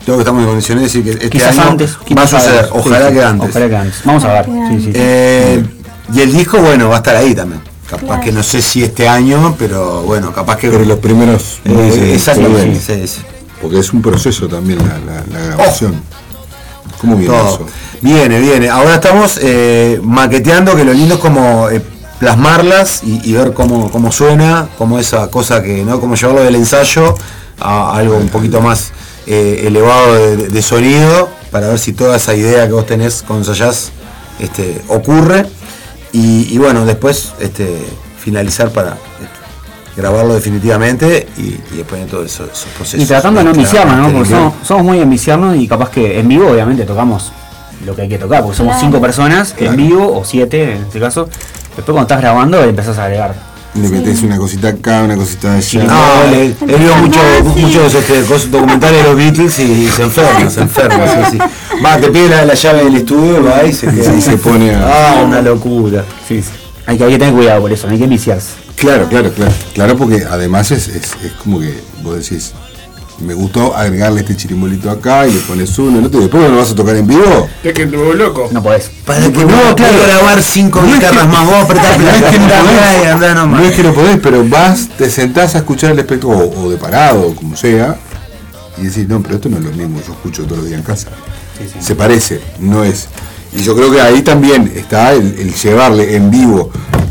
creo 0.04 0.16
que 0.16 0.20
estamos 0.22 0.42
en 0.42 0.48
condiciones 0.48 0.82
de 0.82 1.00
decir 1.00 1.04
que 1.04 1.10
este 1.24 1.30
Quizás 1.30 1.58
año 1.58 1.70
antes. 1.70 1.96
va 2.16 2.22
a 2.22 2.26
suceder. 2.28 2.68
Ojalá 2.70 2.98
Sí, 3.08 3.08
sí, 3.08 3.14
que 3.18 3.24
antes. 3.24 3.50
Ojalá 3.50 3.68
que 3.68 3.76
antes. 3.76 4.00
Vamos 4.04 4.24
a 4.24 4.32
ver. 4.32 4.44
Sí, 4.44 4.52
sí, 4.76 4.82
sí. 4.84 4.92
Eh, 4.94 5.64
y 6.14 6.20
el 6.20 6.32
disco, 6.32 6.58
bueno, 6.58 6.88
va 6.90 6.96
a 6.96 6.98
estar 6.98 7.16
ahí 7.16 7.34
también. 7.34 7.62
Capaz 7.88 8.06
Claro. 8.06 8.22
que 8.22 8.32
no 8.32 8.42
sé 8.42 8.62
si 8.62 8.82
este 8.82 9.06
año, 9.08 9.54
pero 9.58 10.02
bueno, 10.02 10.32
capaz 10.32 10.56
que. 10.56 10.70
Pero 10.70 10.84
los 10.84 10.98
primeros 10.98 11.60
Eh, 11.64 11.70
meses, 11.70 12.14
exactamente, 12.16 12.80
sí. 12.80 12.94
sí, 13.02 13.06
sí. 13.08 13.20
Porque 13.60 13.78
es 13.78 13.92
un 13.92 14.00
proceso 14.02 14.48
también 14.48 14.78
la, 14.78 14.98
la- 14.98 15.24
la 15.38 15.46
grabación. 15.46 16.02
¿Cómo 17.00 17.16
viene 17.16 17.34
Todo. 17.34 17.54
eso? 17.54 17.66
Viene, 18.00 18.40
viene. 18.40 18.68
Ahora 18.70 18.94
estamos 18.94 19.38
eh, 19.42 20.00
maqueteando, 20.02 20.74
que 20.76 20.84
lo 20.84 20.92
lindo 20.92 21.14
es 21.16 21.20
como 21.20 21.68
eh, 21.68 21.82
plasmarlas 22.18 23.02
y, 23.04 23.20
y 23.28 23.32
ver 23.34 23.52
cómo, 23.52 23.90
cómo 23.90 24.10
suena, 24.12 24.68
como 24.78 24.98
esa 24.98 25.28
cosa 25.28 25.62
que, 25.62 25.84
¿no? 25.84 26.00
Como 26.00 26.14
llevarlo 26.14 26.42
del 26.42 26.54
ensayo 26.56 27.14
a 27.60 27.94
algo 27.96 28.16
un 28.16 28.28
poquito 28.28 28.60
más 28.60 28.92
eh, 29.26 29.64
elevado 29.66 30.14
de, 30.14 30.36
de 30.48 30.62
sonido, 30.62 31.28
para 31.50 31.68
ver 31.68 31.78
si 31.78 31.92
toda 31.92 32.16
esa 32.16 32.34
idea 32.34 32.66
que 32.66 32.72
vos 32.72 32.86
tenés 32.86 33.22
cuando 33.26 33.46
ensayás 33.50 33.90
este, 34.38 34.82
ocurre. 34.88 35.46
Y, 36.14 36.46
y 36.54 36.58
bueno, 36.58 36.86
después 36.86 37.34
este, 37.40 37.76
finalizar 38.18 38.70
para 38.70 38.92
este, 38.92 40.00
grabarlo 40.00 40.34
definitivamente 40.34 41.26
y, 41.36 41.42
y 41.72 41.76
después 41.78 42.00
de 42.02 42.06
todos 42.06 42.26
esos, 42.26 42.50
esos 42.50 42.68
procesos. 42.76 43.02
Y 43.02 43.06
tratando 43.06 43.40
de 43.40 43.44
no 43.44 43.50
enviciarnos, 43.50 43.96
¿no? 43.98 44.12
Porque 44.12 44.30
somos, 44.30 44.54
somos 44.66 44.84
muy 44.84 45.00
enviciarnos 45.00 45.56
y 45.56 45.68
capaz 45.68 45.90
que 45.90 46.18
en 46.18 46.28
vivo 46.28 46.48
obviamente 46.50 46.84
tocamos 46.84 47.32
lo 47.84 47.94
que 47.94 48.02
hay 48.02 48.08
que 48.08 48.18
tocar, 48.18 48.42
porque 48.42 48.56
somos 48.56 48.72
Claro. 48.74 48.86
cinco 48.86 49.00
personas 49.00 49.54
en 49.58 49.76
vivo, 49.76 50.16
o 50.18 50.24
siete 50.24 50.76
en 50.76 50.82
este 50.84 50.98
caso. 51.00 51.28
Después 51.76 51.84
cuando 51.86 52.02
estás 52.02 52.20
grabando 52.20 52.62
empezás 52.62 52.96
a 52.98 53.04
agregar. 53.04 53.34
Le 53.74 53.88
metés 53.88 54.22
una 54.22 54.36
cosita 54.36 54.68
acá, 54.68 55.02
una 55.02 55.16
cosita 55.16 55.54
allá. 55.54 55.82
No, 55.84 56.30
le- 56.30 56.44
he 56.46 56.78
visto 56.78 56.96
mucho- 57.02 57.20
muchos 57.56 57.94
este, 57.94 58.22
documentales 58.48 59.02
de 59.02 59.08
los 59.08 59.16
Beatles 59.16 59.58
y, 59.58 59.88
se 59.88 60.02
enferma, 60.02 60.48
se 60.48 60.60
enferma. 60.60 61.06
sí, 61.08 61.32
sí. 61.32 61.38
Va, 61.84 61.96
te 61.98 62.08
pide 62.08 62.28
la, 62.28 62.44
la 62.44 62.54
llave 62.54 62.84
del 62.84 62.96
estudio, 62.96 63.42
va 63.42 63.64
y 63.64 63.72
se 63.72 63.88
queda. 63.88 64.14
Y 64.14 64.20
se 64.20 64.36
pone 64.36 64.72
a- 64.74 64.86
Ah, 65.16 65.22
una 65.24 65.42
locura. 65.42 66.04
Sí, 66.28 66.40
sí. 66.40 66.48
Hay 66.86 66.98
que, 66.98 67.04
hay 67.04 67.10
que 67.12 67.18
tener 67.18 67.34
cuidado 67.34 67.62
por 67.62 67.72
eso, 67.72 67.86
no 67.86 67.92
hay 67.94 67.98
que 67.98 68.04
enviciarse. 68.04 68.50
Claro, 68.76 69.08
claro, 69.08 69.30
claro. 69.32 69.52
Claro, 69.72 69.96
porque 69.96 70.24
además 70.28 70.70
es, 70.70 70.88
es, 70.88 71.14
es 71.24 71.32
como 71.42 71.58
que 71.58 71.74
vos 72.02 72.16
decís, 72.16 72.52
me 73.18 73.34
gustó 73.34 73.76
agregarle 73.76 74.20
este 74.20 74.36
chirimbolito 74.36 74.90
acá 74.90 75.26
y 75.26 75.32
le 75.32 75.40
pones 75.40 75.78
uno, 75.78 75.98
el 75.98 76.06
otro, 76.06 76.18
y 76.20 76.22
después 76.24 76.42
no 76.42 76.48
lo 76.48 76.56
vas 76.56 76.70
a 76.70 76.74
tocar 76.74 76.96
en 76.96 77.06
vivo. 77.06 77.48
Es 77.62 77.72
que 77.72 77.86
te 77.86 77.96
vuelvo 77.96 78.14
loco. 78.14 78.48
No 78.52 78.62
podés. 78.62 78.90
Para 79.04 79.20
que 79.20 79.44
no, 79.44 79.76
claro, 79.76 79.98
grabar 80.04 80.42
cinco 80.42 80.82
guitarras 80.82 81.28
más, 81.28 81.46
vos 81.46 81.54
apretás 81.64 81.98
No 82.00 82.08
es 82.08 82.22
que 82.24 82.38
no 82.38 82.48
podés, 82.48 83.04
y 83.04 83.06
andá 83.06 83.34
nomás. 83.34 83.60
no 83.60 83.66
es 83.66 83.76
que 83.76 83.82
no 83.82 83.94
podés, 83.94 84.18
pero 84.20 84.48
vas, 84.48 84.88
te 84.98 85.08
sentás 85.10 85.54
a 85.54 85.58
escuchar 85.58 85.92
el 85.92 85.98
espectáculo, 85.98 86.38
o, 86.38 86.64
o 86.64 86.70
de 86.70 86.76
parado, 86.76 87.28
o 87.28 87.34
como 87.34 87.56
sea, 87.56 87.96
y 88.78 88.82
decís, 88.82 89.08
no, 89.08 89.22
pero 89.22 89.36
esto 89.36 89.48
no 89.48 89.58
es 89.58 89.64
lo 89.64 89.72
mismo, 89.72 90.00
yo 90.04 90.12
escucho 90.12 90.42
todos 90.44 90.58
los 90.58 90.66
días 90.66 90.80
en 90.80 90.84
casa. 90.84 91.08
Se 91.80 91.94
parece, 91.94 92.40
no 92.58 92.82
es. 92.82 93.08
Y 93.56 93.62
yo 93.62 93.76
creo 93.76 93.92
que 93.92 94.00
ahí 94.00 94.22
también 94.22 94.72
está 94.74 95.12
el, 95.12 95.38
el 95.38 95.54
llevarle 95.54 96.16
en 96.16 96.30
vivo 96.30 96.70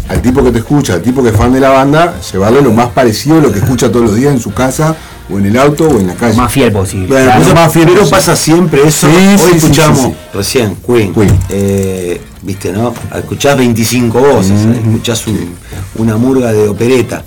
al 0.10 0.22
tipo 0.22 0.44
que 0.44 0.52
te 0.52 0.60
escucha, 0.60 0.96
al 0.96 1.02
tipo 1.02 1.24
que 1.24 1.30
es 1.30 1.36
fan 1.36 1.54
de 1.54 1.60
la 1.60 1.70
banda, 1.70 2.20
llevarle 2.32 2.62
lo 2.62 2.72
más 2.72 2.90
parecido 2.90 3.38
a 3.38 3.42
lo 3.42 3.52
que 3.52 3.60
escucha 3.60 3.90
todos 3.90 4.06
los 4.06 4.16
días 4.16 4.34
en 4.34 4.40
su 4.40 4.54
casa, 4.54 4.96
o 5.32 5.38
en 5.40 5.46
el 5.46 5.58
auto, 5.58 5.88
o 5.88 6.00
en 6.00 6.08
la 6.08 6.14
calle. 6.16 6.36
Más 6.38 6.52
fiel 6.52 6.72
posible. 6.72 7.08
Bueno, 7.08 7.26
Claro. 7.26 7.42
eso- 7.44 7.54
más 7.56 7.72
fiel 7.74 7.86
pero 7.86 8.00
posible. 8.00 8.18
pasa 8.20 8.36
siempre 8.36 8.88
eso. 8.88 9.08
Sí, 9.08 9.16
Hoy 9.16 9.38
sí, 9.52 9.58
escuchamos 9.58 10.00
sí, 10.00 10.06
sí. 10.08 10.16
recién 10.34 10.76
Queen. 10.86 11.14
Queen. 11.14 11.40
Eh, 11.50 12.22
Viste, 12.46 12.74
¿no? 12.74 12.94
Escuchás 13.16 13.58
25 13.58 14.20
voces, 14.20 14.52
¿eh? 14.52 14.82
escuchás 14.86 15.26
un- 15.28 15.56
una 15.96 16.18
murga 16.18 16.52
de 16.52 16.68
opereta. 16.68 17.24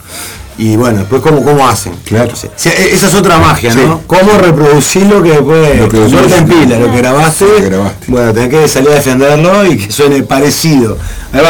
Y 0.59 0.77
bueno, 0.77 0.98
después 0.98 1.23
cómo, 1.23 1.43
cómo 1.43 1.66
hacen. 1.66 1.94
Claro. 2.05 2.32
O 2.35 2.36
sea, 2.36 2.51
esa 2.74 3.06
es 3.06 3.14
otra 3.14 3.39
magia, 3.39 3.73
Sí. 3.73 3.78
¿no? 3.86 4.02
Cómo 4.06 4.32
reproducir 4.39 5.06
lo 5.06 5.23
que 5.23 5.31
después 5.31 5.78
Lo 5.81 5.89
que 5.89 5.98
no 6.01 6.20
te 6.20 6.36
empila, 6.36 6.78
lo 6.78 6.90
que 6.93 6.98
grabaste. 6.98 7.47
Lo 7.47 7.56
que 7.56 7.64
grabaste. 7.64 8.06
Bueno, 8.09 8.32
tenés 8.35 8.48
que 8.51 8.68
salir 8.68 8.90
a 8.90 8.94
defenderlo 8.94 9.64
y 9.64 9.78
que 9.78 9.90
suene 9.90 10.23
parecido. 10.23 10.98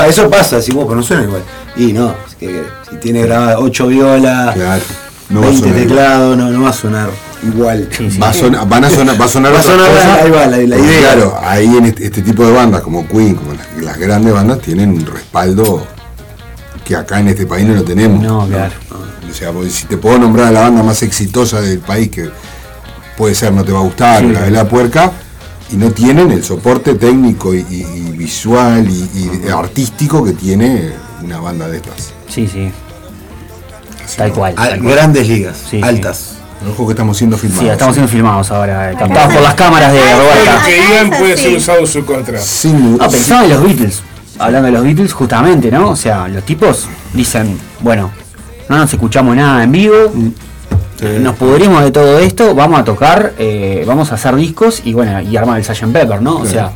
Eso 0.08 0.30
pasa, 0.30 0.62
si 0.62 0.70
vos, 0.72 0.84
pero 0.84 0.94
no 0.96 1.02
suena 1.02 1.24
igual. 1.24 1.42
Y 1.76 1.92
no, 1.92 2.14
es 2.28 2.34
que, 2.36 2.62
si 2.88 2.96
tiene 2.98 3.22
grabada 3.22 3.58
8 3.58 3.88
violas, 3.88 4.54
Claro, 4.54 4.82
no 5.30 5.40
va 5.40 5.46
a 5.46 5.50
20 5.50 5.58
sonar 5.68 5.76
igual. 5.82 5.88
teclados, 5.88 6.36
no, 6.36 6.50
no 6.50 6.62
va 6.62 6.70
a 6.70 6.72
sonar 6.72 7.10
igual. 7.42 7.88
Va 8.22 8.28
a 8.28 8.32
sonar, 8.32 8.68
van 8.68 8.84
a 8.84 8.90
sonar, 8.90 9.20
va 9.20 9.24
a 9.24 9.28
sonar 9.28 9.52
Va 9.52 9.56
a 9.56 9.60
otras 9.60 9.76
sonar 9.76 9.90
la- 9.92 10.00
cosas, 10.02 10.24
ahí 10.24 10.30
va 10.30 10.46
la- 10.46 10.78
idea. 10.78 11.00
Claro, 11.00 11.38
ahí 11.42 11.76
en 11.76 11.84
este, 11.86 12.04
este 12.06 12.22
tipo 12.22 12.44
de 12.46 12.52
bandas 12.52 12.80
como 12.82 13.06
Queen, 13.06 13.34
como 13.34 13.52
las, 13.54 13.66
las 13.82 13.98
grandes 13.98 14.32
bandas, 14.32 14.60
tienen 14.60 14.90
un 14.90 15.04
respaldo 15.06 15.86
que 16.84 16.96
acá 16.96 17.18
en 17.20 17.28
este 17.28 17.46
país 17.46 17.66
no 17.66 17.74
lo 17.74 17.82
tenemos. 17.84 18.22
No, 18.22 18.46
claro. 18.46 18.72
O 19.28 19.34
sea, 19.34 19.52
si 19.68 19.86
te 19.86 19.96
puedo 19.98 20.18
nombrar 20.18 20.46
a 20.48 20.50
la 20.52 20.60
banda 20.60 20.82
más 20.82 21.02
exitosa 21.02 21.60
del 21.60 21.80
país, 21.80 22.10
que 22.10 22.30
puede 23.16 23.34
ser, 23.34 23.52
no 23.52 23.64
te 23.64 23.72
va 23.72 23.80
a 23.80 23.82
gustar, 23.82 24.20
Sí. 24.20 24.28
la 24.32 24.42
de 24.42 24.50
la 24.50 24.68
puerca, 24.68 25.10
y 25.70 25.76
no 25.76 25.90
tienen 25.90 26.30
el 26.30 26.44
soporte 26.44 26.94
técnico 26.94 27.52
y, 27.52 27.58
y- 27.68 27.82
y 28.08 28.16
visual 28.16 28.88
y, 28.88 29.10
y 29.44 29.48
artístico 29.50 30.24
que 30.24 30.32
tiene 30.32 30.92
una 31.24 31.40
banda 31.40 31.68
de 31.68 31.78
estas. 31.78 32.12
Sí, 32.28 32.46
sí. 32.50 32.70
Tal 34.16 34.32
cual. 34.32 34.54
A- 34.56 34.68
tal 34.68 34.80
cual. 34.80 34.92
grandes 34.94 35.28
ligas, 35.28 35.56
Sí, 35.70 35.78
sí. 35.78 35.82
altas. 35.82 36.32
Ojo 36.70 36.86
que 36.86 36.92
estamos 36.92 37.16
siendo 37.16 37.36
filmados. 37.36 37.64
Sí, 37.64 37.68
estamos 37.70 37.94
siendo 37.94 38.10
filmados 38.10 38.50
ahora, 38.50 38.90
eh, 38.92 38.96
captados 38.98 39.34
por 39.34 39.42
las 39.42 39.54
cámaras 39.54 39.92
de 39.92 40.00
Roberta. 40.00 40.62
que 40.64 40.74
digan 40.74 41.10
puede 41.18 41.36
ser 41.36 41.56
usado 41.56 41.78
en 41.80 41.86
su 41.86 42.04
contra. 42.04 42.38
Sin, 42.40 42.96
No, 42.96 43.08
pensaba 43.10 43.44
en 43.44 43.50
los 43.50 43.62
Beatles. 43.62 44.02
Hablando 44.38 44.66
de 44.66 44.72
los 44.72 44.82
Beatles, 44.84 45.12
justamente, 45.12 45.70
¿no? 45.70 45.90
O 45.90 45.96
sea, 45.96 46.28
los 46.28 46.44
tipos 46.44 46.86
dicen, 47.12 47.58
bueno, 47.80 48.10
no 48.68 48.78
nos 48.78 48.92
escuchamos 48.92 49.36
nada 49.36 49.62
en 49.64 49.72
vivo, 49.72 49.94
nos 51.20 51.36
pudrimos 51.36 51.84
de 51.84 51.90
todo 51.90 52.18
esto, 52.18 52.54
vamos 52.54 52.80
a 52.80 52.84
tocar, 52.84 53.34
eh, 53.38 53.84
vamos 53.86 54.10
a 54.12 54.14
hacer 54.14 54.34
discos 54.36 54.80
y 54.84 54.92
bueno, 54.94 55.20
y 55.20 55.36
armar 55.36 55.58
el 55.58 55.64
Sgt. 55.64 55.92
Pepper, 55.92 56.22
¿no? 56.22 56.36
O 56.38 56.46
sea, 56.46 56.72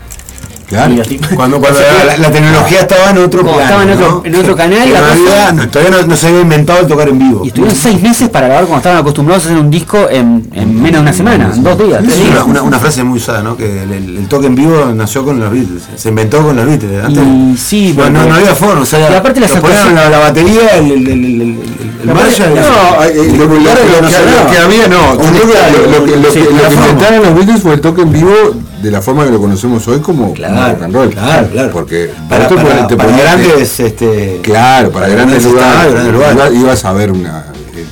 Claro. 0.70 0.94
y 0.94 1.18
Cuando, 1.34 1.60
cuando 1.60 1.80
la, 1.80 2.04
la- 2.04 2.16
la 2.16 2.30
tecnología 2.30 2.80
estaba 2.80 3.10
en 3.10 3.18
otro 3.18 3.42
Como 3.42 3.56
plano, 3.56 3.64
estaba 3.68 3.82
en 3.82 3.90
otro- 3.90 4.22
¿no? 4.22 4.22
en 4.24 4.34
otro 4.36 4.56
canal, 4.56 4.84
Que 4.84 4.92
la 4.92 5.00
cosa- 5.00 5.52
no, 5.52 5.68
todavía 5.68 5.96
no, 6.00 6.06
no 6.06 6.16
se 6.16 6.28
había 6.28 6.40
inventado 6.42 6.80
el 6.80 6.86
tocar 6.86 7.08
en 7.08 7.18
vivo. 7.18 7.40
y 7.44 7.48
estuvieron 7.48 7.76
seis 7.76 8.00
meses 8.00 8.28
para 8.28 8.46
grabar 8.46 8.64
cuando 8.66 8.78
estaban 8.78 8.98
acostumbrados 9.00 9.44
a 9.44 9.48
hacer 9.48 9.58
un 9.60 9.68
disco 9.70 10.08
en, 10.08 10.48
en 10.54 10.74
menos 10.80 10.98
de 10.98 11.00
una 11.00 11.12
semana, 11.12 11.50
en 11.54 11.62
dos 11.64 11.76
días, 11.76 12.04
Es 12.04 12.16
una, 12.18 12.24
días. 12.30 12.44
una- 12.46 12.62
una 12.62 12.78
frase 12.78 13.02
muy 13.02 13.18
usada, 13.18 13.42
¿no? 13.42 13.56
Que 13.56 13.82
el, 13.82 13.90
el- 13.92 14.16
el 14.18 14.28
toque 14.28 14.46
en 14.46 14.54
vivo 14.54 14.86
nació 14.94 15.24
con 15.24 15.40
los 15.40 15.50
Beatles, 15.50 15.82
se 15.96 16.08
inventó 16.08 16.40
con 16.42 16.54
los 16.56 16.64
Beatles. 16.64 17.04
Antes 17.04 17.22
Y 17.24 17.56
sí, 17.58 17.94
no, 17.98 18.08
no, 18.08 18.32
había 18.34 18.54
forma, 18.54 18.82
o 18.82 18.86
sea, 18.86 19.10
Y 19.10 19.14
aparte 19.14 19.40
las 19.40 19.50
ponían 19.50 19.92
la, 19.94 20.08
la 20.08 20.18
batería, 20.20 20.76
el, 20.78 20.92
el, 20.92 21.08
el, 21.08 21.58
Marshall, 22.04 22.54
No, 22.54 23.46
lo, 23.46 23.54
lo- 23.54 24.50
que 24.50 24.58
había 24.58 24.86
no. 24.88 25.14
Lo, 25.14 26.04
que, 26.04 26.12
inventaron 26.74 27.22
los 27.24 27.34
Beatles 27.34 27.60
fue 27.62 27.74
el 27.74 27.80
toque 27.80 28.02
en 28.02 28.12
vivo 28.12 28.30
de 28.82 28.90
la 28.90 29.02
forma 29.02 29.24
que 29.24 29.30
lo 29.30 29.40
conocemos 29.40 29.86
hoy 29.88 30.00
como, 30.00 30.22
como 30.22 30.34
Claro, 30.34 30.72
rock 30.74 30.82
and 30.84 30.94
roll. 30.94 31.10
claro, 31.10 31.48
claro. 31.50 31.70
Porque 31.72 32.10
para, 32.28 32.48
te 32.48 32.54
para, 32.56 32.86
te 32.86 32.96
grandes, 32.96 33.80
este, 33.80 34.40
Claro, 34.42 34.90
para, 34.90 35.08
grandes 35.08 35.44
grandes 35.44 35.52
lugares. 35.52 35.72
estadios, 35.74 35.92
grandes 35.94 36.12
lugares. 36.14 36.58
Ibas- 36.60 36.84
a 36.84 36.92
ver 36.92 37.12
una. 37.12 37.44
eh, 37.74 37.84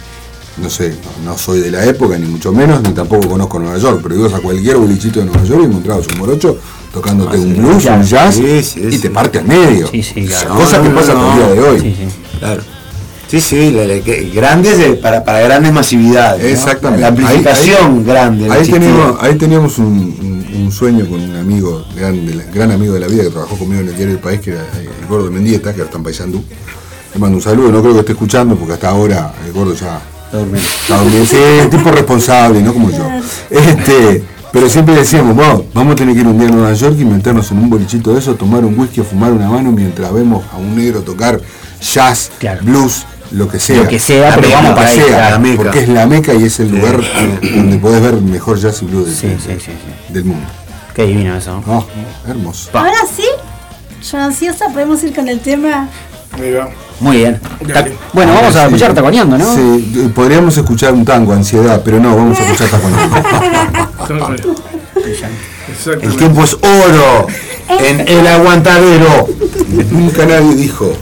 no 0.62 0.70
sé, 0.70 0.94
no, 1.24 1.31
no 1.32 1.39
soy 1.39 1.60
de 1.60 1.70
la 1.70 1.85
época, 1.85 2.19
ni 2.19 2.27
mucho 2.27 2.52
menos, 2.52 2.81
ni 2.82 2.90
tampoco 2.90 3.28
conozco 3.28 3.59
Nueva 3.59 3.78
York, 3.78 4.01
pero 4.02 4.15
ibas 4.16 4.32
a 4.35 4.39
cualquier 4.40 4.77
bolichito 4.77 5.20
de 5.20 5.27
Nueva 5.27 5.44
York 5.44 5.60
y 5.62 5.66
encontrabas 5.66 6.06
un 6.09 6.19
morocho 6.19 6.56
tocándote 6.93 7.36
un 7.39 7.55
blues, 7.56 7.85
un 7.85 8.02
jazz, 8.02 8.35
Sí, 8.35 8.62
sí, 8.62 8.89
y 8.90 8.98
te 8.98 9.10
parte 9.10 9.39
al 9.39 9.44
medio. 9.44 9.89
Sí, 9.89 10.02
sí, 10.02 10.24
claro. 10.27 10.55
Cosa 10.55 10.78
No, 10.78 10.82
que 10.85 10.89
no, 10.89 10.94
pasa 10.97 11.12
no, 11.15 11.31
hasta 11.31 11.47
el 11.48 11.55
día 11.55 11.62
de 11.62 11.69
hoy. 11.69 11.97
Claro. 12.39 12.62
Sí, 13.30 13.40
sí, 13.40 13.70
la- 13.72 13.84
la- 13.84 14.00
que- 14.00 14.30
grandes 14.34 14.78
de- 14.78 14.94
para, 14.94 15.22
para 15.24 15.40
grandes 15.40 15.72
masividades. 15.72 16.42
¿no? 16.42 16.48
Exactamente. 16.48 17.02
La 17.02 17.09
amplificación 17.09 17.98
Ahí- 17.98 18.05
grande. 18.05 18.50
Ahí 18.50 18.66
teníamos, 18.68 19.16
ahí 19.22 19.34
teníamos 19.36 19.78
un, 19.78 19.86
un- 19.86 20.62
un 20.64 20.72
sueño 20.72 21.06
con 21.06 21.20
un 21.20 21.36
amigo, 21.36 21.84
gran, 21.94 22.24
de 22.26 22.34
la- 22.36 22.44
gran 22.44 22.70
amigo 22.72 22.94
de 22.94 23.00
la 23.00 23.06
vida 23.06 23.24
que 23.24 23.30
trabajó 23.30 23.56
conmigo 23.56 23.80
en 23.82 23.88
el 23.88 23.96
diario 23.96 24.14
del 24.14 24.22
país, 24.22 24.40
que 24.40 24.52
era 24.52 24.62
eh, 24.62 24.88
el 25.02 25.06
gordo 25.06 25.30
Mendieta, 25.30 25.72
que 25.74 25.80
ahora 25.80 25.84
está 25.84 25.98
en 25.98 26.05
Paysandú. 26.05 26.42
Le 27.14 27.20
mando 27.20 27.36
un 27.36 27.42
saludo, 27.42 27.70
no 27.70 27.80
creo 27.82 27.92
que 27.94 28.00
esté 28.00 28.12
escuchando 28.12 28.56
porque 28.56 28.74
hasta 28.74 28.88
ahora 28.90 29.32
el 29.46 29.52
gordo 29.52 29.74
ya 29.74 30.00
Está 30.26 30.38
durmiendo. 30.38 30.68
está 30.82 30.96
durmiendo. 30.98 31.26
Sí, 31.26 31.36
es 31.36 31.70
tipo 31.70 31.90
responsable, 31.90 32.62
no 32.62 32.72
como 32.72 32.90
yo. 32.90 33.09
Este, 33.50 34.22
pero 34.52 34.68
siempre 34.68 34.94
decíamos, 34.94 35.36
"Wow, 35.36 35.66
vamos 35.74 35.92
a 35.92 35.96
tener 35.96 36.14
que 36.14 36.20
ir 36.20 36.26
un 36.26 36.38
día 36.38 36.48
a 36.48 36.50
Nueva 36.50 36.72
York 36.72 36.96
y 36.98 37.05
meternos 37.05 37.50
en 37.50 37.59
un 37.59 37.70
bolichito 37.70 38.12
de 38.12 38.18
eso, 38.20 38.34
tomar 38.34 38.64
un 38.64 38.78
whisky 38.78 39.00
o 39.00 39.05
fumar 39.05 39.32
una 39.32 39.48
mano 39.48 39.70
mientras 39.72 40.12
vemos 40.12 40.44
a 40.52 40.56
un 40.56 40.74
negro 40.76 41.00
tocar 41.00 41.40
jazz, 41.80 42.30
Claro. 42.38 42.60
blues, 42.62 43.05
lo 43.32 43.48
que 43.48 43.59
sea. 43.59 43.76
Lo 43.76 43.88
que 43.88 43.98
sea, 43.98 44.30
La 44.30 44.34
pero 44.36 44.48
meca, 44.48 44.60
vamos 44.60 44.74
para 44.74 44.88
ahí, 44.88 45.00
sea. 45.00 45.30
La 45.30 45.38
meca. 45.38 45.56
Porque 45.62 45.78
es 45.80 45.88
la 45.88 46.06
meca 46.06 46.34
y 46.34 46.44
es 46.44 46.60
el 46.60 46.70
lugar 46.70 47.00
donde 47.42 47.78
podés 47.78 48.02
ver 48.02 48.14
mejor 48.14 48.59
jazz 48.59 48.82
y 48.82 48.86
blues 48.86 49.06
del, 49.06 49.14
Sí, 49.16 49.28
sí, 49.38 49.52
sí, 49.59 49.72
sí. 49.72 50.12
del 50.12 50.24
mundo. 50.24 50.46
Qué 50.94 51.05
divino 51.05 51.36
eso. 51.36 51.62
Oh, 51.66 51.84
hermoso. 52.26 52.70
Ahora 52.72 52.98
sí, 53.14 53.24
yo 54.10 54.18
ansiosa, 54.18 54.66
podemos 54.72 55.02
ir 55.05 55.14
con 55.14 55.28
el 55.28 55.40
tema. 55.40 55.88
Muy 57.00 57.16
bien. 57.18 57.40
Bueno, 58.12 58.34
vamos 58.34 58.55
a 58.56 58.60
Sí. 58.60 58.66
escuchar 58.66 58.94
taconeando, 58.94 59.38
¿no? 59.38 59.55
Sí, 59.55 60.10
podríamos 60.14 60.56
escuchar 60.56 60.92
un 60.92 61.05
tango, 61.05 61.32
ansiedad, 61.32 61.80
pero 61.84 62.00
no, 62.00 62.16
vamos 62.16 62.38
a 62.38 62.42
escuchar 62.44 62.68
taconeando. 62.68 63.16
El 66.02 66.16
tiempo 66.16 66.42
es 66.44 66.55
oro 66.55 67.26
en 67.68 68.00
el 68.09 68.26
aguantadero. 68.26 69.28
Nunca 69.90 70.26
nadie 70.26 70.55
dijo. 70.56 70.92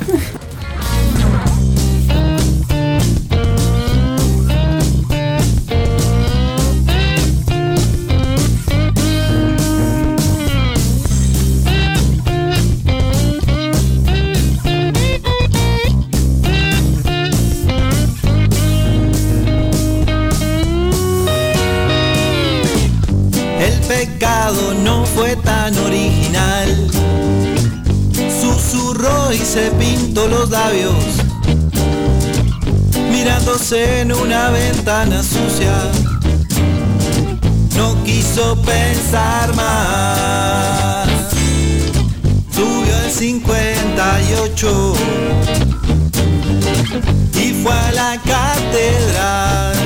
Labios. 30.51 30.95
Mirándose 33.11 34.01
en 34.01 34.13
una 34.13 34.51
ventana 34.51 35.23
sucia. 35.23 35.73
No 37.77 38.03
quiso 38.05 38.57
pensar 38.63 39.55
más. 39.55 41.09
Subió 42.51 42.97
el 43.05 43.11
58 43.11 44.93
y 47.35 47.63
fue 47.63 47.73
a 47.73 47.93
la 47.93 48.21
catedral. 48.25 49.77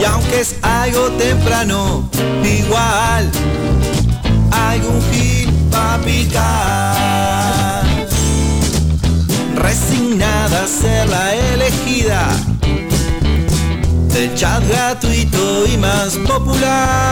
Y 0.00 0.04
aunque 0.04 0.40
es 0.40 0.56
algo 0.62 1.10
temprano, 1.12 2.08
igual 2.44 3.30
hay 4.50 4.80
un 4.80 5.02
hit 5.12 5.50
pa' 5.70 5.98
picar. 6.04 7.15
Resignada 9.66 10.62
a 10.62 10.68
ser 10.68 11.08
la 11.08 11.34
elegida 11.34 12.28
del 14.14 14.32
chat 14.36 14.62
gratuito 14.68 15.66
y 15.66 15.76
más 15.76 16.14
popular. 16.18 17.10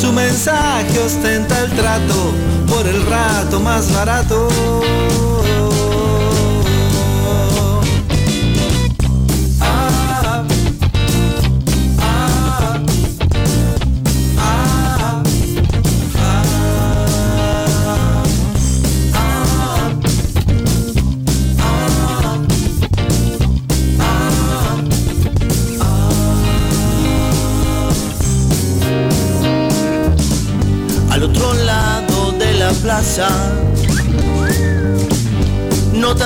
Su 0.00 0.12
mensaje 0.12 0.98
ostenta 0.98 1.60
el 1.60 1.70
trato 1.70 2.32
por 2.68 2.84
el 2.88 3.06
rato 3.06 3.60
más 3.60 3.92
barato. 3.94 4.48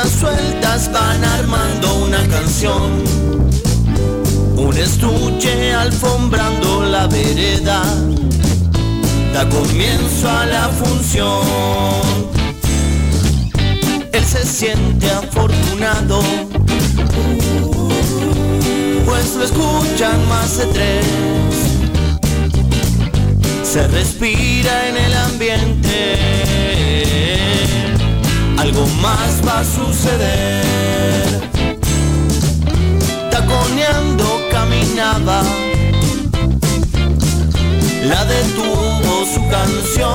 Sueltas 0.05 0.91
van 0.93 1.25
armando 1.25 1.95
una 1.97 2.27
canción. 2.29 3.03
Un 4.57 4.77
estuche 4.77 5.75
alfombrando 5.75 6.85
la 6.85 7.07
vereda, 7.07 7.83
da 9.33 9.49
comienzo 9.49 10.29
a 10.29 10.47
la 10.47 10.69
función. 10.69 11.41
Él 14.13 14.25
se 14.25 14.45
siente 14.45 15.11
afortunado, 15.11 16.21
pues 19.05 19.35
lo 19.37 19.45
escuchan 19.45 20.29
más 20.29 20.59
de 20.59 20.67
tres 20.67 21.07
se 23.77 23.87
respira 23.89 24.89
en 24.89 24.97
el 24.97 25.15
ambiente. 25.15 26.17
Algo 28.67 28.85
más 29.01 29.41
va 29.47 29.61
a 29.61 29.65
suceder. 29.65 31.41
Taconeando 33.31 34.27
caminaba, 34.51 35.43
la 38.03 38.25
detuvo 38.25 39.25
su 39.33 39.49
canción. 39.49 40.11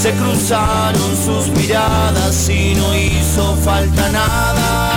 Se 0.00 0.12
cruzaron 0.12 1.16
sus 1.24 1.48
miradas 1.48 2.48
y 2.48 2.76
no 2.76 2.96
hizo 2.96 3.56
falta 3.56 4.10
nada. 4.10 4.92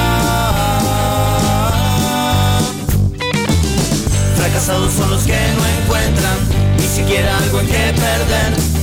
Fracasados 4.35 4.93
son 4.93 5.09
los 5.09 5.23
que 5.23 5.39
no 5.57 5.65
encuentran 5.81 6.37
ni 6.77 6.87
siquiera 6.87 7.35
algo 7.39 7.61
en 7.61 7.65
que 7.65 7.93
perder. 7.95 8.76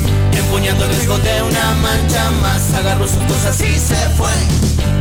Empuñando 0.54 0.84
el 0.84 0.90
riesgo 0.90 1.18
de 1.18 1.42
una 1.42 1.74
mancha 1.82 2.30
más, 2.40 2.72
agarró 2.74 3.08
sus 3.08 3.24
cosas 3.24 3.60
y 3.60 3.76
se 3.76 3.96
fue. 4.16 4.30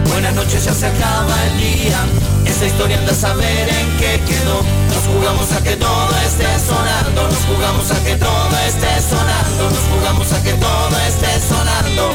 Buenas 0.09 0.34
noches, 0.34 0.65
ya 0.65 0.73
se 0.73 0.88
acaba 0.88 1.35
el 1.45 1.57
día. 1.59 2.03
Esta 2.43 2.65
historia 2.65 2.97
anda 2.97 3.11
a 3.11 3.15
saber 3.15 3.69
en 3.69 3.95
qué 3.97 4.19
quedó. 4.25 4.63
Nos 4.88 5.03
jugamos 5.13 5.51
a 5.51 5.61
que 5.61 5.75
todo 5.75 6.09
esté 6.25 6.47
sonando. 6.57 7.27
Nos 7.30 7.45
jugamos 7.45 7.91
a 7.91 8.03
que 8.03 8.15
todo 8.15 8.57
esté 8.65 8.99
sonando. 8.99 9.69
Nos 9.69 9.84
jugamos 9.93 10.34
a 10.34 10.41
que 10.41 10.53
todo 10.53 10.97
esté 11.07 11.39
sonando. 11.47 12.09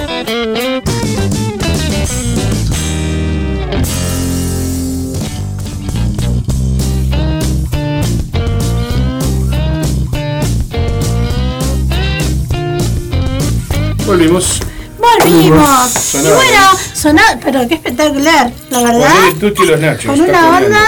Volvimos. 14.08 14.60
Volvimos. 14.98 15.90
Y 15.96 16.00
Sonaba 16.00 16.36
bueno, 16.36 16.60
sonaba, 16.94 17.38
pero 17.44 17.68
qué 17.68 17.74
espectacular, 17.74 18.50
la 18.70 18.82
verdad. 18.82 19.10
Con 19.14 19.24
el 19.28 19.38
Tuti 19.38 19.62
y 19.62 19.66
los 19.66 19.80
Nachos. 19.80 20.04
Con 20.06 20.20
una 20.22 20.46
banda 20.48 20.78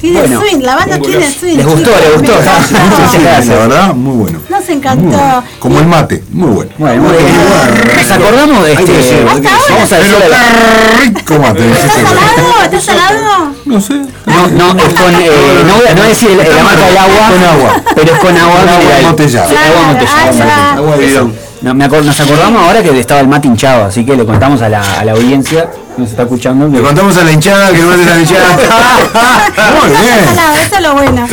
tiene 0.00 0.20
Bueno, 0.20 0.40
swing, 0.40 0.62
la 0.62 0.76
banda 0.76 0.98
tiene 1.00 1.30
swing. 1.30 1.56
Les 1.58 1.66
gustó, 1.66 1.90
les 1.90 2.12
gustó. 2.18 2.32
Muchas 2.32 3.22
gracias. 3.22 3.46
La 3.46 3.56
verdad, 3.56 3.94
muy 3.94 4.16
bueno. 4.16 4.40
Nos 4.48 4.68
encantó. 4.70 5.04
bueno. 5.04 5.44
Como 5.58 5.78
el 5.80 5.86
mate, 5.86 6.24
muy 6.30 6.48
bueno. 6.48 6.70
Bueno, 6.78 7.02
muy 7.02 7.12
bien. 7.12 7.34
¿Nos 7.94 8.10
acordamos 8.10 8.64
de 8.64 8.72
este? 8.72 9.24
Vamos 9.24 9.92
a 9.92 9.96
decirle 9.98 10.26
rico 11.00 11.38
mate. 11.40 11.72
¿Estás 11.72 11.92
salado? 11.92 12.62
¿Estás 12.64 12.84
salado? 12.84 13.54
No 13.66 13.80
sé. 13.82 13.94
No, 14.24 14.48
no, 14.48 14.82
es 14.82 14.94
con, 14.94 15.14
eh, 15.14 15.30
no 15.66 15.74
voy 15.76 15.86
a 15.88 15.90
no 15.90 15.96
voy 15.96 16.06
a 16.06 16.08
decir 16.08 16.30
la 16.30 16.64
marca 16.64 16.86
del 16.86 16.96
agua, 16.96 17.28
Con 17.28 17.44
agua. 17.44 17.82
pero 17.94 18.14
es 18.14 18.18
con 18.18 18.36
agua 18.36 18.60
Con 18.60 18.68
agua 18.70 19.10
agua. 19.10 20.72
Agua 20.74 20.96
de 20.96 21.06
bidón. 21.06 21.43
No, 21.64 21.72
me 21.74 21.86
acor- 21.88 22.04
nos 22.04 22.20
acordamos 22.20 22.62
ahora 22.62 22.82
que 22.82 23.00
estaba 23.00 23.20
el 23.20 23.28
mate 23.28 23.48
hinchado, 23.48 23.84
así 23.86 24.04
que 24.04 24.14
le 24.14 24.26
contamos 24.26 24.60
a 24.60 24.68
la, 24.68 24.82
a 25.00 25.04
la 25.04 25.12
audiencia 25.12 25.70
que 25.96 26.02
nos 26.02 26.10
está 26.10 26.22
escuchando. 26.24 26.70
que- 26.70 26.76
Le 26.76 26.82
contamos 26.82 27.16
a 27.16 27.24
la 27.24 27.32
hinchada 27.32 27.70
que 27.72 27.78
no 27.78 27.90
a 27.90 27.96
la 27.96 28.20
hinchada. 28.20 28.56
Muy 29.80 29.88
bien. 29.90 30.24
eso 30.66 30.76
es 30.76 30.82
lo 30.82 30.94
bueno. 30.94 31.26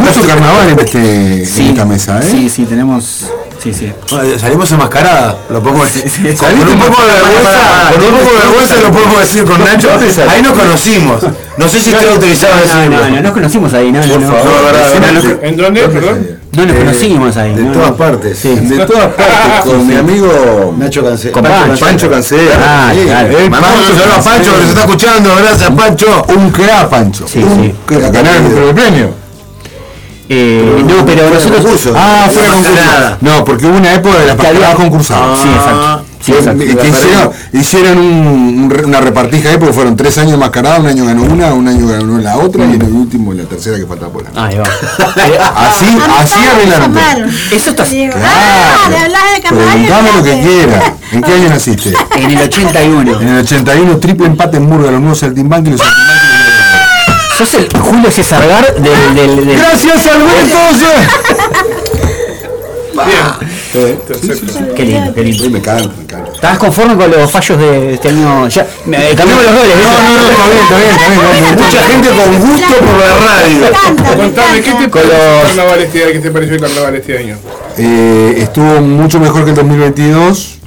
Mucho 0.00 0.26
carnaval 0.26 0.70
en, 0.70 0.78
este, 0.80 1.44
Sí, 1.46 1.60
en 1.60 1.68
esta 1.70 1.84
mesa, 1.84 2.18
¿eh? 2.20 2.28
Sí, 2.30 2.48
sí, 2.48 2.64
tenemos. 2.64 3.26
Sí, 3.64 3.72
sí. 3.72 3.90
Bueno, 4.10 4.38
Salimos 4.38 4.70
enmascaradas, 4.72 5.36
lo 5.48 5.62
podemos 5.62 5.90
decir. 5.92 6.36
Con, 6.36 6.48
Saliste 6.48 6.70
un 6.72 6.78
poco 6.80 7.02
de 7.02 7.12
vergüenza, 7.14 7.92
con 7.94 8.04
un 8.04 8.10
poco 8.20 8.30
de 8.30 8.38
vergüenza 8.44 8.74
lo 8.82 8.92
podemos 8.92 9.20
decir 9.20 9.44
con 9.44 9.64
Nacho. 9.64 9.88
Ahí 10.28 10.42
nos 10.42 10.52
conocimos. 10.52 11.22
No 11.56 11.66
sé 11.68 11.80
si 11.80 11.90
usted 11.94 12.10
autorizaba 12.10 12.56
No, 12.56 12.60
decirlo. 12.60 13.04
no, 13.08 13.10
no, 13.16 13.22
nos 13.22 13.32
conocimos 13.32 13.72
ahí, 13.72 13.90
no, 13.90 14.00
no, 14.04 14.12
Por 14.12 14.20
no. 14.20 14.28
favor, 14.28 14.44
No, 14.44 15.22
no, 15.22 15.42
¿En 15.42 15.56
dónde? 15.56 15.88
Perdón. 15.88 16.28
no 16.52 16.66
nos 16.66 16.76
conocimos 16.76 17.36
ahí. 17.38 17.54
De 17.54 17.62
no, 17.62 17.72
todas 17.72 17.90
no. 17.92 17.96
partes. 17.96 18.38
Sí. 18.38 18.54
De 18.54 18.84
todas 18.84 19.06
partes, 19.14 19.60
con 19.64 19.86
mi 19.86 19.94
amigo 19.96 20.74
Nacho 20.76 21.02
Cancela. 21.02 21.32
Con 21.32 21.44
Pancho. 21.78 22.10
Cancela. 22.10 22.56
Ah, 22.60 22.92
Sí, 22.94 23.04
claro. 23.06 23.38
el 23.38 23.50
Mandamos 23.50 23.80
un 23.90 23.98
saludo 23.98 24.14
a 24.14 24.22
Pancho 24.22 24.52
que 24.52 24.58
nos 24.60 24.68
está 24.68 24.80
escuchando. 24.80 25.36
Gracias, 25.36 25.70
Pancho. 25.70 26.26
Un 26.36 26.50
crack, 26.50 26.88
Pancho. 26.90 27.24
Sí, 27.26 27.40
sí. 27.42 27.74
Ganaron 27.88 28.46
el 28.68 28.74
premio. 28.74 29.23
Eh, 30.28 30.82
no, 30.88 31.04
pero 31.04 31.28
nosotros. 31.30 31.60
concurso. 31.62 31.92
Ah, 31.96 32.28
fuera 32.32 32.48
No 32.48 32.54
concurso. 32.54 33.44
porque 33.44 33.66
hubo 33.66 33.76
una 33.76 33.92
época 33.92 34.18
de 34.20 34.26
la 34.26 34.36
Que 34.36 34.46
había- 34.46 34.60
pasada 34.60 34.74
concursada. 34.76 35.36
Sí, 35.36 35.48
exacto. 35.48 36.04
Sí, 36.24 36.32
Que- 36.32 36.38
exacto. 36.38 36.64
que 36.64 36.88
hicieron, 36.88 37.30
hicieron 37.52 37.98
un- 37.98 38.82
una 38.86 39.00
repartija 39.02 39.50
ahí 39.50 39.58
porque 39.58 39.74
fueron 39.74 39.94
tres 39.96 40.16
años 40.16 40.38
mascarados, 40.38 40.78
un 40.80 40.86
año 40.86 41.04
ganó 41.04 41.22
una, 41.24 41.52
un 41.52 41.68
año 41.68 41.86
ganó 41.86 42.16
la 42.18 42.38
otra 42.38 42.64
y 42.64 42.72
en 42.72 42.80
el 42.82 42.92
último 42.92 43.34
la 43.34 43.44
tercera 43.44 43.76
que 43.76 43.84
faltaba 43.84 44.10
por 44.10 44.24
ganar. 44.24 44.48
Ahí 44.48 44.56
va. 44.56 44.64
Así, 45.68 45.84
así 46.18 46.38
arreglaron. 46.46 46.96
Eso 47.50 47.70
está 47.70 47.84
Claro. 47.84 48.14
ah, 48.24 48.88
de 48.88 49.48
Preguntame 49.54 50.12
lo 50.16 50.22
que 50.22 50.40
quieras. 50.40 50.92
¿En 51.12 51.22
qué 51.22 51.32
año 51.34 51.48
naciste? 51.50 51.92
en 52.16 52.30
el 52.30 52.38
81. 52.40 53.20
En 53.20 53.28
el 53.28 53.38
81, 53.44 53.98
triple 53.98 54.26
empate 54.26 54.56
en 54.56 54.62
Murga, 54.66 54.90
los 54.90 55.00
nuevos 55.00 55.18
Saltimbanqui 55.18 55.68
y 55.68 55.72
los 55.72 55.80
Saltimbanqui. 55.82 56.43
Sos 57.36 57.54
el 57.54 57.68
Julio 57.80 58.10
César 58.10 58.46
Gar 58.46 58.74
del, 58.74 59.14
del, 59.14 59.46
del- 59.46 59.58
¡Gracias, 59.58 60.06
Alberto! 60.06 60.58
Bien. 62.94 63.98
Qué 64.76 64.84
lindo, 64.84 65.12
qué 65.14 65.22
lindo. 65.24 65.42
Sí, 65.44 65.50
me 65.50 65.58
encanta, 65.58 65.88
me 65.96 66.02
encanta. 66.04 66.30
¿Estás 66.32 66.58
conforme 66.58 66.94
con 66.96 67.10
los 67.10 67.28
fallos 67.30 67.58
de 67.58 67.94
este 67.94 68.08
año? 68.10 68.46
Ya, 68.48 68.64
me- 68.86 68.96
cambiamos 69.16 69.44
los 69.44 69.52
goles. 69.54 69.74
No, 69.82 69.90
no, 69.90 70.22
no, 70.22 70.30
está 70.30 70.46
bien, 70.46 70.62
está 70.62 70.76
bien, 70.78 70.90
está 70.94 71.08
bien, 71.08 71.24
está 71.24 71.32
bien. 71.32 71.56
Mucha 71.56 71.82
gente 71.82 72.08
con 72.08 72.50
gusto 72.50 72.74
por 72.76 72.98
la 73.00 73.10
radio. 73.26 74.16
Contame, 74.16 74.62
¿qué 74.62 74.72
te 74.74 74.88
pareció 74.88 75.40
el 75.40 75.42
carnaval 75.48 75.80
este 75.80 76.02
año? 76.04 76.12
¿Qué 76.12 76.18
te 76.20 76.30
pareció 76.30 76.54
el 76.54 76.60
carnaval 76.60 76.94
este 76.94 77.18
año? 77.18 77.36
Eh, 77.78 78.34
estuvo 78.38 78.80
mucho 78.80 79.18
mejor 79.18 79.42
que 79.44 79.50
el 79.50 79.56
2022. 79.56 80.58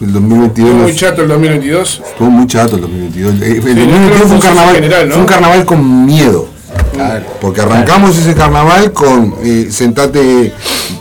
El 0.00 0.12
2022 0.12 0.72
Muy 0.74 0.82
nos- 0.92 0.96
chato 0.96 1.22
el 1.22 1.28
2022. 1.28 2.02
estuvo 2.06 2.30
muy 2.30 2.46
chato 2.46 2.76
el 2.76 2.82
2022. 2.82 3.34
Eh, 3.34 3.36
El 3.56 3.60
creo 3.62 3.74
2022 3.74 4.20
que 4.20 4.26
fue 4.26 4.36
un 4.36 4.42
carnaval, 4.42 4.74
general, 4.74 5.08
¿no? 5.08 5.12
fue 5.14 5.22
un 5.22 5.28
carnaval 5.28 5.64
con 5.66 6.06
miedo. 6.06 6.48
Porque 7.40 7.60
arrancamos 7.62 8.16
ese 8.18 8.34
carnaval 8.34 8.92
con 8.92 9.34
eh, 9.42 9.68
sentate, 9.70 10.52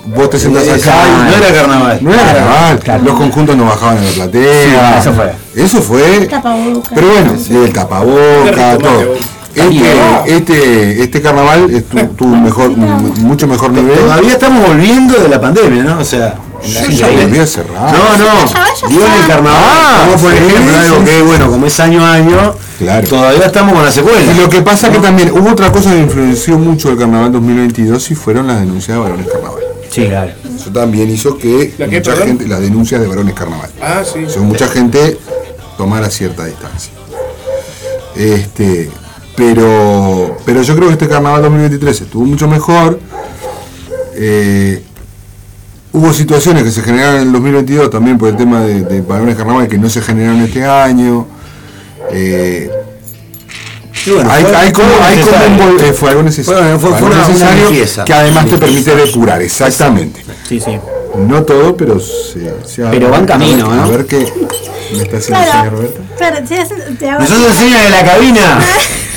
vos 0.05 0.29
te 0.29 0.39
sentás 0.39 0.63
acá 0.67 0.95
y 1.07 1.29
No 1.31 1.45
era 1.45 1.53
carnaval. 1.53 1.99
no 2.01 2.13
era 2.13 2.23
carnaval. 2.33 3.05
Los 3.05 3.15
conjuntos 3.15 3.55
no 3.57 3.65
bajaban 3.65 3.97
en 3.97 4.05
la 4.05 4.11
platea. 4.11 5.01
Sí, 5.01 5.01
eso 5.01 5.13
fue. 5.13 5.33
Eso 5.55 5.81
fue. 5.81 6.27
Tapabocas. 6.27 6.91
Pero 6.95 7.07
bueno, 7.09 7.31
sí, 7.37 7.55
el 7.55 7.73
tapaboca, 7.73 8.77
todo. 8.77 9.15
Este, 9.55 10.35
este, 10.37 11.03
este 11.03 11.21
carnaval 11.21 11.83
tuvo 12.17 12.29
un 12.33 12.43
mejor, 12.43 12.69
mucho 12.69 13.47
mejor 13.47 13.71
nivel. 13.71 13.97
Todavía 13.99 14.33
estamos 14.33 14.65
volviendo 14.67 15.17
de 15.19 15.27
la 15.27 15.41
pandemia, 15.41 15.83
¿no? 15.83 15.99
O 15.99 16.03
sea, 16.05 16.35
la- 16.61 16.81
Yo 16.83 16.89
ya 16.89 17.07
volví 17.07 17.39
a 17.39 17.47
cerrar. 17.47 17.91
No, 17.93 18.17
no. 18.17 18.89
En 18.89 19.21
el 19.21 19.27
carnaval. 19.27 19.53
Ah, 19.55 20.01
como 20.05 20.21
por 20.21 20.31
sí, 20.31 20.37
ejemplo, 20.37 20.73
sí, 20.73 20.75
algo 20.85 20.97
sí. 20.99 21.03
que 21.05 21.21
bueno, 21.21 21.51
como 21.51 21.65
es 21.65 21.79
año 21.79 22.05
a 22.05 22.13
año, 22.13 22.55
Claro. 22.77 23.07
todavía 23.07 23.45
estamos 23.45 23.73
con 23.73 23.85
la 23.85 23.91
secuela. 23.91 24.21
Y 24.31 24.35
lo 24.37 24.49
que 24.49 24.61
pasa 24.61 24.91
que 24.91 24.99
también 24.99 25.31
hubo 25.31 25.51
otra 25.51 25.71
cosa 25.71 25.91
que 25.91 25.99
influenció 25.99 26.57
mucho 26.57 26.89
el 26.91 26.97
carnaval 26.97 27.31
2022 27.31 28.11
y 28.11 28.15
fueron 28.15 28.47
las 28.47 28.59
denuncias 28.59 28.97
de 28.97 29.03
varones 29.03 29.27
carnaval. 29.27 29.63
Sí, 29.89 30.05
claro. 30.05 30.31
Eso 30.55 30.69
también 30.71 31.09
hizo 31.09 31.37
que 31.37 31.73
¿La 31.77 31.87
mucha 31.87 32.15
gente, 32.15 32.47
las 32.47 32.61
denuncias 32.61 33.01
de 33.01 33.07
varones 33.07 33.33
carnaval. 33.33 33.69
Ah, 33.81 34.01
sí. 34.03 34.19
Hizo 34.19 34.35
que 34.35 34.39
mucha 34.41 34.67
gente 34.67 35.17
tomara 35.77 36.09
cierta 36.09 36.45
distancia. 36.45 36.91
Este, 38.15 38.89
pero, 39.35 40.37
pero 40.45 40.61
yo 40.61 40.75
creo 40.75 40.87
que 40.87 40.93
este 40.93 41.07
carnaval 41.07 41.41
2023 41.43 42.01
estuvo 42.01 42.25
mucho 42.25 42.47
mejor. 42.47 42.99
Eh, 44.15 44.83
hubo 45.93 46.13
situaciones 46.13 46.63
que 46.63 46.71
se 46.71 46.81
generaron 46.81 47.15
en 47.21 47.27
el 47.27 47.31
2022 47.33 47.89
también 47.89 48.17
por 48.17 48.29
el 48.29 48.37
tema 48.37 48.61
de, 48.61 48.83
de 48.83 49.01
varones 49.01 49.35
carnaval 49.35 49.67
que 49.67 49.77
no 49.77 49.89
se 49.89 50.01
generaron 50.01 50.41
este 50.41 50.63
año. 50.65 51.27
Eh, 52.11 52.69
Y 54.05 54.11
bueno, 54.11 54.31
hay, 54.31 54.43
fue- 54.43 54.55
hay 54.55 54.71
como, 54.71 54.87
fue 54.87 55.05
hay 55.05 55.19
como 55.19 55.71
un 55.73 55.79
eh, 55.79 55.93
fue 55.93 56.09
algo 56.09 56.23
necesario, 56.23 56.79
Fue- 56.79 56.95
algo 56.95 57.07
una- 57.07 57.27
una 57.27 58.05
que 58.05 58.13
además 58.13 58.45
te 58.47 58.57
permite 58.57 58.95
depurar, 58.95 59.41
exactamente. 59.41 60.23
Sí, 60.47 60.59
sí. 60.59 60.77
No 61.17 61.43
todo, 61.43 61.75
pero 61.75 61.99
se, 61.99 62.53
se 62.65 62.83
Pero 62.83 63.09
va 63.09 63.17
en 63.17 63.25
camino, 63.25 63.67
¿no? 63.73 63.83
A 63.83 63.87
ver 63.87 64.05
qué 64.05 64.31
me 64.95 65.03
está 65.03 65.17
haciendo 65.17 65.43
Claro, 65.43 65.51
señor 65.51 65.71
Roberto. 65.73 66.01
claro, 66.17 66.37
te 66.47 66.59
hace- 66.59 66.75
te 66.97 67.09
hago- 67.09 67.19
Nosotros 67.21 67.47
enseñan 67.47 67.85
en 67.85 67.91
la 67.91 68.05
cabina. 68.05 68.59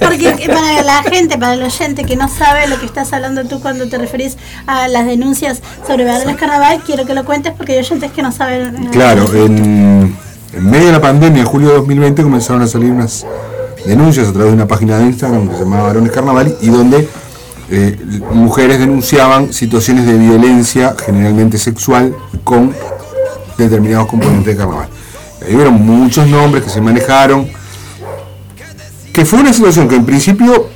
Porque 0.00 0.48
para 0.48 0.82
la 0.82 1.02
gente, 1.02 1.38
para 1.38 1.54
el 1.54 1.62
oyente 1.62 2.04
que 2.04 2.16
no 2.16 2.28
sabe 2.28 2.66
lo 2.68 2.78
que 2.78 2.86
estás 2.86 3.12
hablando 3.12 3.44
tú 3.44 3.60
cuando 3.60 3.88
te 3.88 3.98
referís 3.98 4.36
a 4.66 4.88
las 4.88 5.06
denuncias 5.06 5.60
sobre 5.86 6.04
varones 6.04 6.36
carnaval, 6.36 6.82
quiero 6.84 7.04
que 7.06 7.14
lo 7.14 7.24
cuentes 7.24 7.52
porque 7.56 7.72
hay 7.74 7.78
oyentes 7.80 8.12
que 8.12 8.22
no 8.22 8.32
saben. 8.32 8.76
eh, 8.76 8.88
Claro, 8.92 9.24
en, 9.34 10.16
en 10.52 10.70
medio 10.70 10.86
de 10.86 10.92
la 10.92 11.00
pandemia, 11.00 11.40
en 11.42 11.46
julio 11.46 11.68
de 11.68 11.74
2020, 11.76 12.22
comenzaron 12.22 12.62
a 12.62 12.66
salir 12.66 12.90
unas 12.90 13.24
denuncias 13.86 14.28
a 14.28 14.32
través 14.32 14.50
de 14.50 14.54
una 14.56 14.66
página 14.66 14.98
de 14.98 15.04
Instagram 15.04 15.48
que 15.48 15.54
se 15.54 15.60
llamaba 15.64 15.84
Varones 15.84 16.12
Carnaval 16.12 16.56
y 16.60 16.68
donde 16.68 17.08
eh, 17.70 17.96
mujeres 18.32 18.78
denunciaban 18.78 19.52
situaciones 19.52 20.06
de 20.06 20.14
violencia, 20.18 20.94
generalmente 21.04 21.58
sexual, 21.58 22.14
con 22.44 22.74
determinados 23.56 24.08
componentes 24.08 24.46
de 24.46 24.56
carnaval. 24.56 24.88
Ahí 25.46 25.54
hubieron 25.54 25.74
muchos 25.84 26.26
nombres 26.28 26.64
que 26.64 26.70
se 26.70 26.80
manejaron, 26.80 27.48
que 29.12 29.24
fue 29.24 29.40
una 29.40 29.52
situación 29.52 29.88
que 29.88 29.96
en 29.96 30.04
principio, 30.04 30.68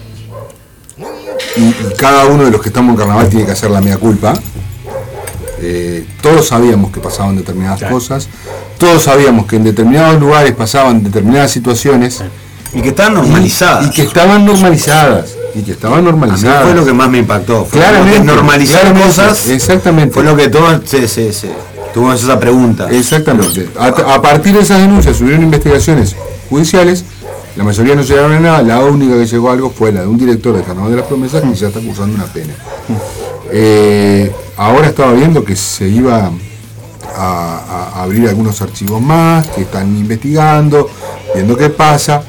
y, 1.56 1.60
y 1.62 1.76
cada 1.96 2.26
uno 2.26 2.44
de 2.44 2.50
los 2.50 2.60
que 2.62 2.68
estamos 2.68 2.92
en 2.92 2.96
carnaval 2.98 3.28
tiene 3.28 3.46
que 3.46 3.52
hacer 3.52 3.70
la 3.70 3.80
mea 3.80 3.96
culpa, 3.98 4.32
eh, 5.60 6.06
todos 6.20 6.48
sabíamos 6.48 6.90
que 6.90 7.00
pasaban 7.00 7.36
determinadas 7.36 7.82
cosas, 7.84 8.28
todos 8.78 9.02
sabíamos 9.04 9.46
que 9.46 9.56
en 9.56 9.64
determinados 9.64 10.18
lugares 10.20 10.52
pasaban 10.52 11.04
determinadas 11.04 11.50
situaciones 11.52 12.20
Y 12.74 12.82
que 12.82 12.88
están 12.88 13.14
normalizadas. 13.14 13.86
y 13.86 13.90
que 13.90 14.02
estaban 14.02 14.44
normalizadas 14.44 15.36
y 15.54 15.62
que 15.62 15.72
estaban 15.72 15.98
A 15.98 16.02
mí 16.02 16.09
normalizadas. 16.10 16.62
fue 16.64 16.74
lo 16.74 16.84
que 16.84 16.92
más 16.94 17.10
me 17.10 17.18
impactó. 17.18 17.64
Fue 17.66 17.78
Claramente, 17.78 18.24
normalizar 18.24 18.80
claramente, 18.80 19.09
cosas. 19.09 19.48
exactamente. 19.50 20.14
Fue 20.14 20.24
lo 20.24 20.34
que 20.34 20.48
todos 20.48 20.80
se, 20.88 21.06
se, 21.06 21.32
se- 21.32 21.50
tuvimos 21.92 22.22
esa 22.24 22.40
pregunta. 22.40 22.88
Exactamente. 22.90 23.68
A, 23.78 23.86
a 24.14 24.22
partir 24.22 24.54
de 24.54 24.60
esas 24.62 24.80
denuncias 24.80 25.16
subieron 25.18 25.42
investigaciones 25.42 26.16
judiciales. 26.48 27.04
La 27.56 27.64
mayoría 27.64 27.94
no 27.94 28.02
llegaron 28.02 28.32
a 28.32 28.40
nada. 28.40 28.62
La 28.62 28.80
única 28.80 29.14
que 29.14 29.26
llegó 29.26 29.50
a 29.50 29.52
algo 29.52 29.70
fue 29.70 29.92
la 29.92 30.02
de 30.02 30.06
un 30.06 30.18
director 30.18 30.56
de 30.56 30.62
Carnaval 30.62 30.90
de 30.90 30.96
las 30.98 31.06
Promesas 31.06 31.42
que 31.42 31.54
ya 31.54 31.68
está 31.68 31.80
acusando 31.80 32.14
una 32.14 32.26
pena. 32.26 32.54
Eh, 33.50 34.32
ahora 34.56 34.88
estaba 34.88 35.12
viendo 35.12 35.44
que 35.44 35.54
se 35.54 35.86
iba 35.88 36.30
a, 37.14 37.92
a 37.94 38.02
abrir 38.02 38.28
algunos 38.28 38.62
archivos 38.62 39.02
más, 39.02 39.46
que 39.48 39.62
están 39.62 39.94
investigando, 39.96 40.88
viendo 41.34 41.56
qué 41.56 41.68
pasa. 41.68 42.22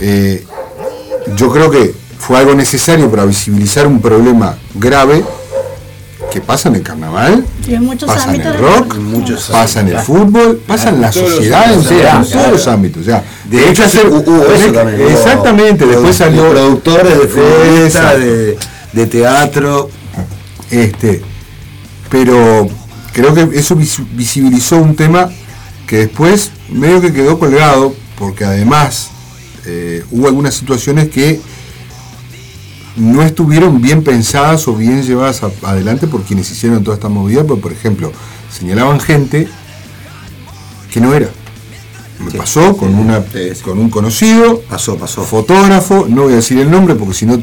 Eh, 0.00 0.44
yo 1.36 1.50
creo 1.50 1.70
que 1.70 1.94
fue 2.18 2.38
algo 2.38 2.54
necesario 2.54 3.10
para 3.10 3.24
visibilizar 3.24 3.86
un 3.86 4.00
problema 4.00 4.56
grave 4.74 5.24
que 6.34 6.40
pasa 6.40 6.68
en 6.68 6.74
el 6.74 6.82
carnaval, 6.82 7.44
y 7.64 7.74
en 7.74 7.84
muchos 7.84 8.08
pasa 8.08 8.34
en 8.34 8.40
el 8.40 8.58
rock, 8.58 8.96
pasa 9.52 9.80
en 9.80 9.88
el 9.88 9.98
fútbol, 10.00 10.60
pasa 10.66 10.88
en 10.88 11.00
la 11.00 11.12
sociedad 11.12 11.72
entera, 11.72 12.16
en 12.16 12.28
todos 12.28 12.50
los 12.50 12.66
ámbitos. 12.66 13.06
ya. 13.06 13.22
De 13.44 13.56
De 13.58 13.62
hecho, 13.70 13.84
hecho, 13.84 13.84
hacer- 13.84 14.08
hubo 14.08 14.44
eso 14.52 14.72
también, 14.72 15.00
hubo 15.00 15.08
exactamente, 15.10 15.86
después 15.86 16.16
salió 16.16 16.50
productores 16.50 17.18
de 17.20 17.28
fiesta, 17.28 18.16
de, 18.16 18.58
de 18.92 19.06
teatro. 19.06 19.88
Este, 20.72 21.22
pero 22.10 22.68
creo 23.12 23.32
que 23.32 23.56
eso 23.56 23.76
vis- 23.76 24.02
visibilizó 24.12 24.78
un 24.78 24.96
tema 24.96 25.30
que 25.86 25.98
después 25.98 26.50
medio 26.68 27.00
que 27.00 27.12
quedó 27.12 27.38
colgado, 27.38 27.94
porque 28.18 28.44
además 28.44 29.08
eh, 29.66 30.02
hubo 30.10 30.26
algunas 30.26 30.54
situaciones 30.54 31.10
que 31.10 31.40
no 32.96 33.22
estuvieron 33.22 33.80
bien 33.82 34.02
pensadas 34.04 34.66
o 34.68 34.74
bien 34.74 35.02
llevadas 35.02 35.42
a- 35.42 35.50
adelante 35.70 36.06
por 36.06 36.22
quienes 36.22 36.50
hicieron 36.50 36.84
toda 36.84 36.96
esta 36.96 37.08
movida, 37.08 37.44
porque 37.44 37.62
por 37.62 37.72
ejemplo, 37.72 38.12
señalaban 38.52 39.00
gente 39.00 39.48
que 40.92 41.00
no 41.00 41.12
era. 41.14 41.28
Me 42.24 42.30
pasó 42.30 42.76
con, 42.76 42.94
una, 42.94 43.22
con 43.64 43.78
un 43.78 43.90
conocido, 43.90 44.60
Pasó, 44.70 44.96
pasó. 44.96 45.24
fotógrafo, 45.24 46.06
no 46.08 46.22
voy 46.22 46.34
a 46.34 46.36
decir 46.36 46.58
el 46.60 46.70
nombre 46.70 46.94
porque 46.94 47.14
si 47.14 47.26
no 47.26 47.38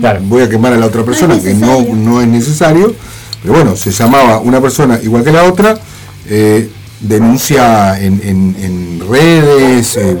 Claro. 0.00 0.20
voy 0.24 0.42
a 0.42 0.48
quemar 0.48 0.72
a 0.74 0.76
la 0.76 0.86
otra 0.86 1.02
persona, 1.04 1.34
es 1.36 1.42
que 1.42 1.54
no, 1.54 1.80
no 1.82 2.20
es 2.20 2.28
necesario, 2.28 2.94
pero 3.42 3.54
bueno, 3.54 3.76
se 3.76 3.90
llamaba 3.90 4.38
una 4.40 4.60
persona 4.60 4.98
igual 5.02 5.24
que 5.24 5.32
la 5.32 5.44
otra, 5.44 5.78
eh, 6.26 6.68
denuncia 7.00 7.98
en, 7.98 8.20
en- 8.22 8.56
en 8.60 9.02
redes, 9.10 9.96
eh, 9.96 10.16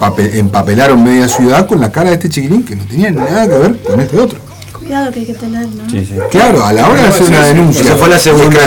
pape- 0.00 0.38
empapelaron 0.38 1.02
media 1.02 1.28
ciudad 1.28 1.66
con 1.66 1.80
la 1.80 1.90
cara 1.92 2.10
de 2.10 2.16
este 2.16 2.28
chiquilín 2.28 2.62
que 2.64 2.76
no 2.76 2.84
tenía 2.84 3.10
nada 3.10 3.48
que 3.48 3.58
ver 3.58 3.78
con 3.82 4.00
este 4.00 4.18
otro. 4.18 4.38
Cuidado 4.72 5.10
que 5.12 5.20
hay 5.20 5.26
que 5.26 5.34
tener, 5.34 5.66
¿no? 5.68 5.88
Sí, 5.88 6.04
sí. 6.04 6.14
Claro, 6.30 6.62
a 6.64 6.72
la 6.72 6.86
hora 6.88 7.00
de 7.02 7.08
hacer 7.08 7.22
una 7.28 7.42
denuncia. 7.46 7.82
Esa 7.82 7.96
fue 7.96 8.08
la 8.08 8.18
segunda- 8.18 8.60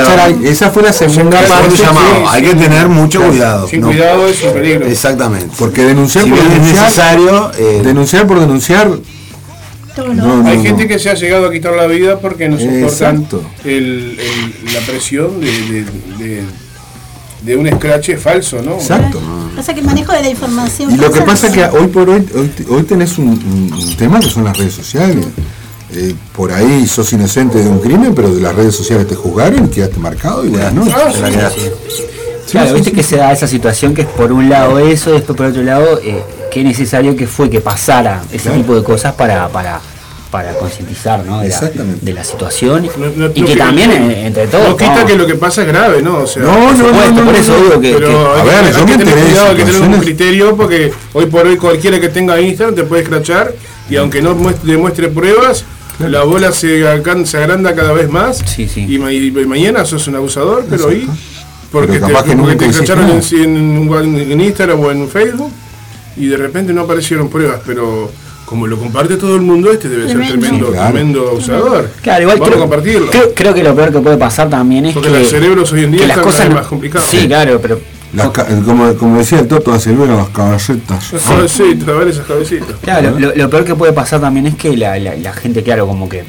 Esa 0.43 0.69
fue 0.71 0.81
la 0.83 0.93
segunda 0.93 1.41
parte. 1.41 1.67
un 1.69 1.75
llamado. 1.75 2.15
sí, 2.15 2.23
Hay 2.29 2.41
que 2.43 2.55
tener 2.55 2.87
mucho 2.89 3.21
cuidado. 3.21 3.67
Sin 3.67 3.81
¿no? 3.81 3.87
cuidado 3.87 4.27
es 4.27 4.41
un 4.43 4.53
peligro. 4.53 4.85
Exactamente. 4.87 5.47
Porque 5.59 5.83
denunciar 5.83 6.23
si 6.25 6.31
por 6.31 6.39
denunciar, 6.41 6.83
necesario, 6.85 7.51
eh, 7.59 7.81
denunciar 7.83 8.25
por 8.25 8.39
denunciar, 8.39 8.87
no. 8.87 10.13
no, 10.13 10.47
Hay 10.47 10.57
no. 10.57 10.63
gente 10.63 10.87
que 10.87 10.97
se 10.99 11.09
ha 11.09 11.13
llegado 11.15 11.47
a 11.47 11.51
quitar 11.51 11.73
la 11.73 11.85
vida 11.87 12.19
porque 12.19 12.47
no 12.49 12.57
soportan 12.59 13.27
el- 13.63 14.17
el- 14.19 14.73
la 14.73 14.79
presión 14.87 15.39
de, 15.39 15.45
de, 15.51 15.83
de- 16.17 16.43
de 17.41 17.55
un 17.55 17.67
scratch 17.67 18.15
falso, 18.17 18.61
¿no? 18.61 18.75
Exacto. 18.75 19.19
Pasa 19.55 19.73
que 19.73 19.79
el 19.79 19.85
manejo 19.85 20.11
de 20.11 20.21
la 20.21 20.29
información. 20.29 20.91
Y 20.91 20.97
lo 20.97 21.11
que 21.11 21.21
pasa 21.21 21.47
es 21.47 21.53
que 21.53 21.65
hoy 21.65 21.87
por 21.87 22.09
hoy, 22.09 22.27
hoy, 22.35 22.51
hoy 22.69 22.83
tenés 22.83 23.17
un, 23.17 23.95
tema 23.97 24.19
que 24.19 24.29
son 24.29 24.43
las 24.43 24.57
redes 24.57 24.73
sociales. 24.73 25.25
Eh, 25.93 26.13
por 26.35 26.51
ahí 26.51 26.85
sos 26.85 27.13
inocente 27.13 27.63
de 27.63 27.69
un 27.69 27.79
crimen, 27.79 28.13
pero 28.13 28.33
de 28.33 28.41
las 28.41 28.53
redes 28.53 28.75
sociales 28.75 29.07
te 29.07 29.15
juzgaron 29.15 29.65
y 29.65 29.69
quedaste 29.69 29.99
marcado 29.99 30.45
y 30.45 30.49
buenas 30.49 30.73
noches. 30.73 30.93
Ah. 30.95 31.49
Claro, 32.51 32.73
viste 32.75 32.91
que 32.91 33.03
se 33.03 33.17
da 33.17 33.31
esa 33.31 33.47
situación 33.47 33.93
que 33.93 34.01
es 34.03 34.07
por 34.07 34.31
un 34.31 34.49
lado 34.49 34.79
eso, 34.79 35.11
después 35.11 35.35
por 35.35 35.47
otro 35.47 35.63
lado, 35.63 35.99
eh, 36.03 36.23
qué 36.51 36.63
necesario 36.63 37.15
que 37.15 37.27
fue 37.27 37.49
que 37.49 37.59
pasara 37.61 38.21
ese 38.31 38.43
Claro. 38.43 38.57
tipo 38.57 38.75
de 38.75 38.83
cosas 38.83 39.13
para, 39.15 39.49
para, 39.49 39.81
para 40.31 40.53
concientizar 40.55 41.23
¿no? 41.25 41.39
de, 41.39 41.47
la, 41.49 41.55
Exactamente. 41.55 42.05
de 42.05 42.13
la 42.13 42.23
situación 42.23 42.89
No- 42.97 43.05
no- 43.15 43.25
y 43.33 43.41
que 43.41 43.45
que- 43.45 43.55
también 43.55 43.91
eh, 43.91 44.27
entre 44.27 44.47
todos. 44.47 44.69
No 44.69 44.77
quita 44.77 44.91
vamos, 44.91 45.05
que 45.11 45.15
lo 45.17 45.25
que 45.25 45.35
pasa 45.35 45.61
es 45.61 45.67
grave, 45.67 46.01
¿no? 46.01 46.17
O 46.19 46.27
sea, 46.27 46.43
No, 46.43 46.51
no, 46.53 46.65
por 46.67 46.77
supuesto, 46.77 47.11
no, 47.13 47.19
no, 47.19 47.23
por 47.25 47.33
no, 47.33 47.39
eso 47.39 47.51
no. 47.53 47.63
digo 47.63 47.81
que, 47.81 47.93
Pero 47.93 48.07
que- 48.07 48.15
A 48.15 48.41
hay, 48.41 48.47
ver, 48.47 48.65
que- 48.73 48.79
yo 48.79 48.85
me 48.85 48.85
tener 48.85 48.99
enteré 49.07 49.21
de 49.21 49.27
cuidado, 49.27 49.49
hay 49.49 49.55
que 49.55 49.65
tener 49.65 49.81
un 49.81 49.99
criterio 49.99 50.55
porque 50.57 50.93
hoy 51.13 51.25
por 51.27 51.45
hoy 51.47 51.57
cualquiera 51.57 51.99
que 51.99 52.09
tenga 52.09 52.39
Instagram 52.41 52.75
te 52.75 52.83
puede 52.83 53.03
escrachar 53.03 53.53
y 53.89 53.95
aunque 53.95 54.21
no 54.21 54.35
muestre, 54.35 54.71
demuestre 54.71 55.07
pruebas, 55.07 55.63
la 55.99 56.23
bola 56.23 56.51
se, 56.51 56.85
agranda 56.87 57.73
cada 57.73 57.91
vez 57.93 58.09
más 58.09 58.37
Sí, 58.45 58.67
sí. 58.67 58.85
Y, 58.87 58.99
ma- 58.99 59.11
y 59.11 59.31
mañana 59.31 59.83
sos 59.85 60.07
un 60.07 60.15
abusador, 60.15 60.65
pero 60.69 60.87
hoy 60.87 61.09
porque 61.71 61.99
Pero 61.99 62.07
te, 62.23 62.35
porque 62.35 62.55
te 62.55 62.65
escracharon 62.67 63.09
en, 63.09 63.89
en- 63.93 64.31
en 64.31 64.41
Instagram 64.41 64.79
o 64.79 64.91
en 64.91 65.09
Facebook 65.09 65.51
y 66.15 66.27
de 66.27 66.37
repente 66.37 66.71
no 66.73 66.81
aparecieron 66.81 67.29
pruebas, 67.29 67.59
pero 67.65 68.11
como 68.47 68.65
lo 68.65 68.77
comparte 68.79 69.17
todo 69.17 69.35
el 69.35 69.41
mundo, 69.41 69.69
este 69.73 69.89
debe 69.89 70.07
ser 70.07 70.15
Tremendo. 70.25 70.71
claro. 70.71 70.91
tremendo 70.93 71.27
abusador. 71.31 71.89
Claro, 72.01 72.21
igual 72.21 72.37
Vamos 72.39 72.47
creo, 72.49 72.57
a 72.57 72.61
compartirlo. 72.67 73.09
creo, 73.11 73.33
creo 73.35 73.53
que 73.53 73.61
lo 73.61 73.75
peor 73.75 73.91
que 73.91 73.99
puede 73.99 74.15
pasar 74.15 74.49
también 74.49 74.85
es 74.85 74.93
Porque 74.93 75.09
que, 75.11 75.19
los 75.19 75.29
cerebros 75.29 75.69
hoy 75.73 75.83
en 75.83 75.91
día 75.91 76.07
las 76.07 76.17
cosas 76.19 76.49
más 76.49 76.65
complicados. 76.65 77.09
Sí, 77.09 77.27
claro, 77.27 77.59
pero 77.61 77.77
Las 78.13 78.29
como, 78.65 78.93
como 78.95 79.17
decía 79.17 79.39
el 79.39 79.49
Toto 79.49 79.73
hace 79.73 79.91
luego 79.91 80.15
las 80.15 80.29
caballetas. 80.29 81.11
Las 81.11 81.23
cabecitas, 81.23 81.89
a 81.89 81.91
ver 81.91 82.07
esas 82.07 82.25
cabecitas. 82.25 82.69
Claro, 82.81 83.19
lo, 83.19 83.35
lo 83.35 83.49
peor 83.49 83.65
que 83.65 83.75
puede 83.75 83.91
pasar 83.91 84.21
también 84.21 84.47
es 84.47 84.55
que 84.55 84.77
la, 84.77 84.97
la- 84.97 85.15
la 85.17 85.33
gente, 85.33 85.61
claro, 85.61 85.85
como 85.85 86.07
que 86.07 86.23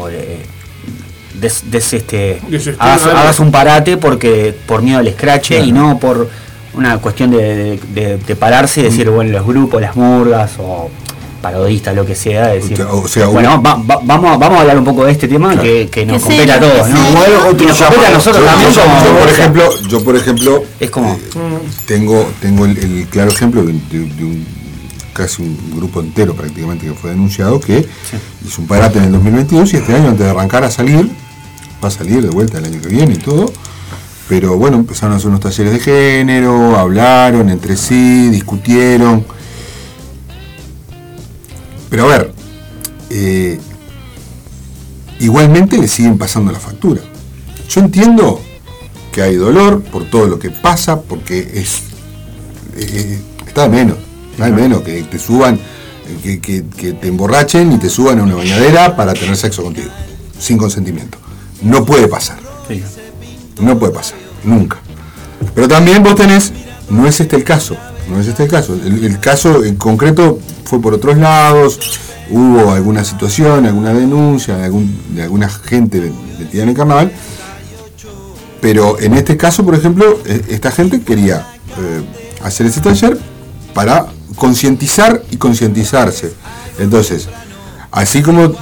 o, 0.00 0.08
eh, 0.08 0.38
des, 1.38 1.62
des- 1.70 1.92
este, 1.92 2.40
hagas, 2.78 3.38
un 3.38 3.52
parate 3.52 3.98
porque 3.98 4.54
por 4.66 4.80
miedo 4.80 4.98
al 5.00 5.06
escrache 5.08 5.60
y 5.60 5.72
no 5.72 5.98
por 5.98 6.26
una 6.72 6.96
cuestión 6.98 7.30
de, 7.32 7.54
de- 7.54 7.80
de- 7.94 8.16
de 8.16 8.36
pararse 8.36 8.80
y 8.80 8.84
decir, 8.84 9.10
bueno, 9.10 9.30
los 9.32 9.46
grupos, 9.46 9.82
las 9.82 9.94
murgas 9.94 10.52
o 10.58 10.90
parodistas, 11.40 11.94
lo 11.94 12.04
que 12.04 12.14
sea, 12.14 12.48
decir, 12.48 12.80
O 12.82 13.06
sea, 13.08 13.26
bueno, 13.26 13.62
va- 13.62 13.74
va- 13.76 14.00
vamos, 14.02 14.30
a- 14.32 14.36
vamos 14.36 14.58
a 14.58 14.60
hablar 14.62 14.78
un 14.78 14.84
poco 14.84 15.04
de 15.04 15.12
este 15.12 15.28
tema 15.28 15.58
que, 15.60 15.88
que 15.90 16.04
nos 16.04 16.22
compete 16.22 16.52
a 16.52 16.60
todos, 16.60 16.88
¿no? 16.88 17.08
Igual 17.10 17.32
Otro 17.50 17.68
nos 17.68 17.78
compete 17.80 18.06
a 18.06 18.10
nosotros 18.10 18.42
Yo- 18.44 18.50
también 18.50 18.72
yo, 18.72 18.82
como- 18.82 19.04
yo, 19.04 19.18
por 19.20 19.28
ejemplo, 19.28 19.82
yo 19.88 20.04
por 20.04 20.16
ejemplo 20.16 20.64
es 20.80 20.90
como, 20.90 21.18
tengo 21.86 22.26
tengo 22.40 22.64
el, 22.64 22.78
el 22.78 23.06
claro 23.08 23.30
ejemplo 23.30 23.62
de, 23.62 23.72
de- 23.72 24.06
de 24.14 24.24
un 24.24 24.46
casi 25.14 25.42
un 25.42 25.56
grupo 25.76 26.00
entero 26.00 26.32
prácticamente 26.34 26.86
que 26.86 26.92
fue 26.94 27.10
denunciado 27.10 27.58
que 27.58 27.84
hizo 28.46 28.60
un 28.62 28.68
parate 28.68 28.98
en 28.98 29.04
el 29.06 29.12
2022 29.12 29.72
y 29.74 29.76
este 29.78 29.94
año 29.94 30.10
antes 30.10 30.24
de 30.24 30.30
arrancar 30.30 30.62
a 30.62 30.70
salir 30.70 31.10
va 31.82 31.88
a 31.88 31.90
salir 31.90 32.22
de 32.22 32.28
vuelta 32.30 32.58
el 32.58 32.66
año 32.66 32.80
que 32.80 32.88
viene 32.88 33.14
y 33.14 33.18
todo. 33.18 33.52
Pero 34.28 34.56
bueno 34.56 34.76
empezaron 34.76 35.14
a 35.14 35.16
hacer 35.16 35.28
unos 35.28 35.40
talleres 35.40 35.72
de 35.72 35.80
género 35.80 36.76
hablaron 36.78 37.48
entre 37.48 37.76
sí 37.76 38.28
discutieron 38.28 39.24
pero 41.88 42.04
a 42.04 42.06
ver 42.08 42.32
eh, 43.10 43.58
igualmente 45.20 45.78
le 45.78 45.88
siguen 45.88 46.18
pasando 46.18 46.52
la 46.52 46.60
factura 46.60 47.00
yo 47.68 47.80
entiendo 47.80 48.40
que 49.12 49.22
hay 49.22 49.36
dolor 49.36 49.82
por 49.82 50.04
todo 50.04 50.26
lo 50.26 50.38
que 50.38 50.50
pasa, 50.50 51.00
porque 51.02 51.38
es 51.54 51.80
eh, 52.76 53.18
está 53.46 53.62
de 53.64 53.68
menos, 53.70 53.96
está 54.32 54.44
de 54.46 54.52
menos 54.52 54.82
que 54.82 55.02
te 55.02 55.18
suban, 55.18 55.58
que, 56.22 56.40
que- 56.40 56.64
que 56.76 56.92
te 56.92 57.08
emborrachen 57.08 57.72
y 57.72 57.78
te 57.78 57.88
suban 57.90 58.20
a 58.20 58.22
una 58.22 58.36
bañadera 58.36 58.94
para 58.96 59.12
tener 59.14 59.36
sexo 59.36 59.62
contigo, 59.64 59.88
sin 60.38 60.56
consentimiento. 60.56 61.18
No 61.62 61.84
puede 61.84 62.06
pasar, 62.06 62.38
sí. 62.68 62.82
no 63.60 63.78
puede 63.78 63.92
pasar, 63.92 64.18
nunca. 64.44 64.78
Pero 65.54 65.66
también 65.68 66.02
vos 66.02 66.14
tenés, 66.14 66.52
no 66.88 67.06
es 67.08 67.18
este 67.20 67.34
el 67.36 67.44
caso, 67.44 67.76
no 68.08 68.20
es 68.20 68.26
este 68.26 68.44
el 68.44 68.50
caso. 68.50 68.74
El, 68.74 69.04
el 69.04 69.20
caso 69.20 69.64
en 69.64 69.76
concreto 69.76 70.38
fue 70.64 70.80
por 70.80 70.94
otros 70.94 71.16
lados, 71.18 71.78
hubo 72.30 72.72
alguna 72.72 73.04
situación, 73.04 73.66
alguna 73.66 73.92
denuncia 73.92 74.56
de, 74.56 74.64
algún, 74.64 75.00
de 75.14 75.22
alguna 75.22 75.48
gente 75.48 76.12
metida 76.38 76.62
en 76.62 76.68
el 76.70 76.74
carnaval, 76.74 77.12
pero 78.60 78.98
en 78.98 79.14
este 79.14 79.36
caso, 79.36 79.64
por 79.64 79.74
ejemplo, 79.74 80.18
eh, 80.26 80.42
esta 80.48 80.70
gente 80.70 81.00
quería 81.02 81.46
eh, 81.78 82.02
hacer 82.42 82.66
ese 82.66 82.80
taller 82.80 83.18
para 83.74 84.06
concientizar 84.36 85.22
y 85.30 85.36
concientizarse. 85.36 86.32
Entonces, 86.78 87.28
así 87.90 88.22
como 88.22 88.52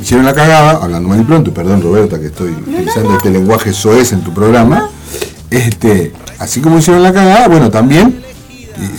hicieron 0.00 0.24
la 0.24 0.34
cagada, 0.34 0.82
hablando 0.82 1.08
mal 1.08 1.20
y 1.20 1.24
pronto, 1.24 1.52
perdón 1.52 1.82
Roberta 1.82 2.18
que 2.18 2.26
estoy 2.26 2.52
utilizando 2.52 3.16
este 3.16 3.30
lenguaje 3.30 3.72
soez 3.72 4.12
en 4.12 4.22
tu 4.22 4.32
programa, 4.32 4.88
este, 5.50 6.12
así 6.38 6.60
como 6.60 6.78
hicieron 6.78 7.02
la 7.02 7.12
cagada, 7.12 7.48
bueno, 7.48 7.70
también, 7.70 8.22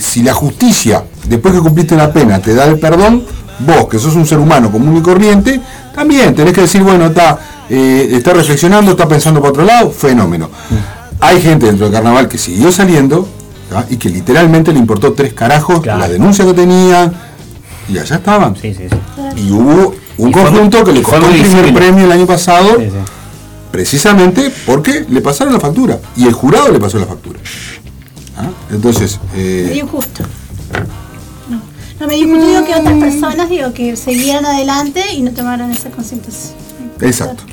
si 0.00 0.22
la 0.22 0.32
justicia, 0.34 1.04
después 1.24 1.54
que 1.54 1.60
cumpliste 1.60 1.96
la 1.96 2.12
pena, 2.12 2.38
te 2.40 2.54
da 2.54 2.64
el 2.66 2.78
perdón, 2.78 3.22
vos, 3.60 3.88
que 3.88 3.98
sos 3.98 4.14
un 4.14 4.26
ser 4.26 4.38
humano 4.38 4.70
común 4.70 4.96
y 4.96 5.02
corriente, 5.02 5.60
también 5.94 6.34
tenés 6.34 6.52
que 6.52 6.62
decir, 6.62 6.82
bueno, 6.82 7.06
está, 7.06 7.38
eh, 7.68 8.08
está 8.12 8.32
reflexionando, 8.32 8.92
está 8.92 9.06
pensando 9.08 9.40
para 9.40 9.50
otro 9.50 9.64
lado, 9.64 9.90
fenómeno. 9.90 10.48
Hay 11.20 11.40
gente 11.40 11.66
dentro 11.66 11.86
del 11.86 11.94
carnaval 11.94 12.28
que 12.28 12.38
siguió 12.38 12.72
saliendo 12.72 13.28
¿tá? 13.70 13.86
y 13.90 13.96
que 13.96 14.08
literalmente 14.08 14.72
le 14.72 14.78
importó 14.78 15.12
tres 15.12 15.34
carajos 15.34 15.80
Claro. 15.80 16.00
la 16.00 16.08
denuncia 16.08 16.44
que 16.44 16.54
tenía 16.54 17.12
y 17.88 17.98
allá 17.98 18.16
estaban. 18.16 18.56
Sí, 18.56 18.74
sí, 18.74 18.84
sí. 18.90 19.42
Y 19.46 19.50
hubo 19.52 19.94
un 20.18 20.28
Y 20.30 20.32
conjunto 20.32 20.82
que 20.84 20.92
le 20.92 21.02
costó 21.02 21.28
el 21.28 21.40
primer 21.42 21.72
premio 21.74 22.04
el 22.06 22.12
año 22.12 22.26
pasado, 22.26 22.76
precisamente 23.70 24.52
porque 24.66 25.06
le 25.08 25.20
pasaron 25.20 25.52
la 25.52 25.60
factura 25.60 25.98
y 26.16 26.26
el 26.26 26.32
jurado 26.32 26.70
le 26.70 26.78
pasó 26.78 26.98
la 26.98 27.06
factura. 27.06 27.38
¿Ah? 28.36 28.48
Entonces, 28.70 29.18
eh, 29.34 29.66
medio 29.68 29.84
injusto. 29.84 30.24
No, 31.48 31.60
no 32.00 32.06
me 32.06 32.14
discutió 32.14 32.46
digo 32.46 32.64
que 32.64 32.74
otras 32.74 32.94
personas 32.98 33.48
digo 33.50 33.72
que 33.72 33.96
seguían 33.96 34.44
adelante 34.44 35.02
y 35.14 35.22
no 35.22 35.32
tomaron 35.32 35.70
esa 35.70 35.90
concentración. 35.90 36.54
exacto, 37.00 37.44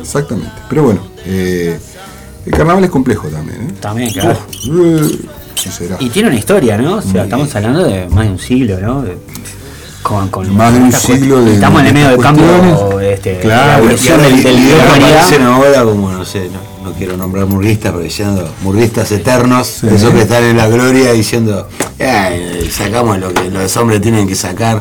exactamente. 0.00 0.52
Pero 0.68 0.82
bueno, 0.84 1.00
eh, 1.24 1.78
el 2.46 2.52
carnaval 2.52 2.84
es 2.84 2.90
complejo 2.90 3.28
también. 3.28 3.60
¿eh? 3.62 3.74
También, 3.80 4.12
claro. 4.12 4.38
Eh, 4.70 5.18
será. 5.70 5.96
Y 6.00 6.08
tiene 6.10 6.28
una 6.28 6.38
historia, 6.38 6.76
¿no? 6.78 6.96
O 6.96 7.02
sea, 7.02 7.24
estamos 7.24 7.54
hablando 7.54 7.84
de 7.84 8.06
más 8.08 8.24
de 8.26 8.30
un 8.32 8.38
siglo, 8.38 8.78
¿no? 8.80 9.02
De- 9.02 9.18
con, 10.02 10.28
con 10.30 10.56
Más 10.56 10.72
de 10.72 10.80
un 10.80 10.92
siglo 10.92 11.42
de- 11.44 11.54
Estamos 11.54 11.80
en 11.82 11.86
el 11.88 11.92
medio 11.94 12.08
del 12.10 12.20
cambio 12.20 13.00
este, 13.00 13.38
Claro, 13.40 13.66
de 13.66 13.66
la 13.66 13.74
Y 13.74 13.78
evolución 13.84 14.20
ahora, 14.20 14.28
del, 14.36 14.42
del 14.42 14.80
aparecen 14.80 15.42
ahora 15.42 15.84
como, 15.84 16.10
no 16.10 16.24
sé, 16.24 16.48
no, 16.48 16.58
no 16.82 16.92
quiero 16.92 17.16
nombrar 17.16 17.46
murguistas, 17.46 17.92
pero 17.92 18.02
diciendo 18.04 18.48
murguistas 18.62 19.10
eternos, 19.12 19.66
Sí. 19.80 19.88
esos 19.94 20.12
que 20.12 20.22
están 20.22 20.42
en 20.44 20.56
la 20.56 20.66
gloria 20.68 21.12
diciendo, 21.12 21.68
"Eh, 21.98 22.68
sacamos 22.72 23.18
lo 23.18 23.32
que 23.34 23.50
los 23.50 23.76
hombres 23.76 24.00
tienen 24.00 24.26
que 24.26 24.34
sacar. 24.34 24.80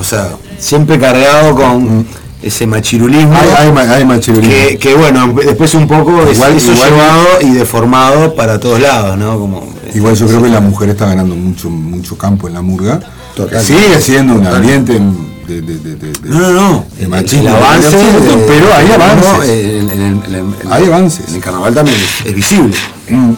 O 0.00 0.04
sea, 0.04 0.30
siempre 0.58 0.98
cargado 0.98 1.54
con 1.54 2.06
ese 2.42 2.66
machirulismo. 2.66 3.34
Hay, 3.34 3.48
hay, 3.66 3.72
ma- 3.72 3.82
hay 3.94 4.04
machirulismo. 4.04 4.52
que, 4.68 4.78
que 4.78 4.94
bueno, 4.94 5.32
después 5.44 5.72
un 5.74 5.86
poco 5.88 6.10
Igual- 6.30 6.56
eso 6.56 6.72
igual- 6.72 6.90
llevado 6.90 7.26
y 7.42 7.50
deformado 7.52 8.34
para 8.34 8.58
todos 8.60 8.80
lados, 8.80 9.16
¿no? 9.16 9.38
Como, 9.38 9.74
Igual 9.94 10.14
yo 10.14 10.26
creo 10.26 10.42
que 10.42 10.48
la 10.50 10.60
mujer 10.60 10.90
está 10.90 11.06
ganando 11.06 11.34
mucho 11.34 11.70
mucho 11.70 12.18
campo 12.18 12.48
en 12.48 12.54
la 12.54 12.60
murga. 12.60 13.00
Total. 13.34 13.64
Sigue 13.64 13.98
siendo 14.00 14.34
un 14.34 14.46
ambiente 14.46 15.00
de, 15.46 15.60
de, 15.62 15.78
de, 15.78 15.94
de- 15.96 16.12
de- 16.12 16.28
No, 16.28 16.40
no, 16.40 16.52
no. 16.52 16.84
de 16.98 17.06
machismo. 17.08 17.48
El 17.48 17.54
avance, 17.54 17.96
de- 17.96 18.20
de- 18.20 18.36
pero 18.46 18.74
hay 18.74 18.86
no, 18.88 18.94
avances. 18.94 19.48
en- 19.50 19.90
en- 19.90 19.90
en- 19.90 20.22
en- 20.26 20.34
en- 20.62 20.72
Hay 20.72 20.84
avances. 20.86 21.28
En 21.28 21.34
el 21.36 21.40
carnaval 21.40 21.74
también 21.74 21.96
es, 21.96 22.26
es 22.26 22.34
visible. 22.34 22.76
Mm, 23.08 23.32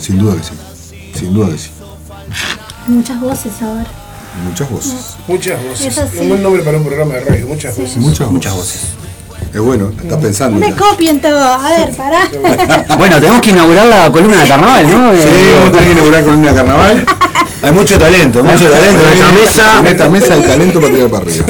Sin 0.00 0.18
duda 0.18 0.36
que 0.36 0.42
sí. 0.44 0.50
Sin 1.18 1.34
duda 1.34 1.50
que 1.50 1.58
sí. 1.58 1.70
Muchas 2.86 3.20
voces 3.20 3.52
ahora. 3.60 3.86
Muchas 4.44 4.70
voces. 4.70 4.94
Muchas 5.26 5.62
voces. 5.64 5.98
Es. 5.98 6.20
Un 6.20 6.28
buen 6.28 6.42
nombre 6.42 6.62
para 6.62 6.76
un 6.78 6.84
programa 6.84 7.14
de 7.14 7.20
radio, 7.20 7.46
muchas 7.48 7.76
voces. 7.76 7.96
Muchas, 7.96 8.30
muchas 8.30 8.54
voces. 8.54 8.80
Es 9.52 9.60
bueno, 9.60 9.90
estás 10.00 10.18
pensando. 10.18 10.58
No 10.60 10.66
me 10.68 10.74
copien 10.76 11.20
todo. 11.20 11.38
A 11.42 11.68
ver, 11.70 11.90
pará. 11.96 12.28
Bueno, 12.98 13.18
tenemos 13.18 13.40
que 13.42 13.50
inaugurar 13.50 13.86
la 13.86 14.12
columna 14.12 14.42
de 14.42 14.48
carnaval, 14.48 14.86
¿no? 14.90 15.12
Sí, 15.12 15.18
Eh, 15.22 15.52
vamos 15.54 15.68
a 15.68 15.72
tener 15.72 15.84
que 15.86 15.92
inaugurar 15.92 16.24
con 16.24 16.34
una 16.38 16.54
carnaval. 16.54 17.06
Hay 17.62 17.72
mucho 17.72 17.98
talento, 17.98 18.42
mucho 18.44 18.70
talento 18.70 19.02
en 19.02 19.12
esta 19.18 19.32
mesa. 19.32 19.80
En 19.80 19.86
esta 19.86 20.08
mesa 20.08 20.34
hay 20.34 20.42
talento 20.42 20.80
para 20.80 20.92
tirar 20.94 21.08
para 21.10 21.24
arriba. 21.24 21.44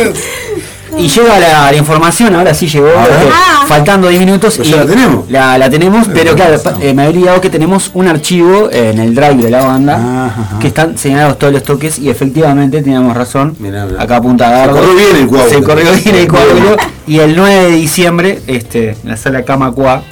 Y 0.96 1.06
llega 1.06 1.38
la, 1.38 1.70
la 1.70 1.76
información, 1.76 2.34
ahora 2.34 2.54
sí 2.54 2.66
llegó, 2.66 2.88
eh, 2.88 2.92
Ah. 3.32 3.64
faltando 3.68 4.08
10 4.08 4.18
minutos. 4.20 4.56
Pues 4.56 4.68
y 4.68 4.70
ya 4.72 4.78
la 4.78 4.86
tenemos. 4.86 5.30
La, 5.30 5.58
la 5.58 5.68
tenemos, 5.70 6.08
pero 6.12 6.34
claro, 6.34 6.56
eh, 6.80 6.94
me 6.94 7.02
había 7.02 7.14
olvidado 7.18 7.40
que 7.42 7.50
tenemos 7.50 7.90
un 7.94 8.08
archivo 8.08 8.68
eh, 8.72 8.90
en 8.94 8.98
el 8.98 9.14
drive 9.14 9.36
de 9.36 9.50
la 9.50 9.64
banda 9.64 9.94
Ajá, 9.96 10.26
ajá. 10.26 10.58
que 10.58 10.68
están 10.68 10.96
señalados 10.96 11.38
todos 11.38 11.52
los 11.52 11.62
toques 11.62 11.98
y 11.98 12.08
efectivamente 12.08 12.80
teníamos 12.82 13.14
razón. 13.16 13.54
Mirá, 13.60 13.84
mirá. 13.84 14.02
Acá 14.02 14.16
apunta 14.16 14.50
Dardo. 14.50 14.74
corrió 14.76 14.94
bien 14.94 15.16
el 15.16 15.26
coágulo. 15.28 15.50
Se 15.50 15.62
corrió 15.62 15.92
bien 15.92 16.14
el 16.16 16.26
coágulo. 16.26 16.76
Y 17.06 17.18
el 17.18 17.36
9 17.36 17.64
de 17.64 17.70
diciembre, 17.76 18.40
este, 18.46 18.90
en 19.02 19.10
la 19.10 19.16
sala 19.18 19.44
Camacua 19.44 20.02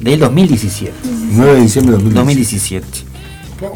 del 0.00 0.20
2017. 0.20 0.92
9 1.32 1.54
de 1.54 1.60
diciembre 1.60 1.96
de 1.96 2.02
2017. 2.04 2.86
2017. 2.86 3.11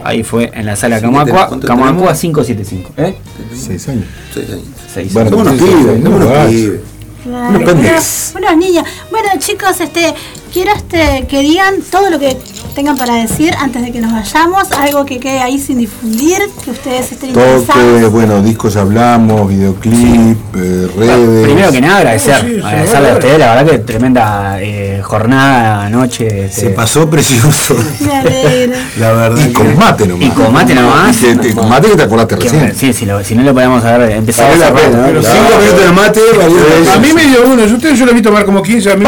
Ahí 0.04 0.22
fue 0.22 0.50
en 0.54 0.66
la 0.66 0.76
sala 0.76 1.00
Camacua, 1.00 1.46
¿cuánto 1.48 1.66
Camacua 1.66 2.12
tenemos? 2.14 2.20
575. 2.20 2.92
¿Eh? 2.96 3.16
6 3.54 3.88
años. 3.88 4.04
Seis 4.32 4.50
años. 4.50 4.64
Seis. 4.92 5.12
Bueno, 5.12 5.30
Somos 5.30 5.46
unos 5.48 5.58
pibes, 5.62 6.04
unos 6.04 6.46
pibes. 6.48 6.80
Claro, 7.24 7.48
Unos 7.48 7.60
unos, 7.62 7.72
pendex. 7.74 8.32
unos 8.36 8.56
niños. 8.56 8.84
Bueno, 9.10 9.28
chicos, 9.38 9.80
este, 9.80 10.14
quiero 10.56 10.72
este, 10.74 11.26
que 11.26 11.40
digan 11.42 11.74
todo 11.90 12.08
lo 12.08 12.18
que 12.18 12.34
tengan 12.74 12.96
para 12.96 13.16
decir 13.16 13.54
antes 13.58 13.82
de 13.82 13.92
que 13.92 14.00
nos 14.00 14.10
vayamos, 14.10 14.72
algo 14.72 15.04
que 15.04 15.20
quede 15.20 15.40
ahí 15.40 15.58
sin 15.58 15.76
difundir, 15.76 16.38
que 16.64 16.70
ustedes 16.70 17.12
estén 17.12 17.28
interesados. 17.28 18.10
Bueno, 18.10 18.40
discos 18.42 18.74
hablamos, 18.76 19.50
videoclip, 19.50 20.38
eh, 20.56 20.88
redes. 20.96 21.44
Primero 21.44 21.72
que 21.72 21.80
nada, 21.82 21.98
agradecer. 21.98 22.40
Sí, 22.40 22.54
sí, 22.54 22.60
agradecerle 22.64 23.08
a 23.08 23.10
sí. 23.10 23.18
ustedes, 23.18 23.38
la 23.38 23.54
verdad 23.54 23.70
que 23.70 23.78
tremenda 23.80 24.56
eh, 24.62 25.00
jornada, 25.04 25.90
noche. 25.90 26.28
Se 26.30 26.44
este, 26.46 26.70
pasó 26.70 27.08
precioso. 27.10 27.76
La 28.98 29.12
verdad. 29.12 29.46
Y 29.46 29.52
con 29.52 29.76
mate 29.76 30.06
nomás. 30.06 30.26
Y 30.26 30.30
con 30.30 30.52
mate 30.54 30.74
nomás. 30.74 31.16
Te- 31.18 31.54
con 31.54 31.68
mate 31.68 31.90
que 31.90 31.96
te 31.96 32.02
acordaste 32.02 32.36
que- 32.36 32.48
recién. 32.48 32.74
sí, 32.74 32.92
si, 32.94 33.04
lo- 33.04 33.22
si 33.22 33.34
no 33.34 33.42
lo 33.42 33.52
podíamos 33.52 33.84
haber 33.84 34.12
empezado 34.12 34.48
Vale 34.48 34.64
pena, 34.72 34.72
rato. 34.72 35.02
Pero 35.06 35.20
Claro. 35.20 35.36
Cinco 35.36 35.60
minutos 35.60 35.84
de 35.84 35.92
mate, 35.92 36.20
valió 36.38 36.92
A 36.94 36.98
mí 36.98 37.12
me 37.12 37.26
dio 37.26 37.46
uno, 37.46 37.66
yo 37.66 37.74
ustedes 37.74 37.98
yo 37.98 38.06
lo 38.06 38.14
vi 38.14 38.22
tomar 38.22 38.44
como 38.46 38.62
15 38.62 38.92
a 38.92 38.96
mí. 38.96 39.04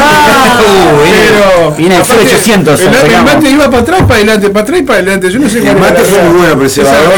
Uy, 1.69 1.75
viene 1.77 1.95
el 1.97 2.03
aparte, 2.03 2.23
0800, 2.25 2.81
El, 2.81 2.87
el 3.13 3.23
mate 3.25 3.51
iba 3.51 3.65
para 3.71 3.79
atrás, 3.83 4.03
para 4.03 4.15
adelante, 4.17 4.51
para 4.51 4.63
atrás 4.65 4.81
y 4.81 4.83
para 4.83 4.99
adelante. 4.99 5.31
Yo 5.31 5.39
no 5.39 5.49
sé 5.49 5.59
El 5.59 5.77
mate 5.79 6.03
fue 6.03 6.23
muy 6.23 6.39
bueno, 6.39 6.55
pero 6.59 6.69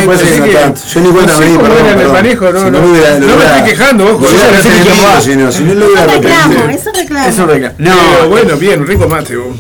parece 0.06 0.24
que 0.24 0.30
así 0.30 0.40
no 0.40 0.59
tanto. 0.60 0.80
Yo 0.94 1.01
ni 1.01 1.09
cuenta 1.10 1.32
no 1.32 1.38
me 1.40 1.47
di, 1.47 1.52
no, 1.52 3.36
me 3.36 3.44
estoy 3.44 3.62
quejando, 3.64 4.05
ojo. 4.05 4.20
lo 4.20 4.28
yo 4.28 4.34
hubiera 4.36 4.51
no 4.51 4.62
sé 4.62 4.68
quién 4.68 4.84
retenido, 4.84 5.06
va. 5.06 5.20
si 5.20 5.36
no, 5.36 5.52
si 5.52 5.62
no 5.64 5.74
lo 5.74 5.86
Es 5.86 5.92
un 6.01 6.09
reclamo, 6.09 6.70
es 6.70 7.38
un 7.38 7.48
reclamo. 7.48 7.74
No, 7.78 7.92
Pero 8.16 8.28
bueno, 8.28 8.56
bien, 8.56 8.86
rico 8.86 9.09
mate. 9.09 9.36
vos. 9.36 9.56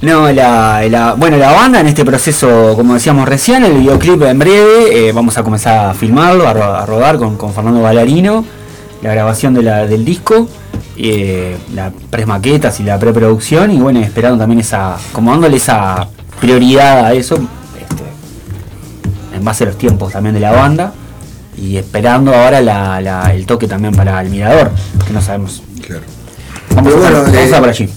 No, 0.00 0.30
la, 0.32 0.82
la- 0.88 1.14
bueno, 1.14 1.36
la 1.38 1.50
banda 1.52 1.80
en 1.80 1.88
este 1.88 2.04
proceso, 2.04 2.74
como 2.76 2.94
decíamos 2.94 3.28
recién, 3.28 3.64
el 3.64 3.72
videoclip 3.72 4.22
en 4.22 4.38
breve, 4.38 5.08
eh, 5.08 5.12
vamos 5.12 5.36
a 5.38 5.42
comenzar 5.42 5.86
a 5.90 5.94
filmarlo, 5.94 6.46
a, 6.46 6.52
ro- 6.54 6.74
a 6.76 6.86
rodar 6.86 7.18
con, 7.18 7.36
con 7.36 7.52
Fernando 7.52 7.80
Ballarino, 7.82 8.44
la 9.02 9.12
grabación 9.14 9.54
de 9.54 9.62
la- 9.62 9.86
del 9.86 10.04
disco, 10.04 10.48
eh, 10.96 11.56
la 11.74 11.92
maquetas 12.26 12.80
y 12.80 12.82
la 12.82 12.98
preproducción, 12.98 13.70
y 13.70 13.78
bueno, 13.78 14.00
esperando 14.00 14.38
también 14.38 14.60
esa, 14.60 14.96
como 15.12 15.30
dándole 15.30 15.56
esa 15.56 16.08
prioridad 16.40 17.04
a 17.06 17.12
eso, 17.12 17.36
este, 17.36 18.04
en 19.36 19.44
base 19.44 19.64
a 19.64 19.68
los 19.68 19.78
tiempos 19.78 20.12
también 20.12 20.34
de 20.34 20.40
la 20.40 20.50
banda, 20.52 20.92
y 21.56 21.76
esperando 21.76 22.34
ahora 22.34 22.60
la- 22.60 23.00
la- 23.00 23.34
el 23.34 23.46
toque 23.46 23.66
también 23.66 23.94
para 23.94 24.20
el 24.20 24.30
mirador, 24.30 24.70
que 25.06 25.12
no 25.12 25.20
sabemos. 25.22 25.62
Claro. 25.86 26.02
Vamos, 26.74 26.92
Pero 26.92 26.96
a, 27.06 27.10
bueno, 27.10 27.22
vamos 27.24 27.52
a 27.52 27.56
eh, 27.56 27.60
por 27.60 27.68
allí. 27.68 27.88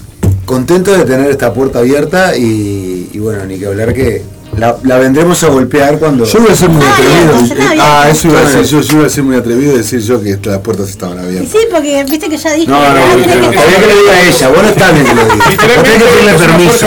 Contento 0.44 0.92
de 0.92 1.04
tener 1.04 1.30
esta 1.30 1.52
puerta 1.52 1.78
abierta 1.78 2.36
y, 2.36 3.10
y 3.12 3.18
bueno, 3.18 3.44
ni 3.44 3.58
que 3.58 3.66
hablar 3.66 3.94
que 3.94 4.22
la, 4.58 4.76
la 4.84 4.98
vendremos 4.98 5.42
a 5.44 5.48
golpear 5.48 5.98
cuando. 5.98 6.24
Yo 6.24 6.40
voy 6.40 6.50
a 6.52 6.56
ser 6.56 6.68
muy 6.68 6.84
Ah, 6.84 6.92
atrevido. 6.94 7.58
Ah, 7.80 8.06
eso 8.10 8.28
iba 8.28 8.40
a 8.40 8.44
decir 8.44 8.64
yo. 8.64 8.80
Yo 8.80 8.96
iba 8.98 9.06
a 9.06 9.10
ser 9.10 9.24
muy 9.24 9.36
atrevido 9.36 9.74
y 9.74 9.78
decir 9.78 10.00
yo 10.00 10.22
que 10.22 10.38
las 10.44 10.58
puertas 10.58 10.90
estaban 10.90 11.16
Y 11.18 11.20
abiertas. 11.20 11.50
sí, 11.52 11.58
porque 11.70 12.04
viste 12.08 12.28
que 12.28 12.36
ya 12.36 12.52
dije. 12.52 12.68
No, 12.70 12.80
no, 12.82 12.88
no, 12.94 13.16
no, 13.16 13.16
que 13.16 13.16
no, 13.16 13.34
estar- 13.34 13.52
todavía 13.54 13.80
que 13.80 13.86
le 13.86 13.94
diga 14.00 14.12
a 14.12 14.20
ella, 14.28 14.48
vos 14.48 14.62
no 14.62 14.68
estás 14.68 14.92
bien 14.94 15.06
que 15.06 15.14
lo 15.14 15.22
diga. 15.24 15.34
Vos 15.36 15.56
tenés 15.56 15.76
que 15.78 16.04
pedirle 16.04 16.30
es 16.30 16.42
permiso. 16.42 16.86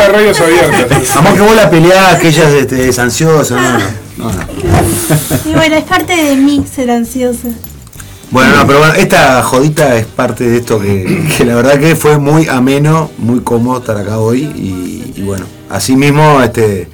Vamos 1.16 1.34
que 1.34 1.42
vos 1.42 1.56
la 1.56 1.70
peleás, 1.70 2.20
que 2.20 2.28
ella 2.30 2.50
este, 2.58 2.90
es 2.90 3.00
ansiosa, 3.00 3.56
no, 3.56 3.72
no, 3.80 3.80
no, 4.18 4.32
no. 4.32 5.50
Y 5.50 5.54
bueno, 5.54 5.76
es 5.76 5.84
parte 5.84 6.16
de 6.16 6.36
mí 6.36 6.64
ser 6.74 6.92
ansiosa. 6.92 7.50
Bueno, 8.32 8.56
no, 8.58 8.68
pero 8.68 8.80
bueno, 8.80 8.94
esta 8.96 9.42
jodita 9.44 9.96
es 9.96 10.06
parte 10.06 10.44
de 10.50 10.58
esto 10.58 10.80
que, 10.80 11.24
que 11.38 11.46
la 11.46 11.56
verdad 11.56 11.80
que 11.80 11.96
fue 11.96 12.18
muy 12.18 12.48
ameno, 12.48 13.12
muy 13.18 13.42
cómodo 13.42 13.80
estar 13.80 13.98
acá 13.98 14.18
hoy 14.20 14.42
y, 14.56 15.14
y 15.16 15.22
bueno, 15.22 15.46
así 15.70 15.96
mismo 15.96 16.42
este 16.42 16.88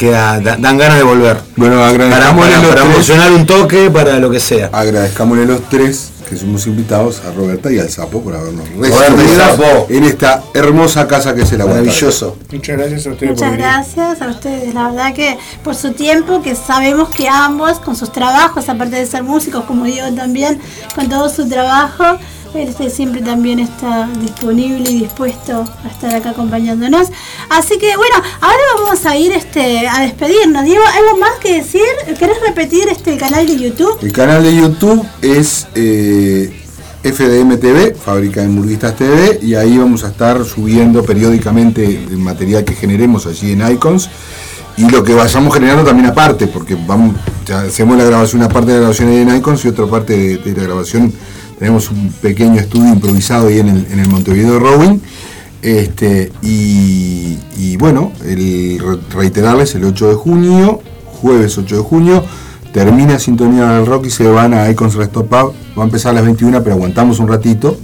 queda, 0.00 0.40
da- 0.40 0.56
dan 0.56 0.78
ganas 0.78 0.96
de 0.98 1.04
volver. 1.04 1.36
Bueno, 1.56 1.76
Para, 1.76 1.88
agradezcámosle 1.90 2.50
para, 2.52 2.62
los 2.62 2.74
para 2.74 2.84
emocionar 2.94 3.32
un 3.32 3.46
toque, 3.46 3.90
para 3.90 4.18
lo 4.18 4.30
que 4.30 4.40
sea. 4.40 4.70
Agradezcámosle 4.72 5.44
los 5.46 5.68
tres 5.68 6.10
que 6.28 6.36
somos 6.36 6.64
invitados 6.68 7.20
a 7.28 7.32
Roberta 7.32 7.72
y 7.72 7.78
al 7.80 7.88
Sapo 7.90 8.22
por 8.22 8.34
habernos 8.36 8.64
recibido 8.68 9.86
en 9.88 10.04
esta 10.04 10.42
hermosa 10.54 11.08
casa 11.08 11.34
que 11.34 11.42
es 11.42 11.52
el 11.52 11.60
Aguantadero. 11.60 11.86
Maravilloso. 11.90 12.36
Muchas 12.52 12.76
gracias 12.78 13.06
a 13.06 13.10
ustedes 13.10 13.30
Muchas 13.32 13.48
por 13.48 13.50
venir. 13.58 13.66
gracias 13.66 14.22
a 14.22 14.28
ustedes, 14.28 14.74
la 14.74 14.88
verdad 14.90 15.12
que 15.14 15.38
por 15.64 15.74
su 15.74 15.92
tiempo, 15.92 16.40
que 16.40 16.54
sabemos 16.54 17.08
que 17.08 17.28
ambos 17.28 17.80
con 17.80 17.96
sus 17.96 18.12
trabajos, 18.12 18.68
aparte 18.68 18.94
de 18.96 19.06
ser 19.06 19.24
músicos, 19.24 19.64
como 19.64 19.84
digo 19.84 20.06
también, 20.14 20.60
con 20.94 21.08
todo 21.08 21.28
su 21.28 21.48
trabajo, 21.48 22.04
este 22.54 22.90
siempre 22.90 23.22
también 23.22 23.58
está 23.58 24.08
disponible 24.20 24.90
y 24.90 25.00
dispuesto 25.00 25.64
a 25.84 25.88
estar 25.88 26.14
acá 26.14 26.30
acompañándonos. 26.30 27.08
Así 27.48 27.78
que 27.78 27.96
bueno, 27.96 28.16
ahora 28.40 28.62
vamos 28.76 29.06
a 29.06 29.16
ir 29.16 29.32
este 29.32 29.88
a 29.88 30.00
despedirnos. 30.00 30.64
Diego, 30.64 30.82
¿algo 30.84 31.18
más 31.18 31.38
que 31.40 31.54
decir? 31.54 31.82
¿Querés 32.18 32.40
repetir 32.46 32.88
este 32.88 33.16
canal 33.16 33.46
de 33.46 33.56
YouTube? 33.56 33.98
El 34.02 34.12
canal 34.12 34.42
de 34.42 34.56
YouTube 34.56 35.06
es 35.22 35.68
eh, 35.74 36.60
FDM 37.02 37.58
TV, 37.58 37.94
Fábrica 37.94 38.40
de 38.40 38.46
Hamburguistas 38.46 38.96
TV, 38.96 39.38
y 39.42 39.54
ahí 39.54 39.78
vamos 39.78 40.04
a 40.04 40.08
estar 40.08 40.44
subiendo 40.44 41.04
periódicamente 41.04 41.84
el 41.84 42.18
material 42.18 42.64
que 42.64 42.74
generemos 42.74 43.26
allí 43.26 43.52
en 43.52 43.70
Icons 43.70 44.10
y 44.76 44.88
lo 44.88 45.04
que 45.04 45.14
vayamos 45.14 45.52
generando 45.52 45.84
también 45.84 46.08
aparte, 46.08 46.46
porque 46.46 46.76
vamos, 46.86 47.16
ya 47.46 47.62
hacemos 47.62 47.96
la 47.96 48.04
grabación, 48.04 48.42
una 48.42 48.50
parte 48.50 48.68
de 48.68 48.74
la 48.74 48.80
grabación 48.80 49.08
ahí 49.08 49.18
en 49.18 49.36
Icons 49.36 49.64
y 49.64 49.68
otra 49.68 49.86
parte 49.86 50.38
de 50.38 50.56
la 50.56 50.62
grabación. 50.62 51.12
Tenemos 51.60 51.90
un 51.90 52.10
pequeño 52.22 52.58
estudio 52.58 52.88
improvisado 52.92 53.46
ahí 53.48 53.60
en 53.60 53.68
el, 53.68 53.86
en 53.92 54.00
el 54.00 54.08
Montevideo 54.08 54.58
Rowing. 54.58 54.98
Este, 55.62 56.32
y, 56.42 57.38
y 57.58 57.76
bueno, 57.76 58.12
el, 58.26 58.78
re- 58.80 58.98
reiterarles 59.14 59.74
el 59.74 59.84
8 59.84 60.08
de 60.08 60.14
junio, 60.14 60.80
jueves 61.04 61.56
8 61.58 61.76
de 61.76 61.82
junio, 61.82 62.24
termina 62.72 63.18
Sintonía 63.18 63.72
del 63.72 63.84
Rock 63.86 64.06
y 64.06 64.10
se 64.10 64.26
van 64.26 64.54
a 64.54 64.70
Icons 64.70 64.94
Resto 64.94 65.26
Pub. 65.26 65.52
Va 65.78 65.82
a 65.82 65.84
empezar 65.84 66.10
a 66.10 66.14
las 66.14 66.24
21, 66.24 66.62
pero 66.62 66.74
aguantamos 66.76 67.18
un 67.20 67.28
ratito. 67.28 67.76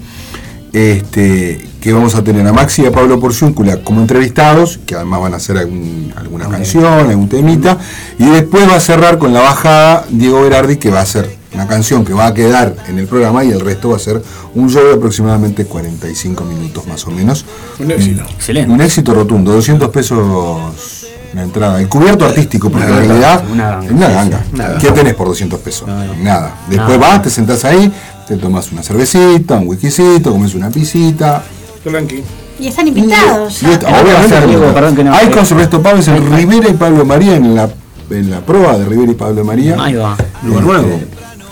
Este, 0.72 1.64
que 1.80 1.92
vamos 1.92 2.14
a 2.16 2.24
tener 2.24 2.46
a 2.46 2.52
Maxi 2.52 2.82
y 2.82 2.86
a 2.86 2.92
Pablo 2.92 3.20
Porciúncula 3.20 3.78
como 3.82 4.00
entrevistados, 4.00 4.78
que 4.86 4.94
además 4.94 5.20
van 5.20 5.34
a 5.34 5.36
hacer 5.36 5.56
algún- 5.58 6.12
alguna 6.16 6.48
canción, 6.48 6.84
algún 7.08 7.28
temita, 7.28 7.78
y 8.18 8.24
después 8.24 8.68
va 8.68 8.74
a 8.76 8.80
cerrar 8.80 9.18
con 9.18 9.32
la 9.32 9.40
bajada 9.40 10.04
Diego 10.10 10.42
Berardi, 10.42 10.76
que 10.76 10.90
va 10.90 10.98
a 11.00 11.02
hacer 11.02 11.36
una 11.56 11.66
canción 11.66 12.04
que 12.04 12.12
va 12.12 12.26
a 12.26 12.34
quedar 12.34 12.76
en 12.86 12.98
el 12.98 13.06
programa 13.06 13.42
y 13.42 13.50
el 13.50 13.60
resto 13.60 13.88
va 13.88 13.96
a 13.96 13.98
ser 13.98 14.22
un 14.54 14.68
show 14.68 14.84
de 14.86 14.94
aproximadamente 14.94 15.64
45 15.64 16.44
minutos 16.44 16.86
más 16.86 17.06
o 17.06 17.10
menos. 17.10 17.46
Un 17.78 17.90
éxito. 17.90 18.24
Excelente. 18.30 18.70
Un 18.72 18.80
éxito 18.82 19.14
rotundo, 19.14 19.52
200 19.52 19.88
pesos 19.88 20.60
la 21.32 21.42
entrada. 21.42 21.80
El 21.80 21.88
cubierto 21.88 22.26
artístico, 22.26 22.70
porque 22.70 22.86
en 22.86 22.94
realidad 22.96 23.42
una 23.50 23.80
ganga, 24.08 24.44
una. 24.52 24.78
¿Qué 24.78 24.90
tenés 24.92 25.14
por 25.14 25.28
200 25.28 25.58
pesos? 25.60 25.88
Nada. 26.22 26.54
Después 26.68 26.98
Nada. 26.98 27.12
vas, 27.14 27.22
te 27.22 27.30
sentás 27.30 27.64
ahí, 27.64 27.90
te 28.28 28.36
tomas 28.36 28.70
una 28.72 28.82
cervecita, 28.82 29.54
un 29.56 29.68
whiskycito, 29.68 30.30
comes 30.32 30.54
una 30.54 30.68
pisita. 30.70 31.42
Tranqui. 31.82 32.22
Y 32.60 32.68
están 32.68 32.86
invitados. 32.88 33.62
Y 33.62 33.66
voy 33.66 33.74
a 33.74 33.78
obviamente, 34.02 34.56
no. 34.58 34.74
perdón 34.74 34.96
que 34.96 35.04
no- 35.04 35.14
Hay 35.14 35.28
con 35.30 35.44
Resto 35.58 35.82
Pablo 35.82 36.00
es 36.00 36.08
en 36.08 36.34
Rivera 36.36 36.68
y 36.68 36.72
Pablo 36.74 37.04
María 37.04 37.36
en 37.36 37.54
la, 37.54 37.68
en 38.10 38.30
la 38.30 38.40
prueba 38.40 38.76
de 38.78 38.84
Rivera 38.86 39.12
y 39.12 39.14
Pablo 39.14 39.44
María. 39.44 39.76
Ahí 39.78 39.94
va. 39.94 40.16
Lugar 40.42 40.60
Este, 40.60 40.60
nuevo. 40.62 41.00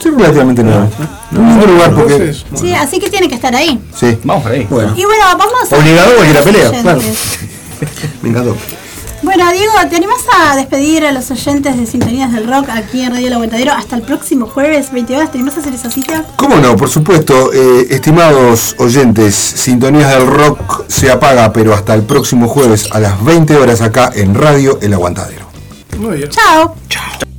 Sí, 0.05 0.11
relativamente 0.11 0.63
nuevo. 0.63 0.87
Un 1.31 1.57
buen 1.57 1.71
lugar 1.73 1.95
porque. 1.95 2.13
Entonces, 2.13 2.45
Sí, 2.53 2.73
así 2.75 2.99
que 2.99 3.09
tiene 3.09 3.27
que 3.27 3.33
estar 3.33 3.55
ahí. 3.55 3.79
Sí. 3.99 4.17
Vamos 4.23 4.43
por 4.43 4.51
ahí. 4.51 4.67
Bueno, 4.69 4.93
Y 4.95 5.03
bueno, 5.03 5.23
vamos 5.35 5.71
a... 5.71 5.75
Obligado 5.77 6.21
a 6.21 6.27
ir 6.27 6.37
a 6.37 6.41
pelea, 6.41 6.69
claro. 6.81 7.01
me 8.21 8.29
encantó. 8.29 8.55
Bueno, 9.23 9.51
Diego, 9.51 9.73
¿te 9.89 9.95
animás 9.95 10.19
a 10.39 10.55
despedir 10.55 11.03
a 11.07 11.11
los 11.11 11.31
oyentes 11.31 11.75
de 11.75 11.87
Sintonías 11.87 12.31
del 12.31 12.45
Rock 12.47 12.69
aquí 12.69 13.01
en 13.01 13.11
Radio 13.13 13.25
El 13.27 13.33
Aguantadero 13.33 13.71
hasta 13.71 13.95
el 13.95 14.03
próximo 14.03 14.45
jueves, 14.45 14.91
20 14.91 15.15
horas? 15.15 15.31
¿Te 15.31 15.39
animás 15.39 15.57
a 15.57 15.61
hacer 15.61 15.73
esa 15.73 15.89
cita? 15.89 16.23
¿Cómo 16.35 16.57
no? 16.57 16.75
Por 16.75 16.89
supuesto, 16.89 17.51
eh, 17.51 17.87
estimados 17.89 18.75
oyentes, 18.77 19.33
Sintonías 19.33 20.11
del 20.11 20.27
Rock 20.27 20.83
se 20.87 21.09
apaga, 21.09 21.51
pero 21.51 21.73
hasta 21.73 21.95
el 21.95 22.03
próximo 22.03 22.47
jueves 22.47 22.89
a 22.91 22.99
las 22.99 23.23
20 23.25 23.55
horas 23.55 23.81
acá 23.81 24.11
en 24.13 24.35
Radio 24.35 24.77
El 24.83 24.93
Aguantadero. 24.93 25.47
muy 25.97 26.17
bien. 26.17 26.29
Chao. 26.29 26.75
El 26.87 27.34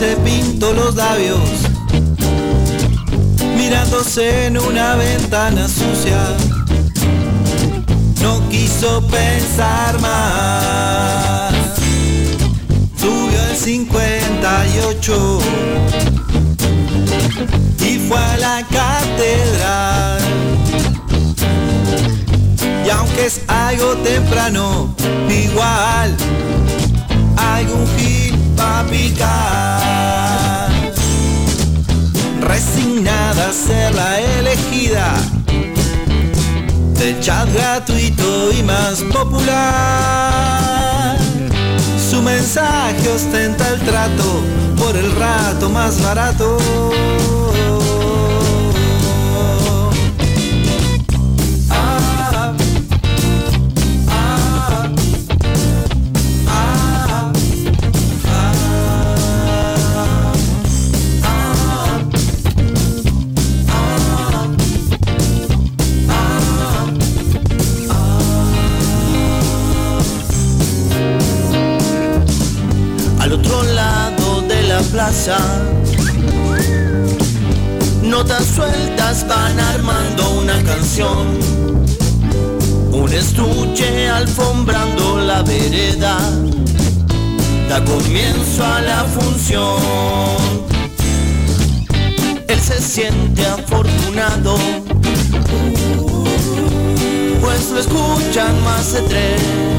se 0.00 0.16
pintó 0.16 0.72
los 0.72 0.94
labios, 0.94 1.38
mirándose 3.54 4.46
en 4.46 4.56
una 4.56 4.94
ventana 4.94 5.68
sucia. 5.68 6.18
No 8.22 8.48
quiso 8.48 9.06
pensar 9.08 10.00
más. 10.00 11.52
Subió 12.98 13.42
el 13.50 13.56
58 13.56 15.38
y 17.80 17.98
fue 18.08 18.18
a 18.18 18.36
la 18.38 18.66
catedral. 18.70 20.22
Y 22.86 22.88
aunque 22.88 23.26
es 23.26 23.42
algo 23.48 23.96
temprano, 23.96 24.94
igual 25.28 26.16
algún 27.36 27.86
gil 27.98 28.39
Resignada 32.40 33.48
a 33.48 33.52
ser 33.52 33.94
la 33.94 34.20
elegida 34.20 35.14
del 36.98 37.20
chat 37.20 37.52
gratuito 37.52 38.52
y 38.52 38.62
más 38.62 39.02
popular. 39.12 39.96
Su 42.10 42.20
mensaje 42.22 43.08
ostenta 43.08 43.68
el 43.68 43.80
trato 43.80 44.42
por 44.76 44.96
el 44.96 45.10
rato 45.16 45.68
más 45.70 46.02
barato. 46.02 46.58
Notas 78.02 78.46
sueltas 78.46 79.26
van 79.28 79.60
armando 79.60 80.30
una 80.40 80.62
canción. 80.62 81.26
Un 82.90 83.12
estuche 83.12 84.08
alfombrando 84.08 85.20
la 85.20 85.42
vereda, 85.42 86.16
da 87.68 87.84
comienzo 87.84 88.64
a 88.64 88.80
la 88.80 89.04
función. 89.04 89.82
Él 92.48 92.60
se 92.60 92.80
siente 92.80 93.46
afortunado, 93.46 94.56
pues 97.42 97.70
lo 97.72 97.80
escuchan 97.80 98.64
más 98.64 98.94
de 98.94 99.00
tres 99.02 99.69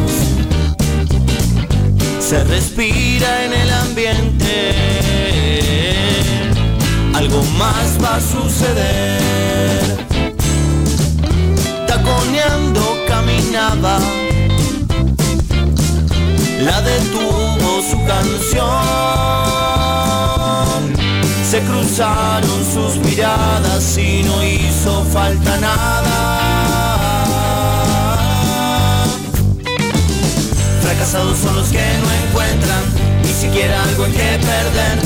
se 2.32 2.44
respira 2.45 3.44
en 3.44 3.52
el 3.52 3.70
ambiente. 3.74 4.74
Algo 7.14 7.44
más 7.60 8.02
va 8.02 8.16
a 8.16 8.22
suceder. 8.22 10.08
Taconeando 11.86 13.03
caminaba, 13.06 13.99
la 16.62 16.82
detuvo 16.82 17.82
su 17.91 17.98
canción. 18.06 18.62
Se 21.52 21.60
cruzaron 21.64 22.66
sus 22.74 22.95
miradas 23.06 23.98
y 23.98 24.24
no 24.24 24.41
hizo 24.41 25.03
falta 25.12 25.58
nada. 25.58 26.61
Fracasados 31.02 31.40
son 31.40 31.56
los 31.56 31.69
que 31.69 31.80
no 31.80 32.28
encuentran 32.28 32.84
ni 33.23 33.34
siquiera 33.34 33.82
algo 33.82 34.06
en 34.06 34.11
que 34.11 34.38
perder. 34.38 34.99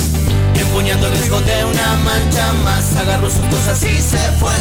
Empuñando 0.59 1.07
el 1.07 1.13
riesgo 1.13 1.39
de 1.39 1.63
una 1.63 1.95
mancha 2.03 2.51
más, 2.65 2.93
agarró 2.97 3.30
sus 3.30 3.45
cosas 3.45 3.81
y 3.81 4.01
se 4.01 4.17
fue. 4.38 4.51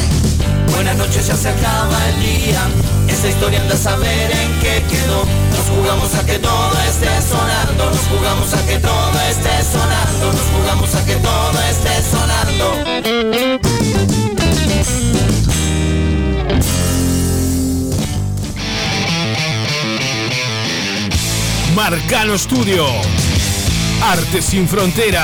Buenas 0.72 0.96
noches, 0.96 1.26
ya 1.26 1.34
se 1.34 1.48
acaba 1.48 1.98
el 2.10 2.20
día. 2.20 2.60
Esta 3.08 3.26
historia 3.26 3.60
anda 3.60 3.74
a 3.74 3.78
saber 3.78 4.30
en 4.30 4.60
qué 4.60 4.84
quedó. 4.88 5.24
Nos 5.50 5.76
jugamos 5.76 6.14
a 6.14 6.24
que 6.24 6.38
todo 6.38 6.78
esté 6.88 7.10
sonando. 7.28 7.90
Nos 7.90 8.06
jugamos 8.06 8.54
a 8.54 8.66
que 8.66 8.78
todo 8.78 9.20
esté 9.28 9.64
sonando. 9.72 10.32
Nos 10.32 10.48
jugamos 10.54 10.94
a 10.94 11.04
que 11.04 11.16
todo 11.16 11.60
esté 11.68 11.94
Marcano 21.74 22.38
Studio. 22.38 22.86
Arte 24.00 24.40
sin 24.40 24.68
fronteras. 24.68 25.22